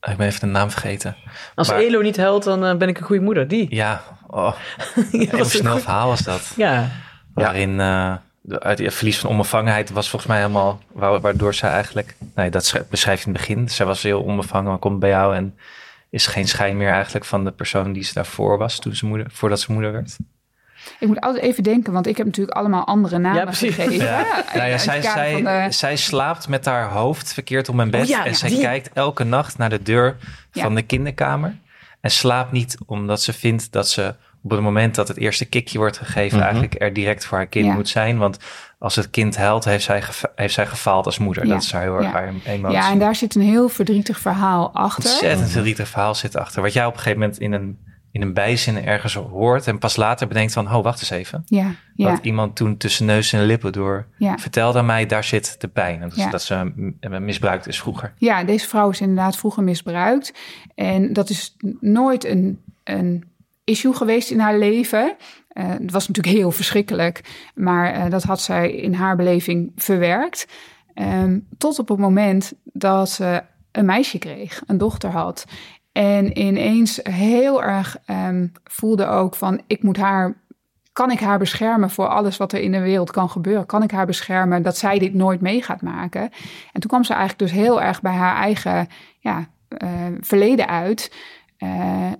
ik 0.00 0.16
ben 0.16 0.26
even 0.26 0.40
de 0.40 0.46
naam 0.46 0.70
vergeten. 0.70 1.16
Als 1.54 1.68
maar- 1.68 1.78
Elo 1.78 2.00
niet 2.00 2.16
helpt, 2.16 2.44
dan 2.44 2.78
ben 2.78 2.88
ik 2.88 2.98
een 2.98 3.04
goede 3.06 3.22
moeder. 3.22 3.48
Die. 3.48 3.74
Ja, 3.74 4.02
oh, 4.26 4.54
een 5.12 5.28
emotioneel 5.30 5.72
goed. 5.72 5.82
verhaal 5.82 6.08
was 6.08 6.20
dat. 6.20 6.52
Ja, 6.56 6.88
Waarin 7.34 7.76
de, 7.76 8.60
uit 8.60 8.78
het 8.78 8.94
verlies 8.94 9.18
van 9.18 9.30
onbevangenheid 9.30 9.90
was 9.90 10.08
volgens 10.08 10.30
mij 10.30 10.40
helemaal... 10.40 10.80
wa- 10.92 11.20
Waardoor 11.20 11.54
zij 11.54 11.70
eigenlijk... 11.70 12.16
Nee, 12.34 12.50
dat 12.50 12.64
schrijf- 12.66 12.86
beschrijft 12.88 13.26
in 13.26 13.32
het 13.32 13.40
begin. 13.40 13.68
Zij 13.68 13.86
was 13.86 14.02
heel 14.02 14.22
onbevangen, 14.22 14.70
maar 14.70 14.78
komt 14.78 14.98
bij 14.98 15.08
jou 15.10 15.34
en 15.34 15.58
is 16.10 16.26
geen 16.26 16.48
schijn 16.48 16.76
meer 16.76 16.90
eigenlijk 16.92 17.24
van 17.24 17.44
de 17.44 17.50
persoon 17.52 17.92
die 17.92 18.02
ze 18.04 18.14
daarvoor 18.14 18.58
was, 18.58 18.78
toen 18.78 18.94
ze 18.94 19.06
moeder, 19.06 19.26
voordat 19.30 19.60
ze 19.60 19.72
moeder 19.72 19.92
werd. 19.92 20.16
Ik 21.00 21.08
moet 21.08 21.20
altijd 21.20 21.44
even 21.44 21.62
denken, 21.62 21.92
want 21.92 22.06
ik 22.06 22.16
heb 22.16 22.26
natuurlijk 22.26 22.56
allemaal 22.56 22.86
andere 22.86 23.18
namen 23.18 23.38
Ja, 23.38 23.44
precies. 23.44 23.74
gegeven. 23.74 24.06
Ja. 24.06 24.24
Nou 24.54 24.68
ja, 24.68 24.78
zij, 24.78 25.02
zij, 25.02 25.42
de- 25.42 25.66
zij 25.72 25.96
slaapt 25.96 26.48
met 26.48 26.64
haar 26.64 26.88
hoofd 26.90 27.32
verkeerd 27.32 27.68
op 27.68 27.74
mijn 27.74 27.90
bed. 27.90 28.00
Oh 28.02 28.06
ja, 28.08 28.24
en 28.24 28.30
ja, 28.30 28.36
zij 28.36 28.48
die- 28.48 28.60
kijkt 28.60 28.90
elke 28.92 29.24
nacht 29.24 29.58
naar 29.58 29.70
de 29.70 29.82
deur 29.82 30.16
Ja. 30.52 30.62
van 30.62 30.74
de 30.74 30.82
kinderkamer. 30.82 31.56
En 32.00 32.10
slaapt 32.10 32.52
niet 32.52 32.76
omdat 32.86 33.22
ze 33.22 33.32
vindt 33.32 33.72
dat 33.72 33.88
ze 33.88 34.14
op 34.42 34.50
het 34.50 34.60
moment 34.60 34.94
dat 34.94 35.08
het 35.08 35.16
eerste 35.16 35.44
kikje 35.44 35.78
wordt 35.78 35.98
gegeven... 35.98 36.36
Mhm. 36.38 36.46
eigenlijk 36.46 36.82
er 36.82 36.92
direct 36.92 37.24
voor 37.26 37.36
haar 37.38 37.46
kind 37.46 37.66
Ja. 37.66 37.72
moet 37.72 37.88
zijn. 37.88 38.18
Want 38.18 38.38
als 38.78 38.96
het 38.96 39.10
kind 39.10 39.36
huilt, 39.36 39.64
heeft 39.64 39.84
zij, 39.84 40.02
heeft 40.34 40.54
zij 40.54 40.66
gefaald 40.66 41.06
als 41.06 41.18
moeder. 41.18 41.46
Ja. 41.46 41.52
Dat 41.52 41.62
is 41.62 41.72
haar 41.72 41.82
heel 41.82 41.96
erg 41.96 42.12
Ja. 42.12 42.32
emotie. 42.44 42.76
Ja, 42.76 42.90
en 42.90 42.98
daar 42.98 43.14
zit 43.14 43.34
een 43.34 43.42
heel 43.42 43.68
verdrietig 43.68 44.18
verhaal 44.20 44.74
achter. 44.74 45.10
Ontzettend 45.10 45.50
verdrietig 45.50 45.88
verhaal 45.88 46.14
zit 46.14 46.36
achter. 46.36 46.62
Wat 46.62 46.72
jij 46.72 46.86
op 46.86 46.92
een 46.92 46.98
gegeven 46.98 47.18
moment 47.20 47.38
in 47.38 47.52
een, 47.52 47.78
in 48.12 48.22
een 48.22 48.34
bijzin 48.34 48.84
ergens 48.84 49.14
hoort... 49.14 49.66
en 49.66 49.78
pas 49.78 49.96
later 49.96 50.28
bedenkt 50.28 50.52
van, 50.52 50.66
oh, 50.74 50.82
wacht 50.82 51.00
eens 51.00 51.10
even. 51.10 51.42
Ja, 51.46 51.70
ja, 51.94 52.10
Wat 52.10 52.24
iemand 52.24 52.56
toen 52.56 52.76
tussen 52.76 53.06
neus 53.06 53.32
en 53.32 53.44
lippen 53.44 53.72
door 53.72 54.06
ja. 54.18 54.38
vertelde 54.38 54.78
aan 54.78 54.86
mij, 54.86 55.06
daar 55.06 55.24
zit 55.24 55.60
de 55.60 55.68
pijn. 55.68 56.00
Dat, 56.00 56.10
is- 56.12 56.16
Ja. 56.22 56.30
dat 56.30 56.42
ze 56.42 56.72
misbruikt 57.20 57.66
is 57.66 57.80
vroeger. 57.80 58.12
ja, 58.18 58.44
deze 58.44 58.68
vrouw 58.68 58.90
is 58.90 59.00
inderdaad 59.00 59.36
vroeger 59.36 59.62
misbruikt. 59.62 60.32
En 60.74 61.12
dat 61.12 61.30
is 61.30 61.56
nooit 61.80 62.24
een, 62.24 62.60
een 62.84 63.24
issue 63.64 63.92
geweest 63.94 64.30
in 64.30 64.38
haar 64.40 64.58
leven. 64.58 65.16
Eh, 65.48 65.68
het 65.68 65.90
was 65.90 66.08
natuurlijk 66.08 66.36
heel 66.36 66.50
verschrikkelijk, 66.50 67.48
maar 67.54 67.92
eh, 67.92 68.10
dat 68.10 68.22
had 68.22 68.40
zij 68.40 68.70
in 68.72 68.94
haar 68.94 69.16
beleving 69.16 69.72
verwerkt. 69.76 70.46
Ehm, 70.94 71.38
tot 71.58 71.78
op 71.78 71.88
het 71.88 71.98
moment 71.98 72.52
dat 72.64 73.10
ze 73.10 73.42
een 73.72 73.84
meisje 73.84 74.18
kreeg, 74.18 74.62
een 74.66 74.78
dochter 74.78 75.10
had. 75.10 75.44
En 75.98 76.38
ineens 76.38 77.00
heel 77.02 77.62
erg 77.62 77.96
ehm, 78.04 78.46
voelde 78.64 79.06
ook 79.06 79.34
van, 79.34 79.60
ik 79.66 79.82
moet 79.82 79.96
haar 79.96 80.36
kan 80.92 81.10
ik 81.10 81.20
haar 81.20 81.38
beschermen 81.38 81.90
voor 81.90 82.08
alles 82.08 82.36
wat 82.36 82.52
er 82.52 82.60
in 82.60 82.72
de 82.72 82.80
wereld 82.80 83.10
kan 83.10 83.30
gebeuren? 83.30 83.66
Kan 83.66 83.82
ik 83.82 83.90
haar 83.90 84.06
beschermen 84.06 84.62
dat 84.62 84.76
zij 84.76 84.98
dit 84.98 85.14
nooit 85.14 85.40
mee 85.40 85.62
gaat 85.62 85.82
maken? 85.82 86.22
En 86.72 86.80
toen 86.80 86.90
kwam 86.90 87.04
ze 87.04 87.12
eigenlijk 87.12 87.50
dus 87.50 87.60
heel 87.60 87.82
erg 87.82 88.00
bij 88.00 88.12
haar 88.12 88.36
eigen 88.36 88.88
ja, 89.18 89.48
eh, 89.68 89.88
verleden 90.20 90.68
uit. 90.68 91.14
Eh, 91.56 92.12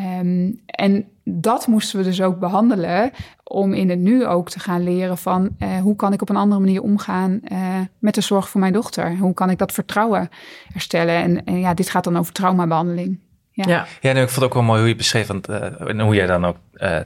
eh, 0.00 0.10
Ehm, 0.20 0.50
en 0.66 1.04
dat 1.24 1.66
moesten 1.66 1.98
we 1.98 2.04
dus 2.04 2.22
ook 2.22 2.38
behandelen 2.38 3.10
om 3.44 3.72
in 3.72 3.90
het 3.90 3.98
nu 3.98 4.26
ook 4.26 4.50
te 4.50 4.60
gaan 4.60 4.82
leren 4.82 5.18
van 5.18 5.50
eh, 5.58 5.80
hoe 5.80 5.96
kan 5.96 6.12
ik 6.12 6.22
op 6.22 6.28
een 6.28 6.36
andere 6.36 6.60
manier 6.60 6.82
omgaan 6.82 7.40
eh, 7.44 7.58
met 7.98 8.14
de 8.14 8.20
zorg 8.20 8.48
voor 8.48 8.60
mijn 8.60 8.72
dochter? 8.72 9.16
Hoe 9.16 9.34
kan 9.34 9.50
ik 9.50 9.58
dat 9.58 9.72
vertrouwen 9.72 10.28
herstellen? 10.72 11.44
En, 11.44 11.58
ja, 11.58 11.74
dit 11.74 11.90
gaat 11.90 12.04
dan 12.04 12.18
over 12.18 12.32
traumabehandeling. 12.32 13.18
Ja. 13.52 13.64
Ja. 13.68 13.86
Ja, 14.00 14.10
ik 14.10 14.16
vond 14.16 14.34
het 14.34 14.44
ook 14.44 14.54
wel 14.54 14.62
mooi 14.62 14.80
hoe 14.80 14.88
je 14.88 14.96
beschreef 14.96 15.28
eh, 15.28 15.88
en 15.88 16.00
hoe 16.00 16.14
jij 16.14 16.26
dan 16.26 16.44
ook 16.44 16.56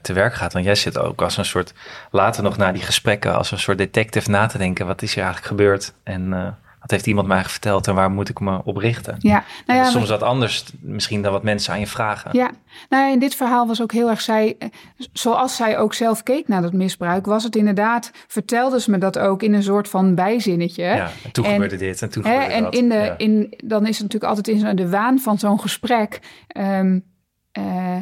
te 0.02 0.12
werk 0.12 0.34
gaat. 0.34 0.52
Want 0.52 0.64
jij 0.64 0.74
zit 0.74 0.98
ook 0.98 1.22
als 1.22 1.36
een 1.36 1.44
soort, 1.44 1.74
later 2.10 2.42
nog 2.42 2.56
na 2.56 2.72
die 2.72 2.82
gesprekken, 2.82 3.36
als 3.36 3.50
een 3.50 3.58
soort 3.58 3.78
detective 3.78 4.30
na 4.30 4.46
te 4.46 4.58
denken. 4.58 4.86
Wat 4.86 5.02
is 5.02 5.12
er 5.12 5.22
eigenlijk 5.22 5.46
gebeurd? 5.46 5.94
En 6.02 6.56
wat 6.84 6.92
heeft 6.92 7.06
iemand 7.06 7.26
mij 7.28 7.44
verteld 7.44 7.86
en 7.86 7.94
waar 7.94 8.10
moet 8.10 8.28
ik 8.28 8.40
me 8.40 8.60
op 8.64 8.76
richten? 8.76 9.16
Ja, 9.18 9.32
nou 9.32 9.44
Dat 9.66 9.76
ja, 9.76 9.84
soms 9.92 10.08
wat 10.08 10.22
anders 10.22 10.64
misschien 10.80 11.22
dan 11.22 11.32
wat 11.32 11.42
mensen 11.42 11.72
aan 11.72 11.80
je 11.80 11.86
vragen. 11.86 12.30
Ja, 12.32 12.50
nou, 12.88 13.12
in 13.12 13.18
dit 13.18 13.34
verhaal 13.34 13.66
was 13.66 13.82
ook 13.82 13.92
heel 13.92 14.10
erg 14.10 14.20
zij, 14.20 14.56
zoals 15.12 15.56
zij 15.56 15.78
ook 15.78 15.94
zelf 15.94 16.22
keek 16.22 16.48
naar 16.48 16.62
dat 16.62 16.72
misbruik, 16.72 17.26
was 17.26 17.44
het 17.44 17.56
inderdaad, 17.56 18.10
vertelde 18.26 18.80
ze 18.80 18.90
me 18.90 18.98
dat 18.98 19.18
ook 19.18 19.42
in 19.42 19.52
een 19.54 19.62
soort 19.62 19.88
van 19.88 20.14
bijzinnetje. 20.14 20.82
Ja, 20.84 21.10
en 21.24 21.32
toen 21.32 21.44
En- 21.44 21.52
gebeurde 21.52 21.76
dit 21.76 22.02
en 22.02 22.10
toen 22.10 22.24
Hè, 22.24 22.30
gebeurde 22.32 22.52
en 22.54 22.62
dat. 22.62 22.74
in 22.74 22.88
de, 22.88 22.94
Ja. 22.94 23.18
in, 23.18 23.54
dan 23.64 23.86
is 23.86 23.98
het 23.98 24.12
natuurlijk 24.12 24.36
altijd 24.36 24.48
in 24.48 24.76
de 24.76 24.88
waan 24.88 25.18
van 25.18 25.38
zo'n 25.38 25.60
gesprek. 25.60 26.20
ehm, 26.46 26.98
eh, 27.52 27.96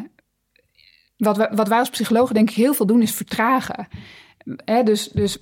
wat, 1.16 1.36
wij, 1.36 1.48
wat 1.54 1.68
wij 1.68 1.78
als 1.78 1.90
psychologen 1.90 2.34
denk 2.34 2.50
ik 2.50 2.56
heel 2.56 2.74
veel 2.74 2.86
doen, 2.86 3.02
is 3.02 3.14
vertragen. 3.14 3.88
Hè, 4.64 4.82
dus, 4.82 5.08
dus 5.08 5.38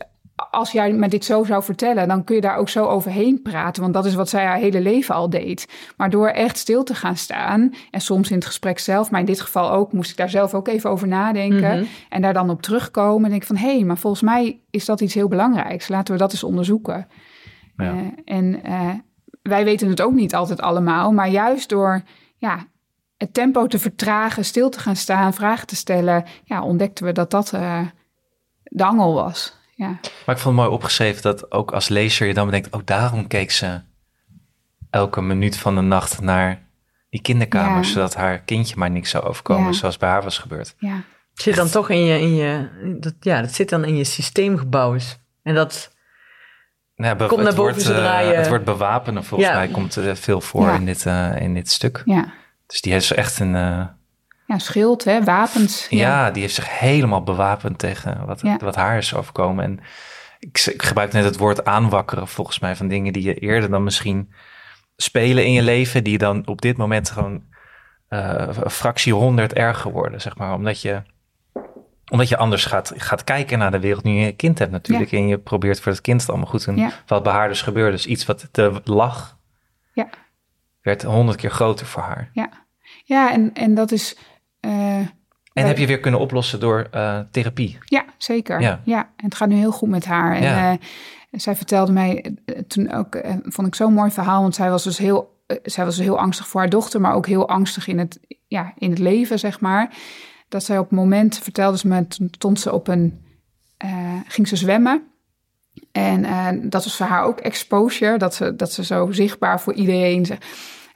als 0.51 0.73
jij 0.73 0.93
me 0.93 1.09
dit 1.09 1.25
zo 1.25 1.45
zou 1.45 1.63
vertellen, 1.63 2.09
dan 2.09 2.25
kun 2.25 2.35
je 2.35 2.41
daar 2.41 2.57
ook 2.57 2.69
zo 2.69 2.87
overheen 2.87 3.43
praten. 3.43 3.83
Want 3.83 3.95
dat 3.95 4.05
is 4.05 4.15
wat 4.15 4.29
zij 4.29 4.45
haar 4.45 4.57
hele 4.57 4.81
leven 4.81 5.15
al 5.15 5.31
deed. 5.31 5.69
Maar 5.97 6.11
door 6.11 6.29
echt 6.29 6.59
stil 6.59 6.83
te 6.83 6.95
gaan 6.95 7.17
staan, 7.17 7.75
en 7.91 8.01
soms 8.01 8.31
in 8.31 8.37
het 8.37 8.47
gesprek 8.47 8.79
zelf, 8.79 9.11
maar 9.11 9.21
in 9.21 9.27
dit 9.27 9.41
geval 9.41 9.71
ook, 9.71 9.93
moest 9.93 10.11
ik 10.11 10.17
daar 10.17 10.31
zelf 10.31 10.55
ook 10.55 10.69
even 10.69 10.91
over 10.91 11.09
nadenken. 11.09 11.79
Mhm. 11.79 11.85
En 12.09 12.23
daar 12.23 12.33
dan 12.33 12.51
op 12.51 12.63
terugkomen. 12.63 13.25
En 13.25 13.31
denk 13.31 13.43
ik 13.43 13.49
van, 13.49 13.57
hé, 13.57 13.75
hey, 13.75 13.85
maar 13.85 13.99
volgens 13.99 14.23
mij 14.23 14.61
is 14.71 14.85
dat 14.85 15.01
iets 15.01 15.15
heel 15.15 15.29
belangrijks. 15.29 15.89
Laten 15.89 16.15
we 16.15 16.21
dat 16.21 16.33
eens 16.33 16.45
onderzoeken. 16.45 17.07
Ja. 17.77 17.95
Eh, 17.95 18.37
en 18.37 18.63
eh, 18.65 18.91
wij 19.43 19.65
weten 19.65 19.89
het 19.89 20.01
ook 20.01 20.13
niet 20.13 20.35
altijd 20.35 20.61
allemaal, 20.61 21.13
maar 21.13 21.29
juist 21.29 21.69
door 21.69 22.03
ja, 22.37 22.67
het 23.17 23.35
tempo 23.35 23.67
te 23.67 23.79
vertragen, 23.79 24.45
stil 24.45 24.69
te 24.71 24.79
gaan 24.79 24.97
staan, 24.97 25.35
vragen 25.35 25.67
te 25.67 25.77
stellen, 25.77 26.25
ja, 26.45 26.63
ontdekten 26.63 27.05
we 27.05 27.13
dat 27.13 27.31
dat 27.31 27.53
eh, 27.53 27.81
de 28.63 28.85
angel 28.85 29.15
was. 29.15 29.60
Ja, 29.81 29.87
Maar 30.27 30.35
ik 30.35 30.41
vond 30.43 30.45
het 30.45 30.65
mooi 30.65 30.69
opgeschreven 30.69 31.23
dat 31.23 31.53
ook 31.53 31.73
als 31.73 31.89
lezer 31.89 32.27
je 32.27 32.35
dan 32.35 32.45
bedenkt, 32.47 32.71
oh 32.75 32.81
daarom 32.85 33.27
keek 33.27 33.51
ze 33.51 33.81
elke 34.91 35.21
minuut 35.23 35.57
van 35.57 35.75
de 35.75 35.81
nacht 35.81 36.21
naar 36.21 36.63
die 37.11 37.21
kinderkamer, 37.21 37.77
Ja. 37.77 37.83
zodat 37.83 38.15
haar 38.15 38.39
kindje 38.39 38.75
maar 38.77 38.91
niks 38.91 39.11
zou 39.11 39.25
overkomen, 39.25 39.67
Ja. 39.67 39.73
zoals 39.73 39.97
bij 39.97 40.09
haar 40.09 40.23
was 40.23 40.39
gebeurd. 40.39 40.75
ja, 40.79 40.95
Het 41.33 41.43
zit 41.43 41.57
dan 41.57 41.69
toch 41.69 41.89
in 41.91 42.05
je, 42.05 42.21
in 42.21 42.35
je 42.35 42.69
dat, 43.01 43.15
ja, 43.21 43.41
dat 43.41 43.53
zit 43.55 43.69
dan 43.69 43.85
in 43.85 43.97
je 43.97 44.05
systeemgebouws. 44.05 45.19
En 45.43 45.55
dat, 45.55 45.95
Nou, 46.95 47.17
be- 47.17 47.27
Komt 47.27 47.37
naar 47.39 47.47
het 47.47 47.57
boven 47.57 47.73
wordt, 47.73 47.87
zodra 47.87 48.21
eh, 48.21 48.29
je- 48.31 48.35
Het 48.37 48.49
wordt 48.49 48.65
bewapenen 48.65 49.25
volgens 49.25 49.51
Ja. 49.51 49.57
mij 49.57 49.69
komt 49.69 49.97
er 49.97 50.17
veel 50.17 50.41
voor 50.41 50.67
Ja. 50.67 50.75
in, 50.75 50.85
dit, 50.85 51.07
eh, 51.07 51.41
in 51.41 51.55
dit 51.55 51.71
stuk. 51.71 52.03
ja. 52.05 52.33
Dus 52.67 52.81
die 52.81 52.93
heeft 52.93 53.11
echt 53.11 53.39
een, 53.41 53.55
eh, 53.57 53.87
ja 54.51 54.59
schild, 54.59 55.05
hè, 55.05 55.25
wapens. 55.25 55.87
ja. 55.89 56.31
die 56.31 56.43
heeft 56.43 56.55
zich 56.55 56.79
helemaal 56.79 57.23
bewapend 57.23 57.79
tegen 57.79 58.27
wat, 58.27 58.41
Ja. 58.41 58.57
wat 58.57 58.75
haar 58.75 58.97
is 58.99 59.15
overkomen. 59.15 59.65
En 59.65 59.81
ik, 60.39 60.67
ik 60.73 60.83
gebruik 60.83 61.13
net 61.13 61.25
het 61.25 61.37
woord 61.37 61.65
aanwakkeren 61.65 62.29
volgens 62.29 62.59
mij 62.59 62.77
van 62.77 62.89
dingen 62.89 63.13
die 63.13 63.23
je 63.23 63.35
eerder 63.35 63.71
dan 63.71 63.85
misschien 63.85 64.33
spelen 64.97 65.45
in 65.45 65.53
je 65.53 65.63
leven, 65.63 66.05
die 66.05 66.19
dan 66.19 66.47
op 66.47 66.61
dit 66.61 66.77
moment 66.77 67.11
gewoon 67.11 67.43
eh, 68.09 68.49
een 68.63 68.71
fractie 68.71 69.13
honderd 69.15 69.53
erger 69.53 69.91
worden, 69.93 70.21
zeg 70.21 70.37
maar. 70.37 70.53
Omdat 70.55 70.81
je, 70.81 71.03
omdat 72.11 72.29
je 72.29 72.37
anders 72.37 72.65
gaat, 72.65 72.93
gaat 72.97 73.25
kijken 73.25 73.59
naar 73.59 73.71
de 73.71 73.81
wereld 73.81 74.05
nu 74.05 74.13
je 74.13 74.27
een 74.27 74.37
kind 74.37 74.59
hebt 74.59 74.71
natuurlijk. 74.71 75.13
En 75.13 75.27
je 75.29 75.39
probeert 75.39 75.81
voor 75.81 75.93
het 75.93 76.01
kind 76.01 76.21
het 76.21 76.31
allemaal 76.31 76.49
goed 76.49 76.63
te 76.65 76.75
doen. 76.75 76.91
Wat 77.07 77.23
bij 77.23 77.33
haar 77.33 77.49
dus 77.49 77.63
gebeurde. 77.63 77.91
Dus 77.91 78.07
iets 78.07 78.27
wat 78.27 78.49
te 78.51 78.81
lag, 78.85 79.39
Ja. 79.93 80.09
werd 80.83 81.03
honderd 81.03 81.39
keer 81.39 81.51
groter 81.51 81.87
voor 81.87 82.03
haar. 82.03 82.31
Ja, 82.33 82.49
ja 83.05 83.33
en, 83.33 83.53
en 83.55 83.75
dat 83.75 83.93
is. 83.93 84.17
Eh, 84.61 84.97
En 85.53 85.67
heb 85.67 85.79
je 85.79 85.87
weer 85.87 86.01
kunnen 86.01 86.21
oplossen 86.21 86.61
door 86.61 86.89
eh, 86.91 87.19
therapie. 87.31 87.79
Ja, 87.85 88.05
zeker. 88.17 88.61
Ja. 88.61 88.81
Ja. 88.85 88.99
en 89.17 89.25
het 89.25 89.35
gaat 89.35 89.49
nu 89.49 89.55
heel 89.57 89.73
goed 89.73 89.89
met 89.89 90.05
haar. 90.05 90.35
En 90.37 90.43
Ja. 90.43 90.71
eh, 90.73 90.79
zij 91.31 91.57
vertelde 91.57 91.93
mij 91.93 92.37
toen 92.67 92.93
ook, 92.93 93.21
vond 93.43 93.67
ik 93.67 93.75
zo'n 93.75 93.93
mooi 93.95 94.11
verhaal, 94.11 94.43
want 94.43 94.55
zij 94.55 94.71
was 94.71 94.85
dus 94.85 94.99
heel, 94.99 95.43
zij 95.63 95.85
was 95.85 95.97
dus 95.97 96.05
heel 96.05 96.19
angstig 96.19 96.49
voor 96.49 96.61
haar 96.61 96.71
dochter, 96.71 97.01
maar 97.01 97.15
ook 97.15 97.27
heel 97.27 97.49
angstig 97.49 97.87
in 97.87 97.99
het, 97.99 98.21
ja, 98.49 98.73
in 98.79 98.91
het 98.91 98.99
leven, 98.99 99.39
zeg 99.39 99.61
maar. 99.61 99.95
Dat 100.49 100.65
zij 100.65 100.79
op 100.79 100.89
het 100.91 100.99
moment, 100.99 101.39
vertelde 101.39 101.79
ze 101.79 101.89
me, 101.89 102.07
toen 102.09 102.29
stond 102.31 102.61
ze 102.61 102.73
op 102.73 102.89
een, 102.89 103.25
eh, 103.77 103.91
ging 104.29 104.49
ze 104.49 104.57
zwemmen. 104.57 105.03
En 105.93 106.23
dat 106.71 106.85
was 106.85 106.97
voor 106.97 107.07
haar 107.07 107.25
ook 107.25 107.41
exposure, 107.41 108.19
dat 108.19 108.35
ze, 108.35 108.57
dat 108.57 108.73
ze 108.73 108.85
zo 108.85 109.13
zichtbaar 109.13 109.61
voor 109.61 109.73
iedereen. 109.75 110.27
ze- 110.27 110.39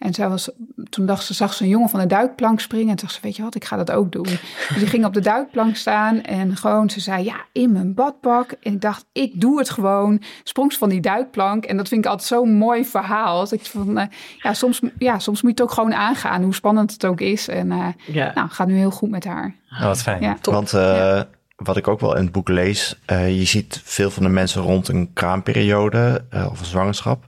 En 0.04 0.14
zij 0.14 0.28
was, 0.28 0.50
toen 0.90 1.06
dacht 1.06 1.24
ze, 1.24 1.34
zag 1.34 1.54
ze 1.54 1.62
een 1.62 1.68
jongen 1.68 1.88
van 1.88 2.00
de 2.00 2.06
duikplank 2.06 2.60
springen. 2.60 2.88
En 2.88 2.96
toen 2.96 3.06
dacht 3.06 3.14
ze, 3.14 3.20
weet 3.22 3.36
je 3.36 3.42
wat, 3.42 3.54
ik 3.54 3.64
ga 3.64 3.76
dat 3.76 3.90
ook 3.90 4.12
doen. 4.12 4.22
Dus 4.22 4.76
die 4.78 4.86
ging 4.86 5.04
op 5.04 5.14
de 5.14 5.20
duikplank 5.20 5.76
staan 5.76 6.22
en 6.22 6.56
gewoon, 6.56 6.90
ze 6.90 7.00
zei, 7.00 7.24
ja, 7.24 7.36
in 7.52 7.72
mijn 7.72 7.94
badpak. 7.94 8.54
En 8.62 8.72
ik 8.72 8.80
dacht, 8.80 9.04
ik 9.12 9.40
doe 9.40 9.58
het 9.58 9.70
gewoon. 9.70 10.22
Sprong 10.42 10.72
ze 10.72 10.78
van 10.78 10.88
die 10.88 11.00
duikplank. 11.00 11.64
En 11.64 11.76
dat 11.76 11.88
vind 11.88 12.04
ik 12.04 12.10
altijd 12.10 12.28
zo'n 12.28 12.52
mooi 12.52 12.84
verhaal. 12.84 13.38
Dat 13.38 13.52
ik 13.52 13.64
van, 13.64 13.98
eh, 13.98 14.06
ja, 14.38 14.54
soms, 14.54 14.80
ja, 14.98 15.18
soms 15.18 15.42
moet 15.42 15.56
je 15.56 15.62
het 15.62 15.70
ook 15.70 15.76
gewoon 15.76 15.94
aangaan, 15.94 16.42
hoe 16.42 16.54
spannend 16.54 16.92
het 16.92 17.04
ook 17.04 17.20
is. 17.20 17.48
En 17.48 17.72
eh 17.72 17.86
ja. 18.06 18.30
nou, 18.34 18.48
gaat 18.48 18.66
nu 18.66 18.76
heel 18.76 18.90
goed 18.90 19.10
met 19.10 19.24
haar. 19.24 19.54
Oh, 19.70 19.84
wat 19.84 20.02
fijn. 20.02 20.22
Ja. 20.22 20.36
Want 20.42 20.72
eh, 20.72 21.20
wat 21.56 21.76
ik 21.76 21.88
ook 21.88 22.00
wel 22.00 22.16
in 22.16 22.22
het 22.22 22.32
boek 22.32 22.48
lees, 22.48 23.00
eh, 23.06 23.38
je 23.38 23.44
ziet 23.44 23.80
veel 23.84 24.10
van 24.10 24.22
de 24.22 24.28
mensen 24.28 24.62
rond 24.62 24.88
een 24.88 25.10
kraamperiode 25.12 26.24
of 26.50 26.60
een 26.60 26.66
zwangerschap. 26.66 27.24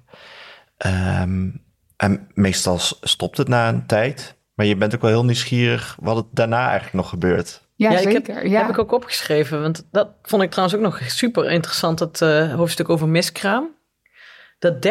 Ehm, 0.77 1.49
en 1.97 2.28
meestal 2.34 2.78
stopt 3.01 3.36
het 3.36 3.49
na 3.49 3.68
een 3.68 3.86
tijd. 3.86 4.34
Maar 4.55 4.66
je 4.66 4.76
bent 4.76 4.94
ook 4.94 5.01
wel 5.01 5.11
heel 5.11 5.24
nieuwsgierig 5.24 5.97
wat 6.01 6.16
het 6.16 6.26
daarna 6.30 6.62
eigenlijk 6.64 6.92
nog 6.94 7.09
gebeurt. 7.09 7.64
Ja, 7.74 7.90
ik 7.90 8.12
heb, 8.12 8.26
zeker. 8.26 8.47
ja. 8.49 8.61
heb 8.61 8.70
ik 8.70 8.78
ook 8.78 8.92
opgeschreven. 8.92 9.62
Want 9.62 9.86
dat 9.90 10.09
vond 10.22 10.42
ik 10.42 10.51
trouwens 10.51 10.78
ook 10.78 10.84
nog 10.84 11.01
super 11.11 11.51
interessant, 11.51 11.99
dat 11.99 12.20
eh, 12.22 12.55
hoofdstuk 12.55 12.88
over 12.88 13.09
miskraam. 13.09 13.74
Dat 14.59 14.86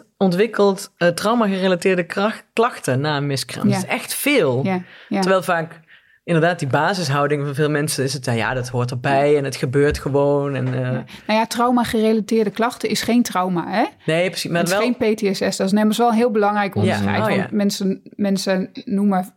30% 0.00 0.04
ontwikkelt 0.16 0.92
eh, 0.96 1.08
trauma-gerelateerde 1.08 2.06
kracht- 2.06 2.44
klachten 2.52 3.00
na 3.00 3.16
een 3.16 3.26
miskraam. 3.26 3.68
Ja. 3.68 3.74
Dat 3.74 3.82
is 3.82 3.88
echt 3.88 4.14
veel. 4.14 4.60
ja, 4.64 4.82
ja. 5.08 5.20
Terwijl 5.20 5.42
vaak 5.42 5.80
inderdaad 6.24 6.58
die 6.58 6.68
basishouding 6.68 7.44
van 7.44 7.54
veel 7.54 7.70
mensen 7.70 8.04
is 8.04 8.12
het, 8.12 8.26
nou 8.26 8.38
ja, 8.38 8.54
dat 8.54 8.68
hoort 8.68 8.90
erbij 8.90 9.36
en 9.36 9.44
het 9.44 9.56
gebeurt 9.56 9.98
gewoon. 9.98 10.54
En, 10.54 10.66
eh, 10.66 10.90
Nou 10.90 11.04
ja, 11.38 11.46
trauma-gerelateerde 11.46 12.50
klachten 12.50 12.88
is 12.88 13.02
geen 13.02 13.22
trauma, 13.22 13.68
hè? 13.68 13.84
Nee, 14.06 14.28
precies. 14.28 14.50
Maar 14.50 14.60
Het 14.60 14.68
is 14.68 14.76
wel, 14.76 14.94
geen 14.96 15.14
PTSS. 15.14 15.56
Dat 15.56 15.66
is 15.66 15.72
namens 15.72 15.98
wel 15.98 16.08
een 16.08 16.14
heel 16.14 16.30
belangrijk 16.30 16.74
onderscheid. 16.74 17.22
Oh, 17.22 17.36
ja. 17.36 17.48
mensen, 17.50 18.00
mensen 18.16 18.70
noemen 18.84 19.34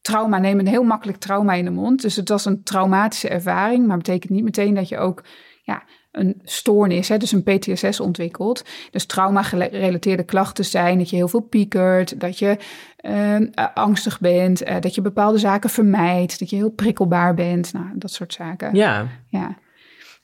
trauma, 0.00 0.38
nemen 0.38 0.66
heel 0.66 0.82
makkelijk 0.82 1.18
trauma 1.18 1.52
in 1.52 1.64
de 1.64 1.70
mond. 1.70 2.02
Dus 2.02 2.16
het 2.16 2.28
was 2.28 2.44
een 2.44 2.62
traumatische 2.62 3.28
ervaring, 3.28 3.86
maar 3.86 3.96
betekent 3.96 4.32
niet 4.32 4.44
meteen 4.44 4.74
dat 4.74 4.88
je 4.88 4.98
ook 4.98 5.24
ja, 5.62 5.82
een 6.12 6.40
stoornis, 6.42 7.08
hè, 7.08 7.16
dus 7.16 7.32
een 7.32 7.42
PTSS 7.42 8.00
ontwikkelt. 8.00 8.64
Dus 8.90 9.06
trauma-gerelateerde 9.06 10.24
klachten 10.24 10.64
zijn 10.64 10.98
dat 10.98 11.10
je 11.10 11.16
heel 11.16 11.28
veel 11.28 11.40
piekert, 11.40 12.20
dat 12.20 12.38
je 12.38 12.56
eh, 13.00 13.36
eh, 13.36 13.46
angstig 13.74 14.20
bent, 14.20 14.62
eh, 14.62 14.80
dat 14.80 14.94
je 14.94 15.00
bepaalde 15.00 15.38
zaken 15.38 15.70
vermijdt, 15.70 16.38
dat 16.38 16.50
je 16.50 16.56
heel 16.56 16.70
prikkelbaar 16.70 17.34
bent, 17.34 17.72
nou, 17.72 17.86
dat 17.94 18.10
soort 18.10 18.32
zaken. 18.32 18.74
ja. 18.74 19.06
ja. 19.26 19.56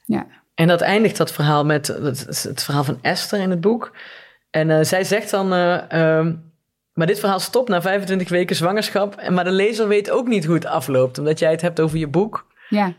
ja. 0.05 0.27
En 0.57 0.67
dat 0.67 0.81
eindigt 0.81 1.17
dat 1.17 1.33
verhaal 1.33 1.65
met 1.65 1.87
het, 1.87 2.63
verhaal 2.65 2.85
van 2.85 2.99
Esther 3.03 3.41
in 3.41 3.51
het 3.51 3.61
boek. 3.61 3.93
En 4.51 4.71
eh, 4.71 4.85
zij 4.85 5.05
zegt 5.05 5.31
dan, 5.31 5.53
eh, 5.53 5.91
ehm, 5.91 6.35
maar 6.93 7.07
dit 7.07 7.19
verhaal 7.19 7.41
stopt 7.41 7.69
na 7.69 7.83
25 7.83 8.29
weken 8.29 8.57
zwangerschap. 8.57 9.15
En, 9.15 9.35
maar 9.35 9.45
de 9.45 9.51
lezer 9.51 9.89
weet 9.89 10.11
ook 10.11 10.27
niet 10.27 10.45
hoe 10.45 10.55
het 10.55 10.67
afloopt, 10.67 11.19
omdat 11.19 11.39
jij 11.39 11.51
het 11.51 11.61
hebt 11.61 11.81
over 11.81 11.99
je 11.99 12.09
boek. 12.09 12.47
ja. 12.69 12.93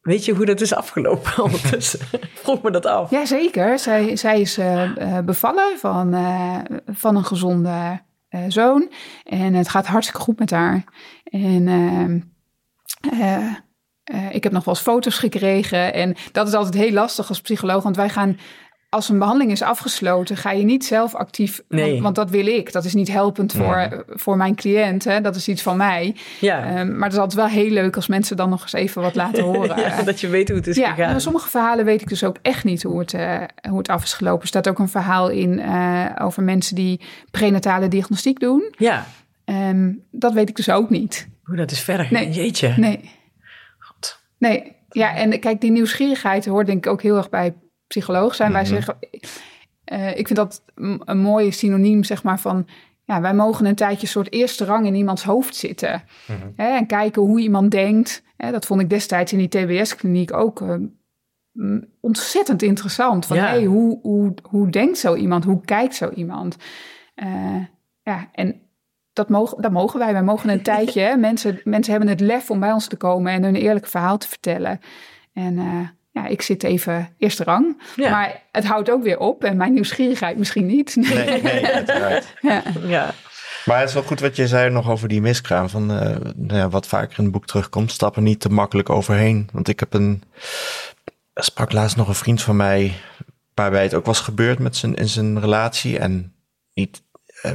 Weet 0.00 0.24
je 0.24 0.32
hoe 0.32 0.46
dat 0.46 0.60
is 0.60 0.74
afgelopen 0.74 1.42
ondertussen? 1.44 2.00
Ik 2.12 2.30
Vroeg 2.34 2.62
me 2.62 2.70
dat 2.70 2.86
af. 2.86 3.10
Jazeker, 3.10 3.78
zij, 3.78 4.16
zij 4.16 4.40
is 4.40 4.60
bevallen 5.24 5.78
van, 5.78 6.14
van 6.86 7.16
een 7.16 7.24
gezonde 7.24 8.00
eh, 8.30 8.44
zoon. 8.48 8.92
En 9.24 9.54
het 9.54 9.68
gaat 9.68 9.86
hartstikke 9.86 10.22
goed 10.22 10.38
met 10.38 10.50
haar. 10.50 10.84
En 11.24 11.68
ehm, 11.68 12.20
eh, 13.20 13.54
eh, 14.04 14.34
ik 14.34 14.42
heb 14.42 14.52
nog 14.52 14.64
wel 14.64 14.74
eens 14.74 14.82
foto's 14.82 15.18
gekregen. 15.18 15.94
En 15.94 16.16
dat 16.32 16.48
is 16.48 16.54
altijd 16.54 16.74
heel 16.74 16.92
lastig 16.92 17.28
als 17.28 17.40
psycholoog. 17.40 17.82
Want 17.82 17.96
wij 17.96 18.08
gaan, 18.08 18.38
als 18.90 19.08
een 19.08 19.18
behandeling 19.18 19.50
is 19.52 19.62
afgesloten, 19.62 20.36
ga 20.36 20.50
je 20.50 20.64
niet 20.64 20.84
zelf 20.84 21.14
actief. 21.14 21.62
Nee. 21.68 21.90
Want, 21.90 22.02
want 22.02 22.14
dat 22.14 22.30
wil 22.30 22.46
ik. 22.46 22.72
Dat 22.72 22.84
is 22.84 22.94
niet 22.94 23.08
helpend 23.12 23.52
voor, 23.52 24.04
voor 24.08 24.36
mijn 24.36 24.54
cliënt. 24.54 25.04
Hè? 25.04 25.20
Dat 25.20 25.36
is 25.36 25.48
iets 25.48 25.62
van 25.62 25.76
mij. 25.76 26.16
Ja, 26.40 26.64
Ehm, 26.64 26.92
maar 26.96 27.02
het 27.04 27.12
is 27.12 27.18
altijd 27.18 27.34
wel 27.40 27.46
heel 27.62 27.70
leuk 27.70 27.96
als 27.96 28.06
mensen 28.06 28.36
dan 28.36 28.48
nog 28.48 28.62
eens 28.62 28.72
even 28.72 29.02
wat 29.02 29.14
laten 29.14 29.42
horen. 29.52 29.80
ja, 29.80 30.02
dat 30.02 30.20
je 30.20 30.28
weet 30.28 30.48
hoe 30.48 30.56
het 30.56 30.66
is 30.66 30.76
Ja, 30.76 30.90
gegaan. 30.90 31.10
maar 31.10 31.20
sommige 31.20 31.48
verhalen 31.48 31.84
weet 31.84 32.00
ik 32.00 32.08
dus 32.08 32.24
ook 32.24 32.36
echt 32.42 32.64
niet 32.64 32.82
hoe 32.82 32.98
het, 32.98 33.14
eh, 33.14 33.42
hoe 33.68 33.78
het 33.78 33.88
af 33.88 34.02
is 34.02 34.12
gelopen. 34.12 34.42
Er 34.42 34.46
staat 34.48 34.68
ook 34.68 34.78
een 34.78 34.88
verhaal 34.88 35.28
in 35.28 35.58
eh, 35.60 36.06
over 36.20 36.42
mensen 36.42 36.74
die 36.74 37.00
prenatale 37.30 37.88
diagnostiek 37.88 38.40
doen. 38.40 38.74
Ja, 38.78 39.06
Ehm, 39.44 39.92
dat 40.10 40.32
weet 40.32 40.48
ik 40.48 40.56
dus 40.56 40.70
ook 40.70 40.90
niet. 40.90 41.28
Hoe 41.42 41.56
dat 41.56 41.70
is 41.70 41.80
verder. 41.80 42.08
Nee. 42.10 42.30
Jeetje. 42.30 42.74
Nee, 42.76 43.10
God. 43.78 44.20
nee. 44.38 44.76
Ja, 44.88 45.14
en 45.16 45.40
kijk, 45.40 45.60
die 45.60 45.70
nieuwsgierigheid 45.70 46.46
hoort 46.46 46.66
denk 46.66 46.86
ik 46.86 46.92
ook 46.92 47.02
heel 47.02 47.16
erg 47.16 47.28
bij 47.30 47.54
psycholoog 47.90 48.34
zijn. 48.34 48.52
Wij 48.52 48.62
Mhm. 48.62 48.70
zeggen, 48.70 48.96
eh, 49.84 50.08
ik 50.18 50.26
vind 50.26 50.38
dat 50.38 50.62
een, 50.74 51.18
mooie 51.20 51.50
synoniem, 51.50 52.04
zeg 52.04 52.22
maar, 52.22 52.40
van... 52.40 52.66
Ja, 53.04 53.20
wij 53.20 53.34
mogen 53.34 53.66
een 53.66 53.74
tijdje 53.74 54.02
een 54.02 54.08
soort 54.12 54.32
eerste 54.32 54.64
rang 54.64 54.86
in 54.86 54.94
iemands 54.94 55.24
hoofd 55.24 55.56
zitten. 55.56 56.02
Hè, 56.56 56.68
en 56.76 56.86
kijken 56.86 57.22
hoe 57.22 57.40
iemand 57.40 57.70
denkt. 57.70 58.22
Hè, 58.36 58.50
dat 58.50 58.66
vond 58.66 58.80
ik 58.80 58.90
destijds 58.90 59.32
in 59.32 59.38
die 59.38 59.48
TBS-kliniek 59.48 60.32
ook 60.32 60.60
eh, 60.60 60.74
ontzettend 62.00 62.62
interessant. 62.62 63.26
Van, 63.26 63.36
Ja. 63.36 63.46
hey, 63.46 63.64
hoe, 63.64 63.98
hoe, 64.02 64.34
hoe 64.42 64.70
denkt 64.70 64.98
zo 64.98 65.14
iemand? 65.14 65.44
Hoe 65.44 65.60
kijkt 65.64 65.94
zo 65.94 66.10
iemand? 66.10 66.56
Eh, 67.14 67.64
ja, 68.02 68.28
en 68.32 68.60
dat 69.12 69.28
mogen, 69.28 69.62
dat 69.62 69.72
mogen 69.72 69.98
wij. 69.98 70.12
Wij 70.12 70.22
mogen 70.22 70.50
een 70.50 70.62
tijdje. 70.72 71.00
Hè, 71.00 71.16
mensen, 71.16 71.60
mensen 71.64 71.92
hebben 71.92 72.10
het 72.10 72.20
lef 72.20 72.50
om 72.50 72.60
bij 72.60 72.72
ons 72.72 72.86
te 72.86 72.96
komen 72.96 73.32
en 73.32 73.42
hun 73.42 73.56
eerlijk 73.56 73.86
verhaal 73.86 74.18
te 74.18 74.28
vertellen. 74.28 74.80
En 75.32 75.58
eh, 75.58 75.88
ja, 76.10 76.26
ik 76.26 76.42
zit 76.42 76.62
even 76.62 77.14
eerste 77.18 77.44
rang. 77.44 77.82
Ja. 77.96 78.10
Maar 78.10 78.42
het 78.52 78.66
houdt 78.66 78.90
ook 78.90 79.02
weer 79.02 79.18
op. 79.18 79.44
En 79.44 79.56
mijn 79.56 79.72
nieuwsgierigheid 79.72 80.38
misschien 80.38 80.66
niet. 80.66 80.96
Nee, 81.00 81.42
nee, 81.42 81.66
uiteraard. 81.66 82.34
Ja. 82.40 82.62
Ja. 82.86 83.14
Maar 83.64 83.78
het 83.78 83.88
is 83.88 83.94
wel 83.94 84.02
goed 84.02 84.20
wat 84.20 84.36
je 84.36 84.46
zei 84.46 84.70
nog 84.70 84.90
over 84.90 85.08
die 85.08 85.20
miskraam. 85.20 85.68
Van, 85.68 85.90
eh, 85.92 86.16
nou 86.36 86.58
ja, 86.58 86.68
wat 86.68 86.86
vaker 86.86 87.18
in 87.18 87.24
het 87.24 87.32
boek 87.32 87.46
terugkomt, 87.46 87.92
stap 87.92 88.16
er 88.16 88.22
niet 88.22 88.40
te 88.40 88.48
makkelijk 88.48 88.90
overheen. 88.90 89.48
Want 89.52 89.68
ik 89.68 89.80
heb 89.80 89.94
een... 89.94 90.22
er 91.32 91.44
sprak 91.44 91.72
laatst 91.72 91.96
nog 91.96 92.08
een 92.08 92.14
vriend 92.14 92.42
van 92.42 92.56
mij... 92.56 92.94
waarbij 93.54 93.82
het 93.82 93.94
ook 93.94 94.06
was 94.06 94.20
gebeurd 94.20 94.58
met 94.58 94.76
zijn, 94.76 94.94
in 94.94 95.08
zijn 95.08 95.40
relatie. 95.40 95.98
En 95.98 96.34
niet, 96.74 97.02
eh, 97.42 97.52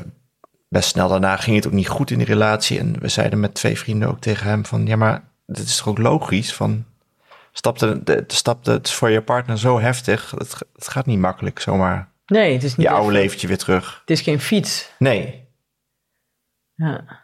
best 0.69 0.89
snel 0.89 1.07
daarna 1.07 1.37
ging 1.37 1.55
het 1.55 1.67
ook 1.67 1.73
niet 1.73 1.87
goed 1.87 2.11
in 2.11 2.17
die 2.17 2.27
relatie. 2.27 2.79
En 2.79 2.99
we 2.99 3.07
zeiden 3.07 3.39
met 3.39 3.53
twee 3.53 3.77
vrienden 3.77 4.09
ook 4.09 4.19
tegen 4.19 4.47
hem 4.47 4.65
van... 4.65 4.85
ja, 4.85 4.95
maar 4.95 5.23
dit 5.45 5.65
is 5.65 5.77
toch 5.77 5.87
ook 5.87 5.97
logisch? 5.97 6.53
Van, 6.53 6.85
stapte, 7.57 8.03
de, 8.03 8.23
stapte, 8.27 8.71
het 8.71 8.91
voor 8.91 9.09
je 9.09 9.21
partner 9.21 9.57
zo 9.59 9.79
heftig. 9.79 10.31
Het, 10.31 10.55
het 10.73 10.87
gaat 10.87 11.05
niet 11.05 11.19
makkelijk 11.19 11.59
zomaar 11.59 12.13
Nee, 12.25 12.53
het 12.53 12.63
is 12.63 12.75
niet 12.75 12.87
je 12.87 12.91
oude 12.93 13.07
even- 13.09 13.21
leventje 13.21 13.47
weer 13.47 13.57
terug. 13.57 13.99
Het 13.99 14.09
is 14.09 14.21
geen 14.21 14.39
fiets. 14.39 14.91
Nee. 14.99 15.47
Ja. 16.73 17.23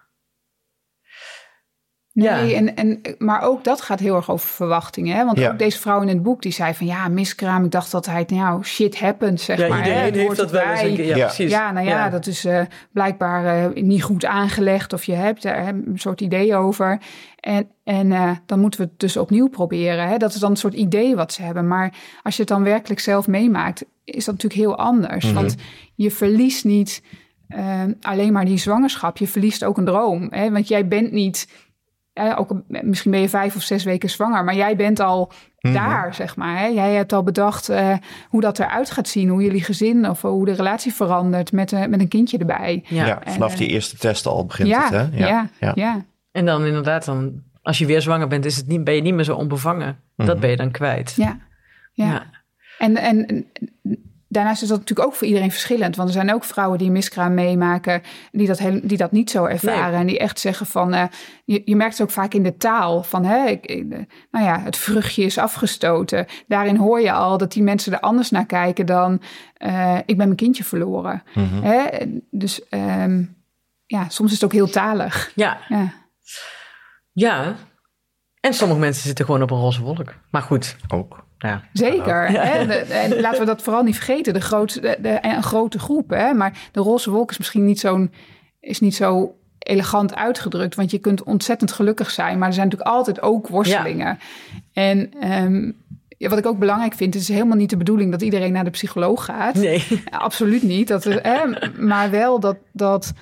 Nee, 2.14 2.50
Ja. 2.50 2.56
en, 2.56 2.76
en, 2.76 3.02
maar 3.18 3.42
ook 3.42 3.64
dat 3.64 3.82
gaat 3.82 4.00
heel 4.00 4.16
erg 4.16 4.32
over 4.32 4.48
verwachtingen. 4.50 5.16
Hè? 5.16 5.26
Want 5.26 5.38
Ja. 5.38 5.52
ook 5.52 5.60
deze 5.60 5.80
vrouw 5.80 6.02
in 6.02 6.08
het 6.08 6.24
boek 6.24 6.42
die 6.42 6.52
zei 6.52 6.74
van 6.74 6.86
ja, 6.86 7.08
miskraam. 7.08 7.66
Ik 7.66 7.72
dacht 7.72 7.92
dat 7.92 8.06
hij, 8.06 8.26
nou, 8.28 8.64
shit 8.64 9.00
happens, 9.00 9.44
zeg 9.46 9.58
Ja, 9.58 9.68
maar. 9.68 9.78
hè, 9.84 9.84
iedereen 9.84 10.06
het 10.06 10.16
heeft 10.16 10.38
dat 10.38 10.52
wel 10.52 10.62
eens 10.62 10.82
een 10.82 10.96
keer. 10.96 11.06
Ja, 11.06 11.16
Ja. 11.16 11.26
precies. 11.26 11.52
Ja, 11.52 11.72
nou 11.72 11.88
ja, 11.88 12.10
dat 12.10 12.28
is 12.28 12.46
eh, 12.46 12.62
blijkbaar 12.92 13.46
eh, 13.74 13.84
niet 13.84 14.04
goed 14.04 14.26
aangelegd 14.26 14.94
of 14.94 15.04
je 15.04 15.14
hebt 15.14 15.44
er 15.44 15.68
een 15.68 15.92
soort 15.96 16.22
idee 16.22 16.56
over. 16.56 17.02
En, 17.40 17.68
en 17.84 18.12
eh, 18.12 18.32
dan 18.46 18.60
moeten 18.60 18.80
we 18.80 18.86
het 18.86 19.00
dus 19.00 19.18
opnieuw 19.18 19.48
proberen. 19.48 20.08
Hè? 20.08 20.18
Dat 20.18 20.34
is 20.34 20.40
dan 20.40 20.52
een 20.52 20.58
soort 20.58 20.74
idee 20.74 21.16
wat 21.16 21.34
ze 21.34 21.42
hebben. 21.42 21.68
Maar 21.68 21.94
als 22.24 22.36
je 22.36 22.42
het 22.42 22.50
dan 22.52 22.64
werkelijk 22.64 23.00
zelf 23.00 23.28
meemaakt, 23.28 23.86
is 24.04 24.26
dat 24.26 24.34
natuurlijk 24.34 24.62
heel 24.62 24.78
anders. 24.78 25.26
Mhm. 25.26 25.34
Want 25.34 25.56
je 25.96 26.12
verliest 26.12 26.66
niet 26.66 27.04
eh, 27.48 27.82
alleen 28.02 28.34
maar 28.34 28.46
die 28.46 28.58
zwangerschap. 28.58 29.18
Je 29.18 29.28
verliest 29.28 29.64
ook 29.64 29.78
een 29.78 29.86
droom. 29.86 30.28
Hè? 30.30 30.52
Want 30.52 30.68
jij 30.68 30.88
bent 30.88 31.12
niet... 31.12 31.48
eh, 32.14 32.34
ook, 32.40 32.50
een- 32.50 32.66
misschien 32.90 33.12
ben 33.12 33.20
je 33.20 33.30
vijf 33.30 33.56
of 33.56 33.62
zes 33.62 33.84
weken 33.84 34.10
zwanger, 34.10 34.44
maar 34.44 34.56
jij 34.56 34.76
bent 34.76 35.00
al 35.00 35.32
Mhm. 35.60 35.74
daar, 35.74 36.14
zeg 36.16 36.36
maar. 36.36 36.58
Hè? 36.60 36.66
Jij 36.66 36.94
hebt 36.94 37.14
al 37.14 37.24
bedacht 37.24 37.70
eh, 37.70 37.94
hoe 38.30 38.42
dat 38.42 38.60
eruit 38.60 38.92
gaat 38.92 39.08
zien, 39.08 39.30
hoe 39.30 39.44
jullie 39.44 39.64
gezin 39.64 40.10
of 40.10 40.22
hoe 40.22 40.46
de 40.46 40.52
relatie 40.52 40.94
verandert 40.94 41.52
met, 41.52 41.72
eh, 41.74 41.86
met 41.86 42.00
een 42.00 42.08
kindje 42.08 42.38
erbij. 42.38 42.84
Ja. 42.88 43.22
Vanaf 43.26 43.52
eh, 43.52 43.58
die 43.58 43.68
eerste 43.68 43.98
test 43.98 44.26
al 44.26 44.46
begint 44.46 44.70
ja, 44.70 44.82
het, 44.84 44.92
hè? 44.92 45.18
ja, 45.28 45.50
ja, 45.60 45.72
ja. 45.76 46.06
En 46.32 46.46
dan 46.46 46.66
inderdaad, 46.66 47.06
dan, 47.06 47.42
als 47.62 47.78
je 47.78 47.86
weer 47.86 48.02
zwanger 48.02 48.28
bent, 48.28 48.46
is 48.46 48.58
het 48.58 48.68
niet, 48.68 48.84
ben 48.84 48.94
je 48.96 49.02
niet 49.02 49.14
meer 49.14 49.24
zo 49.24 49.36
onbevangen. 49.36 50.00
Dat 50.16 50.28
Mhm. 50.28 50.40
ben 50.40 50.50
je 50.50 50.56
dan 50.58 50.72
kwijt. 50.72 51.14
ja, 51.18 51.38
ja. 51.94 52.24
En, 52.78 52.96
en 52.98 53.46
daarnaast 54.32 54.62
is 54.62 54.68
dat 54.68 54.80
natuurlijk 54.80 55.08
ook 55.08 55.16
voor 55.16 55.28
iedereen 55.28 55.52
verschillend. 55.52 55.96
Want 55.96 56.08
er 56.08 56.14
zijn 56.14 56.34
ook 56.34 56.44
vrouwen 56.44 56.78
die 56.78 56.92
miskraam 56.92 57.34
meemaken, 57.34 58.02
die 58.32 58.48
dat, 58.48 58.60
heel, 58.60 58.80
die 58.84 58.98
dat 58.98 59.12
niet 59.12 59.30
zo 59.30 59.46
ervaren. 59.46 59.92
Nee. 59.92 60.00
En 60.00 60.08
die 60.08 60.20
echt 60.20 60.40
zeggen 60.40 60.66
van, 60.66 60.94
eh, 60.94 61.04
je, 61.46 61.62
je 61.66 61.76
merkt 61.76 61.98
het 61.98 62.02
ook 62.02 62.14
vaak 62.14 62.34
in 62.34 62.44
de 62.44 62.58
taal. 62.58 63.04
Van, 63.04 63.26
hè, 63.26 63.46
ik, 63.46 63.66
ik, 63.66 63.92
eh, 63.92 64.00
nou 64.32 64.46
ja, 64.46 64.62
het 64.62 64.78
vruchtje 64.78 65.24
is 65.24 65.38
afgestoten. 65.38 66.26
Daarin 66.48 66.76
hoor 66.76 67.02
je 67.02 67.12
al 67.12 67.38
dat 67.38 67.52
die 67.52 67.64
mensen 67.64 67.94
er 67.94 68.00
anders 68.00 68.30
naar 68.30 68.46
kijken 68.46 68.86
dan, 68.86 69.22
eh, 69.54 69.98
ik 69.98 70.18
ben 70.18 70.26
mijn 70.26 70.36
kindje 70.36 70.64
verloren. 70.64 71.24
Mhm. 71.34 71.62
Hè? 71.62 71.88
Dus 72.30 72.68
ehm, 72.70 73.24
ja, 73.86 74.10
soms 74.10 74.30
is 74.30 74.36
het 74.36 74.44
ook 74.44 74.54
heel 74.54 74.70
talig. 74.70 75.32
Ja. 75.36 75.58
Ja. 75.70 75.94
ja. 77.12 77.56
En 78.40 78.54
sommige 78.54 78.80
mensen 78.80 79.04
zitten 79.04 79.26
gewoon 79.26 79.42
op 79.42 79.52
een 79.52 79.58
roze 79.58 79.82
wolk. 79.82 80.16
Maar 80.30 80.42
goed, 80.42 80.76
Ook. 80.88 81.30
Ja. 81.42 81.64
Zeker. 81.74 82.28
Hè? 82.32 82.66
De- 82.68 82.74
en 82.74 83.20
laten 83.20 83.40
we 83.40 83.46
dat 83.46 83.62
vooral 83.62 83.84
niet 83.84 83.96
vergeten. 83.96 84.34
De 84.34 84.42
grote, 84.42 84.80
de, 84.82 84.98
de- 85.02 85.18
een 85.22 85.44
grote 85.44 85.80
groep. 85.80 86.10
Hè? 86.10 86.34
Maar 86.34 86.70
de 86.72 86.80
roze 86.80 87.10
wolk 87.12 87.32
is 87.32 87.38
misschien 87.38 87.66
niet, 87.66 87.80
zo'n, 87.80 88.12
is 88.60 88.80
niet 88.80 88.96
zo 88.96 89.36
elegant 89.60 90.16
uitgedrukt. 90.16 90.76
Want 90.76 90.92
je 90.92 90.98
kunt 91.00 91.24
ontzettend 91.24 91.72
gelukkig 91.72 92.12
zijn. 92.12 92.38
Maar 92.38 92.48
er 92.48 92.54
zijn 92.54 92.68
natuurlijk 92.68 92.96
altijd 92.96 93.22
ook 93.22 93.48
worstelingen. 93.48 94.20
En 94.74 95.12
ehm, 95.20 95.72
ja, 96.18 96.30
wat 96.30 96.38
ik 96.38 96.46
ook 96.46 96.60
belangrijk 96.60 96.94
vind, 96.94 97.14
het 97.14 97.24
is 97.24 97.30
helemaal 97.30 97.58
niet 97.58 97.70
de 97.70 97.78
bedoeling 97.78 98.12
dat 98.12 98.22
iedereen 98.22 98.54
naar 98.54 98.64
de 98.64 98.70
psycholoog 98.70 99.26
gaat. 99.26 99.56
Nee. 99.56 99.84
Absoluut 100.10 100.64
niet. 100.64 100.88
Dat, 100.88 101.06
is- 101.06 101.20
hè, 101.22 101.40
maar 101.80 102.10
wel 102.10 102.40
dat, 102.40 102.58
dat 102.74 103.14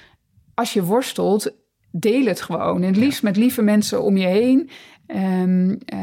als 0.54 0.74
je 0.74 0.84
worstelt, 0.84 1.52
deel 1.92 2.26
het 2.26 2.42
gewoon. 2.42 2.82
En 2.82 2.88
het 2.88 2.98
liefst 2.98 3.24
met 3.24 3.38
lieve 3.38 3.62
mensen 3.62 4.04
om 4.04 4.18
je 4.18 4.28
heen. 4.28 4.70
Ehm, 5.10 5.76
eh, 5.86 5.98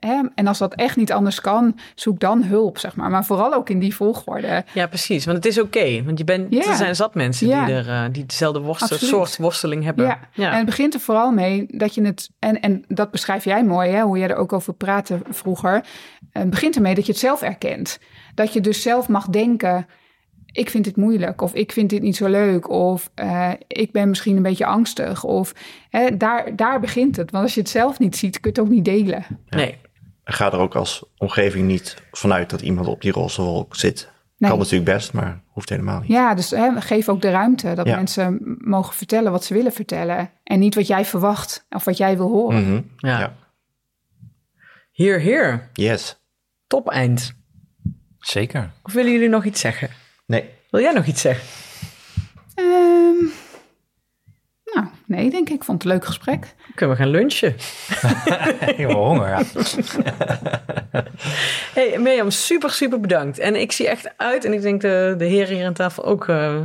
hè, 0.00 0.20
en 0.34 0.46
als 0.46 0.58
dat 0.58 0.74
echt 0.74 0.96
niet 0.96 1.12
anders 1.12 1.40
kan, 1.40 1.78
zoek 1.94 2.20
dan 2.20 2.42
hulp, 2.42 2.78
zeg 2.78 2.96
maar. 2.96 3.10
Maar 3.10 3.24
vooral 3.24 3.54
ook 3.54 3.68
in 3.68 3.78
die 3.78 3.94
volgorde. 3.94 4.64
Ja, 4.72 4.86
precies. 4.86 5.24
Want 5.24 5.36
het 5.36 5.46
is 5.46 5.60
oké. 5.60 6.04
want 6.04 6.18
je 6.18 6.24
bent, 6.24 6.54
er 6.54 6.76
zijn 6.76 6.96
zat 6.96 7.14
mensen 7.14 7.46
die, 7.46 7.56
er, 7.56 7.88
eh, 7.88 8.04
die 8.12 8.26
dezelfde 8.26 8.60
worstel, 8.60 8.96
soort 8.96 9.36
worsteling 9.36 9.84
hebben. 9.84 10.18
Ja. 10.32 10.50
En 10.50 10.56
het 10.56 10.66
begint 10.66 10.94
er 10.94 11.00
vooral 11.00 11.30
mee 11.30 11.66
dat 11.68 11.94
je 11.94 12.04
het, 12.04 12.30
en, 12.38 12.60
en 12.60 12.84
dat 12.88 13.10
beschrijf 13.10 13.44
jij 13.44 13.64
mooi, 13.64 13.90
hè, 13.90 14.00
hoe 14.00 14.18
jij 14.18 14.28
er 14.28 14.36
ook 14.36 14.52
over 14.52 14.74
praatte 14.74 15.18
vroeger. 15.30 15.84
Het 16.32 16.50
begint 16.50 16.76
ermee 16.76 16.94
dat 16.94 17.06
je 17.06 17.12
het 17.12 17.20
zelf 17.20 17.42
erkent. 17.42 17.98
Dat 18.34 18.52
je 18.52 18.60
dus 18.60 18.82
zelf 18.82 19.08
mag 19.08 19.26
denken, 19.26 19.86
ik 20.52 20.70
vind 20.70 20.84
dit 20.84 20.96
moeilijk, 20.96 21.40
of 21.40 21.54
ik 21.54 21.72
vind 21.72 21.90
dit 21.90 22.02
niet 22.02 22.16
zo 22.16 22.26
leuk, 22.28 22.68
of 22.70 23.10
eh, 23.14 23.52
ik 23.66 23.92
ben 23.92 24.08
misschien 24.08 24.36
een 24.36 24.42
beetje 24.42 24.66
angstig. 24.66 25.24
Of 25.24 25.54
hè, 25.90 26.16
daar, 26.16 26.56
daar 26.56 26.80
begint 26.80 27.16
het. 27.16 27.30
Want 27.30 27.44
als 27.44 27.54
je 27.54 27.60
het 27.60 27.68
zelf 27.68 27.98
niet 27.98 28.16
ziet, 28.16 28.40
kun 28.40 28.50
je 28.52 28.60
het 28.60 28.68
ook 28.68 28.74
niet 28.74 28.84
delen. 28.84 29.24
Nee. 29.48 29.78
Ga 30.24 30.52
er 30.52 30.58
ook 30.58 30.74
als 30.74 31.04
omgeving 31.16 31.66
niet 31.66 31.96
vanuit 32.10 32.50
dat 32.50 32.60
iemand 32.60 32.86
op 32.86 33.00
die 33.02 33.12
roze 33.12 33.42
wolk 33.42 33.76
zit. 33.76 34.10
Nee. 34.38 34.50
Kan 34.50 34.58
natuurlijk 34.58 34.90
best, 34.90 35.12
maar 35.12 35.40
hoeft 35.46 35.68
helemaal 35.68 36.00
niet. 36.00 36.08
Ja, 36.08 36.34
dus 36.34 36.50
hè, 36.50 36.80
geef 36.80 37.08
ook 37.08 37.22
de 37.22 37.30
ruimte 37.30 37.74
dat 37.74 37.86
Ja. 37.86 37.96
mensen 37.96 38.56
mogen 38.58 38.94
vertellen 38.94 39.32
wat 39.32 39.44
ze 39.44 39.54
willen 39.54 39.72
vertellen. 39.72 40.30
En 40.44 40.58
niet 40.58 40.74
wat 40.74 40.86
jij 40.86 41.04
verwacht 41.04 41.66
of 41.70 41.84
wat 41.84 41.96
jij 41.96 42.16
wil 42.16 42.28
horen. 42.28 42.62
Mhm. 42.62 42.80
Ja. 42.96 43.18
Ja. 43.18 43.34
Hier, 44.92 45.20
hier. 45.20 45.70
Yes. 45.72 46.20
Top 46.66 46.88
eind. 46.88 47.34
Zeker. 48.18 48.70
Of 48.82 48.92
willen 48.92 49.12
jullie 49.12 49.28
nog 49.28 49.44
iets 49.44 49.60
zeggen? 49.60 49.88
Nee. 50.32 50.50
Wil 50.70 50.80
jij 50.80 50.92
nog 50.92 51.06
iets 51.06 51.20
zeggen? 51.20 51.44
Ehm, 52.54 53.24
nou, 54.64 54.86
nee, 55.06 55.30
denk 55.30 55.48
ik. 55.48 55.54
Ik 55.54 55.64
vond 55.64 55.82
het 55.82 55.90
een 55.90 55.96
leuk 55.98 56.06
gesprek. 56.06 56.54
Kunnen 56.74 56.96
we 56.96 57.02
gaan 57.02 57.10
lunchen? 57.10 57.56
Helemaal 58.76 59.04
honger, 59.04 59.28
ja. 59.28 59.42
Hey 61.74 61.98
Mirjam, 61.98 62.30
super, 62.30 62.70
super 62.70 63.00
bedankt. 63.00 63.38
En 63.38 63.56
ik 63.60 63.72
zie 63.72 63.88
echt 63.88 64.12
uit, 64.16 64.44
en 64.44 64.52
ik 64.52 64.62
denk 64.62 64.80
de, 64.80 65.14
de 65.18 65.24
heren 65.24 65.56
hier 65.56 65.66
aan 65.66 65.72
tafel 65.72 66.04
ook, 66.04 66.28
eh, 66.28 66.60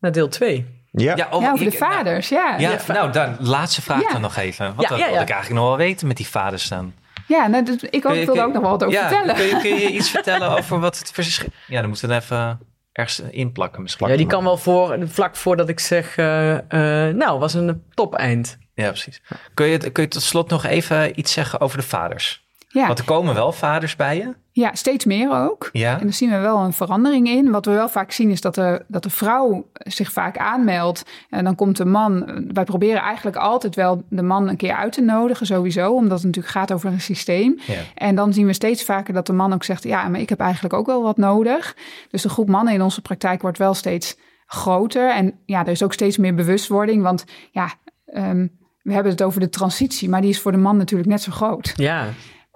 naar 0.00 0.12
deel 0.12 0.28
2. 0.28 0.66
Ja. 0.92 1.16
Ja, 1.16 1.26
over, 1.30 1.46
ja, 1.46 1.52
over 1.52 1.64
de 1.64 1.70
ik- 1.70 1.78
vaders, 1.78 2.28
ja. 2.28 2.54
Ja, 2.58 2.70
Ja, 2.70 2.78
nou, 2.92 3.12
dan 3.12 3.36
laatste 3.40 3.82
vraag 3.82 4.02
Ja. 4.02 4.12
dan 4.12 4.20
nog 4.20 4.36
even. 4.36 4.74
Wat 4.74 4.82
Ja, 4.84 4.88
dat 4.88 4.98
ja, 4.98 5.04
wil 5.04 5.14
ja. 5.14 5.20
ik 5.20 5.30
eigenlijk 5.30 5.60
nog 5.60 5.68
wel 5.68 5.86
weten 5.86 6.06
met 6.06 6.16
die 6.16 6.28
vaders 6.28 6.68
dan. 6.68 6.92
nou, 7.26 7.64
dus 7.64 7.74
ik 7.82 7.94
ook, 7.94 8.02
Kun 8.12 8.14
je- 8.20 8.24
wilde 8.26 8.42
ook 8.42 8.52
nog 8.52 8.62
wel 8.62 8.70
wat 8.70 8.84
over 8.84 8.98
ja, 8.98 9.08
vertellen. 9.08 9.34
Kun 9.34 9.46
je, 9.46 9.56
kun 9.60 9.74
je 9.74 9.90
iets 9.98 10.10
vertellen 10.10 10.48
over 10.48 10.80
wat 10.80 10.98
het 10.98 11.10
verschil... 11.12 11.46
Ja, 11.66 11.80
dan 11.80 11.88
moeten 11.88 12.08
we 12.08 12.14
even 12.14 12.60
ergens 12.92 13.20
inplakken 13.20 13.82
misschien. 13.82 14.08
Ja, 14.08 14.16
die 14.16 14.26
kan 14.26 14.44
wel 14.44 14.56
voor, 14.56 14.98
vlak 15.08 15.36
voordat 15.36 15.68
ik 15.68 15.80
zeg, 15.80 16.16
eh, 16.16 16.58
eh, 16.58 17.14
nou, 17.14 17.38
was 17.38 17.54
een 17.54 17.82
top 17.94 18.14
eind. 18.14 18.58
Ja, 18.74 18.88
precies. 18.88 19.22
Kun 19.54 19.66
je, 19.66 19.90
kun 19.90 20.02
je 20.02 20.08
tot 20.08 20.22
slot 20.22 20.50
nog 20.50 20.64
even 20.64 21.18
iets 21.18 21.32
zeggen 21.32 21.60
over 21.60 21.78
de 21.78 21.84
vaders? 21.84 22.48
ja. 22.70 22.86
Want 22.86 22.98
er 22.98 23.04
komen 23.04 23.34
wel 23.34 23.52
vaders 23.52 23.96
bij 23.96 24.16
je. 24.16 24.34
Ja, 24.60 24.74
steeds 24.74 25.04
meer 25.04 25.30
ook. 25.30 25.68
Ja. 25.72 25.98
En 25.98 26.04
daar 26.04 26.12
zien 26.12 26.30
we 26.30 26.38
wel 26.38 26.58
een 26.58 26.72
verandering 26.72 27.28
in. 27.28 27.50
Wat 27.50 27.64
we 27.64 27.72
wel 27.72 27.88
vaak 27.88 28.12
zien 28.12 28.30
is 28.30 28.40
dat 28.40 28.54
de, 28.54 28.84
dat 28.88 29.02
de 29.02 29.10
vrouw 29.10 29.66
zich 29.72 30.12
vaak 30.12 30.38
aanmeldt. 30.38 31.02
En 31.30 31.44
dan 31.44 31.54
komt 31.54 31.76
de 31.76 31.84
man. 31.84 32.44
Wij 32.52 32.64
proberen 32.64 33.00
eigenlijk 33.00 33.36
altijd 33.36 33.74
wel 33.74 34.02
de 34.08 34.22
man 34.22 34.48
een 34.48 34.56
keer 34.56 34.74
uit 34.74 34.92
te 34.92 35.00
nodigen, 35.00 35.46
sowieso. 35.46 35.92
Omdat 35.92 36.16
het 36.16 36.26
natuurlijk 36.26 36.54
gaat 36.54 36.72
over 36.72 36.92
een 36.92 37.00
systeem. 37.00 37.58
Ja. 37.66 37.74
En 37.94 38.14
dan 38.14 38.32
zien 38.32 38.46
we 38.46 38.52
steeds 38.52 38.84
vaker 38.84 39.14
dat 39.14 39.26
de 39.26 39.32
man 39.32 39.52
ook 39.52 39.64
zegt: 39.64 39.82
Ja, 39.82 40.08
maar 40.08 40.20
ik 40.20 40.28
heb 40.28 40.40
eigenlijk 40.40 40.74
ook 40.74 40.86
wel 40.86 41.02
wat 41.02 41.16
nodig. 41.16 41.76
Dus 42.10 42.22
de 42.22 42.28
groep 42.28 42.48
mannen 42.48 42.74
in 42.74 42.82
onze 42.82 43.02
praktijk 43.02 43.42
wordt 43.42 43.58
wel 43.58 43.74
steeds 43.74 44.16
groter. 44.46 45.14
En 45.14 45.34
ja, 45.44 45.60
er 45.60 45.70
is 45.70 45.82
ook 45.82 45.92
steeds 45.92 46.16
meer 46.16 46.34
bewustwording. 46.34 47.02
Want 47.02 47.24
ja, 47.50 47.72
ehm, 48.06 48.46
we 48.82 48.92
hebben 48.92 49.12
het 49.12 49.22
over 49.22 49.40
de 49.40 49.48
transitie, 49.48 50.08
maar 50.08 50.20
die 50.20 50.30
is 50.30 50.40
voor 50.40 50.52
de 50.52 50.58
man 50.58 50.76
natuurlijk 50.76 51.10
net 51.10 51.22
zo 51.22 51.32
groot. 51.32 51.72
Ja, 51.76 52.06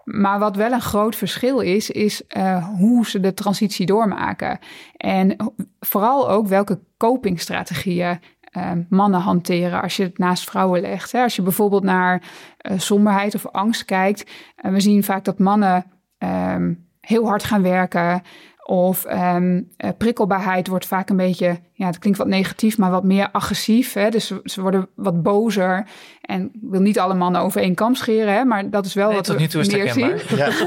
Maar 0.05 0.39
wat 0.39 0.57
wel 0.57 0.73
een 0.73 0.81
groot 0.81 1.17
verschil 1.17 1.61
is, 1.61 1.91
is 1.91 2.27
eh, 2.27 2.69
hoe 2.69 3.07
ze 3.07 3.21
de 3.21 3.35
transitie 3.35 3.87
doormaken. 3.87 4.59
En 4.97 5.37
vooral 5.81 6.31
ook 6.31 6.47
welke 6.47 6.81
copingstrategieën 6.97 8.21
eh, 8.43 8.71
mannen 8.89 9.21
hanteren 9.21 9.83
als 9.83 9.97
je 9.97 10.03
het 10.03 10.19
naast 10.19 10.51
vrouwen 10.51 10.81
legt. 10.81 11.13
Hè. 11.13 11.23
Als 11.23 11.37
je 11.37 11.43
bijvoorbeeld 11.43 11.83
naar 11.83 12.23
eh, 12.57 12.79
somberheid 12.79 13.35
of 13.35 13.47
angst 13.47 13.85
kijkt, 13.85 14.31
we 14.57 14.81
zien 14.81 15.05
vaak 15.05 15.25
dat 15.25 15.39
mannen 15.39 15.85
ehm, 16.19 16.75
heel 17.01 17.27
hard 17.27 17.45
gaan 17.45 17.63
werken. 17.63 18.23
Of 18.67 19.05
ehm, 19.05 19.63
eh, 19.77 19.91
prikkelbaarheid 19.99 20.69
wordt 20.69 20.87
vaak 20.87 21.11
een 21.11 21.17
beetje, 21.17 21.59
ja, 21.73 21.87
het 21.87 21.99
klinkt 21.99 22.19
wat 22.19 22.29
negatief, 22.29 22.79
maar 22.79 22.91
wat 22.91 23.05
meer 23.05 23.29
agressief. 23.33 23.93
Hè? 23.93 24.11
Dus 24.11 24.33
ze, 24.45 24.61
worden 24.61 24.89
wat 24.95 25.23
bozer. 25.23 25.87
En 26.21 26.45
ik 26.45 26.61
wil 26.61 26.81
niet 26.81 26.99
alle 26.99 27.15
mannen 27.15 27.41
over 27.41 27.61
één 27.61 27.75
kam 27.75 27.95
scheren, 27.95 28.35
hè? 28.35 28.45
maar 28.45 28.71
dat 28.71 28.87
is 28.87 28.95
wel 28.95 29.07
Nee, 29.07 29.17
wat 29.17 29.25
tot 29.25 29.35
we 29.35 29.41
nu 29.41 29.49
toe 29.49 29.61
is 29.61 29.73
meer 29.73 29.93
zien. 29.93 30.19
Ja. 30.37 30.51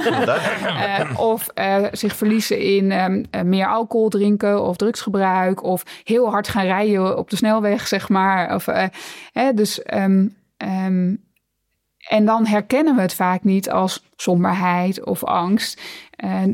Eh, 0.78 1.20
of 1.20 1.48
eh, 1.48 1.84
zich 1.92 2.16
verliezen 2.16 2.60
in 2.60 2.92
ehm, 2.92 3.24
eh, 3.30 3.42
meer 3.42 3.68
alcohol 3.68 4.10
drinken 4.10 4.64
of 4.64 4.78
drugsgebruik. 4.78 5.64
Of 5.64 5.84
heel 6.04 6.30
hard 6.30 6.48
gaan 6.48 6.66
rijden 6.66 7.18
op 7.18 7.30
de 7.30 7.36
snelweg, 7.36 7.88
zeg 7.88 8.10
maar. 8.10 8.56
Of, 8.56 8.66
hè, 9.32 9.54
dus, 9.54 9.84
ehm, 9.84 10.28
ehm, 10.58 11.14
en 12.10 12.26
dan 12.26 12.46
herkennen 12.46 12.96
we 12.96 13.02
het 13.02 13.14
vaak 13.14 13.44
niet 13.44 13.70
als 13.70 14.04
somberheid 14.16 15.04
of 15.04 15.24
angst. 15.24 15.82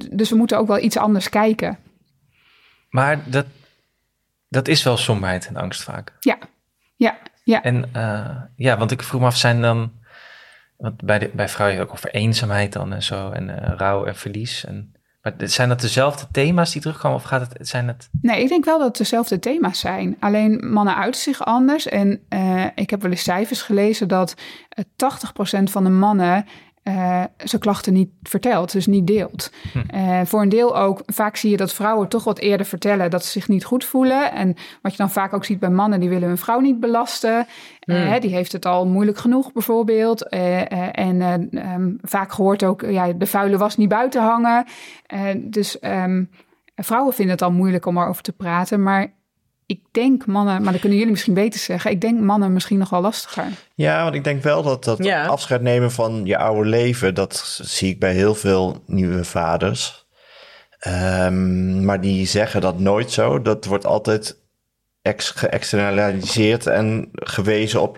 Dus 0.10 0.30
we 0.30 0.36
moeten 0.36 0.58
ook 0.58 0.68
wel 0.68 0.80
iets 0.80 0.98
anders 0.98 1.30
kijken. 1.30 1.78
Maar 2.90 3.30
dat, 3.30 3.46
dat 4.48 4.68
is 4.68 4.84
wel 4.84 4.98
somberheid 4.98 5.48
en 5.48 5.56
angst 5.56 5.84
vaak. 5.84 6.14
Ja, 6.20 6.38
ja, 6.96 7.18
ja. 7.44 7.64
En 7.64 7.90
eh, 7.94 8.42
ja, 8.56 8.78
want 8.78 8.92
ik 8.92 9.04
vroeg 9.04 9.22
me 9.22 9.28
af, 9.28 9.38
zijn 9.38 9.62
dan... 9.62 9.92
Want 10.78 11.04
bij, 11.04 11.20
de, 11.20 11.32
bij 11.34 11.50
vrouwen 11.50 11.78
heb 11.78 11.86
je 11.86 11.92
ook 11.92 11.98
over 12.00 12.14
eenzaamheid 12.14 12.74
dan 12.74 12.94
en 12.94 13.04
zo. 13.04 13.32
En 13.32 13.62
eh, 13.62 13.74
rouw 13.78 14.06
en 14.06 14.16
verlies. 14.16 14.66
En, 14.66 14.93
maar 15.24 15.34
zijn 15.38 15.70
dat 15.70 15.82
dezelfde 15.82 16.28
thema's 16.32 16.72
die 16.72 16.82
terugkomen? 16.82 17.18
Of 17.18 17.24
gaat 17.24 17.42
het, 17.42 17.68
zijn 17.68 17.88
het... 17.88 18.10
Nee, 18.22 18.42
ik 18.42 18.50
denk 18.50 18.66
wel 18.66 18.78
dat 18.78 18.88
het 18.88 18.98
dezelfde 18.98 19.40
thema's 19.40 19.80
zijn. 19.80 20.16
Alleen 20.20 20.72
mannen 20.72 20.96
uiten 20.96 21.22
zich 21.22 21.46
anders. 21.46 21.88
En 21.88 22.22
eh, 22.30 22.66
ik 22.76 22.90
heb 22.90 23.02
wel 23.02 23.12
eens 23.12 23.24
cijfers 23.24 23.62
gelezen 23.62 24.08
dat 24.08 24.36
eh, 24.70 24.86
80% 25.60 25.64
van 25.64 25.84
de 25.84 25.90
mannen 25.90 26.46
eh, 26.84 27.24
zijn 27.38 27.62
klachten 27.62 27.94
niet 27.94 28.10
vertelt, 28.24 28.72
dus 28.72 28.88
niet 28.88 29.08
deelt. 29.08 29.52
Eh, 29.88 30.22
voor 30.26 30.42
een 30.42 30.50
deel 30.50 30.78
ook, 30.78 31.02
vaak 31.06 31.36
zie 31.36 31.52
je 31.52 31.58
dat 31.58 31.74
vrouwen 31.74 32.08
toch 32.08 32.24
wat 32.24 32.40
eerder 32.40 32.66
vertellen 32.66 33.10
dat 33.10 33.26
ze 33.26 33.32
zich 33.32 33.48
niet 33.48 33.66
goed 33.66 33.86
voelen. 33.86 34.32
En 34.32 34.56
wat 34.82 34.92
je 34.92 34.98
dan 34.98 35.12
vaak 35.12 35.34
ook 35.34 35.46
ziet 35.46 35.60
bij 35.60 35.70
mannen, 35.70 36.00
die 36.00 36.10
willen 36.10 36.28
hun 36.28 36.38
vrouw 36.38 36.60
niet 36.60 36.80
belasten. 36.80 37.48
Eh, 37.80 38.10
hè, 38.10 38.20
die 38.20 38.34
heeft 38.34 38.52
het 38.52 38.66
al 38.66 38.88
moeilijk 38.88 39.18
genoeg 39.18 39.52
bijvoorbeeld. 39.52 40.30
En 40.30 41.22
eh, 41.22 41.34
ehm, 41.74 41.94
vaak 42.02 42.32
gehoord 42.32 42.64
ook, 42.64 42.82
ja, 42.82 43.14
de 43.14 43.28
vuile 43.28 43.58
was 43.58 43.78
niet 43.78 43.90
buiten 43.90 44.22
hangen. 44.22 44.66
Dus 45.36 45.80
ehm, 45.80 46.24
vrouwen 46.76 47.14
vinden 47.14 47.34
het 47.34 47.44
al 47.44 47.52
moeilijk 47.52 47.86
om 47.86 47.98
erover 47.98 48.24
te 48.24 48.34
praten. 48.34 48.84
Maar 48.84 49.14
ik 49.74 49.82
denk 49.92 50.26
mannen, 50.26 50.62
maar 50.64 50.72
dat 50.72 50.82
kunnen 50.82 50.98
jullie 50.98 51.14
misschien 51.14 51.34
beter 51.34 51.60
zeggen. 51.60 51.92
Ik 51.92 52.02
denk 52.02 52.20
mannen 52.20 52.54
misschien 52.54 52.78
nog 52.78 52.90
wel 52.90 53.02
lastiger. 53.02 53.46
Ja, 53.76 54.04
want 54.04 54.16
ik 54.16 54.24
denk 54.24 54.44
wel 54.44 54.64
dat 54.64 54.84
dat 54.84 55.04
Ja. 55.04 55.26
afscheid 55.26 55.62
nemen 55.62 55.92
van 55.92 56.22
je 56.26 56.38
oude 56.38 56.70
leven, 56.70 57.16
dat 57.16 57.60
zie 57.62 57.90
ik 57.90 58.00
bij 58.00 58.14
heel 58.14 58.36
veel 58.36 58.84
nieuwe 58.86 59.24
vaders. 59.24 60.06
Ehm, 60.80 61.86
maar 61.86 62.02
die 62.02 62.26
zeggen 62.28 62.62
dat 62.62 62.80
nooit 62.80 63.12
zo. 63.12 63.42
Dat 63.42 63.66
wordt 63.66 63.86
altijd 63.86 64.38
ex 65.02 65.30
geëxternaliseerd 65.30 66.68
en 66.68 67.10
gewezen 67.14 67.82
op 67.82 67.98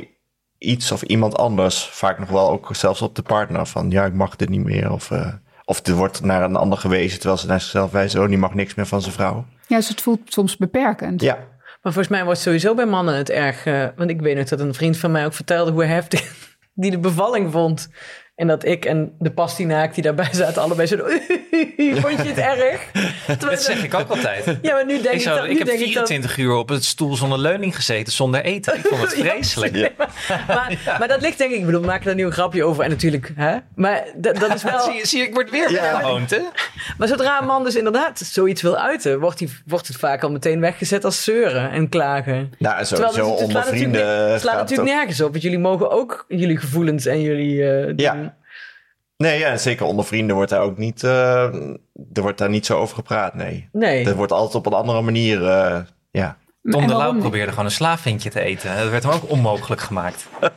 iets 0.58 0.92
of 0.92 1.02
iemand 1.02 1.38
anders. 1.38 1.84
Vaak 1.86 2.20
nog 2.20 2.30
wel 2.30 2.50
ook 2.50 2.76
zelfs 2.76 3.02
op 3.02 3.16
de 3.16 3.22
partner 3.22 3.66
van 3.66 3.90
ja, 3.92 4.06
ik 4.06 4.14
mag 4.14 4.36
dit 4.36 4.50
niet 4.50 4.64
meer. 4.64 4.92
Of, 4.92 5.12
eh, 5.12 5.34
of 5.66 5.88
er 5.88 5.94
wordt 5.96 6.22
naar 6.24 6.44
een 6.44 6.56
ander 6.56 6.78
gewezen 6.78 7.18
terwijl 7.20 7.40
ze 7.40 7.48
naar 7.48 7.62
zichzelf 7.62 7.92
wijzen. 7.92 8.22
Oh, 8.22 8.28
die 8.28 8.38
mag 8.38 8.54
niks 8.54 8.76
meer 8.76 8.86
van 8.86 9.02
zijn 9.02 9.14
vrouw. 9.14 9.46
Ja, 9.68 9.76
dus 9.78 9.88
het 9.90 10.02
voelt 10.02 10.20
soms 10.26 10.58
beperkend. 10.58 11.22
Ja, 11.22 11.38
maar 11.86 11.94
volgens 11.94 12.16
mij 12.16 12.26
wordt 12.26 12.40
sowieso 12.40 12.74
bij 12.74 12.86
mannen 12.86 13.16
het 13.16 13.30
erg... 13.30 13.66
eh, 13.66 13.88
want 13.95 14.10
ik 14.10 14.22
weet 14.22 14.36
nog 14.36 14.48
dat 14.48 14.60
een 14.60 14.74
vriend 14.74 14.98
van 14.98 15.12
mij 15.12 15.26
ook 15.26 15.34
vertelde 15.34 15.72
hoe 15.72 15.84
heftig 15.84 16.34
die 16.74 16.91
de 16.91 16.99
bevalling 16.99 17.52
vond. 17.52 17.90
En 18.36 18.48
dat 18.48 18.66
ik 18.66 18.86
en 18.86 19.12
de 19.20 19.32
pastinaak 19.32 19.94
die 19.94 20.03
daarbij 20.03 20.30
zaten 20.44 20.62
allebei 20.62 20.88
zo... 20.88 20.98
Vond 21.78 22.18
je 22.18 22.24
het 22.34 22.38
erg? 22.57 22.91
Terwijl- 23.26 23.49
Dat 23.49 23.62
zeg 23.64 23.84
ik 23.84 23.94
ook 23.94 24.10
altijd. 24.10 24.57
Ja, 24.62 24.74
maar 24.74 24.86
nu 24.86 24.94
denk 24.94 25.06
ik, 25.06 25.12
Ik, 25.14 25.22
zou, 25.22 25.36
dat, 25.38 25.45
nu 25.45 25.52
ik 25.52 25.57
heb 25.57 25.68
denk 25.68 25.80
ik 25.80 25.86
dat... 25.94 26.07
24 26.07 26.38
uur 26.38 26.53
op 26.53 26.70
het 26.70 26.86
stoel 26.86 27.16
zonder 27.16 27.40
leuning 27.40 27.76
gezeten, 27.76 28.14
zonder 28.14 28.41
eten. 28.44 28.76
Ik 28.76 28.86
vond 28.86 29.02
het 29.02 29.14
vreselijk. 29.14 29.76
Ja, 29.76 29.90
maar, 30.48 30.95
maar 30.99 31.07
dat 31.07 31.22
ligt 31.22 31.38
denk 31.38 31.52
ik... 31.52 31.60
Ik 31.60 31.66
bedoel, 31.66 31.82
we 31.82 31.88
maken 31.88 32.10
er 32.10 32.16
nu 32.16 32.26
een 32.26 32.32
grapje 32.32 32.64
over. 32.64 32.84
En 32.84 32.90
natuurlijk, 32.90 33.32
hè? 33.36 33.56
Maar 33.76 34.03
dat, 34.16 34.36
dat 34.36 34.53
is 34.53 34.64
wel... 34.64 34.80
Zie, 34.80 34.94
je, 34.94 35.07
zie 35.07 35.22
ik 35.22 35.34
word 35.34 35.49
weer 35.49 35.72
Ja. 35.72 36.02
hè? 36.28 36.40
Maar 36.98 37.07
zodra 37.07 37.40
een 37.41 37.48
man 37.48 37.64
dus 37.64 37.76
inderdaad 37.76 38.20
zoiets 38.20 38.62
wil 38.62 38.78
uiten... 38.78 39.20
Wordt, 39.20 39.38
die, 39.38 39.49
wordt 39.66 39.88
het 39.88 39.98
vaak 39.98 40.24
al 40.24 40.32
meteen 40.32 40.60
weggezet 40.60 41.06
als 41.06 41.24
zeuren 41.24 41.72
en 41.72 41.90
klagen. 41.90 42.53
nou, 42.57 42.86
Terwijl 42.86 43.12
sowieso 43.12 43.30
het- 43.32 43.40
het 43.40 43.48
onder 43.48 43.62
slaat 43.62 43.72
natuurlijk, 43.72 43.95
vrienden. 44.03 44.32
het 44.32 44.41
slaat 44.41 44.57
natuurlijk 44.57 44.90
nergens 44.90 45.22
op. 45.22 45.32
Want 45.32 45.44
jullie 45.44 45.60
mogen 45.60 45.91
ook 45.91 46.26
jullie 46.28 46.57
gevoelens 46.57 47.06
en 47.06 47.22
jullie... 47.22 47.70
eh, 47.72 47.94
Ja. 47.95 48.25
Nee, 49.18 49.40
ja, 49.40 49.50
en 49.50 49.60
zeker 49.60 49.86
onder 49.86 50.06
vrienden 50.06 50.36
wordt 50.36 50.52
daar 50.52 50.62
ook 50.62 50.78
niet, 50.78 51.04
eh, 51.04 51.44
er 52.14 52.22
wordt 52.22 52.38
daar 52.38 52.50
niet 52.50 52.66
zo 52.66 52.78
over 52.78 52.96
gepraat, 52.96 53.34
nee. 53.34 53.70
Nee. 53.72 54.06
Er 54.06 54.16
wordt 54.16 54.32
altijd 54.32 54.56
op 54.56 54.66
een 54.66 54.74
andere 54.80 55.02
manier, 55.02 55.48
eh, 55.48 55.82
ja. 56.12 56.38
Tom 56.70 56.88
de 56.88 56.96
Lauw 56.96 57.18
probeerde 57.20 57.50
gewoon 57.52 57.66
een 57.66 57.72
slaafvintje 57.72 58.30
te 58.30 58.40
eten. 58.40 58.78
Dat 58.78 58.90
werd 58.90 59.04
hem 59.04 59.12
ook 59.12 59.30
onmogelijk 59.30 59.82
gemaakt. 59.82 60.28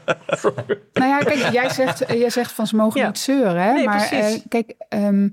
Nou 0.92 1.10
ja, 1.10 1.18
kijk, 1.18 1.52
jij 1.52 1.68
zegt, 1.70 2.04
jij 2.08 2.30
zegt 2.30 2.52
van 2.52 2.66
ze 2.66 2.76
mogen 2.76 3.00
Ja. 3.00 3.06
niet 3.06 3.18
zeuren. 3.18 3.62
Hè? 3.62 3.72
Nee, 3.72 3.84
maar 3.84 4.08
precies. 4.08 4.36
eh, 4.36 4.40
kijk, 4.48 4.74
ehm, 4.88 5.28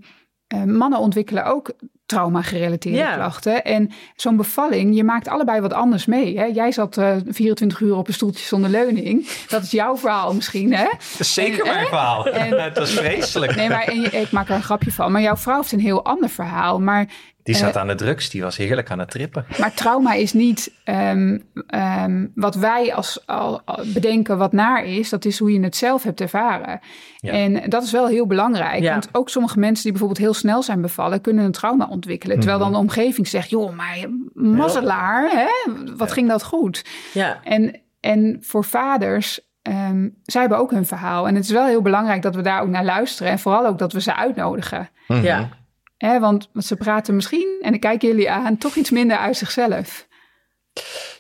eh, 0.47 0.63
mannen 0.63 0.99
ontwikkelen 0.99 1.45
ook 1.45 1.71
trauma-gerelateerde 2.05 2.97
Ja. 2.97 3.13
klachten. 3.15 3.63
En 3.63 3.91
zo'n 4.15 4.35
bevalling, 4.35 4.95
je 4.95 5.03
maakt 5.03 5.27
allebei 5.27 5.61
wat 5.61 5.73
anders 5.73 6.05
mee. 6.05 6.37
Hè? 6.37 6.45
Jij 6.45 6.71
zat 6.71 6.97
eh 6.97 7.15
24 7.27 7.79
uur 7.79 7.95
op 7.95 8.07
een 8.07 8.13
stoeltje 8.13 8.45
zonder 8.45 8.69
leuning. 8.69 9.27
Dat 9.47 9.63
is 9.63 9.71
jouw 9.71 9.97
verhaal 9.97 10.33
misschien, 10.33 10.73
hè? 10.73 10.83
Dat 10.83 11.19
is 11.19 11.33
zeker 11.33 11.65
En- 11.65 11.73
mijn 11.73 11.87
verhaal. 11.87 12.27
en- 12.27 12.61
het 12.63 12.77
was 12.77 12.91
vreselijk. 12.91 13.55
Nee, 13.55 13.69
maar 13.69 13.83
en 13.83 14.01
je- 14.01 14.09
ik 14.09 14.31
maak 14.31 14.49
er 14.49 14.55
een 14.55 14.63
grapje 14.63 14.91
van. 14.91 15.11
Maar 15.11 15.21
jouw 15.21 15.37
vrouw 15.37 15.57
heeft 15.59 15.71
een 15.71 15.79
heel 15.79 16.05
ander 16.05 16.29
verhaal. 16.29 16.79
Maar 16.79 17.07
Die 17.45 17.55
zat 17.55 17.75
Eh, 17.75 17.81
aan 17.81 17.87
de 17.87 17.95
drugs, 17.95 18.29
die 18.29 18.41
was 18.41 18.57
heerlijk 18.57 18.91
aan 18.91 18.99
het 18.99 19.09
trippen. 19.11 19.45
Maar 19.59 19.73
trauma 19.73 20.13
is 20.13 20.33
niet 20.33 20.73
ehm, 20.83 21.39
ehm, 21.67 22.27
wat 22.35 22.55
wij 22.55 22.93
als 22.93 23.27
al, 23.27 23.61
al 23.65 23.83
bedenken 23.93 24.37
wat 24.37 24.51
naar 24.51 24.85
is. 24.85 25.09
Dat 25.09 25.25
is 25.25 25.39
hoe 25.39 25.53
je 25.53 25.59
het 25.59 25.75
zelf 25.75 26.03
hebt 26.03 26.21
ervaren. 26.21 26.79
Ja. 27.17 27.31
En 27.31 27.69
dat 27.69 27.83
is 27.83 27.91
wel 27.91 28.07
heel 28.07 28.27
belangrijk. 28.27 28.81
Ja. 28.81 28.91
Want 28.91 29.09
ook 29.11 29.29
sommige 29.29 29.59
mensen 29.59 29.83
die 29.83 29.91
bijvoorbeeld 29.91 30.19
heel 30.19 30.33
snel 30.33 30.63
zijn 30.63 30.81
bevallen... 30.81 31.21
kunnen 31.21 31.45
een 31.45 31.51
trauma 31.51 31.87
ontwikkelen. 31.87 32.37
Terwijl 32.39 32.59
dan 32.59 32.71
de 32.71 32.77
omgeving 32.77 33.27
zegt... 33.27 33.49
joh, 33.49 33.75
maar 33.75 33.97
mazzelaar, 34.33 35.29
hè? 35.31 35.71
wat 35.97 36.11
ging 36.11 36.27
dat 36.27 36.43
goed? 36.43 36.85
Ja. 37.13 37.39
En, 37.43 37.81
en 37.99 38.37
voor 38.41 38.63
vaders... 38.63 39.39
ehm, 39.61 40.09
zij 40.23 40.41
hebben 40.41 40.59
ook 40.59 40.71
hun 40.71 40.85
verhaal. 40.85 41.27
En 41.27 41.35
het 41.35 41.43
is 41.43 41.51
wel 41.51 41.65
heel 41.65 41.81
belangrijk 41.81 42.21
dat 42.21 42.35
we 42.35 42.41
daar 42.41 42.61
ook 42.61 42.69
naar 42.69 42.85
luisteren. 42.85 43.31
En 43.31 43.39
vooral 43.39 43.65
ook 43.65 43.77
dat 43.77 43.93
we 43.93 44.01
ze 44.01 44.15
uitnodigen. 44.15 44.89
Ja. 45.07 45.49
Hè, 45.97 46.19
want, 46.19 46.49
ze 46.57 46.75
praten 46.75 47.15
misschien, 47.15 47.59
en 47.61 47.73
ik 47.73 47.79
kijk 47.79 48.01
jullie 48.01 48.31
aan, 48.31 48.57
toch 48.57 48.75
iets 48.75 48.89
minder 48.89 49.17
uit 49.17 49.37
zichzelf. 49.37 50.07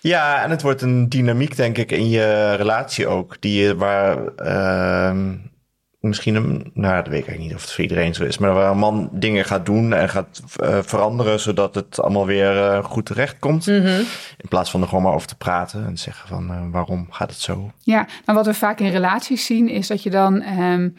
Ja, 0.01 0.43
en 0.43 0.49
het 0.49 0.61
wordt 0.61 0.81
een 0.81 1.09
dynamiek, 1.09 1.55
denk 1.55 1.77
ik, 1.77 1.91
in 1.91 2.09
je 2.09 2.53
relatie 2.55 3.07
ook. 3.07 3.41
Die 3.41 3.61
je, 3.61 3.75
waar 3.75 4.27
ehm, 4.27 5.33
misschien, 5.99 6.35
een, 6.35 6.71
nou 6.73 6.95
dat 6.95 7.07
weet 7.07 7.19
ik 7.21 7.27
eigenlijk 7.27 7.39
niet 7.39 7.55
of 7.55 7.61
het 7.61 7.71
voor 7.71 7.83
iedereen 7.83 8.13
zo 8.13 8.23
is. 8.23 8.37
Maar 8.37 8.53
waar 8.53 8.71
een 8.71 8.77
man 8.77 9.09
dingen 9.11 9.45
gaat 9.45 9.65
doen 9.65 9.93
en 9.93 10.09
gaat 10.09 10.41
eh, 10.55 10.79
veranderen, 10.81 11.39
zodat 11.39 11.75
het 11.75 11.99
allemaal 12.01 12.25
weer 12.25 12.57
eh, 12.57 12.83
goed 12.83 13.05
terecht 13.05 13.39
komt. 13.39 13.65
Mhm. 13.65 13.99
In 14.37 14.49
plaats 14.49 14.71
van 14.71 14.81
er 14.81 14.87
gewoon 14.87 15.03
maar 15.03 15.13
over 15.13 15.27
te 15.27 15.37
praten 15.37 15.85
en 15.85 15.97
zeggen 15.97 16.27
van 16.27 16.51
eh, 16.51 16.61
waarom 16.71 17.07
gaat 17.09 17.29
het 17.29 17.39
zo? 17.39 17.71
Ja, 17.79 18.07
maar 18.25 18.35
wat 18.35 18.45
we 18.45 18.53
vaak 18.53 18.79
in 18.79 18.91
relaties 18.91 19.45
zien, 19.45 19.69
is 19.69 19.87
dat 19.87 20.03
je 20.03 20.09
dan. 20.09 20.41
ehm, 20.41 20.89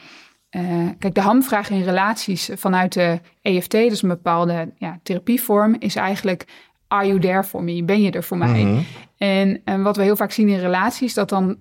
eh, 0.50 0.88
kijk, 0.98 1.14
de 1.14 1.20
hamvraag 1.20 1.70
in 1.70 1.82
relaties 1.82 2.50
vanuit 2.54 2.92
de 2.92 3.20
EFT, 3.42 3.70
dus 3.70 4.02
een 4.02 4.08
bepaalde 4.08 4.72
ja, 4.76 4.98
therapievorm, 5.02 5.76
is 5.78 5.96
eigenlijk: 5.96 6.44
Are 6.88 7.06
you 7.06 7.20
there 7.20 7.44
for 7.44 7.62
me? 7.62 7.84
Ben 7.84 8.02
je 8.02 8.10
er 8.10 8.24
voor 8.24 8.36
mij? 8.36 8.64
Mhm. 8.64 8.80
En, 9.18 9.60
en 9.64 9.82
wat 9.82 9.96
we 9.96 10.02
heel 10.02 10.16
vaak 10.16 10.30
zien 10.32 10.48
in 10.48 10.58
relaties, 10.58 11.14
dat 11.14 11.28
dan 11.28 11.56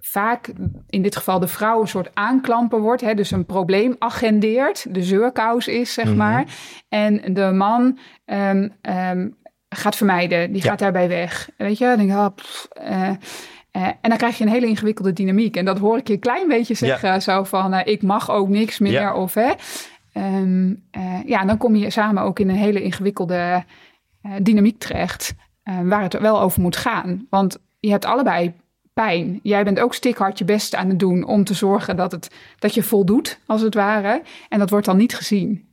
vaak 0.00 0.52
in 0.88 1.02
dit 1.02 1.16
geval 1.16 1.38
de 1.38 1.48
vrouw 1.48 1.80
een 1.80 1.88
soort 1.88 2.10
aanklamper 2.14 2.80
wordt. 2.80 3.02
Hè, 3.02 3.14
dus 3.14 3.30
een 3.30 3.46
probleem 3.46 3.96
agendeert, 3.98 4.94
de 4.94 5.02
zeurkous 5.02 5.68
is, 5.68 5.92
zeg 5.92 6.14
maar. 6.14 6.44
En 6.88 7.34
de 7.34 7.50
man 7.52 7.98
ehm, 8.24 8.68
ehm, 8.80 9.28
gaat 9.68 9.96
vermijden, 9.96 10.52
die 10.52 10.62
Ja. 10.62 10.68
gaat 10.68 10.78
daarbij 10.78 11.08
weg. 11.08 11.50
Weet 11.56 11.78
je, 11.78 11.84
dan 11.84 11.96
denk 11.96 12.12
ah, 12.12 12.34
pff, 12.34 12.68
eh, 12.70 13.10
eh, 13.76 13.86
en 14.00 14.08
dan 14.08 14.16
krijg 14.16 14.38
je 14.38 14.44
een 14.44 14.50
hele 14.50 14.66
ingewikkelde 14.66 15.12
dynamiek. 15.12 15.56
En 15.56 15.64
dat 15.64 15.78
hoor 15.78 15.98
ik 15.98 16.06
je 16.06 16.12
een 16.12 16.18
klein 16.18 16.48
beetje 16.48 16.74
zeggen, 16.74 17.22
zo 17.22 17.44
van, 17.44 17.72
eh, 17.72 17.92
ik 17.92 18.02
mag 18.02 18.30
ook 18.30 18.48
niks 18.48 18.78
meer, 18.78 18.92
Ja. 18.92 19.14
of 19.14 19.34
hè. 19.34 19.52
Ehm, 20.12 20.74
eh, 20.90 21.24
ja, 21.24 21.44
dan 21.44 21.56
kom 21.56 21.76
je 21.76 21.90
samen 21.90 22.22
ook 22.22 22.38
in 22.38 22.48
een 22.48 22.56
hele 22.56 22.82
ingewikkelde 22.82 23.64
dynamiek 24.42 24.78
terecht, 24.78 25.34
waar 25.82 26.02
het 26.02 26.18
wel 26.18 26.40
over 26.40 26.62
moet 26.62 26.76
gaan. 26.76 27.26
Want 27.30 27.58
je 27.80 27.90
hebt 27.90 28.04
allebei 28.04 28.52
pijn. 28.94 29.40
Jij 29.42 29.64
bent 29.64 29.80
ook 29.80 29.94
stikhard 29.94 30.38
je 30.38 30.44
best 30.44 30.74
aan 30.74 30.88
het 30.88 30.98
doen 30.98 31.24
om 31.24 31.44
te 31.44 31.54
zorgen 31.54 31.96
dat, 31.96 32.12
het, 32.12 32.30
dat 32.58 32.74
je 32.74 32.82
voldoet, 32.82 33.38
als 33.46 33.60
het 33.60 33.74
ware. 33.74 34.22
En 34.48 34.58
dat 34.58 34.70
wordt 34.70 34.86
dan 34.86 34.96
niet 34.96 35.14
gezien. 35.14 35.65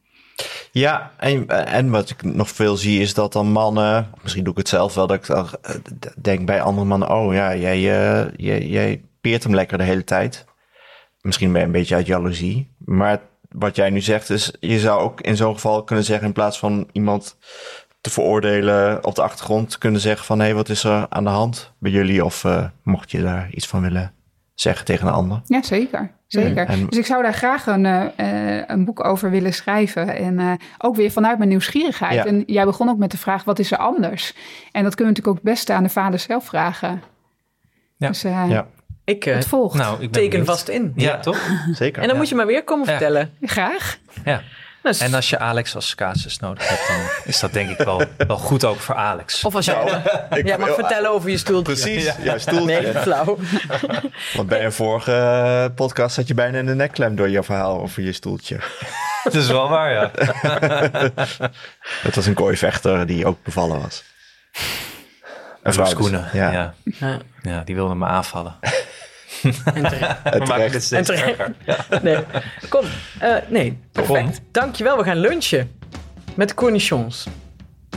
Ja, 0.72 1.12
en, 1.18 1.48
en 1.48 1.90
wat 1.90 2.10
ik 2.10 2.24
nog 2.24 2.50
veel 2.50 2.76
zie 2.76 3.02
is 3.02 3.14
dat 3.14 3.34
dan 3.34 3.52
mannen, 3.52 4.10
misschien 4.22 4.44
doe 4.44 4.54
ik 4.54 4.60
het 4.60 4.70
zelf 4.70 4.94
wel, 4.94 5.08
dat 5.08 5.18
ik 5.18 5.30
eh, 5.30 5.46
denk 6.22 6.46
bij 6.46 6.62
andere 6.62 6.88
mannen, 6.88 7.10
oh 7.10 7.34
ja, 7.34 7.56
jij, 7.56 7.76
eh, 7.76 8.32
jij, 8.36 8.68
jij 8.68 9.04
peert 9.22 9.44
hem 9.44 9.56
lekker 9.56 9.78
de 9.78 9.84
hele 9.84 10.04
tijd. 10.04 10.46
Misschien 11.22 11.52
ben 11.52 11.62
je 11.62 11.66
een 11.66 11.72
beetje 11.72 11.96
uit 11.96 12.06
jaloezie. 12.06 12.70
Maar 12.78 13.22
wat 13.50 13.76
jij 13.76 13.90
nu 13.90 14.02
zegt 14.02 14.30
is, 14.30 14.54
je 14.60 14.80
zou 14.80 15.02
ook 15.02 15.22
in 15.22 15.36
zo'n 15.36 15.54
geval 15.54 15.84
kunnen 15.84 16.06
zeggen, 16.06 16.28
in 16.28 16.34
plaats 16.34 16.60
van 16.60 16.90
iemand 16.92 17.38
te 18.02 18.10
veroordelen 18.10 19.06
op 19.06 19.16
de 19.16 19.22
achtergrond, 19.22 19.78
kunnen 19.78 20.02
zeggen 20.02 20.26
van, 20.26 20.40
hé, 20.40 20.54
wat 20.54 20.70
is 20.70 20.84
er 20.84 21.06
aan 21.10 21.24
de 21.24 21.30
hand 21.30 21.72
bij 21.78 21.92
jullie? 21.92 22.26
Of 22.26 22.44
eh, 22.44 22.66
mocht 22.84 23.12
je 23.12 23.22
daar 23.22 23.50
iets 23.52 23.68
van 23.68 23.82
willen 23.82 24.14
zeggen 24.64 24.86
tegen 24.86 25.08
een 25.08 25.14
ander? 25.14 25.42
Ja, 25.46 25.64
zeker. 25.64 26.12
zeker. 26.28 26.68
En- 26.68 26.86
Dus 26.90 26.98
ik 26.98 27.06
zou 27.06 27.24
daar 27.24 27.34
graag 27.34 27.68
een, 27.68 27.86
eh, 27.86 28.58
eh, 28.58 28.64
een 28.68 28.86
boek 28.86 29.04
over 29.06 29.30
willen 29.30 29.54
schrijven. 29.54 30.16
En 30.16 30.40
eh, 30.40 30.52
ook 30.78 30.96
weer 30.96 31.12
vanuit 31.12 31.38
mijn 31.38 31.50
nieuwsgierigheid. 31.50 32.14
Ja. 32.14 32.26
En 32.26 32.44
jij 32.46 32.66
begon 32.66 32.90
ook 32.90 32.98
met 32.98 33.12
de 33.12 33.18
vraag, 33.18 33.44
wat 33.44 33.60
is 33.60 33.72
er 33.72 33.78
anders? 33.78 34.34
En 34.72 34.84
dat 34.84 34.96
kunnen 34.96 35.14
we 35.14 35.20
natuurlijk 35.20 35.28
ook 35.28 35.36
het 35.36 35.44
beste 35.44 35.74
aan 35.74 35.84
de 35.84 35.90
vader 35.90 36.20
zelf 36.20 36.46
vragen. 36.46 37.02
Ja. 37.98 38.08
Dus 38.08 38.22
Ja, 38.22 38.68
Ik 39.06 39.24
het 39.24 39.48
volgt. 39.48 39.78
Nou, 39.78 39.94
ik 39.94 40.00
ben 40.00 40.12
teken 40.12 40.30
benieuwd. 40.30 40.48
vast 40.48 40.68
in. 40.68 40.92
Ja, 40.96 41.20
toch? 41.20 41.50
zeker. 41.72 42.02
En 42.02 42.08
dan 42.08 42.18
moet 42.18 42.30
je 42.30 42.36
maar 42.36 42.46
weer 42.48 42.64
komen 42.64 42.86
Ja. 42.86 42.92
vertellen. 42.92 43.32
Graag. 43.42 43.98
Ja. 44.26 44.42
Nou, 44.84 44.96
En 45.00 45.14
als 45.14 45.30
je 45.30 45.40
Alex 45.40 45.76
als 45.76 45.96
casus 45.96 46.40
nodig 46.40 46.70
hebt, 46.70 46.88
dan 46.88 46.98
is 47.24 47.40
dat 47.40 47.54
denk 47.54 47.70
ik 47.70 47.78
wel, 47.78 48.04
wel 48.28 48.38
goed 48.38 48.66
ook 48.66 48.80
voor 48.80 48.96
Alex. 48.96 49.44
Of 49.44 49.56
als 49.56 49.66
jij, 49.66 50.04
ik 50.30 50.48
jij 50.48 50.58
mag 50.58 50.74
vertellen 50.74 51.12
over 51.12 51.30
je 51.30 51.38
stoeltje. 51.38 51.74
Precies, 51.74 52.12
ja, 52.22 52.38
stoeltje. 52.38 52.82
Nee, 52.82 52.94
flauw. 52.94 53.38
Want 54.36 54.48
bij 54.48 54.66
een 54.66 54.74
vorige 54.74 55.12
eh, 55.12 55.76
podcast 55.76 56.16
zat 56.16 56.28
je 56.28 56.34
bijna 56.34 56.58
in 56.58 56.66
de 56.66 56.76
nekklem 56.76 57.16
door 57.16 57.30
je 57.30 57.44
verhaal 57.44 57.82
over 57.82 58.04
je 58.04 58.12
stoeltje. 58.12 58.60
Dat 59.24 59.34
is 59.34 59.48
wel 59.48 59.70
waar, 59.70 59.92
ja. 59.92 60.12
Het 62.08 62.16
was 62.16 62.26
een 62.26 62.34
kooivechter 62.34 63.06
die 63.06 63.26
ook 63.26 63.44
bevallen 63.44 63.82
was. 63.82 64.04
Een 65.64 65.74
vrouw 65.74 65.86
dus. 65.86 65.94
schoenen. 65.94 66.30
Ja, 66.34 66.52
Ja. 66.52 66.74
Ja, 66.84 67.18
ja, 67.42 67.62
die 67.64 67.76
wilde 67.76 67.96
me 67.96 68.06
aanvallen. 68.06 68.56
En 69.44 69.84
terecht. 69.90 70.24
We 70.24 70.46
maken 70.48 70.72
dit 70.72 70.84
steeds 70.84 71.10
En 71.10 71.16
terecht. 71.16 72.04
Nee, 72.04 72.18
kom. 72.70 72.86
Eh, 73.20 73.36
nee, 73.48 73.80
perfect. 73.92 74.42
Dankjewel, 74.52 74.98
we 74.98 75.04
gaan 75.04 75.18
lunchen. 75.18 75.72
Met 76.36 76.54
cornichons. 76.54 77.28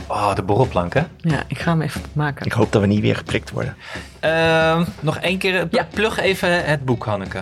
Oh, 0.07 0.35
de 0.35 0.41
borrelplank, 0.43 0.93
hè? 0.93 1.01
Ja, 1.17 1.43
ik 1.47 1.59
ga 1.59 1.71
hem 1.71 1.81
even 1.81 2.01
maken. 2.13 2.45
Ik 2.45 2.51
hoop 2.51 2.71
dat 2.71 2.81
we 2.81 2.87
niet 2.87 3.01
weer 3.01 3.15
geprikt 3.15 3.51
worden. 3.51 3.75
Ehm, 4.19 4.85
nog 4.99 5.17
één 5.17 5.37
keer, 5.37 5.55
eh, 5.59 5.63
Ja. 5.69 5.87
plug 5.93 6.19
even 6.19 6.65
het 6.65 6.85
boek, 6.85 7.05
Hanneke. 7.05 7.41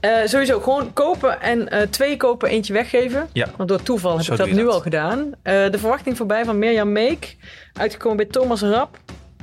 Eh, 0.00 0.10
sowieso 0.24 0.60
gewoon 0.60 0.92
kopen 0.92 1.40
en 1.40 1.68
eh, 1.68 1.82
twee 1.90 2.16
kopen, 2.16 2.48
eentje 2.48 2.72
weggeven. 2.72 3.28
Ja. 3.32 3.46
Want 3.56 3.68
door 3.68 3.82
toeval 3.82 4.16
heb 4.16 4.24
Zo 4.24 4.32
ik 4.32 4.38
dat 4.38 4.48
nu 4.48 4.62
dat. 4.64 4.72
al 4.72 4.80
gedaan. 4.80 5.30
Eh, 5.42 5.70
de 5.70 5.78
verwachting 5.78 6.16
voorbij 6.16 6.44
van 6.44 6.58
Mirjam 6.58 6.92
Meek. 6.92 7.36
Uitgekomen 7.72 8.16
bij 8.16 8.26
Thomas 8.26 8.60
Rap. 8.60 8.98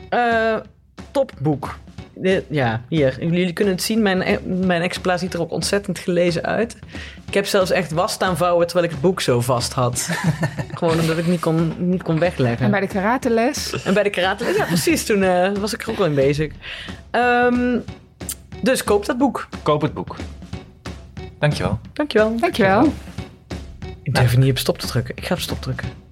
Eh 0.10 0.56
topboek. 1.11 1.76
Ja, 2.49 2.81
hier. 2.88 3.23
Jullie 3.26 3.53
kunnen 3.53 3.73
het 3.73 3.84
zien. 3.84 4.02
Mijn, 4.02 4.22
e- 4.22 4.40
mijn 4.45 4.81
exemplaar 4.81 5.19
ziet 5.19 5.34
er 5.34 5.41
ook 5.41 5.52
ontzettend 5.52 5.99
gelezen 5.99 6.44
uit. 6.44 6.77
Ik 7.27 7.34
heb 7.34 7.45
zelfs 7.45 7.72
echt 7.72 7.91
was 7.91 8.11
staan 8.11 8.38
vouwen 8.38 8.65
terwijl 8.65 8.85
ik 8.85 8.91
het 8.91 9.02
boek 9.02 9.22
zo 9.22 9.41
vast 9.41 9.73
had. 9.73 10.10
Gewoon 10.77 10.99
omdat 10.99 11.18
ik 11.18 11.27
niet 11.27 11.40
kon, 11.40 11.73
niet 11.77 12.03
kon 12.03 12.19
wegleggen. 12.19 12.65
En 12.65 12.72
bij 12.72 12.80
de 12.80 12.88
karateles. 12.88 13.84
En 13.84 13.94
bij 13.94 14.03
de 14.03 14.10
karate... 14.10 14.53
Ja, 14.57 14.65
precies. 14.65 15.06
Toen 15.06 15.23
eh, 15.23 15.52
was 15.52 15.73
ik 15.73 15.81
er 15.81 15.90
ook 15.90 15.98
al 15.98 16.06
in 16.06 16.15
bezig. 16.15 16.52
Ehm, 17.11 17.80
dus 18.61 18.84
koop 18.84 19.06
dat 19.06 19.18
boek. 19.18 19.48
Koop 19.64 19.81
het 19.81 19.94
boek. 19.94 20.15
Dankjewel. 21.40 21.80
Dankjewel. 21.94 22.38
Dankjewel. 22.38 22.94
Ik 24.03 24.15
durf 24.15 24.38
niet 24.38 24.52
op 24.52 24.57
stop 24.57 24.77
te 24.77 24.88
drukken. 24.88 25.15
Ik 25.18 25.26
ga 25.26 25.34
op 25.34 25.40
stop 25.40 25.61
drukken. 25.61 26.03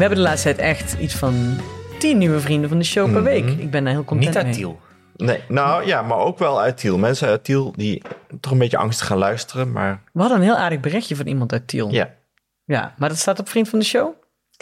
Hebben 0.00 0.18
de 0.18 0.24
laatste 0.24 0.54
tijd 0.54 0.58
echt 0.58 0.96
iets 1.00 1.14
van 1.14 1.56
tien 1.98 2.18
nieuwe 2.18 2.40
vrienden 2.40 2.68
van 2.68 2.78
de 2.78 2.84
show 2.84 3.12
per 3.12 3.22
week. 3.22 3.48
Ik 3.50 3.70
ben 3.70 3.84
daar 3.84 3.92
heel 3.92 4.04
content 4.04 4.28
Niet 4.28 4.36
uit 4.36 4.46
mee. 4.46 4.54
Tiel. 4.54 4.80
Nee, 5.16 5.40
nou 5.48 5.86
ja, 5.86 6.02
maar 6.02 6.18
ook 6.18 6.38
wel 6.38 6.60
uit 6.60 6.76
Tiel. 6.78 6.98
Mensen 6.98 7.28
uit 7.28 7.44
Tiel 7.44 7.72
die 7.76 8.02
toch 8.40 8.52
een 8.52 8.58
beetje 8.58 8.76
angstig 8.76 9.06
gaan 9.06 9.18
luisteren, 9.18 9.72
maar 9.72 10.02
We 10.12 10.20
hadden 10.20 10.38
een 10.38 10.44
heel 10.44 10.56
aardig 10.56 10.80
berichtje 10.80 11.16
van 11.16 11.26
iemand 11.26 11.52
uit 11.52 11.68
Tiel. 11.68 11.90
ja. 11.90 12.18
Ja, 12.64 12.94
maar 12.98 13.08
dat 13.08 13.18
staat 13.18 13.38
op 13.38 13.48
Vriend 13.48 13.68
van 13.68 13.78
de 13.78 13.84
Show? 13.84 14.12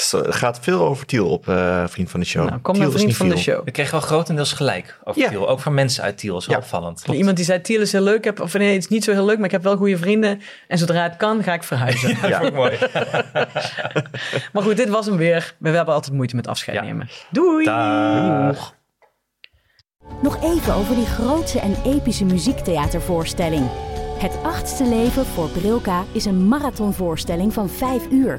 Het 0.03 0.35
gaat 0.35 0.59
veel 0.61 0.81
over 0.87 1.07
Tiel 1.07 1.29
op 1.29 1.49
eh, 1.49 1.85
Vriend 1.87 2.11
van 2.11 2.21
de 2.21 2.27
Show. 2.27 2.49
Nou, 2.49 2.61
kom 2.61 2.75
Tiel 2.75 2.91
Vriend 2.91 3.17
van 3.17 3.29
de. 3.29 3.37
Show. 3.37 3.65
We 3.65 3.71
kregen 3.71 3.93
wel 3.93 4.01
grotendeels 4.01 4.53
gelijk 4.53 4.99
over 5.05 5.21
Ja. 5.21 5.29
Tiel. 5.29 5.49
Ook 5.49 5.61
van 5.61 5.75
mensen 5.75 6.03
uit 6.05 6.19
Tiel. 6.19 6.37
is 6.37 6.47
wel 6.47 6.57
Ja. 6.57 6.63
opvallend. 6.63 7.05
Iemand 7.13 7.37
die 7.37 7.45
zei, 7.45 7.61
Tiel 7.61 7.81
is 7.81 7.93
heel 7.93 8.01
leuk. 8.01 8.17
Ik 8.17 8.25
Heb, 8.25 8.41
of 8.41 8.53
nee, 8.53 8.73
het 8.73 8.83
is 8.83 8.89
niet 8.89 9.05
zo 9.05 9.13
heel 9.13 9.25
leuk, 9.25 9.37
maar 9.37 9.45
ik 9.47 9.51
heb 9.51 9.63
wel 9.63 9.77
goede 9.77 9.99
vrienden. 9.99 10.41
En 10.69 10.79
zodra 10.79 11.03
het 11.03 11.17
kan, 11.17 11.43
ga 11.43 11.53
ik 11.53 11.63
verhuizen. 11.63 12.17
Ja. 12.29 12.51
mooi. 12.51 12.79
Maar 14.53 14.63
goed, 14.63 14.77
dit 14.77 14.89
was 14.89 15.07
hem 15.07 15.17
weer. 15.17 15.55
We 15.59 15.69
hebben 15.71 15.95
altijd 15.95 16.15
moeite 16.15 16.37
met 16.37 16.47
afscheid 16.47 16.77
Ja. 16.77 16.83
nemen. 16.85 17.09
Doei! 17.31 17.65
Dag. 17.65 18.75
Nog 20.23 20.43
even 20.43 20.75
over 20.75 20.95
die 20.95 21.07
grootse 21.07 21.61
en 21.61 21.77
epische 21.85 22.25
muziektheatervoorstelling. 22.25 23.67
Het 24.19 24.33
achtste 24.43 24.85
leven 24.85 25.27
voor 25.27 25.49
Brilka 25.49 26.05
is 26.13 26.25
een 26.25 26.49
marathonvoorstelling 26.49 27.53
van 27.53 27.69
5 27.71 28.03
uur. 28.11 28.39